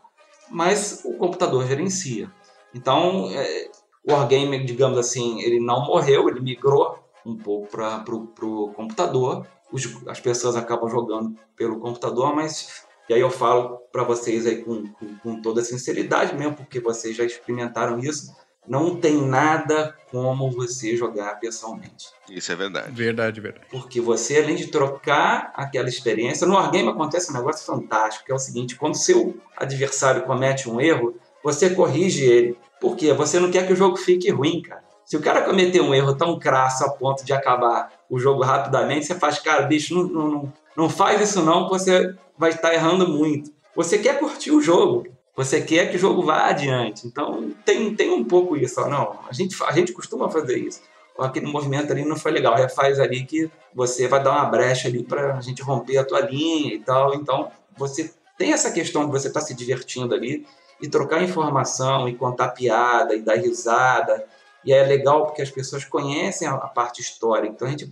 mas 0.50 1.02
o 1.04 1.14
computador 1.14 1.66
gerencia. 1.66 2.30
Então, 2.74 3.30
é, 3.30 3.70
o 4.06 4.12
Wargame, 4.12 4.64
digamos 4.64 4.98
assim, 4.98 5.40
ele 5.40 5.60
não 5.60 5.86
morreu, 5.86 6.28
ele 6.28 6.40
migrou 6.40 6.98
um 7.24 7.36
pouco 7.36 7.68
para 7.68 8.04
o 8.14 8.72
computador. 8.72 9.46
Os, 9.72 9.86
as 10.06 10.20
pessoas 10.20 10.56
acabam 10.56 10.88
jogando 10.88 11.36
pelo 11.56 11.78
computador, 11.78 12.34
mas 12.34 12.86
e 13.10 13.12
aí 13.12 13.20
eu 13.20 13.30
falo 13.30 13.78
para 13.90 14.04
vocês 14.04 14.46
aí 14.46 14.62
com, 14.62 14.86
com, 14.86 15.16
com, 15.16 15.42
toda 15.42 15.64
sinceridade 15.64 16.32
mesmo, 16.36 16.54
porque 16.54 16.78
vocês 16.78 17.16
já 17.16 17.24
experimentaram 17.24 17.98
isso. 17.98 18.32
Não 18.68 18.94
tem 18.94 19.20
nada 19.20 19.96
como 20.12 20.48
você 20.48 20.96
jogar 20.96 21.40
pessoalmente. 21.40 22.06
Isso 22.30 22.52
é 22.52 22.54
verdade. 22.54 22.92
Verdade, 22.92 23.40
verdade. 23.40 23.66
Porque 23.68 24.00
você, 24.00 24.38
além 24.38 24.54
de 24.54 24.68
trocar 24.68 25.52
aquela 25.56 25.88
experiência, 25.88 26.46
no 26.46 26.54
Wargame 26.54 26.88
acontece 26.88 27.32
um 27.32 27.34
negócio 27.34 27.66
fantástico, 27.66 28.26
que 28.26 28.30
é 28.30 28.34
o 28.34 28.38
seguinte, 28.38 28.76
quando 28.76 28.94
seu 28.94 29.36
adversário 29.56 30.22
comete 30.22 30.70
um 30.70 30.80
erro, 30.80 31.16
você 31.42 31.70
corrige 31.70 32.24
ele. 32.24 32.56
Por 32.80 32.94
quê? 32.94 33.12
Você 33.12 33.40
não 33.40 33.50
quer 33.50 33.66
que 33.66 33.72
o 33.72 33.76
jogo 33.76 33.96
fique 33.96 34.30
ruim, 34.30 34.62
cara. 34.62 34.84
Se 35.04 35.16
o 35.16 35.20
cara 35.20 35.42
cometer 35.42 35.80
um 35.80 35.92
erro 35.92 36.14
tão 36.14 36.38
crasso 36.38 36.84
a 36.84 36.90
ponto 36.90 37.24
de 37.24 37.32
acabar 37.32 37.92
o 38.08 38.20
jogo 38.20 38.44
rapidamente, 38.44 39.06
você 39.06 39.16
faz, 39.16 39.40
cara, 39.40 39.62
bicho, 39.62 39.96
não, 39.96 40.04
não, 40.04 40.30
não 40.30 40.52
faz 40.88 41.20
isso 41.20 41.42
não, 41.42 41.64
que 41.64 41.70
você 41.70 42.14
vai 42.38 42.50
estar 42.50 42.72
errando 42.72 43.08
muito. 43.08 43.52
Você 43.74 43.98
quer 43.98 44.18
curtir 44.18 44.50
o 44.50 44.60
jogo, 44.60 45.06
você 45.36 45.60
quer 45.60 45.90
que 45.90 45.96
o 45.96 45.98
jogo 45.98 46.22
vá 46.22 46.46
adiante. 46.46 47.06
Então 47.06 47.50
tem, 47.64 47.94
tem 47.94 48.10
um 48.10 48.24
pouco 48.24 48.56
isso. 48.56 48.80
Não, 48.88 49.18
a 49.28 49.32
gente, 49.32 49.56
a 49.64 49.72
gente 49.72 49.92
costuma 49.92 50.28
fazer 50.30 50.58
isso. 50.58 50.80
Aquele 51.18 51.46
movimento 51.46 51.92
ali 51.92 52.04
não 52.04 52.16
foi 52.16 52.32
legal. 52.32 52.54
Refaz 52.54 52.98
ali 52.98 53.24
que 53.24 53.50
você 53.74 54.08
vai 54.08 54.22
dar 54.22 54.32
uma 54.32 54.44
brecha 54.46 54.88
ali 54.88 55.02
para 55.02 55.36
a 55.36 55.40
gente 55.40 55.62
romper 55.62 55.98
a 55.98 56.04
tua 56.04 56.20
linha 56.20 56.74
e 56.74 56.78
tal. 56.78 57.14
Então 57.14 57.50
você 57.76 58.12
tem 58.38 58.52
essa 58.52 58.70
questão 58.70 59.04
de 59.04 59.12
você 59.12 59.28
estar 59.28 59.40
tá 59.40 59.46
se 59.46 59.54
divertindo 59.54 60.14
ali 60.14 60.46
e 60.80 60.88
trocar 60.88 61.22
informação 61.22 62.08
e 62.08 62.14
contar 62.14 62.48
piada 62.48 63.14
e 63.14 63.20
dar 63.20 63.36
risada 63.36 64.26
e 64.64 64.72
é 64.72 64.82
legal 64.82 65.26
porque 65.26 65.42
as 65.42 65.50
pessoas 65.50 65.84
conhecem 65.84 66.46
a, 66.46 66.56
parte 66.58 67.00
histórica. 67.00 67.52
Então 67.54 67.68
a 67.68 67.70
gente 67.70 67.90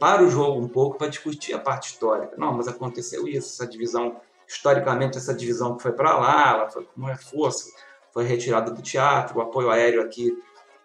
para 0.00 0.24
o 0.24 0.30
jogo 0.30 0.58
um 0.58 0.66
pouco 0.66 0.96
para 0.96 1.08
discutir 1.08 1.52
a 1.52 1.58
parte 1.58 1.90
histórica. 1.90 2.34
Não, 2.38 2.54
mas 2.54 2.66
aconteceu 2.66 3.28
isso, 3.28 3.62
essa 3.62 3.70
divisão, 3.70 4.16
historicamente, 4.48 5.18
essa 5.18 5.34
divisão 5.34 5.76
que 5.76 5.82
foi 5.82 5.92
para 5.92 6.18
lá, 6.18 6.54
ela 6.54 6.70
foi 6.70 6.84
com 6.84 7.16
força, 7.16 7.70
foi 8.10 8.24
retirada 8.24 8.70
do 8.70 8.80
teatro, 8.80 9.38
o 9.38 9.42
apoio 9.42 9.70
aéreo 9.70 10.00
aqui 10.00 10.36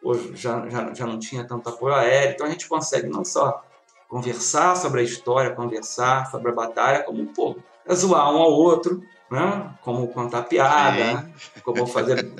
hoje 0.03 0.35
já, 0.35 0.67
já, 0.69 0.93
já 0.93 1.07
não 1.07 1.17
tinha 1.17 1.47
tanto 1.47 1.69
apoio 1.69 1.95
aéreo, 1.95 2.33
então 2.33 2.45
a 2.45 2.49
gente 2.49 2.67
consegue 2.67 3.07
não 3.07 3.23
só 3.23 3.63
conversar 4.07 4.75
sobre 4.75 4.99
a 4.99 5.03
história, 5.03 5.55
conversar 5.55 6.29
sobre 6.29 6.51
a 6.51 6.53
batalha, 6.53 7.03
como, 7.03 7.25
pô, 7.27 7.55
zoar 7.91 8.31
um 8.31 8.37
ao 8.37 8.51
outro, 8.51 9.01
né? 9.31 9.73
como 9.81 10.07
contar 10.09 10.43
piada, 10.43 11.31
como 11.63 11.87
fazer 11.87 12.31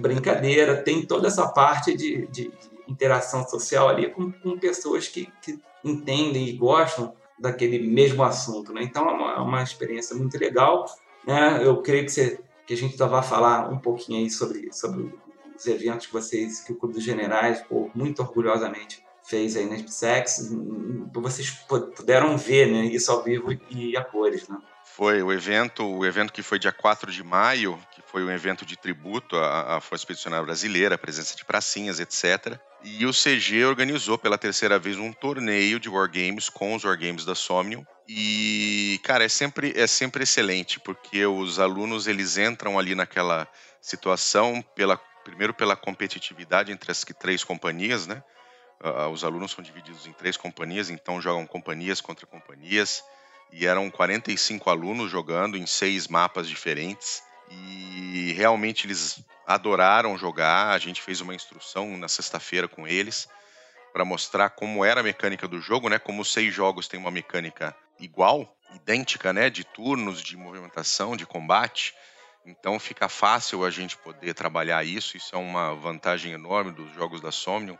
brincadeira, 0.00 0.82
tem 0.82 1.06
toda 1.06 1.28
essa 1.28 1.48
parte 1.48 1.96
de, 1.96 2.26
de, 2.26 2.48
de 2.48 2.70
interação 2.88 3.46
social 3.48 3.88
ali 3.88 4.10
com, 4.10 4.30
com 4.32 4.58
pessoas 4.58 5.08
que, 5.08 5.32
que, 5.40 5.58
entendem 5.84 6.48
e 6.48 6.52
gostam 6.52 7.14
daquele 7.38 7.78
mesmo 7.78 8.22
assunto. 8.22 8.72
Né? 8.72 8.82
Então 8.82 9.08
é 9.08 9.12
uma, 9.12 9.32
é 9.32 9.38
uma 9.38 9.62
experiência 9.62 10.14
muito 10.16 10.38
legal. 10.38 10.84
Né? 11.26 11.60
Eu 11.64 11.82
creio 11.82 12.04
que, 12.04 12.12
você, 12.12 12.40
que 12.66 12.74
a 12.74 12.76
gente 12.76 12.96
vai 12.96 13.22
falar 13.22 13.70
um 13.70 13.78
pouquinho 13.78 14.20
aí 14.20 14.30
sobre, 14.30 14.72
sobre 14.72 15.12
os 15.56 15.66
eventos 15.66 16.06
que 16.06 16.12
vocês, 16.12 16.60
que 16.60 16.72
o 16.72 16.76
Clube 16.76 16.94
dos 16.94 17.04
Generais, 17.04 17.62
pô, 17.62 17.90
muito 17.94 18.20
orgulhosamente 18.20 19.02
fez 19.22 19.56
aí 19.56 19.66
na 19.66 19.78
SpaceX, 19.78 20.50
vocês 21.12 21.50
puderam 21.96 22.36
ver 22.36 22.66
né, 22.66 22.86
isso 22.86 23.12
ao 23.12 23.22
vivo 23.22 23.52
e 23.70 23.96
a 23.96 24.02
cores, 24.02 24.48
né? 24.48 24.58
Foi 25.00 25.22
o 25.22 25.32
evento, 25.32 25.82
o 25.82 26.04
evento 26.04 26.30
que 26.30 26.42
foi 26.42 26.58
dia 26.58 26.72
4 26.72 27.10
de 27.10 27.24
maio, 27.24 27.82
que 27.90 28.02
foi 28.02 28.22
um 28.22 28.30
evento 28.30 28.66
de 28.66 28.76
tributo 28.76 29.34
à, 29.34 29.76
à 29.76 29.80
Força 29.80 30.02
Expedicionária 30.02 30.44
Brasileira, 30.44 30.94
a 30.96 30.98
presença 30.98 31.34
de 31.34 31.42
pracinhas, 31.42 31.98
etc. 31.98 32.60
E 32.84 33.06
o 33.06 33.10
CG 33.10 33.64
organizou 33.64 34.18
pela 34.18 34.36
terceira 34.36 34.78
vez 34.78 34.98
um 34.98 35.10
torneio 35.10 35.80
de 35.80 35.88
Wargames 35.88 36.50
com 36.50 36.74
os 36.74 36.84
Wargames 36.84 37.24
da 37.24 37.34
Somnium. 37.34 37.82
E, 38.06 39.00
cara, 39.02 39.24
é 39.24 39.28
sempre, 39.30 39.72
é 39.74 39.86
sempre 39.86 40.24
excelente, 40.24 40.78
porque 40.78 41.24
os 41.24 41.58
alunos 41.58 42.06
eles 42.06 42.36
entram 42.36 42.78
ali 42.78 42.94
naquela 42.94 43.48
situação 43.80 44.62
pela 44.76 44.98
primeiro 45.24 45.54
pela 45.54 45.76
competitividade 45.76 46.72
entre 46.72 46.92
as 46.92 47.02
três 47.18 47.42
companhias, 47.42 48.06
né? 48.06 48.22
Uh, 48.84 49.08
os 49.08 49.24
alunos 49.24 49.52
são 49.52 49.64
divididos 49.64 50.06
em 50.06 50.12
três 50.12 50.36
companhias, 50.36 50.90
então 50.90 51.22
jogam 51.22 51.46
companhias 51.46 52.02
contra 52.02 52.26
companhias. 52.26 53.02
E 53.52 53.66
eram 53.66 53.90
45 53.90 54.70
alunos 54.70 55.10
jogando 55.10 55.56
em 55.56 55.66
seis 55.66 56.08
mapas 56.08 56.48
diferentes. 56.48 57.22
E 57.50 58.32
realmente 58.36 58.86
eles 58.86 59.22
adoraram 59.46 60.16
jogar. 60.16 60.68
A 60.68 60.78
gente 60.78 61.02
fez 61.02 61.20
uma 61.20 61.34
instrução 61.34 61.96
na 61.96 62.08
sexta-feira 62.08 62.68
com 62.68 62.86
eles 62.86 63.28
para 63.92 64.04
mostrar 64.04 64.50
como 64.50 64.84
era 64.84 65.00
a 65.00 65.02
mecânica 65.02 65.48
do 65.48 65.60
jogo, 65.60 65.88
né? 65.88 65.98
Como 65.98 66.22
os 66.22 66.32
seis 66.32 66.54
jogos 66.54 66.86
têm 66.86 67.00
uma 67.00 67.10
mecânica 67.10 67.76
igual, 67.98 68.56
idêntica, 68.74 69.32
né? 69.32 69.50
De 69.50 69.64
turnos, 69.64 70.22
de 70.22 70.36
movimentação, 70.36 71.16
de 71.16 71.26
combate. 71.26 71.92
Então 72.46 72.78
fica 72.78 73.08
fácil 73.08 73.64
a 73.64 73.70
gente 73.70 73.96
poder 73.96 74.34
trabalhar 74.34 74.84
isso. 74.84 75.16
Isso 75.16 75.34
é 75.34 75.38
uma 75.38 75.74
vantagem 75.74 76.32
enorme 76.32 76.70
dos 76.70 76.92
jogos 76.94 77.20
da 77.20 77.32
Somnium. 77.32 77.78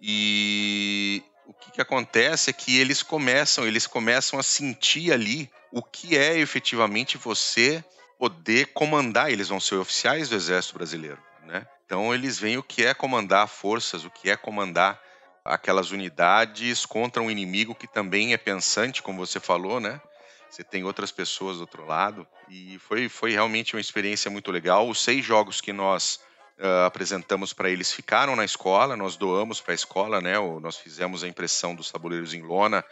E 0.00 1.22
o 1.46 1.52
que, 1.52 1.72
que 1.72 1.80
acontece 1.80 2.50
é 2.50 2.52
que 2.52 2.78
eles 2.78 3.02
começam, 3.02 3.66
eles 3.66 3.86
começam 3.86 4.38
a 4.38 4.42
sentir 4.42 5.12
ali 5.12 5.50
o 5.70 5.82
que 5.82 6.16
é 6.16 6.38
efetivamente 6.38 7.16
você 7.16 7.84
poder 8.18 8.68
comandar. 8.68 9.30
Eles 9.30 9.48
vão 9.48 9.60
ser 9.60 9.76
oficiais 9.76 10.28
do 10.28 10.36
Exército 10.36 10.74
Brasileiro, 10.74 11.18
né? 11.44 11.66
Então 11.84 12.14
eles 12.14 12.38
veem 12.38 12.56
o 12.56 12.62
que 12.62 12.84
é 12.84 12.94
comandar 12.94 13.48
forças, 13.48 14.04
o 14.04 14.10
que 14.10 14.30
é 14.30 14.36
comandar 14.36 15.00
aquelas 15.44 15.90
unidades 15.90 16.86
contra 16.86 17.22
um 17.22 17.30
inimigo 17.30 17.74
que 17.74 17.86
também 17.86 18.32
é 18.32 18.36
pensante, 18.36 19.02
como 19.02 19.26
você 19.26 19.40
falou, 19.40 19.80
né? 19.80 20.00
Você 20.48 20.62
tem 20.62 20.84
outras 20.84 21.10
pessoas 21.10 21.56
do 21.56 21.62
outro 21.62 21.86
lado 21.86 22.26
e 22.48 22.78
foi, 22.78 23.08
foi 23.08 23.32
realmente 23.32 23.74
uma 23.74 23.80
experiência 23.80 24.30
muito 24.30 24.50
legal. 24.50 24.88
Os 24.88 25.02
seis 25.02 25.24
jogos 25.24 25.60
que 25.60 25.72
nós 25.72 26.20
uh, 26.62 26.86
apresentamos 26.86 27.52
para 27.52 27.68
eles 27.68 27.92
ficaram 27.92 28.36
na 28.36 28.44
escola, 28.44 28.96
nós 28.96 29.16
doamos 29.16 29.60
para 29.60 29.72
a 29.72 29.74
escola, 29.74 30.20
né? 30.20 30.34
nós 30.60 30.78
fizemos 30.78 31.24
a 31.24 31.28
impressão 31.28 31.74
dos 31.74 31.90
tabuleiros 31.90 32.32
em 32.32 32.42
lona, 32.42 32.84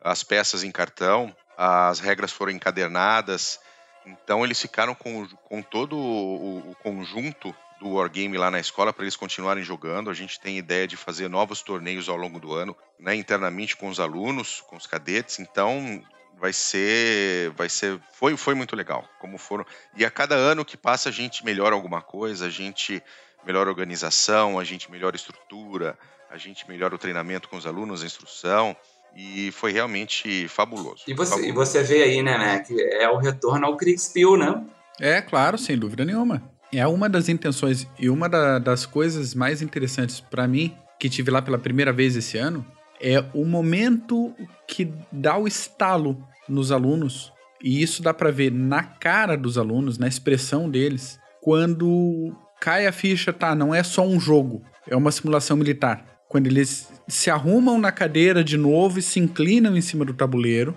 as 0.00 0.22
peças 0.22 0.62
em 0.62 0.70
cartão, 0.70 1.34
as 1.56 1.98
regras 1.98 2.30
foram 2.30 2.52
encadernadas, 2.52 3.58
então 4.04 4.44
eles 4.44 4.60
ficaram 4.60 4.94
com, 4.94 5.26
com 5.44 5.62
todo 5.62 5.96
o, 5.96 6.70
o 6.70 6.74
conjunto 6.76 7.54
do 7.80 7.94
Wargame 7.94 8.36
lá 8.36 8.50
na 8.50 8.60
escola 8.60 8.92
para 8.92 9.04
eles 9.04 9.16
continuarem 9.16 9.64
jogando. 9.64 10.10
A 10.10 10.14
gente 10.14 10.38
tem 10.38 10.58
ideia 10.58 10.86
de 10.86 10.96
fazer 10.96 11.28
novos 11.28 11.62
torneios 11.62 12.08
ao 12.08 12.16
longo 12.16 12.38
do 12.38 12.52
ano, 12.52 12.76
né, 12.98 13.14
internamente 13.14 13.76
com 13.76 13.88
os 13.88 13.98
alunos, 13.98 14.60
com 14.62 14.76
os 14.76 14.86
cadetes. 14.86 15.38
Então 15.38 16.02
vai 16.44 16.52
ser, 16.52 17.52
vai 17.56 17.70
ser, 17.70 17.98
foi, 18.12 18.36
foi 18.36 18.54
muito 18.54 18.76
legal. 18.76 19.08
Como 19.18 19.38
foram 19.38 19.64
e 19.96 20.04
a 20.04 20.10
cada 20.10 20.34
ano 20.34 20.62
que 20.62 20.76
passa 20.76 21.08
a 21.08 21.12
gente 21.12 21.42
melhora 21.42 21.74
alguma 21.74 22.02
coisa, 22.02 22.44
a 22.44 22.50
gente 22.50 23.02
melhora 23.46 23.70
a 23.70 23.72
organização, 23.72 24.58
a 24.58 24.64
gente 24.64 24.90
melhora 24.90 25.16
a 25.16 25.16
estrutura, 25.16 25.98
a 26.30 26.36
gente 26.36 26.68
melhora 26.68 26.94
o 26.94 26.98
treinamento 26.98 27.48
com 27.48 27.56
os 27.56 27.66
alunos, 27.66 28.02
a 28.02 28.06
instrução 28.06 28.76
e 29.16 29.52
foi 29.52 29.72
realmente 29.72 30.46
fabuloso. 30.48 31.04
E 31.06 31.14
você, 31.14 31.30
fabuloso. 31.30 31.48
E 31.48 31.52
você 31.52 31.82
vê 31.82 32.02
aí, 32.02 32.22
né, 32.22 32.36
né, 32.36 32.58
que 32.58 32.78
é 32.78 33.08
o 33.08 33.16
retorno 33.16 33.64
ao 33.64 33.78
Kriegspiel, 33.78 34.36
né? 34.36 34.66
É, 35.00 35.22
claro, 35.22 35.56
sem 35.56 35.78
dúvida 35.78 36.04
nenhuma. 36.04 36.42
É 36.70 36.86
uma 36.86 37.08
das 37.08 37.30
intenções 37.30 37.86
e 37.98 38.10
uma 38.10 38.28
da, 38.28 38.58
das 38.58 38.84
coisas 38.84 39.34
mais 39.34 39.62
interessantes 39.62 40.20
para 40.20 40.46
mim, 40.46 40.76
que 40.98 41.08
tive 41.08 41.30
lá 41.30 41.40
pela 41.40 41.58
primeira 41.58 41.90
vez 41.90 42.14
esse 42.16 42.36
ano, 42.36 42.66
é 43.00 43.24
o 43.32 43.46
momento 43.46 44.34
que 44.66 44.92
dá 45.10 45.38
o 45.38 45.46
estalo 45.46 46.22
nos 46.48 46.72
alunos, 46.72 47.32
e 47.62 47.82
isso 47.82 48.02
dá 48.02 48.12
para 48.12 48.30
ver 48.30 48.52
na 48.52 48.82
cara 48.82 49.36
dos 49.36 49.56
alunos, 49.56 49.98
na 49.98 50.06
expressão 50.06 50.68
deles, 50.68 51.18
quando 51.40 52.34
cai 52.60 52.86
a 52.86 52.92
ficha, 52.92 53.32
tá, 53.32 53.54
não 53.54 53.74
é 53.74 53.82
só 53.82 54.06
um 54.06 54.18
jogo, 54.18 54.62
é 54.88 54.96
uma 54.96 55.10
simulação 55.10 55.56
militar. 55.56 56.04
Quando 56.28 56.46
eles 56.46 56.90
se 57.06 57.30
arrumam 57.30 57.78
na 57.78 57.92
cadeira 57.92 58.42
de 58.42 58.56
novo 58.56 58.98
e 58.98 59.02
se 59.02 59.20
inclinam 59.20 59.76
em 59.76 59.80
cima 59.80 60.04
do 60.04 60.14
tabuleiro 60.14 60.74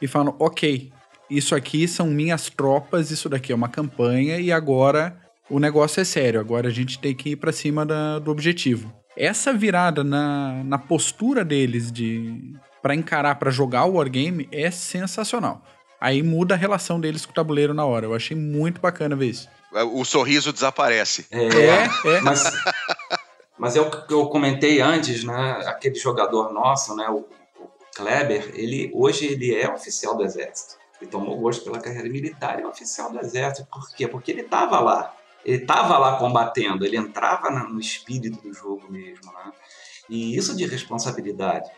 e 0.00 0.06
falam: 0.06 0.36
ok, 0.38 0.92
isso 1.28 1.54
aqui 1.54 1.88
são 1.88 2.06
minhas 2.06 2.48
tropas, 2.48 3.10
isso 3.10 3.28
daqui 3.28 3.52
é 3.52 3.54
uma 3.54 3.68
campanha 3.68 4.38
e 4.38 4.52
agora 4.52 5.16
o 5.50 5.58
negócio 5.58 6.00
é 6.00 6.04
sério, 6.04 6.40
agora 6.40 6.68
a 6.68 6.72
gente 6.72 6.98
tem 6.98 7.14
que 7.14 7.30
ir 7.30 7.36
para 7.36 7.52
cima 7.52 7.84
da, 7.84 8.18
do 8.18 8.30
objetivo. 8.30 8.92
Essa 9.16 9.52
virada 9.52 10.04
na, 10.04 10.62
na 10.64 10.78
postura 10.78 11.44
deles 11.44 11.90
de 11.90 12.54
para 12.82 12.94
encarar, 12.94 13.36
para 13.36 13.50
jogar 13.50 13.84
o 13.84 13.94
wargame 13.94 14.48
é 14.52 14.70
sensacional. 14.70 15.62
Aí 16.00 16.22
muda 16.22 16.54
a 16.54 16.56
relação 16.56 17.00
deles 17.00 17.26
com 17.26 17.32
o 17.32 17.34
tabuleiro 17.34 17.74
na 17.74 17.84
hora. 17.84 18.06
Eu 18.06 18.14
achei 18.14 18.36
muito 18.36 18.80
bacana 18.80 19.16
ver 19.16 19.26
isso. 19.26 19.48
O 19.92 20.04
sorriso 20.04 20.52
desaparece. 20.52 21.26
É, 21.30 21.44
é. 21.44 22.16
é. 22.16 22.20
Mas, 22.20 22.44
mas 23.58 23.76
é 23.76 23.80
o 23.80 23.90
que 23.90 24.14
eu 24.14 24.26
comentei 24.28 24.80
antes, 24.80 25.24
né? 25.24 25.62
Aquele 25.66 25.96
jogador 25.96 26.52
nosso, 26.52 26.94
né? 26.94 27.08
O, 27.10 27.26
o 27.60 27.68
Kleber, 27.94 28.52
ele 28.54 28.90
hoje 28.94 29.26
ele 29.26 29.54
é 29.54 29.68
oficial 29.68 30.16
do 30.16 30.24
exército. 30.24 30.76
Ele 31.00 31.10
tomou 31.10 31.36
gosto 31.36 31.64
pela 31.64 31.80
carreira 31.80 32.08
militar 32.08 32.58
e 32.58 32.62
é 32.62 32.66
oficial 32.66 33.10
do 33.10 33.20
exército. 33.20 33.68
Por 33.70 33.88
quê? 33.94 34.06
Porque 34.06 34.30
ele 34.30 34.42
estava 34.42 34.78
lá. 34.80 35.14
Ele 35.44 35.62
estava 35.62 35.98
lá 35.98 36.16
combatendo. 36.16 36.84
Ele 36.84 36.96
entrava 36.96 37.50
no 37.50 37.80
espírito 37.80 38.40
do 38.40 38.52
jogo 38.52 38.90
mesmo, 38.90 39.32
né? 39.32 39.52
E 40.08 40.36
isso 40.36 40.56
de 40.56 40.64
responsabilidade 40.64 41.68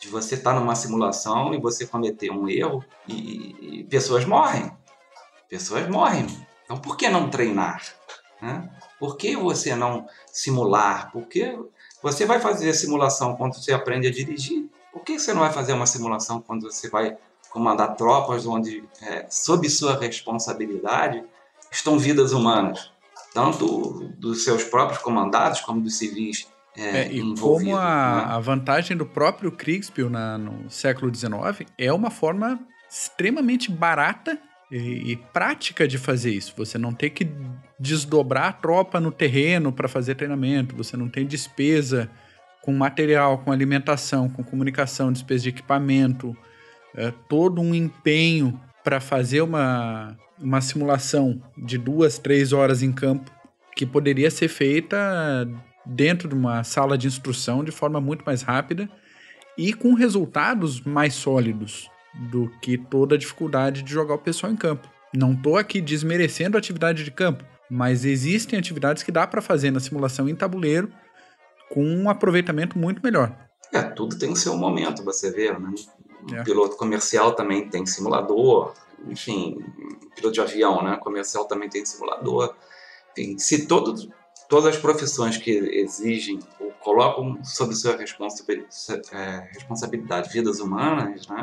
de 0.00 0.08
você 0.08 0.34
estar 0.34 0.54
tá 0.54 0.58
numa 0.58 0.74
simulação 0.74 1.52
e 1.54 1.60
você 1.60 1.86
cometer 1.86 2.30
um 2.30 2.48
erro 2.48 2.82
e, 3.06 3.80
e, 3.80 3.84
pessoas 3.84 4.24
morrem. 4.24 4.72
Pessoas 5.46 5.86
morrem. 5.88 6.26
Então 6.64 6.78
por 6.78 6.96
que 6.96 7.08
não 7.10 7.28
treinar? 7.28 7.84
Né? 8.40 8.68
Por 8.98 9.18
que 9.18 9.36
você 9.36 9.74
não 9.74 10.06
simular? 10.32 11.12
Por 11.12 11.26
que 11.26 11.54
você 12.02 12.24
vai 12.24 12.40
fazer 12.40 12.72
simulação 12.72 13.36
quando 13.36 13.54
você 13.56 13.74
aprende 13.74 14.08
a 14.08 14.10
dirigir? 14.10 14.70
Por 14.90 15.02
que 15.02 15.18
você 15.18 15.34
não 15.34 15.40
vai 15.40 15.52
fazer 15.52 15.74
uma 15.74 15.86
simulação 15.86 16.40
quando 16.40 16.62
você 16.62 16.88
vai 16.88 17.18
comandar 17.50 17.94
tropas 17.94 18.46
onde, 18.46 18.82
é, 19.02 19.26
sob 19.28 19.68
sua 19.68 19.98
responsabilidade, 19.98 21.22
estão 21.70 21.98
vidas 21.98 22.32
humanas? 22.32 22.90
Tanto 23.34 24.08
dos 24.16 24.44
seus 24.44 24.64
próprios 24.64 25.02
comandados 25.02 25.60
como 25.60 25.82
dos 25.82 25.98
civis 25.98 26.48
é, 26.76 27.02
é, 27.02 27.12
e 27.12 27.34
como 27.36 27.76
a, 27.76 28.26
né? 28.26 28.34
a, 28.34 28.38
vantagem 28.38 28.96
do 28.96 29.04
próprio 29.04 29.50
Kriegspiel 29.50 30.08
na, 30.08 30.38
no 30.38 30.70
século 30.70 31.12
XIX 31.12 31.68
é 31.76 31.92
uma 31.92 32.10
forma 32.10 32.60
extremamente 32.88 33.70
barata 33.70 34.38
e, 34.70 35.12
e, 35.12 35.16
prática 35.16 35.86
de 35.88 35.98
fazer 35.98 36.30
isso. 36.30 36.54
Você 36.56 36.78
não 36.78 36.92
tem 36.92 37.10
que 37.10 37.28
desdobrar 37.78 38.48
a 38.48 38.52
tropa 38.52 39.00
no 39.00 39.10
terreno 39.10 39.72
para 39.72 39.88
fazer 39.88 40.14
treinamento, 40.14 40.76
você 40.76 40.96
não 40.96 41.08
tem 41.08 41.26
despesa 41.26 42.08
com 42.62 42.72
material, 42.72 43.38
com 43.38 43.50
alimentação, 43.50 44.28
com 44.28 44.44
comunicação, 44.44 45.12
despesa 45.12 45.44
de 45.44 45.48
equipamento, 45.48 46.36
é, 46.94 47.12
todo 47.28 47.60
um 47.60 47.74
empenho 47.74 48.60
para 48.84 49.00
fazer 49.00 49.40
uma, 49.40 50.16
uma 50.38 50.60
simulação 50.60 51.42
de 51.56 51.78
duas, 51.78 52.18
três 52.18 52.52
horas 52.52 52.82
em 52.82 52.92
campo 52.92 53.30
que 53.74 53.86
poderia 53.86 54.30
ser 54.30 54.48
feita 54.48 55.48
dentro 55.90 56.28
de 56.28 56.34
uma 56.34 56.62
sala 56.62 56.96
de 56.96 57.06
instrução 57.06 57.64
de 57.64 57.70
forma 57.70 58.00
muito 58.00 58.24
mais 58.24 58.42
rápida 58.42 58.88
e 59.58 59.72
com 59.72 59.94
resultados 59.94 60.80
mais 60.80 61.14
sólidos 61.14 61.90
do 62.14 62.50
que 62.62 62.78
toda 62.78 63.14
a 63.14 63.18
dificuldade 63.18 63.82
de 63.82 63.92
jogar 63.92 64.14
o 64.14 64.18
pessoal 64.18 64.52
em 64.52 64.56
campo. 64.56 64.88
Não 65.14 65.34
tô 65.34 65.56
aqui 65.56 65.80
desmerecendo 65.80 66.56
a 66.56 66.60
atividade 66.60 67.04
de 67.04 67.10
campo, 67.10 67.44
mas 67.68 68.04
existem 68.04 68.58
atividades 68.58 69.02
que 69.02 69.12
dá 69.12 69.26
para 69.26 69.42
fazer 69.42 69.70
na 69.70 69.80
simulação 69.80 70.28
em 70.28 70.34
tabuleiro 70.34 70.90
com 71.70 71.84
um 71.84 72.08
aproveitamento 72.08 72.78
muito 72.78 73.02
melhor. 73.02 73.36
É, 73.72 73.82
tudo 73.82 74.18
tem 74.18 74.30
o 74.30 74.36
seu 74.36 74.56
momento, 74.56 75.04
você 75.04 75.30
vê, 75.30 75.52
né? 75.52 75.72
É. 76.32 76.42
Piloto 76.42 76.76
comercial 76.76 77.32
também 77.34 77.68
tem 77.68 77.86
simulador, 77.86 78.74
enfim, 79.08 79.58
piloto 80.14 80.34
de 80.34 80.40
avião, 80.40 80.82
né? 80.82 80.96
Comercial 80.96 81.46
também 81.46 81.68
tem 81.68 81.84
simulador. 81.86 82.54
Enfim, 83.12 83.38
se 83.38 83.66
todos, 83.66 84.08
todas 84.50 84.74
as 84.74 84.76
profissões 84.76 85.36
que 85.36 85.52
exigem 85.52 86.40
ou 86.58 86.72
colocam 86.72 87.42
sob 87.44 87.74
sua 87.74 87.92
é, 87.92 89.48
responsabilidade 89.52 90.28
vidas 90.30 90.58
humanas, 90.58 91.26
né? 91.28 91.40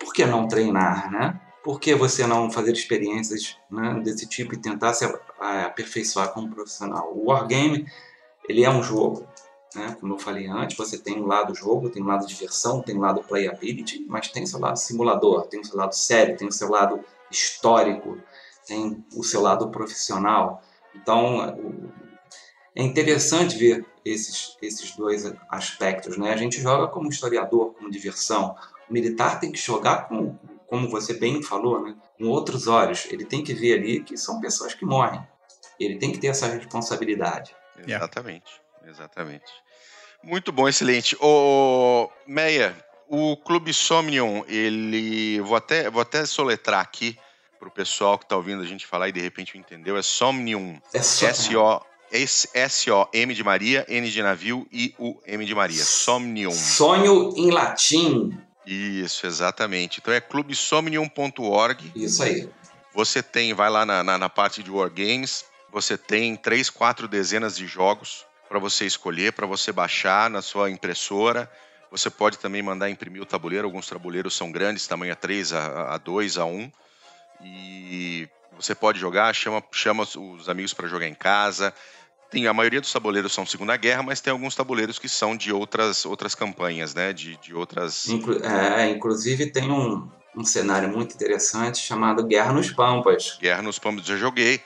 Por 0.00 0.12
que 0.12 0.24
não 0.24 0.48
treinar, 0.48 1.12
né? 1.12 1.38
Por 1.62 1.78
que 1.78 1.94
você 1.94 2.26
não 2.26 2.50
fazer 2.50 2.72
experiências 2.72 3.56
né, 3.70 4.00
desse 4.02 4.26
tipo 4.26 4.54
e 4.54 4.56
tentar 4.56 4.94
se 4.94 5.04
aperfeiçoar 5.38 6.32
como 6.32 6.52
profissional? 6.52 7.12
O 7.14 7.26
Wargame, 7.26 7.86
ele 8.48 8.64
é 8.64 8.70
um 8.70 8.82
jogo, 8.82 9.28
né? 9.74 9.94
Como 10.00 10.14
eu 10.14 10.18
falei 10.18 10.48
antes, 10.48 10.76
você 10.76 10.98
tem 10.98 11.20
um 11.20 11.26
lado 11.26 11.54
jogo, 11.54 11.90
tem 11.90 12.02
um 12.02 12.06
lado 12.06 12.26
diversão, 12.26 12.80
tem 12.80 12.96
um 12.96 13.00
lado 13.00 13.22
playability, 13.22 14.04
mas 14.08 14.28
tem 14.28 14.44
o 14.44 14.46
seu 14.46 14.58
lado 14.58 14.78
simulador, 14.78 15.46
tem 15.46 15.60
o 15.60 15.64
seu 15.64 15.76
lado 15.76 15.94
sério, 15.94 16.38
tem 16.38 16.48
o 16.48 16.52
seu 16.52 16.70
lado 16.70 17.04
histórico, 17.30 18.18
tem 18.66 19.04
o 19.14 19.22
seu 19.22 19.42
lado 19.42 19.70
profissional. 19.70 20.62
Então, 20.94 21.92
é 22.74 22.82
interessante 22.82 23.56
ver 23.56 23.84
esses, 24.04 24.56
esses 24.60 24.96
dois 24.96 25.32
aspectos. 25.48 26.16
Né? 26.16 26.32
A 26.32 26.36
gente 26.36 26.60
joga 26.60 26.88
como 26.88 27.08
historiador, 27.08 27.74
como 27.74 27.90
diversão. 27.90 28.56
O 28.88 28.92
militar 28.92 29.40
tem 29.40 29.52
que 29.52 29.58
jogar 29.58 30.08
com, 30.08 30.36
como 30.66 30.88
você 30.88 31.14
bem 31.14 31.42
falou, 31.42 31.82
né? 31.82 31.96
com 32.18 32.26
outros 32.26 32.66
olhos. 32.66 33.06
Ele 33.10 33.24
tem 33.24 33.42
que 33.42 33.54
ver 33.54 33.78
ali 33.78 34.02
que 34.02 34.16
são 34.16 34.40
pessoas 34.40 34.74
que 34.74 34.84
morrem. 34.84 35.20
Ele 35.78 35.98
tem 35.98 36.12
que 36.12 36.18
ter 36.18 36.28
essa 36.28 36.46
responsabilidade. 36.46 37.54
Exatamente, 37.86 38.60
exatamente. 38.86 39.52
Muito 40.22 40.52
bom, 40.52 40.68
excelente. 40.68 41.16
O 41.20 42.08
Meia, 42.26 42.76
o 43.08 43.36
Clube 43.36 43.72
Somnium, 43.74 44.44
ele 44.46 45.40
vou 45.40 45.56
até 45.56 45.90
vou 45.90 46.00
até 46.00 46.24
soletrar 46.24 46.80
aqui 46.80 47.18
para 47.62 47.68
o 47.68 47.70
pessoal 47.70 48.18
que 48.18 48.24
está 48.24 48.34
ouvindo 48.34 48.60
a 48.60 48.66
gente 48.66 48.84
falar 48.84 49.08
e 49.08 49.12
de 49.12 49.20
repente 49.20 49.56
entendeu. 49.56 49.96
É 49.96 50.02
Somnium. 50.02 50.80
É 50.92 50.98
S 50.98 51.56
O 51.56 51.80
S 52.12 52.90
O 52.90 53.08
M 53.12 53.32
de 53.32 53.44
Maria, 53.44 53.86
N 53.88 54.10
de 54.10 54.20
navio 54.20 54.66
e 54.72 54.92
U 54.98 55.20
M 55.24 55.46
de 55.46 55.54
Maria. 55.54 55.84
Somnium. 55.84 56.50
Sonho 56.50 57.32
em 57.36 57.52
latim. 57.52 58.36
Isso, 58.66 59.28
exatamente. 59.28 60.00
Então 60.00 60.12
é 60.12 60.20
clubesomnium.org. 60.20 61.92
Isso 61.94 62.24
aí. 62.24 62.50
Você 62.92 63.22
tem, 63.22 63.54
vai 63.54 63.70
lá 63.70 63.86
na, 63.86 64.02
na, 64.02 64.18
na 64.18 64.28
parte 64.28 64.60
de 64.60 64.70
Wargames, 64.70 65.44
você 65.72 65.96
tem 65.96 66.34
três, 66.34 66.68
quatro 66.68 67.06
dezenas 67.06 67.56
de 67.56 67.66
jogos 67.66 68.26
para 68.48 68.58
você 68.58 68.84
escolher, 68.84 69.32
para 69.32 69.46
você 69.46 69.70
baixar 69.70 70.28
na 70.28 70.42
sua 70.42 70.68
impressora. 70.68 71.50
Você 71.92 72.10
pode 72.10 72.38
também 72.38 72.60
mandar 72.60 72.90
imprimir 72.90 73.22
o 73.22 73.26
tabuleiro. 73.26 73.66
Alguns 73.66 73.86
tabuleiros 73.86 74.34
são 74.34 74.50
grandes, 74.50 74.86
tamanho 74.86 75.14
A3, 75.14 75.56
A, 75.56 75.98
A2, 75.98 76.40
A1. 76.40 76.72
E 77.44 78.28
você 78.56 78.74
pode 78.74 78.98
jogar, 78.98 79.34
chama, 79.34 79.62
chama 79.72 80.02
os 80.04 80.48
amigos 80.48 80.72
para 80.72 80.88
jogar 80.88 81.06
em 81.06 81.14
casa. 81.14 81.74
Tem, 82.30 82.46
a 82.46 82.54
maioria 82.54 82.80
dos 82.80 82.92
tabuleiros 82.92 83.32
são 83.32 83.44
Segunda 83.44 83.76
Guerra, 83.76 84.02
mas 84.02 84.20
tem 84.20 84.30
alguns 84.30 84.54
tabuleiros 84.54 84.98
que 84.98 85.08
são 85.08 85.36
de 85.36 85.52
outras, 85.52 86.06
outras 86.06 86.34
campanhas, 86.34 86.94
né? 86.94 87.12
De, 87.12 87.36
de 87.36 87.54
outras. 87.54 88.08
Inclu 88.08 88.42
é, 88.42 88.88
inclusive 88.90 89.50
tem 89.50 89.70
um, 89.70 90.08
um 90.34 90.44
cenário 90.44 90.88
muito 90.88 91.14
interessante 91.14 91.78
chamado 91.78 92.24
Guerra 92.24 92.52
nos 92.52 92.70
Pampas. 92.70 93.38
Guerra 93.40 93.62
nos 93.62 93.78
Pampas, 93.78 94.06
já 94.06 94.16
joguei. 94.16 94.62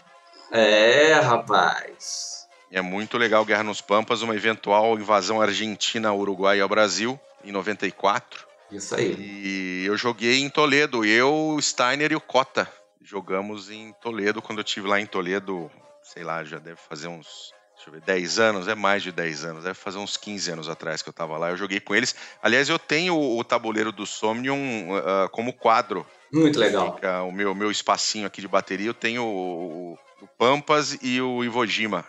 É, 0.53 1.15
rapaz. 1.15 2.47
É 2.71 2.81
muito 2.81 3.19
legal 3.19 3.45
Guerra 3.45 3.65
nos 3.65 3.81
Pampas, 3.81 4.23
uma 4.23 4.35
eventual 4.35 4.99
invasão 4.99 5.41
argentina 5.41 6.09
ao 6.09 6.19
Uruguai 6.19 6.59
e 6.59 6.61
ao 6.61 6.69
Brasil 6.69 7.19
em 7.45 7.51
94. 7.51 8.47
Isso 8.71 8.95
aí. 8.95 9.15
E 9.19 9.85
eu 9.87 9.97
joguei 9.97 10.41
em 10.41 10.51
Toledo, 10.51 11.05
eu, 11.05 11.55
o 11.55 11.63
Steiner 11.63 12.13
e 12.13 12.17
o 12.17 12.21
Cota. 12.21 12.71
Jogamos 13.01 13.71
em 13.71 13.93
Toledo 14.01 14.43
quando 14.43 14.59
eu 14.59 14.65
tive 14.65 14.89
lá 14.89 15.01
em 15.01 15.07
Toledo, 15.07 15.71
sei 16.03 16.25
lá, 16.25 16.43
já 16.43 16.59
deve 16.59 16.81
fazer 16.89 17.09
uns 17.09 17.55
deixa 17.77 17.91
eu 17.91 17.93
ver, 17.93 18.01
10 18.01 18.39
anos, 18.39 18.69
é 18.69 18.75
mais 18.75 19.03
de 19.03 19.13
10 19.13 19.45
anos, 19.45 19.65
deve 19.65 19.75
fazer 19.75 19.99
uns 19.99 20.17
15 20.17 20.51
anos 20.51 20.69
atrás 20.69 21.03
que 21.03 21.09
eu 21.09 21.13
tava 21.13 21.37
lá, 21.37 21.51
eu 21.51 21.57
joguei 21.57 21.79
com 21.79 21.95
eles. 21.95 22.15
Aliás, 22.43 22.69
eu 22.69 22.79
tenho 22.79 23.17
o, 23.17 23.45
tabuleiro 23.45 23.93
do 23.93 24.07
Somnium 24.07 24.97
uh, 24.97 25.29
como 25.31 25.53
quadro. 25.53 26.07
Muito 26.33 26.59
legal. 26.59 26.95
Fica 26.95 27.23
o 27.23 27.31
meu, 27.31 27.55
meu 27.55 27.71
espacinho 27.71 28.27
aqui 28.27 28.41
de 28.41 28.49
bateria, 28.49 28.89
eu 28.89 28.95
tenho 28.95 29.23
o, 29.23 29.99
o 30.23 30.27
Pampas 30.39 30.99
e 31.03 31.21
o 31.21 31.45
Iwo 31.45 31.67
Jima. 31.67 32.05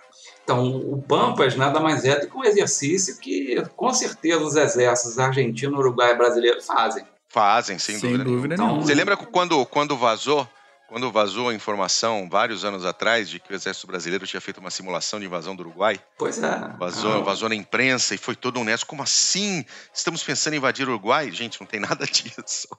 Então, 0.48 0.66
o 0.78 1.02
Pampas 1.02 1.58
nada 1.58 1.78
mais 1.78 2.06
é 2.06 2.22
do 2.22 2.30
que 2.30 2.38
um 2.38 2.46
exercício 2.46 3.18
que, 3.18 3.62
com 3.76 3.92
certeza, 3.94 4.40
os 4.40 4.56
exércitos 4.56 5.20
argentino, 5.20 5.78
uruguai 5.78 6.14
e 6.14 6.16
brasileiro 6.16 6.64
fazem. 6.64 7.04
Fazem, 7.28 7.78
sem, 7.78 8.00
sem 8.00 8.12
dúvida, 8.12 8.24
dúvida 8.24 8.56
nenhuma. 8.56 8.82
Você 8.82 8.96
lembra 8.96 9.18
quando, 9.18 9.66
quando 9.66 9.98
vazou 9.98 10.48
quando 10.88 11.12
vazou 11.12 11.50
a 11.50 11.54
informação, 11.54 12.30
vários 12.32 12.64
anos 12.64 12.86
atrás, 12.86 13.30
de 13.30 13.42
que 13.42 13.52
o 13.52 13.56
Exército 13.56 13.88
Brasileiro 13.88 14.26
tinha 14.26 14.40
feito 14.40 14.62
uma 14.62 14.72
simulação 14.72 15.20
de 15.20 15.26
invasão 15.26 15.54
do 15.54 15.60
Uruguai? 15.60 16.00
Pois 16.18 16.42
é. 16.42 16.76
Vazou, 16.80 17.16
ah. 17.16 17.20
vazou 17.20 17.50
na 17.50 17.56
imprensa 17.56 18.16
e 18.16 18.18
foi 18.18 18.38
todo 18.38 18.58
um. 18.58 18.66
Como 18.88 19.04
assim? 19.04 19.66
Estamos 19.94 20.24
pensando 20.24 20.54
em 20.54 20.58
invadir 20.58 20.88
o 20.88 20.92
Uruguai? 20.92 21.30
Gente, 21.30 21.60
não 21.60 21.68
tem 21.68 21.82
nada 21.82 22.06
disso. 22.08 22.70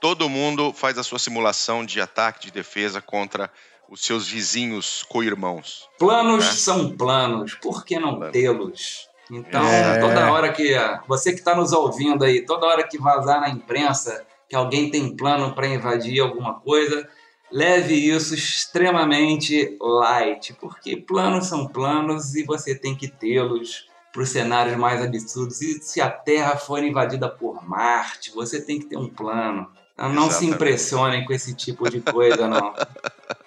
Todo 0.00 0.26
mundo 0.30 0.72
faz 0.72 0.96
a 0.96 1.02
sua 1.02 1.18
simulação 1.18 1.84
de 1.84 2.00
ataque, 2.00 2.46
de 2.46 2.50
defesa 2.50 3.02
contra 3.02 3.50
os 3.88 4.04
seus 4.04 4.28
vizinhos 4.28 5.04
co-irmãos. 5.08 5.88
Planos 5.98 6.44
né? 6.44 6.52
são 6.52 6.96
planos, 6.96 7.54
por 7.54 7.84
que 7.84 7.98
não 7.98 8.30
tê-los? 8.30 9.08
Então, 9.30 9.66
é... 9.66 9.98
toda 9.98 10.32
hora 10.32 10.52
que 10.52 10.74
você 11.08 11.32
que 11.32 11.38
está 11.38 11.54
nos 11.54 11.72
ouvindo 11.72 12.24
aí, 12.24 12.44
toda 12.44 12.66
hora 12.66 12.86
que 12.86 12.98
vazar 12.98 13.40
na 13.40 13.48
imprensa 13.48 14.24
que 14.48 14.54
alguém 14.54 14.90
tem 14.90 15.16
plano 15.16 15.54
para 15.54 15.66
invadir 15.66 16.20
alguma 16.20 16.54
coisa, 16.60 17.08
leve 17.50 17.94
isso 17.94 18.34
extremamente 18.34 19.76
light, 19.80 20.52
porque 20.60 20.96
planos 20.96 21.46
são 21.46 21.66
planos 21.66 22.34
e 22.34 22.44
você 22.44 22.74
tem 22.74 22.94
que 22.94 23.08
tê-los 23.08 23.88
para 24.12 24.22
os 24.22 24.28
cenários 24.28 24.76
mais 24.76 25.02
absurdos. 25.02 25.60
E 25.60 25.82
se 25.82 26.00
a 26.00 26.10
Terra 26.10 26.56
for 26.56 26.82
invadida 26.84 27.28
por 27.28 27.66
Marte, 27.66 28.30
você 28.32 28.60
tem 28.60 28.78
que 28.78 28.86
ter 28.86 28.96
um 28.96 29.08
plano. 29.08 29.68
Então, 29.94 30.08
não 30.08 30.26
Exatamente. 30.26 30.38
se 30.38 30.46
impressionem 30.46 31.24
com 31.24 31.32
esse 31.32 31.54
tipo 31.54 31.88
de 31.88 32.00
coisa, 32.00 32.46
não. 32.46 32.74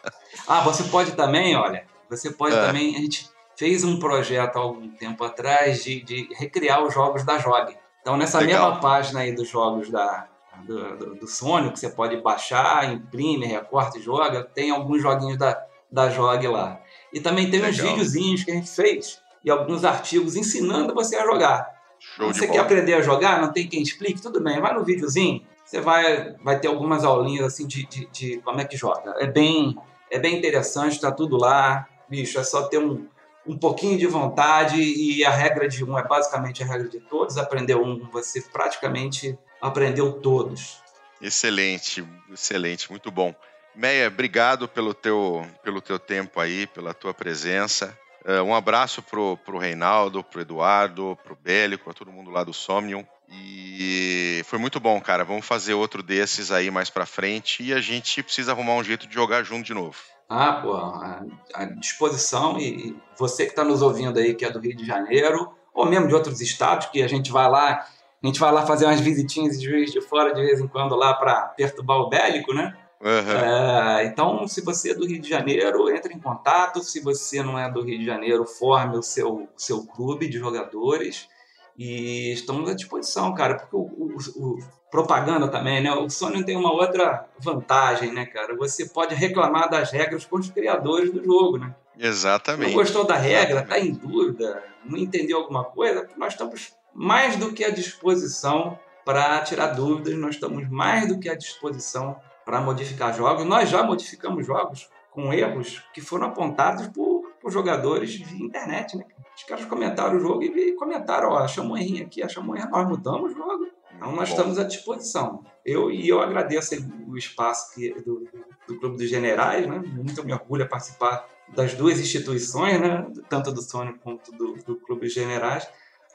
Ah, 0.48 0.62
você 0.62 0.84
pode 0.84 1.14
também, 1.14 1.56
olha, 1.56 1.86
você 2.10 2.32
pode 2.32 2.56
é. 2.56 2.66
também. 2.66 2.96
A 2.96 3.00
gente 3.00 3.30
fez 3.56 3.84
um 3.84 4.00
projeto 4.00 4.58
há 4.58 4.60
algum 4.60 4.90
tempo 4.90 5.24
atrás 5.24 5.84
de, 5.84 6.02
de 6.02 6.30
recriar 6.36 6.84
os 6.84 6.94
jogos 6.94 7.24
da 7.24 7.38
JOG. 7.38 7.76
Então, 8.02 8.18
nessa 8.18 8.40
Legal. 8.40 8.66
mesma 8.66 8.82
página 8.82 9.22
aí 9.22 9.34
dos 9.34 9.50
jogos 9.50 9.90
da, 9.90 10.28
do, 10.64 10.98
do, 10.98 11.16
do 11.16 11.28
Sony, 11.28 11.72
que 11.72 11.80
você 11.80 11.90
pode 11.90 12.18
baixar, 12.18 12.92
imprime, 12.92 13.46
recorta 13.46 13.98
e 13.98 14.02
joga, 14.02 14.44
tem 14.44 14.72
alguns 14.72 15.02
joguinhos 15.02 15.38
da, 15.38 15.62
da 15.92 16.10
JOG 16.10 16.48
lá. 16.48 16.80
E 17.14 17.20
também 17.20 17.50
tem 17.50 17.60
Legal. 17.60 17.72
uns 17.72 17.78
videozinhos 17.78 18.44
que 18.44 18.52
a 18.52 18.56
gente 18.56 18.70
fez 18.70 19.22
e 19.44 19.50
alguns 19.50 19.84
artigos 19.84 20.36
ensinando 20.36 20.94
você 20.94 21.16
a 21.16 21.26
jogar. 21.26 21.78
Show 22.00 22.28
você 22.28 22.48
quer 22.48 22.60
aprender 22.60 22.94
a 22.94 23.02
jogar, 23.02 23.42
não 23.42 23.52
tem 23.52 23.68
quem 23.68 23.82
explique, 23.82 24.22
tudo 24.22 24.42
bem, 24.42 24.60
vai 24.60 24.74
no 24.74 24.84
videozinho, 24.84 25.42
você 25.66 25.82
vai, 25.82 26.36
vai 26.44 26.60
ter 26.60 26.68
algumas 26.68 27.04
aulinhas 27.04 27.46
assim 27.46 27.66
de, 27.66 27.86
de, 27.86 28.06
de 28.08 28.38
como 28.42 28.62
é 28.62 28.66
que 28.66 28.78
joga. 28.78 29.16
É 29.20 29.26
bem, 29.26 29.76
é 30.10 30.20
bem 30.20 30.38
interessante, 30.38 30.94
está 30.94 31.12
tudo 31.12 31.38
lá. 31.38 31.88
Bicho, 32.10 32.40
é 32.40 32.44
só 32.44 32.68
ter 32.68 32.78
um, 32.78 33.08
um 33.46 33.58
pouquinho 33.58 33.98
de 33.98 34.08
vontade 34.08 34.82
e 34.82 35.24
a 35.26 35.30
regra 35.30 35.68
de 35.68 35.84
um 35.84 35.98
é 35.98 36.04
basicamente 36.04 36.64
a 36.64 36.66
regra 36.66 36.88
de 36.88 37.00
todos. 37.00 37.38
Aprendeu 37.38 37.84
um, 37.84 38.10
você 38.12 38.42
praticamente 38.42 39.38
aprendeu 39.62 40.14
todos. 40.14 40.82
Excelente, 41.22 42.08
excelente, 42.32 42.90
muito 42.90 43.10
bom. 43.10 43.34
Meia, 43.76 44.08
obrigado 44.08 44.68
pelo 44.68 44.94
teu, 44.94 45.46
pelo 45.64 45.82
teu 45.82 46.00
tempo 46.00 46.40
aí, 46.40 46.68
pela 46.68 46.94
tua 46.94 47.14
presença. 47.14 47.98
Uh, 48.26 48.44
um 48.44 48.54
abraço 48.54 49.02
pro, 49.02 49.38
pro 49.38 49.58
Reinaldo, 49.58 50.24
pro 50.24 50.42
Eduardo, 50.42 51.18
pro 51.24 51.36
Bélico, 51.36 51.90
a 51.90 51.94
todo 51.94 52.12
mundo 52.12 52.30
lá 52.30 52.44
do 52.44 52.54
Somnium. 52.54 53.06
E 53.30 54.42
foi 54.46 54.58
muito 54.58 54.80
bom, 54.80 55.00
cara. 55.02 55.24
Vamos 55.24 55.46
fazer 55.46 55.74
outro 55.74 56.02
desses 56.02 56.52
aí 56.52 56.72
mais 56.72 56.90
pra 56.90 57.06
frente 57.06 57.64
e 57.64 57.74
a 57.74 57.82
gente 57.82 58.24
precisa 58.24 58.52
arrumar 58.52 58.76
um 58.76 58.84
jeito 58.84 59.08
de 59.08 59.14
jogar 59.14 59.44
junto 59.44 59.66
de 59.66 59.74
novo. 59.74 59.98
Ah, 60.30 60.54
pô, 60.62 60.74
à 60.74 61.66
disposição. 61.80 62.60
E 62.60 62.96
você 63.18 63.46
que 63.46 63.52
está 63.52 63.64
nos 63.64 63.82
ouvindo 63.82 64.20
aí, 64.20 64.34
que 64.34 64.46
é 64.46 64.52
do 64.52 64.60
Rio 64.60 64.76
de 64.76 64.86
Janeiro, 64.86 65.54
ou 65.74 65.86
mesmo 65.86 66.08
de 66.08 66.14
outros 66.14 66.42
estados, 66.42 66.88
que 66.88 67.02
a 67.02 67.08
gente 67.08 67.32
vai 67.32 67.50
lá, 67.50 67.86
a 68.24 68.28
gente 68.28 68.40
vai 68.40 68.52
lá 68.52 68.66
fazer 68.66 68.86
umas 68.86 69.00
visitinhas 69.00 69.60
de 69.60 69.66
juiz 69.66 69.92
de 69.92 70.02
fora 70.02 70.34
de 70.34 70.42
vez 70.42 70.60
em 70.60 70.68
quando 70.68 70.96
lá 70.96 71.14
para 71.14 71.42
perturbar 71.50 71.98
o 71.98 72.10
bélico, 72.10 72.54
né? 72.54 72.76
Uhum. 73.00 74.00
É, 74.00 74.06
então, 74.06 74.48
se 74.48 74.62
você 74.62 74.92
é 74.92 74.96
do 74.96 75.06
Rio 75.06 75.22
de 75.22 75.30
Janeiro, 75.30 75.90
entre 75.90 76.14
em 76.14 76.20
contato. 76.20 76.82
Se 76.82 77.00
você 77.00 77.44
não 77.44 77.58
é 77.58 77.70
do 77.72 77.82
Rio 77.82 78.00
de 78.00 78.06
Janeiro, 78.06 78.46
forme 78.46 78.98
o 78.98 79.04
seu, 79.04 79.48
seu 79.56 79.86
clube 79.86 80.28
de 80.28 80.40
jogadores 80.40 81.30
E 81.78 82.34
estamos 82.34 82.70
à 82.70 82.74
disposição, 82.74 83.34
cara, 83.36 83.56
porque 83.56 83.76
o, 83.76 83.82
o, 83.82 84.18
o 84.36 84.60
propaganda 84.90 85.48
também, 85.48 85.82
né? 85.82 85.92
O 85.92 86.10
Sony 86.10 86.44
tem 86.44 86.58
uma 86.58 86.72
outra 86.72 87.28
vantagem, 87.40 88.12
né, 88.12 88.26
cara? 88.26 88.56
Você 88.56 88.88
pode 88.88 89.14
reclamar 89.14 89.70
das 89.70 89.92
regras 89.92 90.26
com 90.26 90.38
os 90.38 90.50
criadores 90.50 91.12
do 91.12 91.24
jogo, 91.24 91.58
né? 91.58 91.76
Exatamente. 92.00 92.70
Não 92.70 92.78
gostou 92.78 93.06
da 93.06 93.16
regra, 93.16 93.62
está 93.62 93.80
em 93.80 93.92
dúvida, 93.92 94.64
não 94.86 94.98
entendeu 94.98 95.38
alguma 95.38 95.64
coisa, 95.64 96.08
nós 96.18 96.34
estamos 96.34 96.74
mais 96.94 97.36
do 97.36 97.54
que 97.54 97.64
à 97.64 97.70
disposição 97.70 98.80
para 99.06 99.40
tirar 99.42 99.68
dúvidas, 99.68 100.16
nós 100.16 100.36
estamos 100.36 100.68
mais 100.70 101.08
do 101.08 101.20
que 101.20 101.30
à 101.30 101.36
disposição 101.36 102.20
para 102.44 102.62
modificar 102.62 103.14
jogos. 103.16 103.46
Nós 103.46 103.70
já 103.70 103.84
modificamos 103.84 104.46
jogos 104.46 104.90
com 105.12 105.34
erros 105.34 105.84
que 105.94 106.02
foram 106.02 106.28
apontados 106.28 106.88
por, 106.88 107.32
por 107.42 107.52
jogadores 107.52 108.16
via 108.16 108.46
internet, 108.46 108.96
né? 108.98 109.06
Os 109.38 109.44
caras 109.44 109.66
comentaram 109.66 110.18
o 110.18 110.20
jogo 110.20 110.44
e 110.44 110.74
comentaram, 110.74 111.30
ó, 111.30 111.38
achamos 111.38 111.72
um 111.72 111.78
errinho 111.78 112.04
aqui, 112.04 112.24
achamos 112.24 112.50
um 112.50 112.58
erro, 112.58 112.72
nós 112.72 112.90
mudamos 112.90 113.32
o 113.32 113.36
jogo. 113.36 113.68
Então 113.96 114.12
nós 114.12 114.30
Bom. 114.30 114.36
estamos 114.36 114.58
à 114.58 114.64
disposição. 114.64 115.44
Eu 115.64 115.92
e 115.92 116.10
eu 116.10 116.20
agradeço 116.20 116.76
o 117.08 117.16
espaço 117.16 117.74
que, 117.74 117.94
do, 118.02 118.28
do 118.68 118.80
Clube 118.80 118.98
dos 118.98 119.08
Generais, 119.08 119.68
né? 119.68 119.80
Muito 119.86 120.24
me 120.26 120.34
orgulho 120.34 120.68
participar 120.68 121.28
das 121.50 121.76
duas 121.76 122.00
instituições, 122.00 122.82
né? 122.82 123.08
Tanto 123.30 123.52
do 123.52 123.62
Sony 123.62 123.94
quanto 124.00 124.32
do, 124.32 124.56
do 124.56 124.76
Clube 124.76 125.02
dos 125.02 125.14
Generais, 125.14 125.68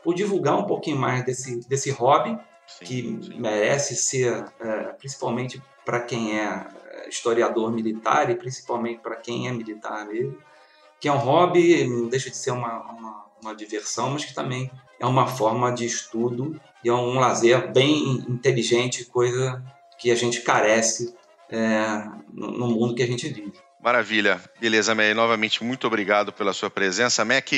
por 0.02 0.14
divulgar 0.14 0.58
um 0.58 0.66
pouquinho 0.66 0.96
mais 0.96 1.24
desse, 1.24 1.60
desse 1.68 1.90
hobby 1.92 2.36
sim, 2.66 2.84
que 2.84 3.24
sim. 3.24 3.40
merece 3.40 3.94
ser, 3.94 4.44
é, 4.58 4.92
principalmente 4.94 5.62
para 5.84 6.00
quem 6.00 6.40
é, 6.40 6.66
é 6.90 7.08
historiador 7.08 7.70
militar 7.70 8.30
e 8.30 8.34
principalmente 8.34 9.00
para 9.00 9.14
quem 9.14 9.46
é 9.46 9.52
militar 9.52 10.06
mesmo, 10.06 10.36
que 11.02 11.08
é 11.08 11.12
um 11.12 11.18
hobby, 11.18 11.84
não 11.84 12.06
deixa 12.06 12.30
de 12.30 12.36
ser 12.36 12.52
uma, 12.52 12.80
uma, 12.88 13.24
uma 13.42 13.56
diversão, 13.56 14.10
mas 14.10 14.24
que 14.24 14.32
também 14.32 14.70
é 15.00 15.04
uma 15.04 15.26
forma 15.26 15.72
de 15.72 15.84
estudo 15.84 16.60
e 16.84 16.88
é 16.88 16.92
um 16.92 17.18
lazer 17.18 17.72
bem 17.72 18.24
inteligente, 18.28 19.04
coisa 19.06 19.60
que 19.98 20.12
a 20.12 20.14
gente 20.14 20.42
carece 20.42 21.12
é, 21.50 22.04
no 22.32 22.68
mundo 22.68 22.94
que 22.94 23.02
a 23.02 23.06
gente 23.06 23.28
vive. 23.28 23.52
Maravilha. 23.82 24.40
Beleza, 24.60 24.94
Meyer. 24.94 25.16
Novamente, 25.16 25.64
muito 25.64 25.88
obrigado 25.88 26.32
pela 26.32 26.52
sua 26.52 26.70
presença. 26.70 27.24
Mac. 27.24 27.50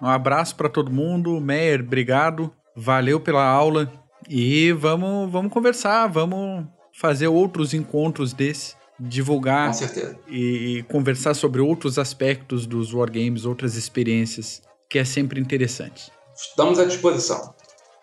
Um 0.00 0.06
abraço 0.06 0.54
para 0.54 0.68
todo 0.68 0.88
mundo. 0.88 1.40
Meyer, 1.40 1.80
obrigado. 1.80 2.54
Valeu 2.76 3.18
pela 3.18 3.44
aula. 3.44 3.92
E 4.28 4.70
vamos, 4.70 5.32
vamos 5.32 5.52
conversar, 5.52 6.06
vamos 6.06 6.64
fazer 6.92 7.26
outros 7.26 7.74
encontros 7.74 8.32
desse, 8.32 8.76
divulgar 8.98 9.72
e, 10.28 10.78
e 10.78 10.82
conversar 10.84 11.34
sobre 11.34 11.60
outros 11.60 11.98
aspectos 11.98 12.66
dos 12.66 12.92
wargames, 12.92 13.44
outras 13.44 13.74
experiências, 13.74 14.62
que 14.88 14.98
é 14.98 15.04
sempre 15.04 15.40
interessante. 15.40 16.12
Estamos 16.34 16.78
à 16.78 16.84
disposição. 16.84 17.54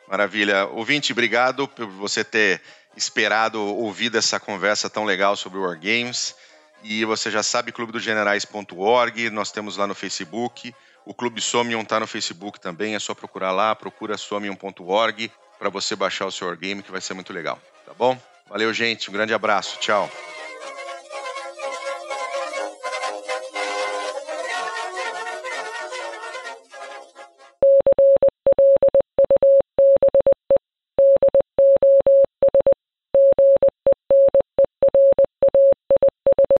Maravilha. 0.07 0.65
Ouvinte, 0.67 1.11
obrigado 1.11 1.67
por 1.67 1.85
você 1.87 2.23
ter 2.23 2.61
esperado 2.95 3.61
ouvir 3.61 4.13
essa 4.15 4.39
conversa 4.39 4.89
tão 4.89 5.05
legal 5.05 5.35
sobre 5.35 5.59
Wargames. 5.59 6.35
E 6.83 7.05
você 7.05 7.29
já 7.29 7.43
sabe, 7.43 7.71
clubedogenerais.org, 7.71 9.29
nós 9.29 9.51
temos 9.51 9.77
lá 9.77 9.87
no 9.87 9.95
Facebook. 9.95 10.73
O 11.05 11.13
Clube 11.13 11.41
Somion 11.41 11.81
está 11.81 11.99
no 11.99 12.07
Facebook 12.07 12.59
também, 12.59 12.95
é 12.95 12.99
só 12.99 13.13
procurar 13.13 13.51
lá, 13.51 13.75
procura 13.75 14.17
somion.org 14.17 15.31
para 15.57 15.69
você 15.69 15.95
baixar 15.95 16.25
o 16.25 16.31
seu 16.31 16.47
Wargame, 16.47 16.83
que 16.83 16.91
vai 16.91 17.01
ser 17.01 17.13
muito 17.13 17.31
legal, 17.31 17.59
tá 17.85 17.93
bom? 17.93 18.19
Valeu, 18.49 18.73
gente, 18.73 19.09
um 19.09 19.13
grande 19.13 19.33
abraço, 19.33 19.79
tchau. 19.79 20.09